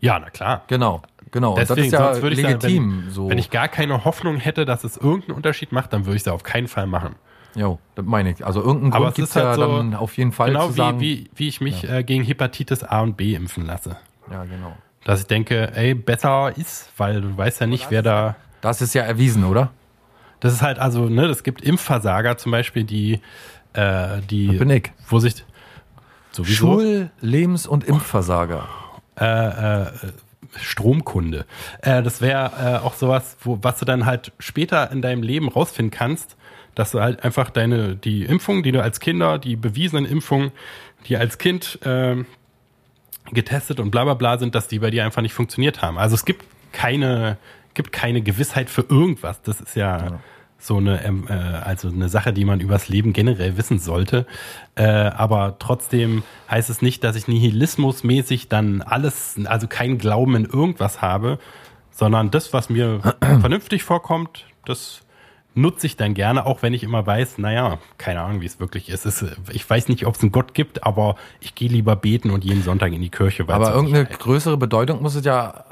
Ja, 0.00 0.18
na 0.18 0.30
klar. 0.30 0.62
Genau, 0.68 1.02
genau. 1.30 1.50
Und 1.52 1.58
Deswegen, 1.58 1.76
das 1.78 1.86
ist 1.86 1.92
ja 1.92 2.04
sonst 2.12 2.22
würde 2.22 2.36
ich 2.36 2.42
legitim. 2.42 2.90
sagen, 2.90 3.02
wenn, 3.06 3.10
so. 3.12 3.30
wenn 3.30 3.38
ich 3.38 3.50
gar 3.50 3.68
keine 3.68 4.04
Hoffnung 4.04 4.36
hätte, 4.36 4.64
dass 4.64 4.84
es 4.84 4.96
irgendeinen 4.96 5.36
Unterschied 5.36 5.72
macht, 5.72 5.92
dann 5.92 6.06
würde 6.06 6.16
ich 6.16 6.22
es 6.22 6.28
auf 6.28 6.42
keinen 6.42 6.68
Fall 6.68 6.86
machen. 6.86 7.14
Jo, 7.56 7.78
das 7.96 8.04
meine 8.04 8.30
ich. 8.30 8.46
Also 8.46 8.60
irgendeinen 8.60 8.92
Aber 8.92 9.06
Grund 9.06 9.10
es 9.10 9.16
gibt's 9.16 9.30
ist 9.30 9.36
halt 9.36 9.46
ja 9.46 9.54
so, 9.66 9.76
dann 9.76 9.94
auf 9.94 10.16
jeden 10.16 10.32
Fall 10.32 10.48
genau 10.52 10.68
zu 10.68 10.74
sagen. 10.74 11.00
wie, 11.00 11.24
wie, 11.24 11.30
wie 11.34 11.48
ich 11.48 11.60
mich 11.60 11.88
äh, 11.88 12.04
gegen 12.04 12.22
Hepatitis 12.22 12.84
A 12.84 13.00
und 13.00 13.16
B 13.16 13.34
impfen 13.34 13.66
lasse. 13.66 13.96
ja, 14.30 14.44
genau. 14.44 14.76
Dass 15.04 15.20
ich 15.22 15.26
denke, 15.26 15.74
ey, 15.74 15.94
besser 15.94 16.52
ist, 16.56 16.90
weil 16.98 17.22
du 17.22 17.36
weißt 17.36 17.60
ja 17.62 17.66
nicht, 17.66 17.90
wer 17.90 18.02
da. 18.02 18.36
Das 18.60 18.82
ist 18.82 18.94
ja 18.94 19.02
erwiesen, 19.02 19.44
oder? 19.44 19.70
Das 20.40 20.52
ist 20.52 20.62
halt 20.62 20.78
also, 20.78 21.08
ne, 21.08 21.24
es 21.24 21.42
gibt 21.42 21.62
Impfversager 21.62 22.36
zum 22.36 22.52
Beispiel, 22.52 22.84
die, 22.84 23.20
äh, 23.72 24.20
die, 24.28 24.48
Das 24.48 24.58
bin 24.58 24.70
ich. 24.70 24.92
wo 25.08 25.18
sich 25.18 25.44
sowieso 26.32 26.54
Schul-, 26.78 27.10
Lebens- 27.20 27.66
und 27.66 27.82
Impfversager. 27.84 28.68
Stromkunde. 30.56 31.46
Äh, 31.82 32.02
das 32.02 32.20
wäre 32.20 32.80
äh, 32.82 32.84
auch 32.84 32.94
sowas, 32.94 33.36
wo, 33.42 33.58
was 33.62 33.78
du 33.78 33.84
dann 33.84 34.06
halt 34.06 34.32
später 34.38 34.90
in 34.90 35.02
deinem 35.02 35.22
Leben 35.22 35.48
rausfinden 35.48 35.90
kannst, 35.90 36.36
dass 36.74 36.92
du 36.92 37.00
halt 37.00 37.24
einfach 37.24 37.50
deine, 37.50 37.96
die 37.96 38.24
Impfungen, 38.24 38.62
die 38.62 38.72
du 38.72 38.82
als 38.82 39.00
Kinder, 39.00 39.38
die 39.38 39.56
bewiesenen 39.56 40.06
Impfungen, 40.06 40.52
die 41.06 41.16
als 41.16 41.38
Kind 41.38 41.78
ähm, 41.84 42.26
getestet 43.32 43.80
und 43.80 43.90
bla 43.90 44.04
bla 44.04 44.14
bla 44.14 44.38
sind, 44.38 44.54
dass 44.54 44.68
die 44.68 44.78
bei 44.78 44.90
dir 44.90 45.04
einfach 45.04 45.22
nicht 45.22 45.34
funktioniert 45.34 45.82
haben. 45.82 45.98
Also 45.98 46.14
es 46.14 46.24
gibt 46.24 46.44
keine, 46.72 47.36
gibt 47.74 47.92
keine 47.92 48.22
Gewissheit 48.22 48.70
für 48.70 48.82
irgendwas. 48.82 49.42
Das 49.42 49.60
ist 49.60 49.76
ja, 49.76 50.20
so 50.60 50.76
eine, 50.76 51.02
ähm, 51.04 51.24
äh, 51.28 51.32
also 51.32 51.88
eine 51.88 52.08
Sache, 52.08 52.32
die 52.32 52.44
man 52.44 52.60
übers 52.60 52.88
Leben 52.88 53.12
generell 53.12 53.56
wissen 53.56 53.78
sollte. 53.78 54.26
Äh, 54.76 54.84
aber 54.84 55.56
trotzdem 55.58 56.22
heißt 56.50 56.70
es 56.70 56.82
nicht, 56.82 57.02
dass 57.02 57.16
ich 57.16 57.26
nihilismusmäßig 57.26 58.48
dann 58.48 58.82
alles, 58.82 59.36
also 59.46 59.66
keinen 59.66 59.98
Glauben 59.98 60.36
in 60.36 60.44
irgendwas 60.44 61.02
habe, 61.02 61.38
sondern 61.90 62.30
das, 62.30 62.52
was 62.52 62.70
mir 62.70 63.00
vernünftig 63.20 63.82
vorkommt, 63.82 64.44
das 64.64 65.00
nutze 65.54 65.86
ich 65.86 65.96
dann 65.96 66.14
gerne, 66.14 66.46
auch 66.46 66.62
wenn 66.62 66.74
ich 66.74 66.82
immer 66.82 67.04
weiß, 67.06 67.38
naja, 67.38 67.78
keine 67.98 68.20
Ahnung, 68.20 68.40
wie 68.40 68.46
es 68.46 68.60
wirklich 68.60 68.88
ist. 68.88 69.06
Es 69.06 69.22
ist 69.22 69.36
ich 69.50 69.68
weiß 69.68 69.88
nicht, 69.88 70.06
ob 70.06 70.14
es 70.14 70.22
einen 70.22 70.30
Gott 70.30 70.54
gibt, 70.54 70.84
aber 70.84 71.16
ich 71.40 71.54
gehe 71.54 71.68
lieber 71.68 71.96
beten 71.96 72.30
und 72.30 72.44
jeden 72.44 72.62
Sonntag 72.62 72.92
in 72.92 73.00
die 73.00 73.10
Kirche. 73.10 73.44
Aber 73.48 73.74
irgendeine 73.74 74.06
größere 74.06 74.56
Bedeutung 74.56 75.02
muss 75.02 75.14
es 75.16 75.24
ja 75.24 75.64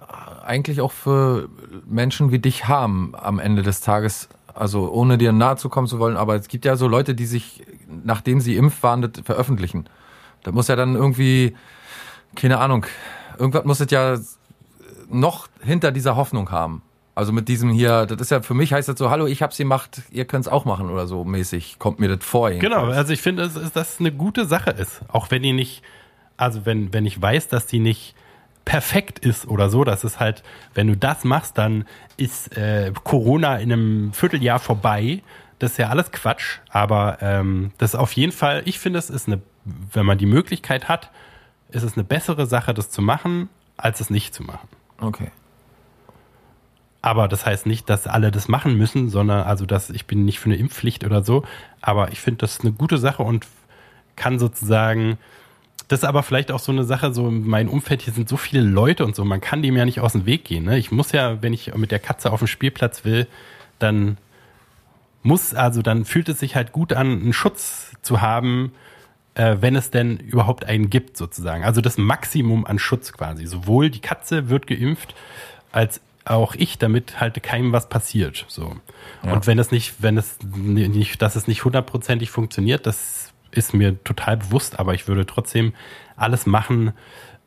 eigentlich 0.44 0.80
auch 0.80 0.92
für 0.92 1.48
Menschen 1.86 2.32
wie 2.32 2.38
dich 2.38 2.66
haben 2.66 3.12
am 3.14 3.38
Ende 3.38 3.62
des 3.62 3.80
Tages. 3.80 4.28
Also 4.58 4.90
ohne 4.90 5.18
dir 5.18 5.30
nahe 5.30 5.56
zu 5.56 5.68
kommen 5.68 5.86
zu 5.86 6.00
wollen, 6.00 6.16
aber 6.16 6.34
es 6.34 6.48
gibt 6.48 6.64
ja 6.64 6.74
so 6.74 6.88
Leute, 6.88 7.14
die 7.14 7.26
sich, 7.26 7.62
nachdem 7.86 8.40
sie 8.40 8.60
das 8.60 9.10
veröffentlichen. 9.24 9.88
Da 10.42 10.50
muss 10.50 10.66
ja 10.66 10.74
dann 10.74 10.96
irgendwie, 10.96 11.54
keine 12.34 12.58
Ahnung, 12.58 12.84
irgendwas 13.38 13.64
muss 13.64 13.78
es 13.78 13.90
ja 13.92 14.18
noch 15.08 15.46
hinter 15.62 15.92
dieser 15.92 16.16
Hoffnung 16.16 16.50
haben. 16.50 16.82
Also 17.14 17.32
mit 17.32 17.46
diesem 17.48 17.70
hier, 17.70 18.06
das 18.06 18.20
ist 18.20 18.30
ja 18.30 18.42
für 18.42 18.54
mich 18.54 18.72
heißt 18.72 18.88
das 18.88 18.98
so, 18.98 19.10
hallo, 19.10 19.26
ich 19.26 19.42
hab's 19.42 19.58
gemacht, 19.58 20.02
ihr 20.10 20.24
könnt's 20.24 20.48
auch 20.48 20.64
machen 20.64 20.90
oder 20.90 21.06
so 21.06 21.24
mäßig, 21.24 21.78
kommt 21.78 22.00
mir 22.00 22.08
das 22.08 22.24
vor. 22.24 22.50
Genau, 22.50 22.60
jedenfalls. 22.60 22.96
also 22.96 23.12
ich 23.12 23.22
finde, 23.22 23.42
dass, 23.44 23.54
dass 23.54 23.72
das 23.72 24.00
eine 24.00 24.10
gute 24.10 24.44
Sache 24.44 24.70
ist. 24.70 25.02
Auch 25.06 25.30
wenn 25.30 25.42
die 25.42 25.52
nicht, 25.52 25.82
also 26.36 26.66
wenn, 26.66 26.92
wenn 26.92 27.06
ich 27.06 27.20
weiß, 27.20 27.46
dass 27.46 27.66
die 27.66 27.78
nicht 27.78 28.16
perfekt 28.68 29.18
ist 29.18 29.48
oder 29.48 29.70
so, 29.70 29.82
dass 29.82 30.04
es 30.04 30.20
halt, 30.20 30.42
wenn 30.74 30.88
du 30.88 30.94
das 30.94 31.24
machst, 31.24 31.56
dann 31.56 31.86
ist 32.18 32.54
äh, 32.54 32.92
Corona 33.02 33.56
in 33.56 33.72
einem 33.72 34.12
Vierteljahr 34.12 34.58
vorbei. 34.58 35.22
Das 35.58 35.72
ist 35.72 35.76
ja 35.78 35.88
alles 35.88 36.12
Quatsch, 36.12 36.58
aber 36.68 37.16
ähm, 37.22 37.72
das 37.78 37.94
ist 37.94 37.98
auf 37.98 38.12
jeden 38.12 38.30
Fall, 38.30 38.60
ich 38.66 38.78
finde, 38.78 38.98
es 38.98 39.08
ist 39.08 39.26
eine, 39.26 39.40
wenn 39.64 40.04
man 40.04 40.18
die 40.18 40.26
Möglichkeit 40.26 40.86
hat, 40.86 41.10
ist 41.70 41.82
es 41.82 41.94
eine 41.94 42.04
bessere 42.04 42.44
Sache, 42.44 42.74
das 42.74 42.90
zu 42.90 43.00
machen, 43.00 43.48
als 43.78 44.02
es 44.02 44.10
nicht 44.10 44.34
zu 44.34 44.42
machen. 44.42 44.68
Okay. 45.00 45.30
Aber 47.00 47.26
das 47.26 47.46
heißt 47.46 47.64
nicht, 47.64 47.88
dass 47.88 48.06
alle 48.06 48.30
das 48.30 48.48
machen 48.48 48.76
müssen, 48.76 49.08
sondern 49.08 49.44
also 49.44 49.64
dass 49.64 49.88
ich 49.88 50.04
bin 50.04 50.26
nicht 50.26 50.40
für 50.40 50.50
eine 50.50 50.56
Impfpflicht 50.56 51.04
oder 51.04 51.24
so. 51.24 51.42
Aber 51.80 52.12
ich 52.12 52.20
finde 52.20 52.40
das 52.40 52.60
eine 52.60 52.72
gute 52.72 52.98
Sache 52.98 53.22
und 53.22 53.46
kann 54.14 54.38
sozusagen, 54.38 55.16
das 55.88 56.00
ist 56.00 56.04
aber 56.04 56.22
vielleicht 56.22 56.52
auch 56.52 56.58
so 56.58 56.70
eine 56.70 56.84
Sache, 56.84 57.12
so 57.12 57.28
in 57.28 57.46
meinem 57.46 57.70
Umfeld, 57.70 58.02
hier 58.02 58.12
sind 58.12 58.28
so 58.28 58.36
viele 58.36 58.62
Leute 58.62 59.04
und 59.04 59.16
so, 59.16 59.24
man 59.24 59.40
kann 59.40 59.62
dem 59.62 59.76
ja 59.76 59.86
nicht 59.86 60.00
aus 60.00 60.12
dem 60.12 60.26
Weg 60.26 60.44
gehen. 60.44 60.64
Ne? 60.64 60.78
Ich 60.78 60.92
muss 60.92 61.12
ja, 61.12 61.42
wenn 61.42 61.54
ich 61.54 61.74
mit 61.74 61.90
der 61.90 61.98
Katze 61.98 62.30
auf 62.30 62.40
dem 62.40 62.46
Spielplatz 62.46 63.04
will, 63.04 63.26
dann 63.78 64.18
muss, 65.22 65.54
also 65.54 65.80
dann 65.80 66.04
fühlt 66.04 66.28
es 66.28 66.40
sich 66.40 66.56
halt 66.56 66.72
gut 66.72 66.92
an, 66.92 67.20
einen 67.20 67.32
Schutz 67.32 67.92
zu 68.02 68.20
haben, 68.20 68.72
äh, 69.34 69.56
wenn 69.60 69.76
es 69.76 69.90
denn 69.90 70.18
überhaupt 70.18 70.64
einen 70.64 70.90
gibt, 70.90 71.16
sozusagen. 71.16 71.64
Also 71.64 71.80
das 71.80 71.96
Maximum 71.96 72.66
an 72.66 72.78
Schutz 72.78 73.12
quasi. 73.12 73.46
Sowohl 73.46 73.88
die 73.88 74.00
Katze 74.00 74.50
wird 74.50 74.66
geimpft, 74.66 75.14
als 75.72 76.00
auch 76.24 76.54
ich, 76.54 76.76
damit 76.76 77.20
halt 77.20 77.42
keinem 77.42 77.72
was 77.72 77.88
passiert. 77.88 78.44
So. 78.48 78.76
Und 79.22 79.46
wenn 79.46 79.58
es 79.58 79.70
nicht, 79.70 80.02
wenn 80.02 80.18
es 80.18 80.38
nicht, 80.42 81.22
dass 81.22 81.36
es 81.36 81.46
nicht 81.46 81.64
hundertprozentig 81.64 82.30
funktioniert, 82.30 82.86
das 82.86 83.27
ist 83.50 83.74
mir 83.74 84.02
total 84.04 84.36
bewusst, 84.36 84.78
aber 84.78 84.94
ich 84.94 85.08
würde 85.08 85.26
trotzdem 85.26 85.72
alles 86.16 86.46
machen, 86.46 86.92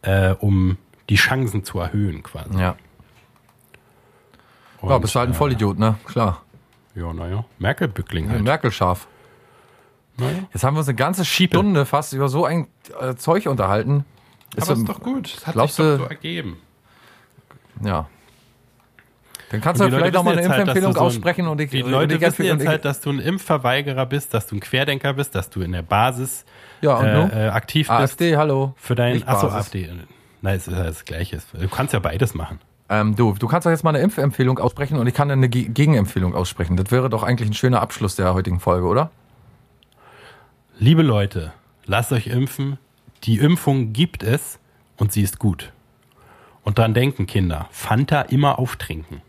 äh, 0.02 0.32
um 0.40 0.78
die 1.10 1.16
Chancen 1.16 1.64
zu 1.64 1.80
erhöhen, 1.80 2.24
quasi. 2.24 2.60
Ja. 2.60 2.76
Und, 4.82 4.90
Ja, 4.90 4.98
bist 4.98 5.16
halt 5.16 5.30
ein 5.30 5.34
äh, 5.34 5.38
Vollidiot, 5.38 5.78
ne? 5.78 5.96
Klar. 6.06 6.42
Ja, 6.96 7.14
naja. 7.14 7.46
Merkel-Bückling 7.60 8.30
halt. 8.30 8.44
Merkel 8.44 8.72
scharf. 8.72 9.08
Naja. 10.18 10.40
Jetzt 10.54 10.64
haben 10.64 10.76
wir 10.76 10.80
uns 10.80 10.88
eine 10.90 10.96
ganze 10.96 11.24
Stunde 11.24 11.86
fast 11.86 12.14
über 12.14 12.28
so 12.30 12.46
ein 12.46 12.68
äh, 13.00 13.16
Zeug 13.16 13.48
unterhalten. 13.48 14.06
Aber 14.58 14.66
so- 14.66 14.74
ist 14.74 14.90
doch 14.90 15.00
gut. 15.00 15.36
Das 15.36 15.48
hat 15.48 15.54
glaubst 15.54 15.76
sich 15.78 15.86
doch 15.86 15.98
so 16.00 16.04
ergeben. 16.06 16.58
Ja. 17.84 18.10
Dann 19.52 19.60
kannst 19.62 19.82
du 19.82 19.90
vielleicht 19.90 20.14
noch 20.14 20.24
mal 20.24 20.38
eine 20.38 20.48
halt, 20.48 20.60
Impfempfehlung 20.60 20.94
du 20.94 20.98
so 21.00 21.04
ein- 21.04 21.08
aussprechen 21.08 21.48
und 21.48 21.60
ich 21.60 21.70
Die 21.70 21.82
Leute 21.82 22.16
ich 22.16 22.22
wissen 22.22 22.46
jetzt 22.46 22.66
halt, 22.66 22.86
dass 22.86 23.02
du 23.02 23.10
ein 23.10 23.20
Impfverweigerer 23.20 24.06
bist, 24.06 24.34
dass 24.34 24.48
du 24.48 24.56
ein 24.56 24.62
Querdenker 24.62 25.14
bist, 25.14 25.36
dass 25.36 25.50
du 25.50 25.62
in 25.62 25.74
der 25.74 25.82
Basis 25.82 26.46
Ja, 26.82 27.02
äh, 27.04 27.48
äh, 27.48 27.50
aktiv 27.50 27.88
bist. 27.88 28.00
AfD, 28.00 28.38
hallo. 28.38 28.74
Für 28.78 28.96
dein, 28.96 29.14
Nicht 29.16 29.28
achso. 29.28 29.50
AfD. 29.50 29.90
Nein, 30.42 30.56
es 30.56 30.68
ist 30.68 30.78
das 30.78 31.06
Gleiche. 31.06 31.40
Du 31.54 31.68
kannst 31.68 31.94
ja 31.94 32.00
beides 32.00 32.34
machen. 32.34 32.60
Ähm, 32.90 33.16
du, 33.16 33.34
du 33.38 33.48
kannst 33.48 33.66
doch 33.66 33.72
jetzt 33.72 33.84
mal 33.84 33.92
eine 33.92 34.00
Impfempfehlung 34.00 34.58
aussprechen 34.58 34.98
und 34.98 35.08
ich 35.08 35.14
kann 35.14 35.30
eine 35.30 35.50
Ge- 35.50 35.68
Gegenempfehlung 35.70 36.34
aussprechen. 36.34 36.78
Das 36.78 36.90
wäre 36.92 37.10
doch 37.10 37.24
eigentlich 37.24 37.50
ein 37.50 37.54
schöner 37.54 37.82
Abschluss 37.82 38.16
der 38.16 38.34
heutigen 38.34 38.60
Folge, 38.60 38.88
oder? 38.88 39.12
Liebe 40.80 41.02
Leute, 41.02 41.52
lasst 41.86 42.12
euch 42.12 42.28
impfen. 42.28 42.78
Die 43.24 43.38
Impfung 43.38 43.94
gibt 43.94 44.24
es 44.24 44.60
und 44.98 45.12
sie 45.12 45.22
ist 45.22 45.40
gut. 45.40 45.72
Und 46.64 46.78
dran 46.80 46.94
denken, 46.94 47.28
Kinder. 47.28 47.68
Fanta 47.72 48.22
immer 48.22 48.60
auftrinken. 48.60 49.22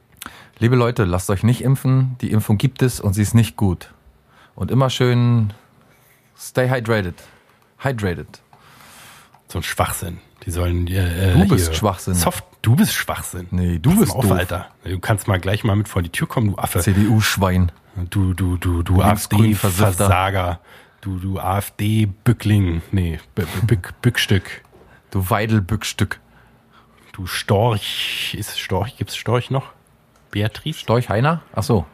Liebe 0.63 0.77
Leute, 0.77 1.03
lasst 1.03 1.29
euch 1.29 1.43
nicht 1.43 1.61
impfen. 1.63 2.17
Die 2.21 2.31
Impfung 2.31 2.57
gibt 2.57 2.83
es 2.83 3.01
und 3.01 3.15
sie 3.15 3.23
ist 3.23 3.35
nicht 3.35 3.57
gut. 3.57 3.93
Und 4.55 4.71
immer 4.71 4.91
schön 4.91 5.53
stay 6.39 6.69
hydrated. 6.71 7.17
Hydrated. 7.79 8.41
So 9.49 9.59
ein 9.59 9.65
Schwachsinn. 9.65 10.19
Die 10.47 10.53
sollen 10.53 10.87
äh, 10.87 11.33
Du 11.33 11.49
bist 11.49 11.67
hier- 11.67 11.75
Schwachsinn. 11.75 12.15
Soft, 12.15 12.45
du 12.63 12.77
bist 12.77 12.95
Schwachsinn. 12.95 13.49
Nee, 13.51 13.81
du 13.81 13.91
Pass 13.91 13.99
bist 13.99 14.13
mal 14.13 14.19
auf, 14.19 14.23
doof. 14.29 14.39
Alter. 14.39 14.69
Du 14.85 15.01
kannst 15.01 15.27
mal 15.27 15.41
gleich 15.41 15.65
mal 15.65 15.75
mit 15.75 15.89
vor 15.89 16.01
die 16.01 16.11
Tür 16.11 16.29
kommen, 16.29 16.53
du 16.53 16.59
Affe. 16.59 16.79
CDU-Schwein. 16.79 17.73
Du, 18.11 18.33
du, 18.33 18.57
du, 18.57 18.85
du. 18.85 19.03
AfD-Versager. 19.03 20.61
Du, 21.01 21.19
du 21.19 21.41
AfD-Bückling. 21.41 22.83
Nee, 22.93 23.19
B- 23.35 23.43
B- 23.43 23.67
Bück, 23.67 23.95
Bückstück. 24.01 24.63
Du 25.11 25.29
Weidelbückstück. 25.29 26.21
Du 27.15 27.27
Storch. 27.27 28.37
Ist 28.39 28.61
Storch? 28.61 28.97
Gibt's 28.97 29.17
Storch 29.17 29.51
noch? 29.51 29.73
Beatrice? 30.33 30.81
Storch 30.81 31.09
Heiner? 31.09 31.43
Ach 31.55 31.63
so. 31.63 31.87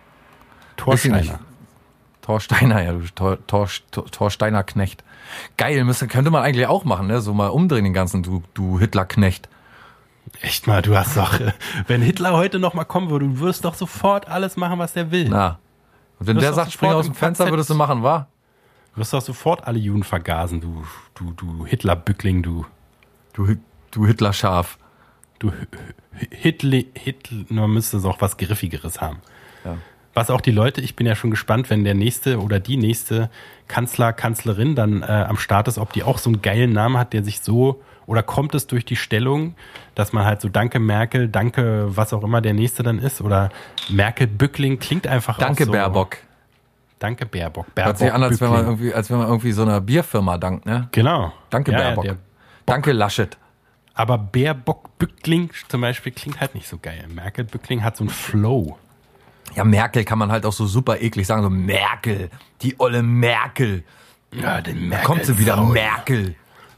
Torscheiner. 0.79 1.17
nicht. 1.19 1.35
Thorsteiner, 2.23 2.83
ja, 2.83 2.93
du 2.93 3.01
Tor, 3.15 3.39
Tor, 3.47 3.69
Tor, 3.91 4.07
Thorsteiner 4.07 4.63
Knecht. 4.63 5.03
Geil, 5.57 5.83
müsste, 5.85 6.09
könnte 6.09 6.31
man 6.31 6.43
eigentlich 6.43 6.67
auch 6.67 6.85
machen, 6.85 7.07
ne? 7.07 7.21
So 7.21 7.33
mal 7.33 7.49
umdrehen 7.49 7.85
den 7.85 7.95
ganzen, 7.95 8.23
du, 8.23 8.43
du 8.53 8.79
Hitler-Knecht. 8.79 9.49
Echt 10.43 10.67
mal, 10.67 10.83
du 10.83 10.95
hast 10.97 11.17
doch, 11.17 11.41
wenn 11.87 12.03
Hitler 12.03 12.35
heute 12.35 12.59
noch 12.59 12.75
mal 12.75 12.85
kommen 12.85 13.09
würde, 13.09 13.27
du 13.27 13.41
wirst 13.41 13.65
doch 13.65 13.75
sofort 13.75 14.29
alles 14.29 14.57
machen, 14.57 14.79
was 14.79 14.95
er 14.95 15.11
will. 15.11 15.29
Na. 15.31 15.59
Und 16.19 16.27
wenn 16.27 16.39
der 16.39 16.53
sagt, 16.53 16.73
spring 16.73 16.91
aus 16.93 17.07
dem 17.07 17.15
Fenster, 17.15 17.45
KZ. 17.45 17.53
würdest 17.53 17.71
du 17.71 17.75
machen, 17.75 18.03
wa? 18.03 18.29
Du 18.95 19.01
wirst 19.01 19.15
doch 19.15 19.23
sofort 19.23 19.67
alle 19.67 19.79
Juden 19.79 20.03
vergasen, 20.03 20.61
du, 20.61 20.85
du, 21.15 21.33
du 21.33 21.65
Hitler-Bückling, 21.65 22.43
du, 22.43 22.67
Du, 23.39 23.55
du 23.93 24.07
Hitler-Schaf. 24.07 24.78
Du 25.39 25.53
Hitler, 26.31 26.83
Hitler, 26.95 27.45
man 27.49 27.71
müsste 27.71 27.97
es 27.99 28.05
auch 28.05 28.21
was 28.21 28.37
Griffigeres 28.37 29.01
haben. 29.01 29.19
Ja. 29.65 29.77
Was 30.15 30.31
auch 30.31 30.41
die 30.41 30.51
Leute, 30.51 30.81
ich 30.81 30.97
bin 30.97 31.07
ja 31.07 31.15
schon 31.15 31.31
gespannt, 31.31 31.71
wenn 31.71 31.85
der 31.85 31.95
nächste 31.95 32.41
oder 32.41 32.59
die 32.59 32.77
nächste 32.77 33.31
Kanzler, 33.69 34.13
Kanzlerin 34.13 34.75
dann 34.75 35.03
äh, 35.03 35.07
am 35.07 35.37
Start 35.37 35.69
ist, 35.69 35.79
ob 35.79 35.93
die 35.93 36.03
auch 36.03 36.19
so 36.19 36.31
einen 36.31 36.43
geilen 36.43 36.73
Namen 36.73 36.99
hat, 36.99 37.13
der 37.13 37.23
sich 37.23 37.41
so, 37.41 37.81
oder 38.07 38.23
kommt 38.23 38.55
es 38.55 38.67
durch 38.67 38.85
die 38.85 38.97
Stellung, 38.97 39.55
dass 39.95 40.13
man 40.13 40.25
halt 40.25 40.41
so 40.41 40.49
Danke 40.49 40.81
Merkel, 40.81 41.29
Danke, 41.29 41.85
was 41.95 42.13
auch 42.13 42.25
immer 42.25 42.41
der 42.41 42.55
nächste 42.55 42.83
dann 42.83 42.99
ist, 42.99 43.21
oder 43.21 43.51
Merkel 43.91 44.27
Bückling 44.27 44.79
klingt 44.79 45.07
einfach 45.07 45.39
Danke, 45.39 45.67
so. 45.67 45.73
Baerbock. 45.73 46.17
Danke 46.99 47.27
Baerbock. 47.27 47.67
Hört 47.67 47.75
Baerbock 47.77 47.97
sich 47.99 48.13
an, 48.13 48.23
als 48.25 48.41
wenn 48.41 48.51
man 48.51 48.65
irgendwie, 48.65 48.93
als 48.93 49.11
wenn 49.11 49.19
man 49.19 49.29
irgendwie 49.29 49.53
so 49.53 49.63
einer 49.63 49.81
Bierfirma 49.81 50.37
dankt, 50.39 50.67
ne? 50.67 50.89
Genau. 50.91 51.33
Danke, 51.51 51.71
Ja, 51.71 51.79
ja, 51.79 51.85
Baerbock. 51.85 52.05
der, 52.05 52.17
Danke, 52.67 52.93
Laschet. 52.93 53.37
Aber 53.99 54.17
Baerbock 54.17 54.97
Bückling 54.99 55.51
zum 55.67 55.81
Beispiel 55.81 56.13
klingt 56.13 56.41
halt 56.41 56.55
nicht 56.55 56.69
so 56.69 56.79
geil. 56.79 57.05
Merkel 57.13 57.45
Bückling 57.45 57.83
hat 57.83 57.97
so 57.97 58.05
einen 58.05 58.11
Flow. 58.11 58.79
Ja, 59.57 59.65
Merkel 59.65 60.05
kann 60.05 60.21
man 60.21 60.31
halt 60.31 60.47
auch 60.47 60.53
so 60.53 60.67
super 60.67 61.01
eklig 61.01 61.27
sagen, 61.27 61.43
so 61.43 61.51
Merkel, 61.51 62.31
die 62.63 62.79
olle 62.79 63.03
Merkel. 63.03 63.83
Ja, 64.33 64.61
den 64.61 64.91
Da 64.91 64.99
kommt 64.99 65.25
sie 65.25 65.37
wieder, 65.41 65.61
Merkel. 65.61 66.37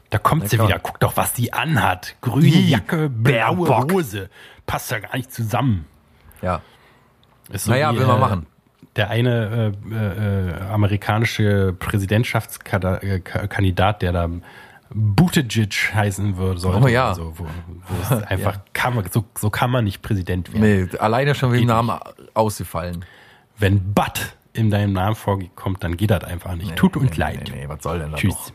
Da 0.09 0.17
kommt 0.17 0.49
sie 0.49 0.55
klar. 0.55 0.67
wieder. 0.67 0.79
Guck 0.79 0.99
doch, 0.99 1.15
was 1.15 1.33
die 1.33 1.53
anhat. 1.53 2.15
Grüne 2.21 2.47
Ih, 2.47 2.71
Jacke, 2.71 3.07
blaue 3.07 3.67
Baerbock. 3.67 3.91
Hose. 3.91 4.31
Passt 4.65 4.89
ja 4.89 4.97
gar 4.97 5.15
nicht 5.15 5.31
zusammen. 5.31 5.85
Ja. 6.41 6.63
Ist 7.51 7.65
so 7.65 7.71
Naja, 7.71 7.93
wie, 7.93 7.99
will 7.99 8.07
man 8.07 8.17
äh, 8.17 8.21
machen. 8.21 8.47
Der 8.95 9.11
eine 9.11 9.73
äh, 9.91 9.93
äh, 9.93 10.49
äh, 10.49 10.53
amerikanische 10.71 11.75
Präsidentschaftskandidat, 11.77 14.01
der 14.01 14.11
da 14.11 14.27
Buttigieg 14.93 15.93
heißen 15.93 16.37
würde, 16.37 16.59
sollte. 16.59 16.83
Oh 16.83 16.87
ja. 16.87 17.09
Also, 17.09 17.33
wo, 17.37 17.45
wo 17.45 18.15
einfach 18.27 18.59
kann 18.73 18.95
man, 18.95 19.05
so, 19.09 19.25
so 19.37 19.49
kann 19.49 19.71
man 19.71 19.83
nicht 19.83 20.01
Präsident 20.01 20.53
werden. 20.53 20.89
Nee, 20.91 20.97
alleine 20.97 21.35
schon 21.35 21.51
wegen 21.51 21.67
dem 21.67 21.67
Namen 21.67 21.99
ausgefallen. 22.33 23.05
Wenn 23.57 23.93
Butt 23.93 24.35
in 24.53 24.69
deinem 24.69 24.93
Namen 24.93 25.15
vorkommt, 25.15 25.83
dann 25.83 25.97
geht 25.97 26.11
das 26.11 26.23
einfach 26.23 26.55
nicht. 26.55 26.75
Tut 26.75 26.97
uns 26.97 27.11
nee, 27.11 27.17
leid. 27.17 27.49
Nee, 27.51 27.61
nee, 27.61 27.69
was 27.69 27.83
soll 27.83 27.99
denn 27.99 28.11
da 28.11 28.17
Tschüss. 28.17 28.53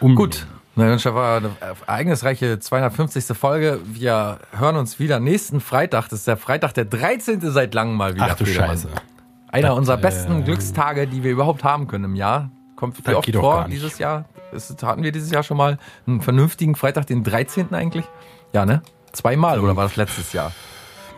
noch? 0.00 0.14
Gut. 0.14 0.46
Na, 0.76 0.96
dann 0.96 1.14
war 1.14 1.36
eine 1.36 1.50
ereignisreiche 1.60 2.58
250. 2.58 3.36
Folge. 3.36 3.80
Wir 3.84 4.40
hören 4.56 4.76
uns 4.76 4.98
wieder 4.98 5.20
nächsten 5.20 5.60
Freitag. 5.60 6.08
Das 6.08 6.20
ist 6.20 6.26
der 6.26 6.36
Freitag, 6.36 6.72
der 6.74 6.84
13. 6.84 7.40
seit 7.40 7.74
langem 7.74 7.96
mal 7.96 8.14
wieder. 8.14 8.28
Ach 8.30 8.36
du 8.36 8.44
Friedemann. 8.44 8.70
Scheiße. 8.70 8.88
Einer 9.52 9.68
Das, 9.68 9.78
unserer 9.78 9.98
besten 9.98 10.40
äh, 10.40 10.44
Glückstage, 10.44 11.06
die 11.06 11.22
wir 11.22 11.30
überhaupt 11.30 11.62
haben 11.62 11.86
können 11.86 12.04
im 12.04 12.16
Jahr. 12.16 12.50
Kommt 12.74 13.06
Das 13.06 13.14
oft 13.14 13.32
vor 13.32 13.68
dieses 13.70 13.98
Jahr? 13.98 14.24
Ist, 14.54 14.82
hatten 14.82 15.02
wir 15.02 15.12
dieses 15.12 15.30
Jahr 15.30 15.42
schon 15.42 15.56
mal 15.56 15.78
einen 16.06 16.20
vernünftigen 16.20 16.74
Freitag, 16.74 17.06
den 17.06 17.24
13. 17.24 17.74
eigentlich? 17.74 18.04
Ja, 18.52 18.64
ne? 18.64 18.82
Zweimal 19.12 19.60
oder 19.60 19.76
war 19.76 19.84
das 19.84 19.96
letztes 19.96 20.32
Jahr? 20.32 20.52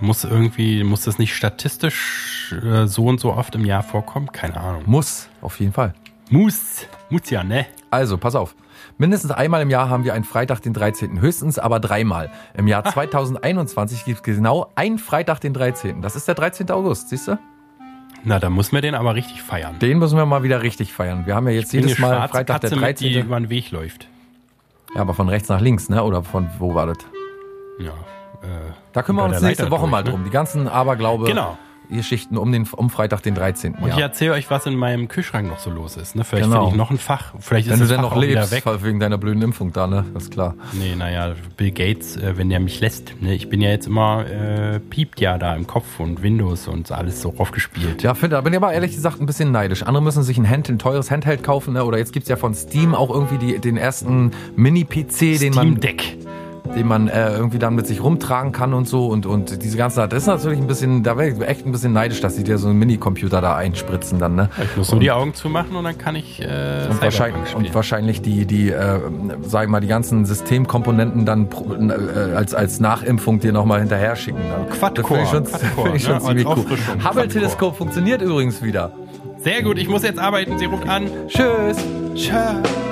Muss 0.01 0.25
irgendwie, 0.25 0.85
muss 0.85 1.05
das 1.05 1.19
nicht 1.19 1.35
statistisch 1.35 2.55
äh, 2.63 2.87
so 2.87 3.07
und 3.07 3.21
so 3.21 3.33
oft 3.33 3.55
im 3.55 3.65
Jahr 3.65 3.83
vorkommen? 3.83 4.31
Keine 4.33 4.61
Ahnung. 4.61 4.83
Muss, 4.87 5.29
auf 5.41 5.59
jeden 5.61 5.73
Fall. 5.73 5.95
Muss. 6.29 6.87
Muss 7.09 7.31
ja, 7.31 7.43
ne? 7.43 7.67
Also, 7.91 8.19
pass 8.19 8.35
auf. 8.35 8.55
Mindestens 8.99 9.31
einmal 9.31 9.63
im 9.63 9.71
Jahr 9.71 9.89
haben 9.89 10.05
wir 10.05 10.13
einen 10.13 10.25
Freitag, 10.25 10.61
den 10.61 10.75
13. 10.75 11.21
Höchstens 11.21 11.59
aber 11.59 11.81
dreimal. 11.81 12.31
Im 12.55 12.67
Jahr 12.67 12.85
2021 12.85 14.05
gibt 14.05 14.19
es 14.19 14.37
genau 14.37 14.73
einen 14.75 14.99
Freitag, 14.99 15.41
den 15.41 15.55
13. 15.55 16.03
Das 16.03 16.17
ist 16.17 16.29
der 16.29 16.35
13. 16.35 16.71
August, 16.71 17.09
siehst 17.11 17.29
du? 17.29 17.39
Na, 18.29 18.41
da 18.41 18.51
muss 18.51 18.73
man 18.73 18.83
den 18.83 18.97
aber 18.97 19.15
richtig 19.15 19.41
feiern. 19.41 19.79
Den 19.79 20.01
müssen 20.01 20.19
wir 20.19 20.27
mal 20.27 20.43
wieder 20.43 20.61
richtig 20.61 20.93
feiern. 20.93 21.27
Wir 21.27 21.37
haben 21.37 21.47
ja 21.47 21.55
jetzt 21.55 21.73
jedes 21.73 21.97
Mal 22.01 22.29
Freitag, 22.29 22.61
der 22.61 22.71
Katze 22.71 22.75
mit, 22.77 22.99
die 22.99 23.13
13. 23.13 23.25
über 23.27 23.39
den 23.41 23.51
Weg 23.51 23.71
läuft. 23.71 24.09
Ja, 24.97 25.03
aber 25.03 25.15
von 25.15 25.29
rechts 25.29 25.49
nach 25.49 25.61
links, 25.61 25.89
ne? 25.89 26.03
Oder 26.03 26.25
von 26.25 26.51
wo 26.59 26.75
war 26.75 26.87
das? 26.87 26.97
Ja. 27.79 27.91
Äh, 28.43 28.73
Da 28.93 29.03
kümmern 29.05 29.31
wir 29.31 29.35
uns 29.37 29.43
nächste 29.43 29.63
Leiter 29.65 29.71
Woche 29.73 29.83
durch, 29.83 29.91
mal 29.93 30.03
ne? 30.03 30.11
drum. 30.11 30.25
Die 30.25 30.31
ganzen 30.31 30.67
Aberglaube, 30.67 31.27
Genau. 31.27 31.57
Geschichten 31.91 32.37
um, 32.37 32.51
den, 32.53 32.67
um 32.73 32.91
Freitag, 32.91 33.23
den 33.23 33.35
13. 33.35 33.75
Und 33.75 33.89
ich 33.89 33.97
erzähle 33.99 34.33
euch, 34.33 34.51
was 34.51 34.67
in 34.67 34.75
meinem 34.77 35.09
Kühlschrank 35.09 35.49
noch 35.49 35.59
so 35.59 35.71
los 35.71 35.97
ist. 35.97 36.17
Ne? 36.17 36.25
Vielleicht 36.25 36.47
Genau. 36.47 36.61
finde 36.65 36.71
ich 36.73 36.79
noch 36.79 36.91
ein 36.91 36.99
Fach. 36.99 37.35
Vielleicht 37.39 37.69
Wenn 37.69 37.75
ist 37.75 37.81
du 37.83 37.87
denn 37.87 38.03
Fach 38.03 38.15
noch 38.15 38.17
lebst, 38.17 38.51
weg. 38.53 38.65
wegen 38.83 39.01
deiner 39.01 39.19
blöden 39.19 39.43
Impfung 39.43 39.73
da, 39.73 39.87
ne? 39.87 40.05
Das 40.15 40.25
ist 40.25 40.31
klar. 40.33 40.55
Nee, 40.73 40.95
naja, 40.97 41.35
Bill 41.57 41.71
Gates, 41.71 42.17
äh, 42.17 42.37
wenn 42.37 42.49
der 42.51 42.61
mich 42.61 42.81
lässt. 42.81 43.15
Ne? 43.21 43.35
Ich 43.35 43.49
bin 43.49 43.61
ja 43.61 43.71
jetzt 43.71 43.87
immer, 43.87 44.25
äh, 44.27 44.81
piept 44.81 45.21
ja 45.21 45.39
da 45.39 45.55
im 45.55 45.67
Kopf 45.67 46.01
und 46.01 46.23
Windows 46.23 46.69
und 46.69 46.91
alles 46.93 47.23
so 47.23 47.35
aufgespielt. 47.39 48.03
Ja, 48.03 48.15
finde, 48.15 48.37
da 48.37 48.41
bin 48.43 48.53
ich 48.53 48.57
aber 48.59 48.73
ehrlich 48.73 48.95
gesagt 48.95 49.21
ein 49.21 49.27
bisschen 49.27 49.53
neidisch. 49.53 49.83
Andere 49.83 50.03
müssen 50.03 50.23
sich 50.23 50.39
ein, 50.39 50.49
Hand, 50.49 50.69
ein 50.69 50.79
teures 50.79 51.11
Handheld 51.11 51.43
kaufen, 51.43 51.75
ne? 51.75 51.85
Oder 51.85 51.99
jetzt 51.99 52.13
gibt's 52.13 52.29
ja 52.29 52.37
von 52.37 52.55
Steam 52.55 52.95
auch 52.95 53.11
irgendwie 53.11 53.39
die, 53.39 53.59
den 53.59 53.77
ersten 53.77 54.33
Mini-PC, 54.57 55.39
den 55.39 55.55
man, 55.55 55.67
Steam 55.67 55.81
Deck. 55.81 56.16
Den 56.77 56.87
man 56.87 57.09
äh, 57.09 57.31
irgendwie 57.31 57.59
dann 57.59 57.75
mit 57.75 57.87
sich 57.87 58.03
rumtragen 58.03 58.53
kann 58.53 58.75
und 58.75 58.87
so. 58.87 59.07
Und, 59.07 59.27
und 59.27 59.63
diese 59.63 59.77
ganze 59.77 60.07
das 60.07 60.23
ist 60.23 60.27
natürlich 60.27 60.59
ein 60.59 60.67
bisschen, 60.67 61.03
da 61.03 61.17
wäre 61.17 61.31
ich 61.31 61.41
echt 61.41 61.67
ein 61.67 61.73
bisschen 61.73 61.95
neidisch, 61.95 62.21
dass 62.21 62.37
sie 62.37 62.45
dir 62.45 62.59
so 62.59 62.69
einen 62.69 62.79
Mini-Computer 62.79 63.41
da 63.41 63.57
einspritzen 63.57 64.19
dann, 64.19 64.35
ne? 64.35 64.51
Ich 64.63 64.77
muss 64.77 64.91
nur 64.91 65.01
die 65.01 65.11
Augen 65.11 65.33
zumachen 65.33 65.75
und 65.75 65.85
dann 65.85 65.97
kann 65.97 66.15
ich 66.17 66.43
äh, 66.43 66.87
Und 66.91 67.01
wahrscheinlich, 67.01 67.57
und 67.57 67.75
wahrscheinlich 67.75 68.21
die, 68.21 68.45
die 68.45 68.71
äh, 68.71 69.01
sag 69.43 69.65
ich 69.65 69.71
mal, 69.71 69.81
die 69.81 69.87
ganzen 69.87 70.27
Systemkomponenten 70.27 71.25
dann 71.25 71.49
äh, 71.89 72.35
als, 72.37 72.55
als 72.55 72.79
Nachimpfung 72.79 73.41
dir 73.41 73.53
nochmal 73.53 73.81
hinterher 73.81 74.15
schicken. 74.15 74.41
Dann. 74.51 74.69
Quad-Core, 74.69 75.21
Das 75.21 75.31
finde 75.31 75.31
ich 75.31 75.31
schon, 75.31 75.45
Quad-Core, 75.45 75.77
find 75.85 75.97
ich 75.97 76.05
schon 76.05 76.15
ne? 76.15 76.21
Ziemlich 76.21 76.47
cool. 76.47 77.05
Hubble-Teleskop 77.05 77.77
funktioniert 77.77 78.21
übrigens 78.21 78.63
wieder. 78.63 78.93
Sehr 79.39 79.63
gut, 79.63 79.79
ich 79.79 79.89
muss 79.89 80.03
jetzt 80.03 80.19
arbeiten. 80.19 80.59
Sie 80.59 80.67
ruft 80.67 80.89
an. 80.89 81.09
Tschüss. 81.29 81.79
Tschö. 82.15 82.86